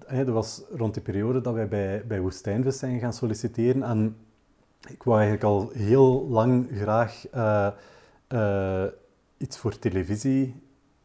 dat 0.08 0.28
was 0.28 0.62
rond 0.70 0.94
die 0.94 1.02
periode 1.02 1.40
dat 1.40 1.54
wij 1.54 1.68
bij, 1.68 2.06
bij 2.06 2.20
Woestijnvis 2.20 2.78
zijn 2.78 3.00
gaan 3.00 3.12
solliciteren. 3.12 3.82
En 3.82 4.16
ik 4.88 5.02
wou 5.02 5.20
eigenlijk 5.20 5.48
al 5.48 5.70
heel 5.72 6.26
lang 6.28 6.68
graag 6.72 7.24
uh, 7.34 7.68
uh, 8.28 8.84
iets 9.36 9.58
voor 9.58 9.78
televisie 9.78 10.62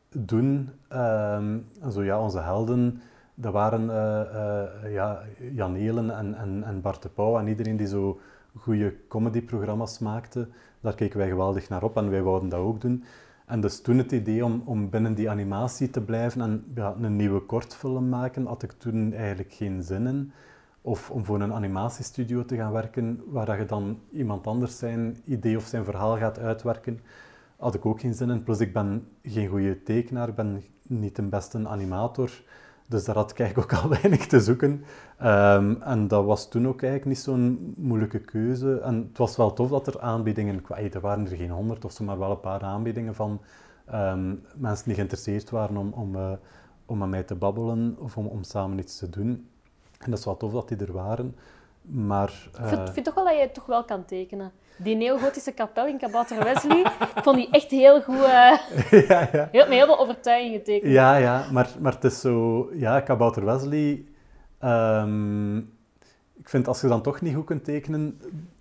doen. 0.10 0.70
Um, 0.90 1.68
en 1.82 1.92
zo 1.92 2.04
ja, 2.04 2.20
onze 2.20 2.40
helden 2.40 3.02
dat 3.36 3.54
waren 3.54 3.82
uh, 3.82 4.94
ja, 4.94 5.22
Jan 5.52 5.76
Elen 5.76 6.18
en, 6.18 6.34
en, 6.34 6.64
en 6.64 6.82
Bart 6.82 7.02
de 7.02 7.10
Pauw 7.10 7.38
en 7.38 7.48
iedereen 7.48 7.78
die 7.78 7.88
zo 7.88 8.20
goede 8.56 8.96
comedyprogramma's 9.08 10.00
maakte. 10.00 10.48
Daar 10.82 10.96
keken 10.96 11.18
wij 11.18 11.28
geweldig 11.28 11.70
naar 11.70 11.84
op 11.84 11.98
en 11.98 12.10
wij 12.10 12.22
wouden 12.22 12.50
dat 12.50 12.60
ook 12.60 12.82
doen. 12.82 13.04
En 13.46 13.62
dus 13.62 13.82
toen 13.82 13.98
het 13.98 14.12
idee 14.12 14.46
om, 14.46 14.62
om 14.66 14.90
binnen 14.90 15.14
die 15.14 15.30
animatie 15.30 15.90
te 15.90 16.02
blijven 16.02 16.42
en 16.42 16.64
ja, 16.76 16.96
een 17.02 17.16
nieuwe 17.16 17.40
kortfilm 17.40 18.10
maken, 18.10 18.46
had 18.46 18.64
ik 18.64 18.72
toen 18.72 19.14
eigenlijk 19.14 19.54
geen 19.54 19.84
zin 19.84 20.08
in. 20.08 20.32
Of 20.82 21.12
om 21.12 21.26
voor 21.26 21.42
een 21.42 21.54
animatiestudio 21.54 22.46
te 22.46 22.56
gaan 22.56 22.72
werken, 22.72 23.22
waar 23.26 23.60
je 23.60 23.66
dan 23.66 24.00
iemand 24.12 24.48
anders 24.48 24.78
zijn 24.78 25.18
idee 25.26 25.58
of 25.58 25.66
zijn 25.66 25.84
verhaal 25.84 26.18
gaat 26.18 26.40
uitwerken, 26.40 27.00
had 27.58 27.76
ik 27.76 27.86
ook 27.86 28.00
geen 28.00 28.14
zin 28.14 28.30
in. 28.30 28.44
Plus 28.44 28.60
ik 28.60 28.74
ben 28.74 29.08
geen 29.24 29.48
goede 29.48 29.84
tekenaar, 29.84 30.28
ik 30.28 30.36
ben 30.36 30.64
niet 30.82 31.16
de 31.16 31.22
beste 31.22 31.68
animator. 31.68 32.32
Dus 32.88 33.06
daar 33.06 33.16
had 33.16 33.32
ik 33.32 33.40
eigenlijk 33.40 33.74
ook 33.74 33.80
al 33.84 33.90
weinig 33.90 34.28
te 34.28 34.40
zoeken. 34.40 34.84
Ehm, 35.18 35.76
en 35.82 36.08
dat 36.08 36.26
was 36.26 36.50
toen 36.50 36.68
ook 36.68 36.82
eigenlijk 36.82 37.06
niet 37.06 37.20
zo'n 37.20 37.74
moeilijke 37.78 38.20
keuze. 38.20 38.80
En 38.80 38.96
het 38.96 39.18
was 39.18 39.38
wel 39.38 39.54
tof 39.54 39.70
dat 39.70 39.88
er 39.88 40.00
aanbiedingen 40.00 40.62
kwamen. 40.62 40.94
Er 40.94 41.00
waren 41.00 41.26
er 41.30 41.38
geen 41.38 41.50
honderd 41.50 41.86
of 41.86 41.92
zo, 41.92 42.04
maar 42.04 42.20
wel 42.20 42.32
een 42.32 42.40
paar 42.40 42.62
aanbiedingen 42.62 43.16
van 43.16 43.42
ehm, 43.86 44.34
mensen 44.56 44.86
die 44.86 44.96
geïnteresseerd 44.96 45.50
waren 45.50 45.78
om, 45.78 45.92
om, 45.94 46.16
uh, 46.16 46.32
om 46.86 46.98
met 46.98 47.10
mij 47.10 47.24
te 47.24 47.36
babbelen 47.36 47.96
of 48.00 48.18
om, 48.18 48.26
om 48.26 48.44
samen 48.44 48.80
iets 48.80 48.98
te 48.98 49.10
doen. 49.10 49.48
En 50.00 50.10
dat 50.10 50.20
is 50.20 50.26
wel 50.26 50.38
tof 50.38 50.52
dat 50.52 50.68
die 50.68 50.78
er 50.78 50.92
waren. 50.92 51.36
Maar, 51.88 52.34
uh... 52.62 52.72
Ik 52.72 52.94
vind, 52.94 53.06
toch 53.06 53.14
wel 53.14 53.24
dat 53.24 53.40
je 53.40 53.50
toch 53.52 53.66
wel 53.66 53.84
kan 53.84 54.06
tekenen. 54.06 54.52
Die 54.78 54.96
neogotische 54.96 55.52
kapel 55.52 55.88
in 55.88 55.98
Kabouter 55.98 56.44
Wesley, 56.44 56.80
ik 57.16 57.24
vond 57.24 57.36
die 57.36 57.50
echt 57.52 57.72
heel 57.72 58.02
goed... 58.02 58.16
Uh... 58.16 58.58
ja, 59.10 59.30
ja. 59.32 59.50
Heel, 59.52 59.68
met 59.68 59.74
heel 59.74 59.86
veel 59.86 60.00
overtuiging 60.00 60.56
getekend. 60.56 60.92
Ja, 60.92 61.16
ja. 61.16 61.46
Maar, 61.52 61.70
maar 61.80 61.94
het 61.94 62.04
is 62.04 62.22
zo... 62.22 62.68
Ja, 62.74 63.00
Kabouter 63.00 63.46
Wesley... 63.46 64.04
Um, 64.64 65.58
ik 66.40 66.50
vind 66.50 66.68
als 66.68 66.82
je 66.82 66.88
dan 66.88 67.02
toch 67.02 67.22
niet 67.22 67.36
goed 67.36 67.46
kunt 67.46 67.64
tekenen, 67.64 68.20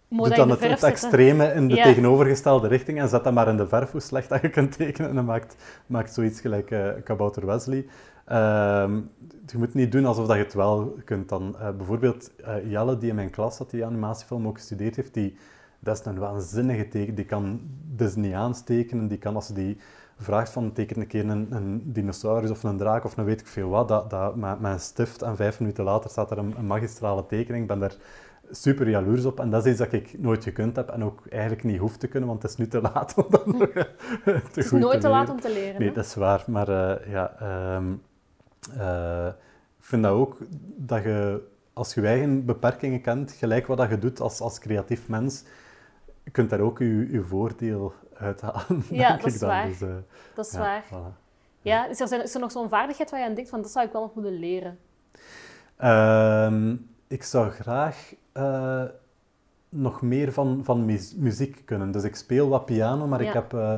Doe 0.08 0.34
dan 0.34 0.50
het, 0.50 0.60
het, 0.60 0.82
extreme 0.82 1.52
in 1.52 1.68
de 1.68 1.74
tegenovergestelde 1.74 2.68
richting 2.68 3.00
en 3.00 3.08
zet 3.08 3.24
dat 3.24 3.32
maar 3.32 3.48
in 3.48 3.56
de 3.56 3.68
verf 3.68 3.90
hoe 3.90 4.00
slecht 4.00 4.28
dat 4.28 4.40
je 4.40 4.48
kunt 4.48 4.76
tekenen. 4.76 5.08
En 5.08 5.16
dan 5.16 5.24
maakt, 5.24 5.56
maakt 5.86 6.14
zoiets 6.14 6.40
gelijk 6.40 6.70
uh, 6.70 6.88
Kabouter 7.04 7.46
Wesley. 7.46 7.86
Ehm, 8.24 9.00
je 9.46 9.58
moet 9.58 9.74
niet 9.74 9.92
doen 9.92 10.04
alsof 10.04 10.26
dat 10.26 10.36
je 10.36 10.42
het 10.42 10.54
wel 10.54 10.96
kunt 11.04 11.28
dan. 11.28 11.56
Uh, 11.60 11.70
bijvoorbeeld 11.70 12.30
uh, 12.40 12.70
Jelle, 12.70 12.98
die 12.98 13.08
in 13.08 13.14
mijn 13.14 13.30
klas 13.30 13.58
had, 13.58 13.70
die 13.70 13.84
animatiefilm 13.84 14.46
ook 14.46 14.56
gestudeerd 14.56 14.96
heeft, 14.96 15.14
die, 15.14 15.36
dat 15.78 15.98
is 15.98 16.04
een 16.04 16.18
waanzinnige 16.18 16.88
teken. 16.88 17.14
Die 17.14 17.24
kan 17.24 17.60
Disney 17.84 18.34
aanstekenen, 18.34 19.08
die 19.08 19.18
kan 19.18 19.34
als 19.34 19.46
ze 19.46 19.52
die 19.52 19.78
vraagt 20.18 20.52
van 20.52 20.72
teken 20.72 21.00
een 21.00 21.06
keer 21.06 21.28
een, 21.28 21.46
een, 21.50 21.92
dinosaurus 21.92 22.50
of 22.50 22.62
een 22.62 22.76
draak 22.76 23.04
of 23.04 23.16
een 23.16 23.24
weet 23.24 23.40
ik 23.40 23.46
veel 23.46 23.68
wat, 23.68 23.88
dat, 23.88 24.10
dat, 24.10 24.36
met, 24.36 24.60
met 24.60 24.72
een 24.72 24.80
stift 24.80 25.22
en 25.22 25.36
vijf 25.36 25.60
minuten 25.60 25.84
later 25.84 26.10
staat 26.10 26.30
er 26.30 26.38
een, 26.38 26.54
een 26.56 26.66
magistrale 26.66 27.26
tekening. 27.26 27.62
Ik 27.62 27.68
ben 27.68 27.78
daar 27.78 27.96
super 28.50 28.88
jaloers 28.88 29.24
op. 29.24 29.40
En 29.40 29.50
dat 29.50 29.64
is 29.64 29.70
iets 29.70 29.80
dat 29.80 29.92
ik 29.92 30.18
nooit 30.18 30.44
gekund 30.44 30.76
heb 30.76 30.88
en 30.88 31.04
ook 31.04 31.26
eigenlijk 31.28 31.64
niet 31.64 31.78
hoef 31.78 31.96
te 31.96 32.06
kunnen, 32.06 32.28
want 32.28 32.42
het 32.42 32.50
is 32.50 32.56
nu 32.56 32.68
te 32.68 32.80
laat 32.80 33.14
om 33.16 33.26
dat 33.28 33.46
nog 33.52 33.68
te 33.68 33.86
Het 34.24 34.56
is 34.56 34.70
nooit 34.70 35.00
te, 35.00 35.08
laat 35.08 35.30
om 35.30 35.40
te 35.40 35.52
leren. 35.52 35.80
Nee, 35.80 35.92
dat 35.92 36.04
is 36.04 36.14
waar. 36.14 36.44
Maar 36.46 36.68
uh, 36.68 37.12
ja, 37.12 37.32
um, 37.76 38.02
uh, 38.76 39.26
ik 39.78 39.84
vind 39.84 40.02
dat 40.02 40.12
ook 40.12 40.36
dat 40.76 41.02
je, 41.02 41.46
als 41.72 41.94
je 41.94 42.06
eigen 42.06 42.44
beperkingen 42.44 43.00
kent, 43.00 43.32
gelijk 43.32 43.66
wat 43.66 43.76
dat 43.76 43.90
je 43.90 43.98
doet 43.98 44.20
als, 44.20 44.40
als 44.40 44.58
creatief 44.58 45.08
mens, 45.08 45.44
je 46.22 46.30
kunt 46.30 46.50
daar 46.50 46.60
ook 46.60 46.78
je, 46.78 47.10
je 47.10 47.22
voordeel 47.22 47.92
uithalen. 48.14 48.84
Ja, 48.90 49.16
dat 49.16 49.26
is 49.26 49.40
waar. 49.40 49.66
Dus, 49.66 49.80
uh, 49.80 49.94
dat 50.34 50.46
is 50.46 50.52
ja, 50.52 50.58
waar. 50.58 50.84
Voilà. 50.84 51.22
Ja, 51.60 51.86
is 51.86 52.00
er, 52.00 52.22
is 52.22 52.34
er 52.34 52.40
nog 52.40 52.52
zo'n 52.52 52.68
vaardigheid 52.68 53.10
waar 53.10 53.20
je 53.20 53.26
aan 53.26 53.34
denkt 53.34 53.50
van, 53.50 53.62
dat 53.62 53.70
zou 53.70 53.86
ik 53.86 53.92
wel 53.92 54.02
nog 54.02 54.14
moeten 54.14 54.38
leren? 54.38 54.78
Um, 55.84 56.88
ik 57.06 57.22
zou 57.22 57.50
graag 57.50 58.14
uh, 58.34 58.84
nog 59.68 60.02
meer 60.02 60.32
van, 60.32 60.60
van 60.64 60.84
muziek 61.16 61.62
kunnen. 61.64 61.90
Dus 61.90 62.02
ik 62.02 62.16
speel 62.16 62.48
wat 62.48 62.64
piano, 62.64 63.06
maar 63.06 63.20
ik 63.20 63.32
heb 63.32 63.52
uh, 63.52 63.74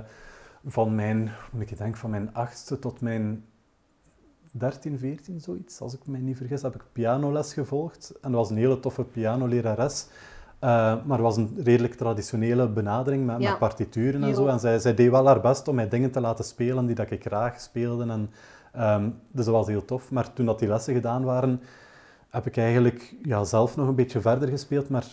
van 0.67 0.95
mijn, 0.95 1.31
moet 1.53 1.71
ik 1.71 1.79
denk, 1.79 1.97
van 1.97 2.11
mijn 2.11 2.35
achtste 2.35 2.79
tot 2.79 3.01
mijn 3.01 3.45
13, 4.59 4.99
14, 4.99 5.41
zoiets, 5.41 5.81
als 5.81 5.95
ik 5.95 6.07
me 6.07 6.19
niet 6.19 6.37
vergis, 6.37 6.63
heb 6.63 6.75
ik 6.75 6.83
pianoles 6.93 7.53
gevolgd. 7.53 8.13
En 8.21 8.31
dat 8.31 8.41
was 8.41 8.51
een 8.51 8.57
hele 8.57 8.81
toffe 8.81 9.05
pianolerares. 9.05 10.07
Uh, 10.61 10.71
maar 11.05 11.19
het 11.19 11.21
was 11.21 11.37
een 11.37 11.57
redelijk 11.65 11.95
traditionele 11.95 12.69
benadering 12.69 13.27
met, 13.27 13.39
met 13.39 13.59
partituren 13.59 14.23
en 14.23 14.35
zo. 14.35 14.47
En 14.47 14.61
zij, 14.61 14.79
zij 14.79 14.95
deed 14.95 15.11
wel 15.11 15.27
haar 15.27 15.41
best 15.41 15.69
om 15.69 15.75
mij 15.75 15.89
dingen 15.89 16.11
te 16.11 16.21
laten 16.21 16.45
spelen 16.45 16.87
die 16.87 16.95
dat 16.95 17.11
ik 17.11 17.23
graag 17.23 17.61
speelde. 17.61 18.07
En, 18.11 18.31
um, 18.83 19.15
dus 19.31 19.45
dat 19.45 19.55
was 19.55 19.67
heel 19.67 19.85
tof. 19.85 20.11
Maar 20.11 20.33
toen 20.33 20.47
dat 20.47 20.59
die 20.59 20.69
lessen 20.69 20.95
gedaan 20.95 21.25
waren, 21.25 21.61
heb 22.31 22.47
ik 22.47 22.57
eigenlijk 22.57 23.15
ja, 23.23 23.45
zelf 23.45 23.77
nog 23.77 23.89
een 23.89 23.95
beetje 23.95 24.21
verder 24.21 24.49
gespeeld, 24.49 24.89
maar 24.89 25.07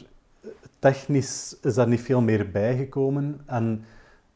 technisch 0.79 1.57
is 1.61 1.73
daar 1.73 1.87
niet 1.87 2.01
veel 2.01 2.21
meer 2.21 2.51
bijgekomen. 2.51 3.41
En 3.45 3.85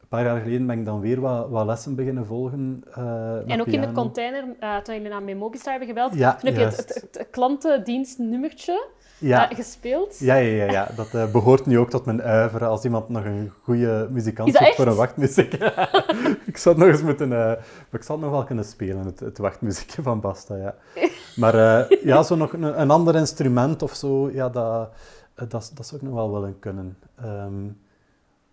paar 0.08 0.24
jaar 0.24 0.40
geleden 0.40 0.66
ben 0.66 0.78
ik 0.78 0.84
dan 0.84 1.00
weer 1.00 1.20
wat, 1.20 1.48
wat 1.48 1.66
lessen 1.66 1.94
beginnen 1.94 2.26
volgen. 2.26 2.84
Uh, 2.98 3.50
en 3.50 3.60
ook 3.60 3.66
in 3.66 3.80
de 3.80 3.92
container, 3.92 4.44
uh, 4.60 4.76
toen 4.76 4.94
jullie 4.94 5.10
naar 5.10 5.22
Memobistar 5.22 5.70
hebben 5.70 5.88
gebeld, 5.88 6.14
ja, 6.14 6.34
toen 6.34 6.50
heb 6.50 6.58
je 6.58 6.64
het, 6.64 6.76
het, 6.76 7.08
het, 7.18 7.28
klantendienstnummertje 7.30 8.88
ja. 9.18 9.50
Uh, 9.50 9.56
gespeeld. 9.56 10.18
Ja, 10.18 10.34
ja, 10.34 10.64
ja, 10.64 10.72
ja. 10.72 10.88
dat 10.96 11.32
behoort 11.32 11.66
nu 11.66 11.78
ook 11.78 11.90
tot 11.90 12.04
mijn 12.04 12.22
uiveren 12.22 12.68
als 12.68 12.84
iemand 12.84 13.08
nog 13.08 13.24
een 13.24 13.52
goede 13.62 14.08
muzikant 14.10 14.56
zoekt 14.56 14.74
voor 14.74 14.86
een 14.86 14.94
wachtmuziek. 14.94 15.54
ik 16.46 16.56
zou 16.56 16.78
nog 16.78 16.88
eens 16.88 17.02
moeten... 17.02 17.30
Uh, 17.30 17.52
ik 17.92 18.02
zal 18.02 18.18
nog 18.18 18.30
wel 18.30 18.44
kunnen 18.44 18.64
spelen, 18.64 19.04
het, 19.04 19.20
het 19.20 19.38
wachtmuziekje 19.38 20.02
van 20.02 20.20
Basta, 20.20 20.56
ja. 20.56 20.74
Maar 21.36 21.86
ja, 22.04 22.22
zo 22.22 22.36
nog 22.36 22.52
een, 22.52 22.80
een, 22.80 22.90
ander 22.90 23.14
instrument 23.14 23.82
of 23.82 23.94
zo, 23.94 24.30
ja, 24.30 24.48
dat, 24.48 24.90
dat, 25.34 25.70
dat 25.74 25.86
zou 25.86 26.00
ik 26.00 26.02
nog 26.02 26.14
wel 26.14 26.32
willen 26.32 26.58
kunnen. 26.58 26.98
Um, 27.24 27.78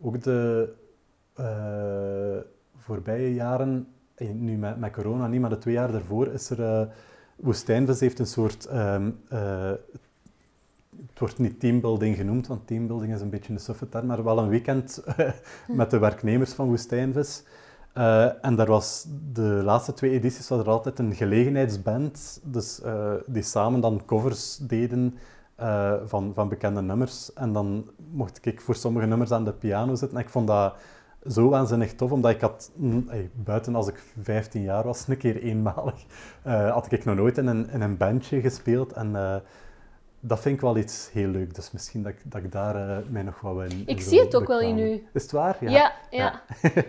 ook 0.02 0.24
de 0.24 0.70
voorbije 2.78 3.34
jaren, 3.34 3.88
nu 4.18 4.58
met, 4.58 4.80
met 4.80 4.92
corona 4.92 5.28
niet, 5.28 5.42
maar 5.42 5.50
de 5.50 5.58
twee 5.58 5.74
jaar 5.74 5.92
daarvoor, 5.92 6.28
is 6.28 6.50
er... 6.50 6.90
Woestijnvis 7.36 8.00
heeft 8.00 8.20
een 8.20 8.26
soort 8.26 8.68
um, 8.74 9.20
het 11.10 11.20
wordt 11.20 11.40
niet 11.40 11.60
teambuilding 11.60 12.16
genoemd, 12.16 12.48
want 12.48 12.68
teambuilding 12.68 13.14
is 13.14 13.22
een 13.22 13.30
beetje 13.30 13.54
een 13.54 13.60
suffe 13.60 13.90
term, 13.90 14.06
maar 14.06 14.24
wel 14.24 14.40
een 14.40 14.50
weekend 14.50 15.04
met 15.68 15.90
de 15.90 16.00
werknemers 16.00 16.54
van 16.54 16.68
Woestijnvis. 16.68 17.44
En 18.42 18.56
daar 18.56 18.68
was 18.68 19.08
de 19.34 19.62
laatste 19.64 19.94
twee 19.94 20.12
edities 20.12 20.48
was 20.48 20.60
er 20.60 20.70
altijd 20.70 21.00
een 21.00 21.16
gelegenheidsband, 21.16 22.42
dus, 22.44 22.82
die 23.26 23.44
samen 23.44 23.80
dan 23.80 24.02
covers 24.06 24.58
deden 24.58 25.18
van, 26.06 26.32
van 26.34 26.50
bekende 26.50 26.82
nummers. 26.82 27.34
En 27.34 27.54
dan 27.54 27.90
mocht 28.12 28.46
ik 28.46 28.62
voor 28.62 28.76
sommige 28.76 29.06
nummers 29.06 29.32
aan 29.32 29.46
de 29.46 29.54
piano 29.54 29.96
zitten. 29.96 30.18
En 30.18 30.24
ik 30.24 30.30
vond 30.30 30.48
dat 30.48 30.76
zo 31.28 31.50
waanzinnig 31.50 31.94
tof, 31.94 32.12
omdat 32.12 32.32
ik 32.32 32.42
had, 32.42 32.72
hey, 33.08 33.30
buiten 33.34 33.76
als 33.76 33.88
ik 33.88 34.04
15 34.22 34.62
jaar 34.62 34.84
was, 34.84 35.08
een 35.08 35.18
keer 35.18 35.42
eenmalig, 35.42 36.06
had 36.44 36.92
ik 36.92 37.06
nog 37.06 37.16
nooit 37.16 37.38
in 37.38 37.48
een, 37.48 37.70
in 37.70 37.82
een 37.82 37.98
bandje 37.98 38.42
gespeeld. 38.42 38.94
En 38.94 39.42
dat 40.28 40.40
vind 40.40 40.56
ik 40.56 40.62
wel 40.62 40.78
iets 40.78 41.10
heel 41.12 41.28
leuk. 41.28 41.56
Dus 41.56 41.72
misschien 41.72 42.04
dat, 42.04 42.12
ik, 42.12 42.22
dat 42.24 42.44
ik 42.44 42.52
daar 42.52 42.76
uh, 42.76 42.98
mij 43.10 43.24
nog 43.24 43.42
wat 43.42 43.72
in. 43.72 43.84
Ik 43.86 44.02
zie 44.02 44.20
het 44.20 44.36
ook 44.36 44.48
wel 44.48 44.60
in 44.60 44.78
u. 44.78 45.08
Is 45.14 45.22
het 45.22 45.32
waar? 45.32 45.58
Ja. 45.60 45.70
Ja, 45.70 45.94
ja. 46.10 46.42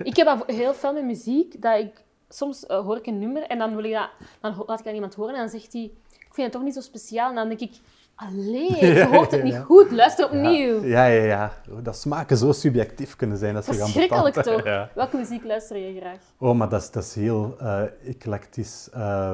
ik 0.02 0.16
heb 0.16 0.44
heel 0.46 0.74
veel 0.74 0.92
met 0.92 1.04
muziek 1.04 1.62
dat 1.62 1.78
ik 1.78 2.04
soms 2.28 2.64
hoor 2.66 2.96
ik 2.96 3.06
een 3.06 3.18
nummer 3.18 3.42
en 3.42 3.58
dan 3.58 3.74
wil 3.74 3.84
ik 3.84 3.92
dat, 3.92 4.08
dan 4.40 4.64
laat 4.66 4.80
ik 4.80 4.86
aan 4.86 4.94
iemand 4.94 5.14
horen 5.14 5.34
en 5.34 5.40
dan 5.40 5.48
zegt 5.48 5.72
hij, 5.72 5.82
ik 6.10 6.34
vind 6.34 6.46
het 6.46 6.52
toch 6.52 6.62
niet 6.62 6.74
zo 6.74 6.80
speciaal. 6.80 7.28
En 7.28 7.34
dan 7.34 7.48
denk 7.48 7.60
ik, 7.60 7.78
allee, 8.16 8.86
je 8.94 9.06
hoort 9.10 9.30
het 9.30 9.42
niet 9.42 9.58
goed, 9.58 9.90
luister 9.90 10.24
opnieuw. 10.24 10.84
Ja, 10.84 11.04
ja, 11.04 11.22
ja. 11.22 11.52
Dat 11.82 11.96
smaken 11.96 12.36
zo 12.36 12.52
subjectief 12.52 13.16
kunnen 13.16 13.38
zijn 13.38 13.54
dat 13.54 13.64
ze 13.64 13.72
gaan 13.72 13.88
Verschrikkelijk 13.88 14.34
toch? 14.42 14.62
Welke 14.94 15.16
muziek 15.16 15.44
luister 15.44 15.76
je 15.76 16.00
graag? 16.00 16.18
Oh, 16.38 16.56
maar 16.56 16.68
dat 16.68 16.82
is, 16.82 16.90
dat 16.90 17.02
is 17.02 17.14
heel 17.14 17.56
uh, 17.60 17.82
eclectisch, 18.04 18.88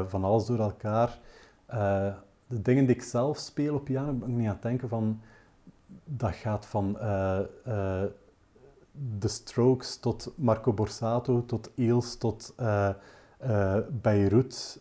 van 0.09 0.25
alles 0.25 0.47
door 0.47 0.59
elkaar 0.59 1.19
de 2.47 2.63
dingen 2.63 2.87
die 2.87 2.95
ik 2.95 3.03
zelf 3.03 3.39
speel 3.39 3.75
op 3.75 3.85
piano, 3.85 4.13
ben 4.13 4.29
ik 4.29 4.35
niet 4.35 4.47
aan 4.47 4.53
het 4.53 4.63
denken 4.63 4.89
van... 4.89 5.21
Dat 6.05 6.35
gaat 6.35 6.67
van 6.67 6.97
The 9.19 9.29
Strokes 9.29 9.97
tot 9.97 10.33
Marco 10.37 10.73
Borsato, 10.73 11.45
tot 11.47 11.71
Eels, 11.77 12.17
tot 12.17 12.55
Beirut, 13.91 14.81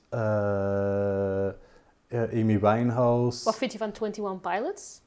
Amy 2.12 2.60
Winehouse. 2.60 3.44
Wat 3.44 3.56
vind 3.56 3.72
je 3.72 3.78
van 3.78 3.92
21 4.02 4.42
Pilots? 4.42 5.02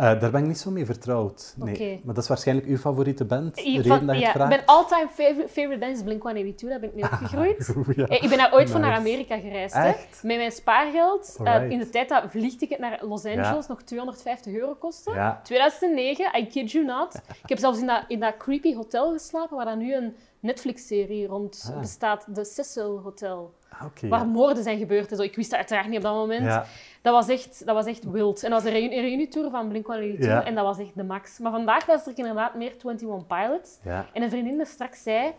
Uh, 0.00 0.20
daar 0.20 0.30
ben 0.30 0.40
ik 0.40 0.46
niet 0.46 0.58
zo 0.58 0.70
mee 0.70 0.86
vertrouwd. 0.86 1.54
Nee. 1.56 2.00
Maar 2.04 2.14
dat 2.14 2.22
is 2.22 2.28
waarschijnlijk 2.28 2.68
uw 2.68 2.76
favoriete 2.76 3.24
band? 3.24 3.54
De 3.54 3.62
reden 3.62 3.84
van, 3.84 4.06
dat 4.06 4.14
je 4.16 4.20
ja, 4.20 4.30
vraagt? 4.30 4.48
Mijn 4.48 4.66
all-time 4.66 5.08
favorite, 5.48 5.78
band 5.78 5.96
is 5.96 6.02
Blink-182. 6.02 6.68
Daar 6.68 6.80
ben 6.80 6.88
ik 6.88 6.94
mee 6.94 7.04
ah, 7.04 7.12
opgegroeid. 7.12 7.74
ja. 7.96 8.08
Ik 8.08 8.28
ben 8.28 8.38
daar 8.38 8.52
ooit 8.52 8.60
nice. 8.60 8.72
van 8.72 8.80
naar 8.80 8.94
Amerika 8.94 9.38
gereisd. 9.38 9.74
Hè. 9.74 9.92
Met 10.22 10.36
mijn 10.36 10.52
spaargeld. 10.52 11.36
Uh, 11.42 11.70
in 11.70 11.78
de 11.78 11.90
tijd 11.90 12.08
dat 12.08 12.24
vliegticket 12.28 12.78
naar 12.78 13.00
Los 13.02 13.24
Angeles 13.24 13.66
nog 13.66 13.82
250 13.82 14.54
euro 14.54 14.74
kostte. 14.74 15.36
2009, 15.42 16.40
I 16.40 16.46
kid 16.46 16.72
you 16.72 16.84
not. 16.84 17.14
ik 17.42 17.48
heb 17.48 17.58
zelfs 17.58 17.80
in 17.80 17.86
dat, 17.86 18.04
in 18.08 18.20
dat 18.20 18.36
creepy 18.36 18.74
hotel 18.74 19.12
geslapen, 19.12 19.56
waar 19.56 19.66
dan 19.66 19.78
nu 19.78 19.94
een 19.94 20.16
Netflix-serie 20.40 21.26
rond 21.26 21.70
ah. 21.72 21.80
bestaat. 21.80 22.26
De 22.34 22.44
Cecil 22.44 23.00
Hotel. 23.00 23.54
Ah, 23.70 23.82
waar 24.08 24.20
ja. 24.20 24.24
moorden 24.26 24.62
zijn 24.62 24.78
gebeurd 24.78 25.10
en 25.10 25.16
zo. 25.16 25.22
Ik 25.22 25.36
wist 25.36 25.50
dat 25.50 25.58
uiteraard 25.58 25.88
niet 25.88 25.96
op 25.96 26.02
dat 26.02 26.14
moment. 26.14 26.44
Ja, 26.44 26.66
Dat, 27.02 27.12
was 27.14 27.28
echt, 27.28 27.66
dat 27.66 27.74
was 27.74 27.86
echt 27.86 28.04
wild. 28.04 28.42
En 28.44 28.50
dat 28.50 28.62
was 28.62 28.72
een 28.72 28.92
een 28.92 29.00
reunietour 29.00 29.50
van 29.50 29.68
Blink-182 29.68 30.18
Ja. 30.18 30.44
en 30.44 30.54
dat 30.54 30.64
was 30.64 30.78
echt 30.78 30.96
de 30.96 31.04
max. 31.04 31.38
Maar 31.38 31.52
vandaag 31.52 31.86
luister 31.86 32.12
ik 32.12 32.18
inderdaad 32.18 32.54
meer 32.54 32.72
21 32.84 33.26
Pilots. 33.26 33.78
ja. 33.84 34.06
En 34.12 34.22
een 34.22 34.30
vriendin 34.30 34.66
straks 34.66 35.02
zei... 35.02 35.32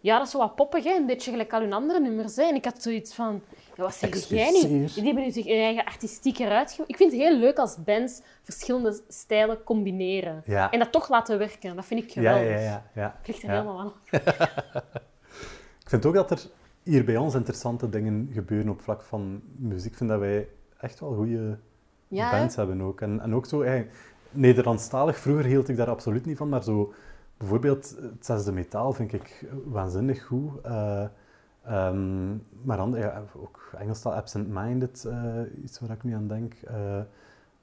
Ja, 0.00 0.16
dat 0.18 0.26
is 0.26 0.32
zo 0.32 0.38
wat 0.38 0.54
poppig, 0.54 0.84
hè? 0.84 0.94
een 0.96 1.06
beetje 1.06 1.30
gelijk 1.30 1.52
al 1.52 1.60
hun 1.60 1.72
andere 1.72 2.00
nummers. 2.00 2.36
Hè? 2.36 2.42
En 2.42 2.54
ik 2.54 2.64
had 2.64 2.82
zoiets 2.82 3.14
van... 3.14 3.42
Ja, 3.76 3.82
wat 3.82 3.94
zeg 3.94 4.28
jij 4.28 4.50
niet? 4.50 4.62
Excuseer. 4.64 4.94
Die 4.94 5.04
hebben 5.04 5.22
nu 5.22 5.30
zich 5.30 5.44
hun 5.46 5.56
eigen 5.56 5.84
artistiek 5.84 6.38
eruit 6.38 6.78
Ik 6.86 6.96
vind 6.96 7.12
het 7.12 7.20
heel 7.20 7.36
leuk 7.36 7.58
als 7.58 7.76
bands 7.84 8.20
verschillende 8.42 9.00
stijlen 9.08 9.62
combineren. 9.62 10.42
Ja. 10.46 10.70
En 10.70 10.78
dat 10.78 10.92
toch 10.92 11.08
laten 11.08 11.38
werken. 11.38 11.76
Dat 11.76 11.84
vind 11.84 12.02
ik 12.02 12.10
Ja, 12.10 12.32
geweldig. 12.32 12.48
ja, 12.60 12.60
ja, 12.60 12.82
ja. 12.94 13.16
Ligt 13.26 13.42
er 13.42 13.48
Ja. 13.48 13.54
helemaal 13.54 13.78
aan. 13.80 13.92
Ik 15.82 15.88
vind 15.94 16.06
ook 16.06 16.14
dat 16.14 16.30
er 16.30 16.40
hier 16.88 17.04
bij 17.04 17.16
ons 17.16 17.34
interessante 17.34 17.88
dingen 17.88 18.28
gebeuren 18.32 18.68
op 18.68 18.80
vlak 18.80 19.02
van 19.02 19.42
muziek. 19.56 19.90
Ik 19.90 19.96
vind 19.96 20.10
dat 20.10 20.18
wij 20.18 20.48
echt 20.78 21.00
wel 21.00 21.14
goede 21.14 21.58
Ja, 22.08 22.30
bands 22.30 22.56
hebben 22.56 22.80
ook. 22.80 23.00
En, 23.00 23.20
en 23.20 23.34
ook 23.34 23.46
zo, 23.46 23.62
hey, 23.62 23.88
Nederlandstalig, 24.30 25.16
vroeger 25.18 25.44
hield 25.44 25.68
ik 25.68 25.76
daar 25.76 25.88
absoluut 25.88 26.26
niet 26.26 26.36
van, 26.36 26.48
maar 26.48 26.62
zo 26.62 26.92
bijvoorbeeld 27.36 27.96
het 28.00 28.26
zesde 28.26 28.52
metaal 28.52 28.92
vind 28.92 29.12
ik 29.12 29.46
waanzinnig 29.64 30.24
goed. 30.24 30.60
Eh, 30.62 31.04
ehm, 31.64 32.36
maar 32.62 32.78
andere, 32.78 33.02
ja, 33.02 33.22
ook 33.36 33.70
Engelstaal, 33.78 34.14
Absent 34.14 34.48
Minded, 34.48 35.04
eh, 35.04 35.62
iets 35.62 35.80
waar 35.80 35.90
ik 35.90 36.04
nu 36.04 36.14
aan 36.14 36.28
denk. 36.28 36.54
Eh, 36.54 37.00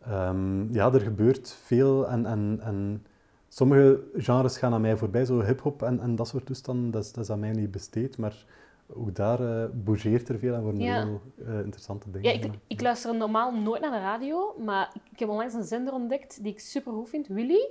ehm, 0.01 0.73
ja, 0.73 0.93
er 0.93 1.01
gebeurt 1.01 1.57
veel 1.63 2.07
en, 2.07 2.25
en, 2.25 2.59
en 2.61 3.05
sommige 3.47 4.03
genres 4.13 4.57
gaan 4.57 4.73
aan 4.73 4.81
mij 4.81 4.97
voorbij, 4.97 5.25
zo 5.25 5.41
hip-hop 5.41 5.83
en, 5.83 5.99
en 5.99 6.15
dat 6.15 6.27
soort 6.27 6.45
toestanden, 6.45 6.91
dat 6.91 7.03
is, 7.03 7.11
dat 7.11 7.23
is 7.23 7.29
aan 7.29 7.39
mij 7.39 7.51
niet 7.51 7.71
besteed, 7.71 8.17
maar 8.17 8.45
ook 8.93 9.15
daar 9.15 9.39
eh 9.39 9.69
bougeert 9.73 10.29
er 10.29 10.39
veel 10.39 10.53
en 10.53 10.61
worden 10.61 10.81
er 10.81 10.87
Ja. 10.87 11.03
heel 11.03 11.21
eh, 11.47 11.59
interessante 11.59 12.11
dingen 12.11 12.33
Ja, 12.33 12.43
ik, 12.43 12.51
ik 12.67 12.81
luister 12.81 13.15
normaal 13.15 13.51
nooit 13.53 13.81
naar 13.81 13.91
de 13.91 13.99
radio, 13.99 14.55
maar 14.59 14.93
ik 15.11 15.19
heb 15.19 15.29
onlangs 15.29 15.53
een 15.53 15.63
zender 15.63 15.93
ontdekt 15.93 16.43
die 16.43 16.51
ik 16.51 16.59
super 16.59 16.91
goed 16.93 17.09
vind, 17.09 17.27
Willy. 17.27 17.67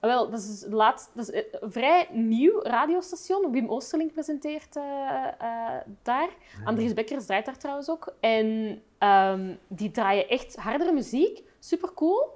Ah, 0.00 0.10
Wel, 0.10 0.30
dat 0.30 0.40
is, 0.40 0.60
het 0.62 0.72
laatst, 0.72 1.10
dat 1.14 1.28
is 1.28 1.34
eh, 1.34 1.42
een 1.60 1.72
vrij 1.72 2.08
nieuw 2.12 2.62
radiostation. 2.62 3.52
Wim 3.52 3.68
Oosterling 3.68 4.12
presenteert 4.12 4.76
eh, 4.76 4.82
eh, 5.38 5.80
daar. 6.02 6.28
Andries 6.64 6.92
Bekkers 6.94 7.26
draait 7.26 7.44
daar 7.46 7.58
trouwens 7.58 7.90
ook. 7.90 8.14
En 8.20 8.80
ehm, 8.98 9.54
die 9.68 9.90
draaien 9.90 10.28
echt 10.28 10.56
hardere 10.56 10.92
muziek. 10.92 11.42
Super 11.58 11.94
cool. 11.94 12.34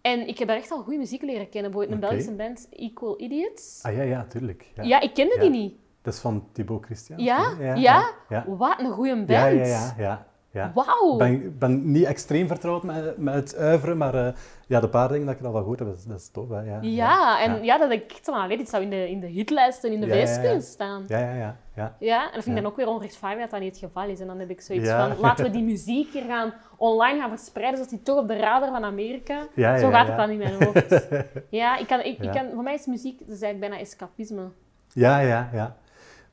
En 0.00 0.28
ik 0.28 0.38
heb 0.38 0.48
daar 0.48 0.56
echt 0.56 0.70
al 0.70 0.82
goede 0.82 0.98
muziek 0.98 1.22
leren 1.22 1.48
kennen. 1.48 1.70
Bijvoorbeeld 1.70 2.02
een. 2.02 2.08
Belgische 2.08 2.34
band, 2.34 2.68
Equal 2.70 3.20
Idiots. 3.20 3.82
Ah 3.82 3.96
ja, 3.96 4.02
ja, 4.02 4.24
tuurlijk. 4.24 4.66
Ja. 4.74 4.82
Ja, 4.82 5.00
ik 5.00 5.14
kende 5.14 5.38
die 5.40 5.50
niet. 5.50 5.74
Dat 6.06 6.14
is 6.14 6.20
van 6.20 6.48
Thibaut 6.52 6.84
Christian. 6.84 7.18
Ja? 7.18 7.52
Ja, 7.60 7.74
Ja? 7.74 8.10
ja. 8.28 8.44
Wat 8.46 8.80
een 8.80 8.90
goede 8.90 9.14
band. 9.14 9.28
Ja, 9.28 9.46
ja, 9.46 9.64
ja. 9.64 9.94
ja, 9.98 10.26
ja. 10.50 10.72
Wauw. 10.74 11.12
Ik 11.12 11.18
ben, 11.18 11.58
ben 11.58 11.90
niet 11.90 12.04
extreem 12.04 12.46
vertrouwd 12.46 12.82
met, 12.82 13.18
met 13.18 13.34
het 13.34 13.56
uiveren, 13.56 13.96
maar 13.96 14.14
eh, 14.14 14.32
ja, 14.66 14.80
de 14.80 14.88
paar 14.88 15.08
dingen 15.08 15.26
dat 15.26 15.34
ik 15.34 15.44
al 15.44 15.52
van 15.52 15.60
gehoord 15.60 15.78
heb, 15.78 15.88
dat 15.88 15.96
is, 15.96 16.04
dat 16.04 16.20
is 16.20 16.30
tof. 16.30 16.48
Hè? 16.48 16.60
Ja, 16.60 16.78
Ja, 16.80 17.42
en 17.42 17.64
ja. 17.64 17.78
dat 17.78 17.90
ik 17.90 18.18
van, 18.22 18.34
allee, 18.34 18.56
dit 18.56 18.68
zou 18.68 18.82
in 18.82 18.90
de, 18.90 19.10
in 19.10 19.20
de 19.20 19.26
hitlijsten 19.26 19.92
in 19.92 20.00
de 20.00 20.06
Ja, 20.06 20.60
staan. 20.60 21.04
Ja, 21.06 21.18
ja, 21.18 21.34
ja. 21.34 21.56
ja. 21.74 21.96
Ja, 21.98 22.20
en 22.26 22.34
dat 22.34 22.42
vind 22.44 22.56
ik 22.56 22.62
dan 22.62 22.70
ook 22.70 22.76
weer 22.76 22.88
onrechtvaardig 22.88 23.40
dat 23.40 23.50
dat 23.50 23.60
niet 23.60 23.80
het 23.80 23.84
geval 23.84 24.08
is. 24.08 24.20
En 24.20 24.26
dan 24.26 24.38
heb 24.38 24.50
ik 24.50 24.60
zoiets 24.60 24.90
van, 24.90 25.18
laten 25.26 25.44
we 25.44 25.50
die 25.50 25.64
muziek 25.64 26.12
hier 26.12 26.24
gaan 26.28 26.52
online 26.76 27.20
gaan 27.20 27.30
verspreiden, 27.30 27.76
zodat 27.76 27.90
die 27.90 28.02
toch 28.02 28.18
op 28.18 28.28
de 28.28 28.36
radar 28.36 28.70
van 28.70 28.84
Amerika... 28.84 29.46
Ja, 29.54 29.78
Zo 29.78 29.90
gaat 29.90 30.06
het 30.06 30.16
dan 30.16 30.30
in 30.30 30.38
mijn 30.38 30.64
hoofd. 30.64 31.08
ja, 31.50 31.76
ik 31.76 31.86
kan, 31.86 32.00
ik, 32.00 32.18
kan, 32.18 32.50
voor 32.54 32.62
mij 32.62 32.74
is 32.74 32.86
muziek 32.86 33.18
dus 33.18 33.40
eigenlijk 33.40 33.60
bijna 33.60 33.78
escapisme. 33.78 34.50
Ja, 34.92 35.18
ja, 35.18 35.48
ja. 35.52 35.76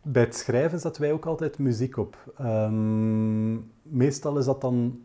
Bij 0.04 0.24
het 0.24 0.36
schrijven 0.36 0.80
zetten 0.80 1.02
wij 1.02 1.12
ook 1.12 1.26
altijd 1.26 1.60
muziek 1.60 1.98
op. 1.98 2.18
Ehm, 2.38 3.54
meestal 3.82 4.38
is 4.38 4.46
dat 4.46 4.62
dan 4.62 5.00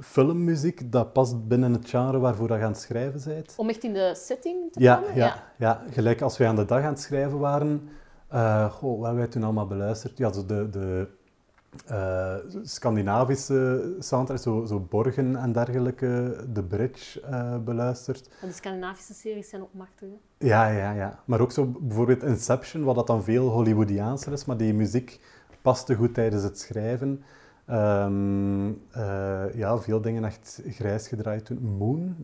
filmmuziek, 0.00 0.92
dat 0.92 1.12
past 1.12 1.48
binnen 1.48 1.72
het 1.72 1.88
genre 1.88 2.18
waarvoor 2.18 2.48
je 2.48 2.54
aan 2.64 2.70
het 2.72 2.80
schrijven 2.80 3.20
bent. 3.34 3.54
Om 3.56 3.68
echt 3.68 3.84
in 3.84 3.92
de 3.92 4.12
setting 4.16 4.72
te 4.72 4.80
Ja, 4.80 4.96
komen? 4.96 5.14
ja, 5.16 5.42
ja, 5.58 5.82
gelijk 5.90 6.20
als 6.20 6.38
wij 6.38 6.48
aan 6.48 6.56
de 6.56 6.64
dag 6.64 6.82
aan 6.82 6.88
het 6.92 7.00
schrijven 7.00 7.38
waren. 7.38 7.88
eh 8.28 8.70
goh, 8.72 8.90
wat 8.96 9.04
hebben 9.04 9.16
wij 9.22 9.26
toen 9.32 9.42
allemaal 9.44 9.66
beluisterd? 9.66 10.18
Ja, 10.18 10.32
zo 10.32 10.46
de, 10.46 10.70
de 10.70 11.08
eh, 11.86 12.34
Scandinavische 12.62 13.94
soundtrack, 13.98 14.38
zo, 14.38 14.64
zo 14.64 14.80
Borgen 14.80 15.36
en 15.36 15.52
dergelijke, 15.52 16.36
de 16.52 16.62
Bridge 16.62 17.20
eh, 17.20 17.58
beluisterd. 17.58 18.28
Want 18.40 18.52
de 18.52 18.58
Scandinavische 18.58 19.14
series 19.14 19.48
zijn 19.48 19.62
ook 19.62 19.74
machtig. 19.74 20.08
hè. 20.08 20.46
Ja, 20.46 20.68
ja, 20.68 20.92
ja. 20.92 21.18
Maar 21.24 21.40
ook 21.40 21.52
zo 21.52 21.66
bijvoorbeeld 21.80 22.22
Inception, 22.22 22.84
wat 22.84 22.94
dat 22.94 23.06
dan 23.06 23.24
veel 23.24 23.48
Hollywoodiaanser 23.48 24.32
is, 24.32 24.44
maar 24.44 24.56
die 24.56 24.74
muziek 24.74 25.20
paste 25.62 25.94
goed 25.94 26.14
tijdens 26.14 26.42
het 26.42 26.58
schrijven. 26.58 27.22
Ehm, 27.66 28.72
eh, 28.90 29.54
ja, 29.54 29.78
veel 29.78 30.00
dingen 30.00 30.24
echt 30.24 30.62
grijs 30.68 31.08
gedraaid 31.08 31.44
toen. 31.44 31.76
Moon, 31.78 32.16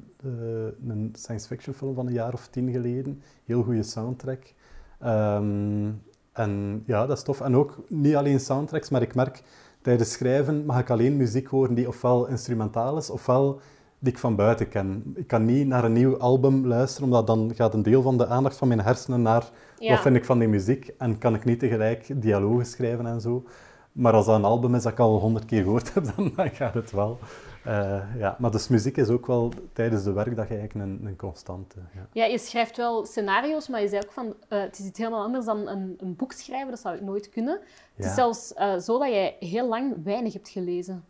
een 0.87 1.11
science 1.13 1.47
fiction 1.47 1.75
film 1.75 1.95
van 1.95 2.07
een 2.07 2.13
jaar 2.13 2.33
of 2.33 2.49
tien 2.49 2.71
geleden. 2.71 3.23
Heel 3.45 3.63
goede 3.63 3.83
soundtrack. 3.83 4.55
Ehm, 4.99 5.91
en 6.33 6.83
ja, 6.87 7.07
dat 7.07 7.17
is 7.17 7.23
tof. 7.23 7.41
En 7.41 7.57
ook 7.57 7.79
niet 7.89 8.15
alleen 8.15 8.41
soundtracks, 8.41 8.89
maar 8.89 9.03
ik 9.03 9.15
merk 9.15 9.43
tijdens 9.83 10.13
schrijven 10.13 10.65
mag 10.67 10.79
ik 10.79 10.91
alleen 10.91 11.17
muziek 11.17 11.47
horen 11.47 11.75
die 11.75 11.89
ofwel 11.89 12.27
instrumentaal 12.27 12.97
is, 12.97 13.11
ofwel 13.11 13.61
die 13.99 14.13
ik 14.13 14.19
van 14.19 14.37
buiten 14.37 14.69
ken. 14.69 15.13
Ik 15.15 15.27
kan 15.27 15.45
niet 15.45 15.67
naar 15.67 15.85
een 15.85 15.93
nieuw 15.93 16.19
album 16.19 16.67
luisteren, 16.67 17.05
omdat 17.05 17.27
dan 17.27 17.53
gaat 17.55 17.75
een 17.75 17.83
deel 17.83 18.03
van 18.03 18.19
de 18.19 18.27
aandacht 18.27 18.57
van 18.57 18.69
mijn 18.69 18.81
hersenen 18.81 19.23
naar 19.23 19.51
Ja. 19.79 19.91
wat 19.91 20.01
vind 20.01 20.17
ik 20.17 20.25
van 20.25 20.39
die 20.39 20.49
muziek 20.49 20.91
en 20.99 21.19
kan 21.19 21.35
ik 21.35 21.45
niet 21.45 21.59
tegelijk 21.59 22.23
dialogen 22.23 22.67
schrijven 22.67 23.07
en 23.07 23.21
zo. 23.21 23.45
Maar 23.93 24.13
als 24.13 24.27
dat 24.27 24.35
een 24.37 24.45
album 24.45 24.75
is 24.75 24.83
dat 24.83 24.93
ik 24.93 24.99
al 24.99 25.19
honderd 25.19 25.45
keer 25.45 25.63
gehoord 25.63 25.95
heb, 25.95 26.05
dan, 26.17 26.33
dan 26.37 26.51
gaat 26.51 26.75
het 26.75 26.91
wel. 26.91 27.19
Eh, 27.65 28.19
ja. 28.19 28.37
Maar 28.39 28.51
dus 28.51 28.69
muziek 28.69 28.97
is 28.97 29.09
ook 29.09 29.27
wel 29.27 29.53
tijdens 29.73 30.05
de 30.05 30.13
werkdag 30.13 30.51
eigenlijk 30.51 30.75
een, 30.75 31.07
een 31.07 31.17
constante. 31.17 31.77
Ja. 31.95 32.07
Ja, 32.13 32.25
je 32.25 32.39
schrijft 32.39 32.77
wel 32.77 33.07
scenario's, 33.07 33.69
maar 33.69 33.81
je 33.81 33.89
zei 33.89 34.03
ook 34.05 34.13
van, 34.13 34.35
eh, 34.49 34.61
het 34.61 34.79
is 34.79 34.87
iets 34.87 34.99
helemaal 34.99 35.23
anders 35.23 35.45
dan 35.45 35.69
een, 35.69 35.97
een 35.99 36.17
boek 36.17 36.33
schrijven. 36.33 36.71
Dat 36.71 36.81
zou 36.81 36.95
ik 36.95 37.03
nooit 37.03 37.29
kunnen. 37.29 37.61
Het 37.95 38.07
is 38.07 38.15
zelfs 38.15 38.55
eh, 38.55 38.79
zo 38.79 38.99
dat 38.99 39.09
jij 39.09 39.37
heel 39.41 39.69
lang 39.69 40.05
weinig 40.05 40.33
hebt 40.33 40.49
gelezen. 40.49 41.05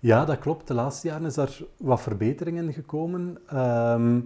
Ja, 0.00 0.24
dat 0.24 0.38
klopt. 0.38 0.66
De 0.66 0.74
laatste 0.74 1.08
jaren 1.08 1.26
is 1.26 1.34
daar 1.34 1.58
wat 1.76 2.00
verbeteringen 2.00 2.72
gekomen. 2.72 3.38
Ehm, 3.46 4.20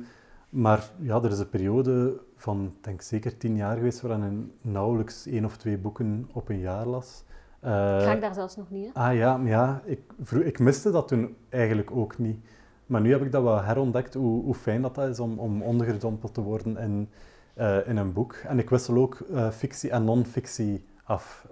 maar 0.48 0.90
ja, 1.00 1.22
er 1.22 1.30
is 1.30 1.38
een 1.38 1.48
periode 1.48 2.20
van, 2.36 2.74
denk 2.80 3.02
zeker 3.02 3.36
tien 3.36 3.56
jaar 3.56 3.76
geweest, 3.76 4.00
waarin 4.00 4.50
ik 4.62 4.70
nauwelijks 4.70 5.26
één 5.26 5.44
of 5.44 5.56
twee 5.56 5.78
boeken 5.78 6.28
op 6.32 6.48
een 6.48 6.60
jaar 6.60 6.86
las. 6.86 7.22
Eh, 7.60 7.70
Ga 8.02 8.12
ik 8.12 8.20
daar 8.20 8.34
zelfs 8.34 8.56
nog 8.56 8.70
niet, 8.70 8.90
hè? 8.94 9.00
Ah 9.00 9.14
ja, 9.14 9.40
ja 9.44 9.80
ik, 9.84 10.00
ik 10.44 10.58
miste 10.58 10.90
dat 10.90 11.08
toen 11.08 11.36
eigenlijk 11.48 11.90
ook 11.90 12.18
niet. 12.18 12.38
Maar 12.86 13.00
nu 13.00 13.10
heb 13.12 13.22
ik 13.22 13.32
dat 13.32 13.42
wel 13.42 13.62
herontdekt, 13.62 14.14
hoe, 14.14 14.42
hoe 14.44 14.54
fijn 14.54 14.82
dat, 14.82 14.94
dat 14.94 15.08
is 15.08 15.20
om, 15.20 15.38
om 15.38 15.62
ondergedompeld 15.62 16.34
te 16.34 16.40
worden 16.40 16.76
in, 16.76 17.08
eh, 17.54 17.88
in 17.88 17.96
een 17.96 18.12
boek. 18.12 18.34
En 18.34 18.58
ik 18.58 18.70
wissel 18.70 18.96
ook 18.96 19.20
eh, 19.20 19.50
fictie 19.50 19.90
en 19.90 20.04
non-fictie 20.04 20.84
af. 21.04 21.46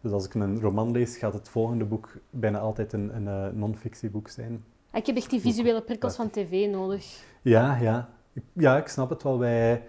Dus 0.00 0.12
als 0.12 0.24
ik 0.26 0.34
een 0.34 0.60
roman 0.60 0.90
lees, 0.90 1.16
gaat 1.16 1.32
het 1.32 1.48
volgende 1.48 1.84
boek 1.84 2.12
bijna 2.30 2.58
altijd 2.58 2.92
een, 2.92 3.26
een 3.26 3.58
non-fictieboek 3.58 4.28
zijn. 4.28 4.64
Ah, 4.90 5.00
Ik 5.00 5.06
heb 5.06 5.16
echt 5.16 5.30
die 5.30 5.40
visuele 5.40 5.82
prikkels 5.82 6.16
van 6.16 6.30
tv 6.30 6.70
nodig. 6.70 7.22
Ja, 7.42 7.76
ja. 7.76 8.08
Ja, 8.52 8.76
ik 8.76 8.88
snap 8.88 9.10
het 9.10 9.22
wel. 9.22 9.38
Wij, 9.38 9.82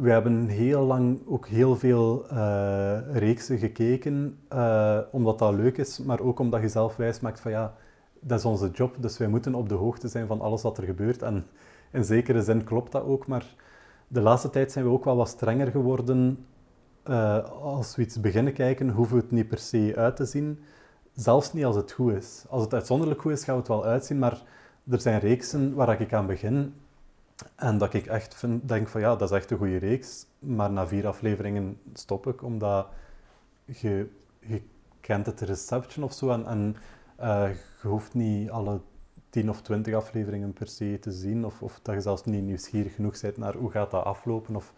wij 0.00 0.12
hebben 0.12 0.48
heel 0.48 0.82
lang 0.82 1.20
ook 1.26 1.46
heel 1.46 1.76
veel 1.76 2.28
eh, 2.28 2.98
reeksen 3.12 3.58
gekeken, 3.58 4.38
eh, 4.48 4.98
omdat 5.10 5.38
dat 5.38 5.54
leuk 5.54 5.76
is, 5.78 5.98
maar 5.98 6.20
ook 6.20 6.38
omdat 6.38 6.60
je 6.60 6.68
zelf 6.68 6.96
wijs 6.96 7.20
maakt 7.20 7.40
van 7.40 7.50
ja, 7.50 7.74
dat 8.20 8.38
is 8.38 8.44
onze 8.44 8.70
job, 8.70 8.96
dus 9.00 9.18
wij 9.18 9.28
moeten 9.28 9.54
op 9.54 9.68
de 9.68 9.74
hoogte 9.74 10.08
zijn 10.08 10.26
van 10.26 10.40
alles 10.40 10.62
wat 10.62 10.78
er 10.78 10.84
gebeurt. 10.84 11.22
En 11.22 11.46
in 11.92 12.04
zekere 12.04 12.42
zin 12.42 12.64
klopt 12.64 12.92
dat 12.92 13.04
ook, 13.04 13.26
maar 13.26 13.54
de 14.08 14.20
laatste 14.20 14.50
tijd 14.50 14.72
zijn 14.72 14.84
we 14.84 14.90
ook 14.90 15.04
wel 15.04 15.16
wat 15.16 15.28
strenger 15.28 15.70
geworden. 15.70 16.46
Eh, 17.02 17.50
als 17.62 17.96
we 17.96 18.02
iets 18.02 18.20
beginnen 18.20 18.52
kijken, 18.52 18.90
hoeven 18.90 19.16
we 19.16 19.22
het 19.22 19.30
niet 19.30 19.48
per 19.48 19.58
se 19.58 19.92
uit 19.96 20.16
te 20.16 20.24
zien. 20.24 20.58
Zelfs 21.12 21.52
niet 21.52 21.64
als 21.64 21.76
het 21.76 21.92
goed 21.92 22.12
is. 22.12 22.44
Als 22.48 22.62
het 22.62 22.74
uitzonderlijk 22.74 23.20
goed 23.20 23.32
is, 23.32 23.44
gaan 23.44 23.54
we 23.54 23.60
het 23.60 23.68
wel 23.68 23.84
uitzien, 23.84 24.18
maar 24.18 24.42
er 24.90 25.00
zijn 25.00 25.20
reeksen 25.20 25.74
waar 25.74 26.00
ik 26.00 26.12
aan 26.12 26.26
begin 26.26 26.74
en 27.56 27.78
dat 27.78 27.94
ik 27.94 28.06
echt 28.06 28.34
vind, 28.34 28.68
denk 28.68 28.88
van 28.88 29.00
ja, 29.00 29.16
dat 29.16 29.30
is 29.30 29.36
echt 29.36 29.50
een 29.50 29.58
goede 29.58 29.76
reeks. 29.76 30.26
Maar 30.38 30.70
na 30.70 30.86
vier 30.86 31.06
afleveringen 31.06 31.80
stop 31.92 32.26
ik, 32.26 32.42
omdat 32.42 32.86
je, 33.64 34.08
je 34.38 34.62
kent 35.00 35.26
het 35.26 35.40
reception 35.40 36.04
of 36.04 36.12
zo. 36.12 36.30
En, 36.30 36.46
en 36.46 36.76
eh, 37.16 37.48
je 37.82 37.88
hoeft 37.88 38.14
niet 38.14 38.50
alle 38.50 38.80
tien 39.30 39.50
of 39.50 39.62
twintig 39.62 39.94
afleveringen 39.94 40.52
per 40.52 40.66
se 40.68 40.98
te 41.00 41.12
zien. 41.12 41.44
Of, 41.44 41.62
of 41.62 41.80
dat 41.82 41.94
je 41.94 42.00
zelfs 42.00 42.24
niet 42.24 42.42
nieuwsgierig 42.44 42.94
genoeg 42.94 43.20
bent 43.20 43.36
naar 43.36 43.54
hoe 43.54 43.70
gaat 43.70 43.90
dat 43.90 44.04
aflopen. 44.04 44.56
Of, 44.56 44.72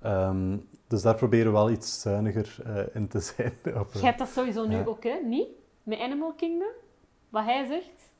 ehm, 0.00 0.56
dus 0.86 1.02
daar 1.02 1.14
proberen 1.14 1.46
we 1.46 1.52
wel 1.52 1.70
iets 1.70 2.00
zuiniger 2.00 2.56
eh, 2.64 2.94
in 2.94 3.08
te 3.08 3.20
zijn. 3.36 3.52
Op, 3.64 3.92
Jij 3.92 4.02
hebt 4.02 4.18
dat 4.18 4.28
sowieso 4.28 4.66
nu 4.66 4.76
Ja. 4.76 4.84
ook, 4.84 5.02
hè? 5.04 5.18
Niet? 5.24 5.48
Met 5.82 5.98
Animal 6.00 6.32
Kingdom? 6.32 6.72
Wat 7.28 7.44
hij 7.44 7.66
zegt? 7.66 8.12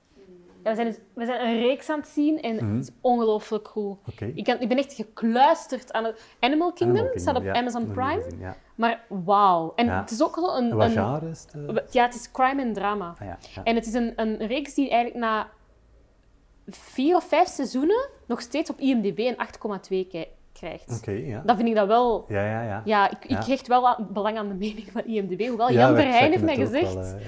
Ja, 0.65 0.71
we, 0.71 0.75
zijn 0.77 0.87
dus, 0.87 0.99
we 1.15 1.25
zijn 1.25 1.47
een 1.47 1.57
reeks 1.59 1.91
aan 1.91 1.99
het 1.99 2.09
zien 2.09 2.41
en 2.41 2.55
Mhm. 2.55 2.75
het 2.75 2.83
is 2.83 2.91
ongelooflijk 3.01 3.69
goed. 3.69 3.97
Oké. 4.09 4.25
Ik, 4.35 4.45
kan, 4.45 4.61
ik 4.61 4.69
ben 4.69 4.79
echt 4.79 4.93
gekluisterd 4.93 5.93
aan 5.93 6.05
het... 6.05 6.23
Animal 6.41 6.73
Kingdom, 6.73 6.99
Animal 6.99 7.19
staat 7.19 7.37
op 7.37 7.43
ja, 7.43 7.53
Amazon 7.53 7.87
Prime. 7.93 8.23
gezien, 8.23 8.39
Ja. 8.41 8.57
Maar 8.75 9.05
wauw. 9.09 9.73
En 9.77 9.87
Ja. 9.87 10.01
het 10.01 10.11
is 10.11 10.23
ook 10.23 10.37
wel 10.37 10.57
een... 10.57 10.71
En 10.71 10.77
wat 10.77 10.91
genre 10.93 11.29
is 11.31 11.47
het? 11.53 11.93
ja, 11.93 12.05
het 12.05 12.15
is 12.15 12.31
crime 12.31 12.63
en 12.63 12.73
drama. 12.73 13.15
Ah. 13.21 13.29
En 13.65 13.75
het 13.75 13.87
is 13.87 13.95
een, 13.95 14.13
een 14.17 14.47
reeks 14.47 14.75
die 14.75 14.91
eigenlijk 14.91 15.25
na 15.25 15.49
vier 16.69 17.17
of 17.17 17.25
vijf 17.25 17.49
seizoenen 17.49 18.09
nog 18.27 18.41
steeds 18.41 18.71
op 18.71 18.79
IMDb 18.79 19.19
een 19.19 19.37
8,2 19.37 20.07
ki- 20.09 20.29
krijgt. 20.53 20.99
Oké, 20.99 21.11
ja. 21.11 21.43
Dan 21.47 21.57
vind 21.57 21.69
ik 21.69 21.75
dat 21.75 21.87
wel... 21.87 22.25
Ja, 22.29 22.45
ja, 22.47 22.63
ja. 22.63 22.83
Ja, 22.85 23.11
ik, 23.11 23.25
ik 23.25 23.45
hecht 23.45 23.67
wel 23.67 23.97
belang 24.13 24.39
aan 24.39 24.49
de 24.49 24.55
mening 24.55 24.87
van 24.93 25.05
IMDb. 25.05 25.47
Hoewel 25.49 25.71
Ja, 25.71 25.79
Jan 25.81 25.93
wij 25.93 26.03
Verheyen 26.03 26.31
heeft 26.31 26.45
mij 26.45 26.57
gezegd... 26.57 26.95
wel, 26.95 27.03
eh, 27.05 27.27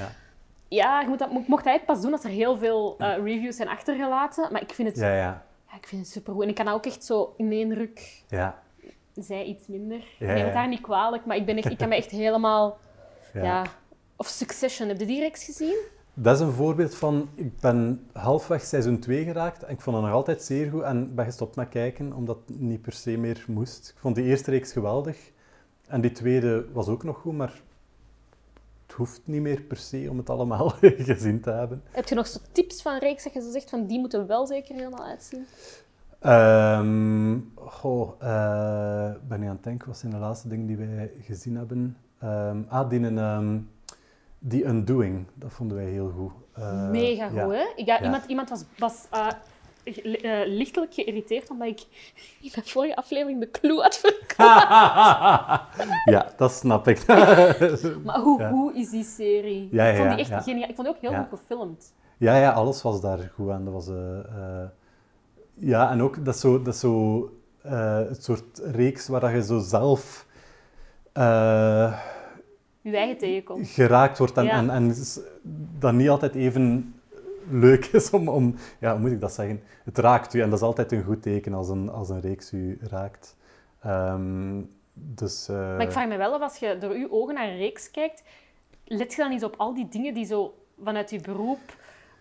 ja. 0.76 1.00
Je 1.00 1.08
moet 1.08 1.18
dat, 1.18 1.28
mo- 1.32 1.44
mocht 1.46 1.64
dat 1.64 1.72
eigenlijk 1.72 1.86
pas 1.86 2.00
doen 2.02 2.12
als 2.12 2.24
er 2.24 2.30
heel 2.30 2.56
veel 2.58 2.94
eh, 2.98 3.14
reviews 3.16 3.56
zijn 3.56 3.68
achtergelaten. 3.68 4.52
Maar 4.52 4.62
ik 4.62 4.72
vind 4.72 4.88
het, 4.88 4.96
ja, 4.98 5.08
ja. 5.16 5.44
ja, 5.70 5.76
ik 5.76 5.86
vind 5.86 6.02
het 6.02 6.10
supergoed. 6.10 6.42
En 6.42 6.48
ik 6.48 6.54
kan 6.54 6.68
ook 6.68 6.86
echt 6.86 7.04
zo 7.04 7.34
in 7.36 7.52
één 7.52 7.74
ruk... 7.74 8.22
Ja, 8.28 8.62
Zij 9.14 9.44
iets 9.44 9.66
minder. 9.66 9.98
Ja, 10.18 10.26
ik 10.28 10.34
neem 10.34 10.44
het 10.44 10.52
daar 10.54 10.68
niet 10.68 10.80
kwalijk, 10.80 11.24
maar 11.26 11.36
ik, 11.36 11.46
ben 11.46 11.56
echt, 11.56 11.70
ik 11.70 11.78
kan 11.78 11.88
me 11.88 11.96
echt 11.96 12.10
helemaal... 12.26 12.78
ja. 13.32 13.42
Ja. 13.42 13.64
Of 14.16 14.26
Succession, 14.26 14.88
heb 14.88 14.98
je 15.00 15.06
die 15.06 15.20
reeks 15.20 15.44
gezien? 15.44 15.76
Dat 16.14 16.34
is 16.34 16.40
een 16.46 16.52
voorbeeld 16.52 16.94
van, 16.94 17.28
ik 17.34 17.60
ben 17.60 18.06
halfweg 18.12 18.62
seizoen 18.62 18.98
2 18.98 19.24
geraakt 19.24 19.62
en 19.62 19.72
ik 19.74 19.80
vond 19.80 19.96
het 19.96 20.04
nog 20.04 20.14
altijd 20.14 20.42
zeer 20.42 20.70
goed 20.70 20.82
en 20.82 21.14
ben 21.14 21.24
gestopt 21.24 21.56
met 21.56 21.68
kijken, 21.68 22.12
omdat 22.12 22.38
het 22.46 22.60
niet 22.60 22.82
per 22.82 22.92
se 22.92 23.16
meer 23.16 23.44
moest. 23.48 23.88
Ik 23.88 24.00
vond 24.00 24.14
die 24.14 24.24
eerste 24.24 24.50
reeks 24.50 24.72
geweldig 24.72 25.30
en 25.86 26.00
die 26.00 26.12
tweede 26.12 26.66
was 26.72 26.88
ook 26.88 27.02
nog 27.04 27.18
goed, 27.18 27.32
maar 27.32 27.52
het 28.86 28.96
hoeft 28.96 29.20
niet 29.24 29.40
meer 29.40 29.60
per 29.60 29.76
se 29.76 30.06
om 30.10 30.18
het 30.18 30.30
allemaal 30.30 30.68
gezien 31.10 31.40
te 31.40 31.50
hebben. 31.50 31.82
Heb 31.90 32.08
je 32.08 32.14
nog 32.14 32.26
zo 32.26 32.38
tips 32.52 32.82
van 32.82 32.98
reeks 32.98 33.24
dat 33.24 33.32
je 33.32 33.40
zo 33.40 33.50
zegt 33.50 33.70
van 33.70 33.86
die 33.86 33.98
moeten 33.98 34.20
we 34.20 34.26
wel 34.26 34.46
zeker 34.46 34.74
helemaal 34.74 35.04
uitzien? 35.04 35.46
Ehm 36.20 37.38
goh, 37.54 38.10
ik 39.22 39.28
ben 39.28 39.40
nu 39.40 39.46
aan 39.46 39.54
het 39.54 39.64
denken, 39.64 39.88
wat 39.88 39.98
zijn 39.98 40.12
de 40.12 40.18
laatste 40.18 40.48
dingen 40.48 40.66
die 40.66 40.76
wij 40.76 41.10
gezien 41.22 41.56
hebben? 41.56 41.96
Ehm, 42.18 42.62
ah, 42.68 42.90
die, 42.90 43.00
een, 43.00 43.18
ehm, 43.18 43.58
die 44.38 44.64
Undoing, 44.64 45.26
dat 45.34 45.52
vonden 45.52 45.76
wij 45.76 45.86
heel 45.86 46.10
goed. 46.10 46.32
Eh, 46.52 46.90
Mega 46.90 47.28
goed, 47.28 47.36
ja. 47.36 47.50
hè? 47.50 47.72
Ik, 47.76 47.86
ja, 47.86 47.98
Ja. 47.98 48.04
Iemand, 48.04 48.24
iemand 48.26 48.48
was, 48.48 48.64
was 48.78 49.06
eh, 49.10 49.28
eh, 49.86 50.40
lichtelijk 50.46 50.94
geïrriteerd 50.94 51.50
omdat 51.50 51.68
ik 51.68 51.80
in 52.42 52.50
mijn 52.54 52.66
vorige 52.66 52.96
aflevering 52.96 53.40
de 53.40 53.50
clue 53.50 53.80
had 53.82 53.96
verkocht. 53.96 54.36
ja, 56.14 56.32
dat 56.36 56.52
snap 56.52 56.88
ik. 56.88 57.06
Maar 58.04 58.18
hoe 58.20 58.40
Ja. 58.40 58.48
goed 58.50 58.74
is 58.74 58.90
die 58.90 59.04
serie? 59.04 59.68
Ja, 59.70 59.84
ja, 59.86 59.90
ik 59.90 59.96
vond 59.96 60.10
die 60.10 60.18
echt 60.18 60.44
geniaal. 60.44 60.68
Ik 60.68 60.74
vond 60.74 60.86
die 60.86 60.96
ook 60.96 61.02
heel 61.02 61.24
goed 61.24 61.38
gefilmd. 61.38 61.92
Ja, 62.18 62.36
ja, 62.36 62.50
alles 62.52 62.82
was 62.82 63.00
daar 63.00 63.30
goed 63.34 63.50
aan. 63.50 63.64
Dat 63.64 63.72
was, 63.74 63.88
eh, 63.88 64.18
eh, 64.18 64.68
ja, 65.54 65.90
en 65.90 66.02
ook 66.02 66.24
dat 66.24 66.36
zo, 66.36 66.62
dat 66.62 66.76
zo 66.76 67.30
het 68.08 68.24
soort 68.24 68.58
reeks 68.64 69.08
waar 69.08 69.20
dat 69.20 69.30
je 69.30 69.42
zo 69.44 69.58
zelf 69.58 70.26
Je 72.82 72.96
eigen 72.96 73.18
tegenkomt. 73.18 73.68
geraakt 73.68 74.18
wordt 74.18 74.36
en, 74.36 74.48
en, 74.48 74.70
en 74.70 74.94
dat 75.78 75.92
niet 75.92 76.08
altijd 76.08 76.34
even 76.34 76.94
leuk 77.50 77.84
is 77.98 78.10
om, 78.10 78.28
om, 78.28 78.54
ja, 78.80 78.92
hoe 78.92 79.00
moet 79.00 79.10
ik 79.12 79.20
dat 79.20 79.32
zeggen? 79.32 79.62
Het 79.84 79.98
raakt 79.98 80.34
u 80.34 80.40
en 80.40 80.50
dat 80.50 80.58
is 80.58 80.64
altijd 80.64 80.92
een 80.92 81.02
goed 81.04 81.22
teken 81.22 81.54
als 81.54 81.68
een, 81.68 81.88
als 81.90 82.08
een 82.08 82.20
reeks 82.20 82.52
u 82.52 82.78
raakt. 82.80 83.36
Ehm, 83.80 84.60
dus, 84.92 85.48
eh, 85.48 85.56
Maar 85.56 85.80
ik 85.82 85.92
vraag 85.92 86.08
me 86.08 86.16
wel 86.16 86.32
af, 86.34 86.40
als 86.40 86.56
je 86.56 86.76
door 86.80 86.90
uw 86.92 87.10
ogen 87.10 87.34
naar 87.34 87.48
een 87.48 87.56
reeks 87.56 87.90
kijkt, 87.90 88.22
let 88.84 89.10
je 89.12 89.22
dan 89.22 89.32
eens 89.32 89.44
op 89.44 89.54
al 89.56 89.74
die 89.74 89.88
dingen 89.88 90.14
die 90.14 90.24
zo 90.26 90.54
vanuit 90.82 91.10
je 91.10 91.20
beroep 91.20 91.76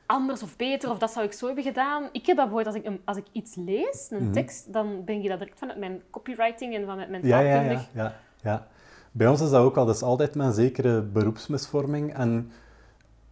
anders 0.05 0.43
of 0.43 0.55
beter, 0.55 0.89
of 0.89 0.97
dat 0.97 1.11
zou 1.11 1.25
ik 1.25 1.33
zo 1.33 1.45
hebben 1.45 1.63
gedaan. 1.63 2.09
Ik 2.11 2.25
heb 2.25 2.37
dat 2.37 2.49
bijvoorbeeld, 2.49 2.75
als 2.75 2.93
ik, 2.93 2.99
als 3.05 3.17
ik 3.17 3.25
iets 3.31 3.55
lees, 3.55 4.07
een 4.09 4.23
Mhm. 4.23 4.31
tekst, 4.31 4.73
dan 4.73 5.03
ben 5.05 5.21
je 5.21 5.29
dat 5.29 5.39
direct 5.39 5.59
vanuit 5.59 5.79
mijn 5.79 6.01
copywriting 6.09 6.75
en 6.75 6.85
vanuit 6.85 7.09
mijn 7.09 7.27
Ja, 7.27 7.39
ja, 7.39 7.51
taalkundig. 7.53 7.87
ja, 7.93 8.03
ja, 8.03 8.15
ja. 8.41 8.67
Bij 9.11 9.27
ons 9.27 9.41
is 9.41 9.49
dat 9.49 9.61
ook 9.63 9.77
al, 9.77 9.85
dat 9.85 9.95
is 9.95 10.01
altijd 10.01 10.35
een 10.35 10.53
zekere 10.53 11.01
beroepsmisvorming. 11.01 12.13
En 12.13 12.51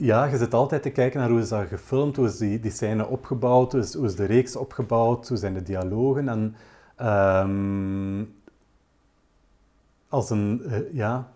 ja, 0.03 0.25
je 0.25 0.38
zit 0.38 0.53
altijd 0.53 0.81
te 0.81 0.89
kijken 0.89 1.19
naar 1.19 1.30
hoe 1.30 1.39
is 1.39 1.49
dat 1.49 1.67
gefilmd, 1.67 2.15
hoe 2.15 2.25
is 2.25 2.38
die, 2.38 2.59
die 2.59 2.71
scène 2.71 3.07
opgebouwd, 3.07 3.71
hoe 3.71 3.81
is, 3.81 3.93
hoe 3.93 4.05
is 4.05 4.15
de 4.15 4.25
reeks 4.25 4.55
opgebouwd, 4.55 5.27
hoe 5.27 5.38
zijn 5.38 5.53
de 5.53 5.63
dialogen. 5.63 6.30
En 6.30 6.55
ehm, 6.95 8.23
als 10.09 10.30
een, 10.30 10.61
eh, 10.69 10.93
ja, 10.93 11.31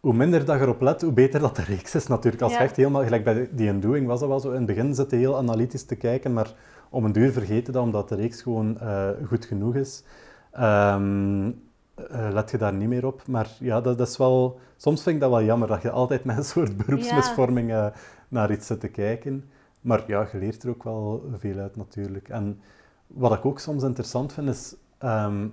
hoe 0.00 0.14
minder 0.14 0.44
dat 0.44 0.56
je 0.56 0.62
erop 0.62 0.80
let, 0.80 1.02
hoe 1.02 1.12
beter 1.12 1.40
dat 1.40 1.56
de 1.56 1.62
reeks 1.62 1.94
is 1.94 2.06
natuurlijk. 2.06 2.42
Als 2.42 2.52
je 2.52 2.58
Ja. 2.58 2.64
echt 2.64 2.76
helemaal, 2.76 3.02
gelijk 3.02 3.24
bij 3.24 3.48
die 3.52 3.68
Undoing 3.68 4.06
was 4.06 4.20
dat 4.20 4.28
wel 4.28 4.40
zo, 4.40 4.48
in 4.50 4.56
het 4.56 4.66
begin 4.66 4.94
zit 4.94 5.10
je 5.10 5.16
heel 5.16 5.36
analytisch 5.36 5.84
te 5.84 5.96
kijken, 5.96 6.32
maar 6.32 6.54
om 6.90 7.04
een 7.04 7.12
duur 7.12 7.32
vergeten 7.32 7.72
dat 7.72 7.82
omdat 7.82 8.08
de 8.08 8.14
reeks 8.14 8.42
gewoon 8.42 8.78
eh, 8.80 9.08
goed 9.26 9.44
genoeg 9.44 9.74
is. 9.74 10.02
Eh, 10.50 12.28
let 12.32 12.50
je 12.50 12.58
daar 12.58 12.72
niet 12.74 12.88
meer 12.88 13.06
op. 13.06 13.22
Maar 13.26 13.50
ja, 13.58 13.80
dat, 13.80 13.98
dat 13.98 14.08
is 14.08 14.16
wel... 14.16 14.60
Soms 14.80 15.02
vind 15.02 15.14
ik 15.14 15.20
dat 15.20 15.30
wel 15.30 15.42
jammer, 15.42 15.68
dat 15.68 15.82
je 15.82 15.90
altijd 15.90 16.24
met 16.24 16.36
een 16.36 16.44
soort 16.44 16.76
beroepsmisvorming 16.76 17.70
eh, 17.70 17.86
naar 18.28 18.50
iets 18.50 18.66
zit 18.66 18.80
te 18.80 18.88
kijken. 18.88 19.50
Maar 19.80 20.04
ja, 20.06 20.28
je 20.32 20.38
leert 20.38 20.62
er 20.62 20.68
ook 20.68 20.82
wel 20.82 21.30
veel 21.38 21.58
uit 21.58 21.76
natuurlijk. 21.76 22.28
En 22.28 22.60
wat 23.06 23.32
ik 23.32 23.44
ook 23.44 23.58
soms 23.58 23.82
interessant 23.82 24.32
vind, 24.32 24.48
is... 24.48 24.74
ehm, 24.98 25.48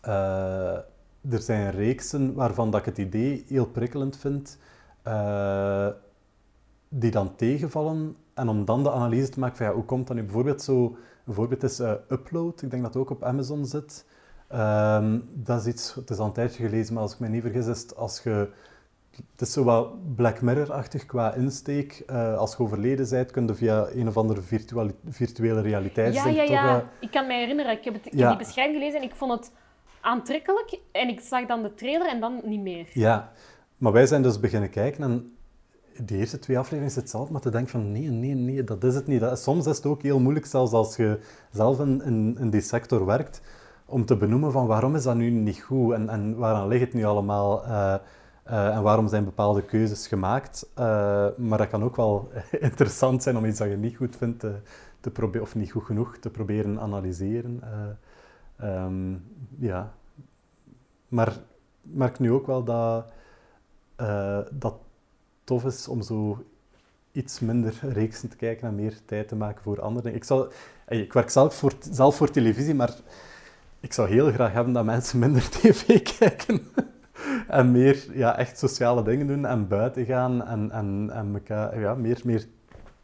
eh, 0.00 0.74
er 1.30 1.40
zijn 1.40 1.70
reeksen 1.70 2.34
waarvan 2.34 2.70
dat 2.70 2.80
ik 2.80 2.86
het 2.86 2.98
idee 2.98 3.44
heel 3.48 3.66
prikkelend 3.66 4.16
vind, 4.16 4.58
eh, 5.02 5.88
die 6.88 7.10
dan 7.10 7.36
tegenvallen. 7.36 8.16
En 8.34 8.48
om 8.48 8.64
dan 8.64 8.82
de 8.82 8.92
analyse 8.92 9.28
te 9.28 9.40
maken 9.40 9.56
van 9.56 9.66
ja, 9.66 9.72
hoe 9.72 9.84
komt 9.84 10.06
dat 10.06 10.16
nu? 10.16 10.22
Bijvoorbeeld 10.22 10.62
zo... 10.62 10.96
Een 11.26 11.34
voorbeeld 11.34 11.62
is 11.62 11.78
Upload. 12.08 12.62
Ik 12.62 12.70
denk 12.70 12.82
dat 12.82 12.94
het 12.94 13.02
ook 13.02 13.10
op 13.10 13.24
Amazon 13.24 13.66
zit. 13.66 14.04
Ehm, 14.50 15.18
dat 15.32 15.60
is 15.60 15.66
iets, 15.66 15.94
het 15.94 16.10
is 16.10 16.18
al 16.18 16.26
een 16.26 16.32
tijdje 16.32 16.64
gelezen, 16.68 16.94
maar 16.94 17.02
als 17.02 17.12
ik 17.12 17.18
me 17.18 17.28
niet 17.28 17.42
vergis, 17.42 17.66
is 17.66 17.80
het 17.82 17.96
als 17.96 18.22
je... 18.22 18.48
Het 19.30 19.40
is 19.48 19.52
zo 19.52 19.64
wat 19.64 20.14
Black 20.16 20.40
Mirror-achtig 20.40 21.06
qua 21.06 21.34
insteek. 21.34 22.02
Eh, 22.06 22.36
als 22.36 22.52
je 22.56 22.62
overleden 22.62 23.08
bent, 23.10 23.30
kun 23.30 23.46
je 23.46 23.54
via 23.54 23.86
een 23.94 24.08
of 24.08 24.16
andere 24.16 24.42
virtuele 25.08 25.60
realiteit 25.60 26.14
Ja, 26.14 26.26
ja, 26.26 26.42
ik 26.42 26.48
ja. 26.48 26.74
toch... 26.74 26.82
eh, 26.82 26.88
Ik 27.00 27.10
kan 27.10 27.26
me 27.26 27.32
herinneren. 27.34 27.72
Ik 27.72 27.84
heb, 27.84 27.94
het, 27.94 28.06
ik 28.06 28.12
Ja. 28.12 28.18
heb 28.28 28.28
die 28.38 28.46
beschrijving 28.46 28.76
gelezen 28.78 29.00
en 29.00 29.06
ik 29.06 29.14
vond 29.14 29.32
het 29.32 29.50
aantrekkelijk. 30.00 30.78
En 30.92 31.08
ik 31.08 31.20
zag 31.20 31.46
dan 31.46 31.62
de 31.62 31.74
trailer 31.74 32.08
en 32.08 32.20
dan 32.20 32.40
niet 32.44 32.60
meer. 32.60 32.86
Ja, 32.92 33.32
maar 33.76 33.92
wij 33.92 34.06
zijn 34.06 34.22
dus 34.22 34.40
beginnen 34.40 34.70
kijken 34.70 35.02
en 35.02 35.34
de 36.06 36.16
eerste 36.16 36.38
twee 36.38 36.58
afleveringen 36.58 36.90
zit 36.94 37.10
zelf 37.10 37.30
maar 37.30 37.40
te 37.40 37.50
denken 37.50 37.70
van 37.70 37.92
nee, 37.92 38.08
nee, 38.08 38.34
nee, 38.34 38.64
dat 38.64 38.84
is 38.84 38.94
het 38.94 39.06
niet. 39.06 39.20
Dat, 39.20 39.38
soms 39.40 39.66
is 39.66 39.76
het 39.76 39.86
ook 39.86 40.02
heel 40.02 40.20
moeilijk, 40.20 40.46
zelfs 40.46 40.72
als 40.72 40.96
je 40.96 41.18
zelf 41.52 41.80
in, 41.80 42.02
in, 42.04 42.36
in 42.40 42.50
die 42.50 42.60
sector 42.60 43.06
werkt, 43.06 43.40
om 43.90 44.04
te 44.04 44.16
benoemen 44.16 44.52
van 44.52 44.66
waarom 44.66 44.94
is 44.94 45.02
dat 45.02 45.16
nu 45.16 45.30
niet 45.30 45.60
goed 45.60 45.92
en, 45.92 46.08
en 46.08 46.36
waaraan 46.36 46.68
ligt 46.68 46.84
het 46.84 46.94
nu 46.94 47.04
allemaal 47.04 47.64
eh, 47.64 47.94
eh, 48.50 48.76
en 48.76 48.82
waarom 48.82 49.08
zijn 49.08 49.24
bepaalde 49.24 49.62
keuzes 49.62 50.06
gemaakt. 50.06 50.70
Eh, 50.74 51.26
maar 51.36 51.58
dat 51.58 51.68
kan 51.68 51.84
ook 51.84 51.96
wel 51.96 52.30
interessant 52.70 53.22
zijn 53.22 53.36
om 53.36 53.44
iets 53.44 53.58
dat 53.58 53.68
je 53.68 53.76
niet 53.76 53.96
goed 53.96 54.16
vindt 54.16 54.40
te, 54.40 54.54
te 55.00 55.10
proberen, 55.10 55.46
of 55.46 55.54
niet 55.54 55.70
goed 55.70 55.84
genoeg 55.84 56.16
te 56.16 56.30
proberen 56.30 56.80
analyseren. 56.80 57.60
Eh, 57.62 58.84
ehm, 58.84 59.16
ja. 59.58 59.92
Maar 61.08 61.28
ik 61.28 61.38
merk 61.82 62.18
nu 62.18 62.32
ook 62.32 62.46
wel 62.46 62.64
dat 62.64 63.06
dat 64.50 64.74
tof 65.44 65.64
is 65.64 65.88
om 65.88 66.02
zo 66.02 66.44
iets 67.12 67.40
minder 67.40 67.78
reeksen 67.82 68.28
te 68.28 68.36
kijken 68.36 68.68
en 68.68 68.74
meer 68.74 69.04
tijd 69.04 69.28
te 69.28 69.36
maken 69.36 69.62
voor 69.62 69.80
andere 69.80 70.02
dingen. 70.02 70.18
Ik, 70.18 70.24
zal, 70.24 70.48
ik 70.88 71.12
werk 71.12 71.30
voor, 71.30 71.72
zelf 71.90 72.16
voor 72.16 72.30
televisie, 72.30 72.74
maar 72.74 72.94
ik 73.80 73.92
zou 73.92 74.08
heel 74.08 74.32
graag 74.32 74.52
hebben 74.52 74.72
dat 74.72 74.84
mensen 74.84 75.18
minder 75.18 75.50
tv 75.60 76.02
kijken. 76.18 76.60
en 77.48 77.72
meer 77.72 78.06
ja, 78.12 78.38
echt 78.38 78.58
sociale 78.58 79.02
dingen 79.02 79.26
doen 79.26 79.46
en 79.46 79.68
buiten 79.68 80.04
gaan 80.04 80.46
en, 80.46 80.70
en, 80.70 81.10
en 81.12 81.30
elkaar, 81.34 81.80
ja, 81.80 81.94
meer, 81.94 82.20
meer 82.24 82.46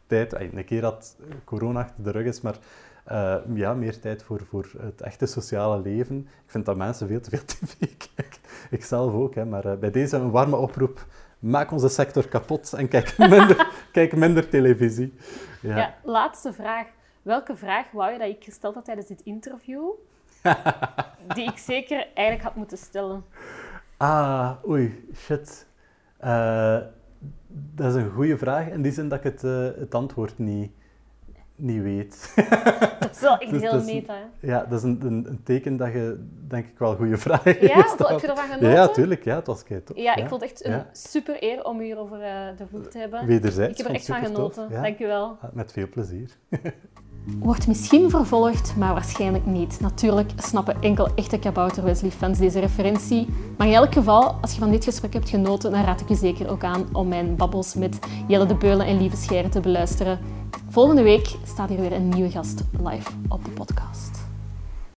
tijd. 0.07 0.33
Een 0.33 0.65
keer 0.65 0.81
dat 0.81 1.17
corona 1.43 1.79
achter 1.79 2.03
de 2.03 2.11
rug 2.11 2.25
is, 2.25 2.41
maar 2.41 2.57
eh, 3.03 3.35
ja, 3.53 3.73
meer 3.73 3.99
tijd 3.99 4.23
voor, 4.23 4.41
voor 4.45 4.69
het 4.79 5.01
echte 5.01 5.25
sociale 5.25 5.81
leven. 5.81 6.17
Ik 6.17 6.51
vind 6.51 6.65
dat 6.65 6.77
mensen 6.77 7.07
veel 7.07 7.19
te 7.19 7.29
veel 7.29 7.45
tv 7.59 7.77
kijken. 7.79 8.39
Ik 8.69 8.83
zelf 8.83 9.13
ook, 9.13 9.35
hè, 9.35 9.45
maar 9.45 9.65
eh, 9.65 9.77
bij 9.77 9.91
deze 9.91 10.17
een 10.17 10.31
warme 10.31 10.55
oproep. 10.55 11.05
Maak 11.39 11.71
onze 11.71 11.89
sector 11.89 12.27
kapot 12.27 12.73
en 12.73 12.87
kijk 12.87 13.17
minder, 13.29 13.67
kijk 13.91 14.15
minder 14.15 14.49
televisie. 14.49 15.13
Ja. 15.61 15.77
Ja. 15.77 15.95
laatste 16.03 16.53
vraag. 16.53 16.87
Welke 17.21 17.55
vraag 17.55 17.91
wou 17.91 18.11
je 18.11 18.19
dat 18.19 18.27
ik 18.27 18.43
gesteld 18.43 18.75
had 18.75 18.85
tijdens 18.85 19.07
dit 19.07 19.21
interview? 19.21 19.89
Die 21.33 21.49
ik 21.49 21.57
zeker 21.57 22.07
eigenlijk 22.13 22.47
had 22.47 22.55
moeten 22.55 22.77
stellen. 22.77 23.23
Ah, 23.97 24.51
oei, 24.67 25.09
shit. 25.15 25.67
Eh, 26.17 26.77
dat 27.47 27.95
is 27.95 28.01
een 28.03 28.09
goede 28.09 28.37
vraag 28.37 28.67
in 28.69 28.81
die 28.81 28.91
zin 28.91 29.09
dat 29.09 29.17
ik 29.17 29.23
het, 29.23 29.43
eh, 29.43 29.65
het 29.79 29.95
antwoord 29.95 30.37
niet, 30.37 30.71
niet 31.55 31.81
weet. 31.81 32.33
Dat 32.99 33.15
is 33.15 33.21
wel 33.21 33.37
echt 33.37 33.51
Dus 33.51 33.61
heel 33.61 33.75
is- 33.77 33.85
meta. 33.85 34.13
hè? 34.13 34.47
ja, 34.47 34.65
dat 34.69 34.77
is 34.77 34.83
een, 34.83 35.01
een, 35.05 35.25
een 35.29 35.43
teken 35.43 35.77
dat 35.77 35.91
je, 35.91 36.25
denk 36.47 36.65
ik, 36.67 36.77
wel 36.79 36.95
goede 36.95 37.17
vragen 37.17 37.61
Ja, 37.67 37.81
gesteld 37.81 38.09
heb 38.09 38.19
je 38.19 38.27
ervan 38.27 38.45
Ja, 38.47 38.53
genoten? 38.53 38.69
ja, 38.71 38.87
tuurlijk. 38.87 39.23
Ja, 39.23 39.35
het 39.35 39.47
was 39.47 39.63
kei 39.63 39.83
tof. 39.83 39.97
Ja, 39.97 40.15
ik 40.15 40.27
vond 40.27 40.41
het 40.41 40.51
echt 40.51 40.65
een 40.65 40.71
Ja. 40.71 40.87
super 40.91 41.43
eer 41.43 41.63
om 41.65 41.79
u 41.79 41.83
hierover 41.83 42.21
eh, 42.21 42.57
de 42.57 42.67
vloer 42.67 42.87
te 42.87 42.97
hebben. 42.97 43.25
Wederzijds. 43.25 43.71
ik 43.71 43.77
heb 43.77 43.87
er 43.87 43.93
echt 43.93 44.05
van 44.05 44.25
genoten. 44.25 44.67
Ja. 44.69 44.81
Dank 44.81 44.99
u 44.99 45.05
wel. 45.07 45.37
Ja, 45.41 45.49
Met 45.53 45.71
veel 45.71 45.89
plezier. 45.89 46.29
Wordt 47.39 47.67
misschien 47.67 48.09
vervolgd, 48.09 48.73
maar 48.77 48.93
waarschijnlijk 48.93 49.45
niet. 49.45 49.79
Natuurlijk 49.79 50.31
snappen 50.35 50.81
enkel 50.81 51.09
echte 51.15 51.37
Kabouter 51.37 51.83
Wesley-fans 51.83 52.37
deze 52.37 52.59
referentie. 52.59 53.27
Maar 53.57 53.67
in 53.67 53.73
elk 53.73 53.93
geval, 53.93 54.37
als 54.41 54.53
je 54.53 54.59
van 54.59 54.69
dit 54.69 54.83
gesprek 54.83 55.13
hebt 55.13 55.29
genoten, 55.29 55.71
dan 55.71 55.83
raad 55.83 56.01
ik 56.01 56.09
je 56.09 56.15
zeker 56.15 56.49
ook 56.49 56.63
aan 56.63 56.85
om 56.91 57.07
mijn 57.07 57.35
babbels 57.35 57.73
met 57.73 57.99
Jelle 58.27 58.45
de 58.45 58.55
Beulen 58.55 58.85
en 58.85 58.97
Lieve 58.97 59.17
Scheire 59.17 59.49
te 59.49 59.59
beluisteren. 59.59 60.19
Volgende 60.69 61.03
week 61.03 61.35
staat 61.43 61.69
hier 61.69 61.79
weer 61.79 61.93
een 61.93 62.09
nieuwe 62.09 62.31
gast 62.31 62.63
live 62.83 63.11
op 63.27 63.45
de 63.45 63.51
podcast. 63.51 64.16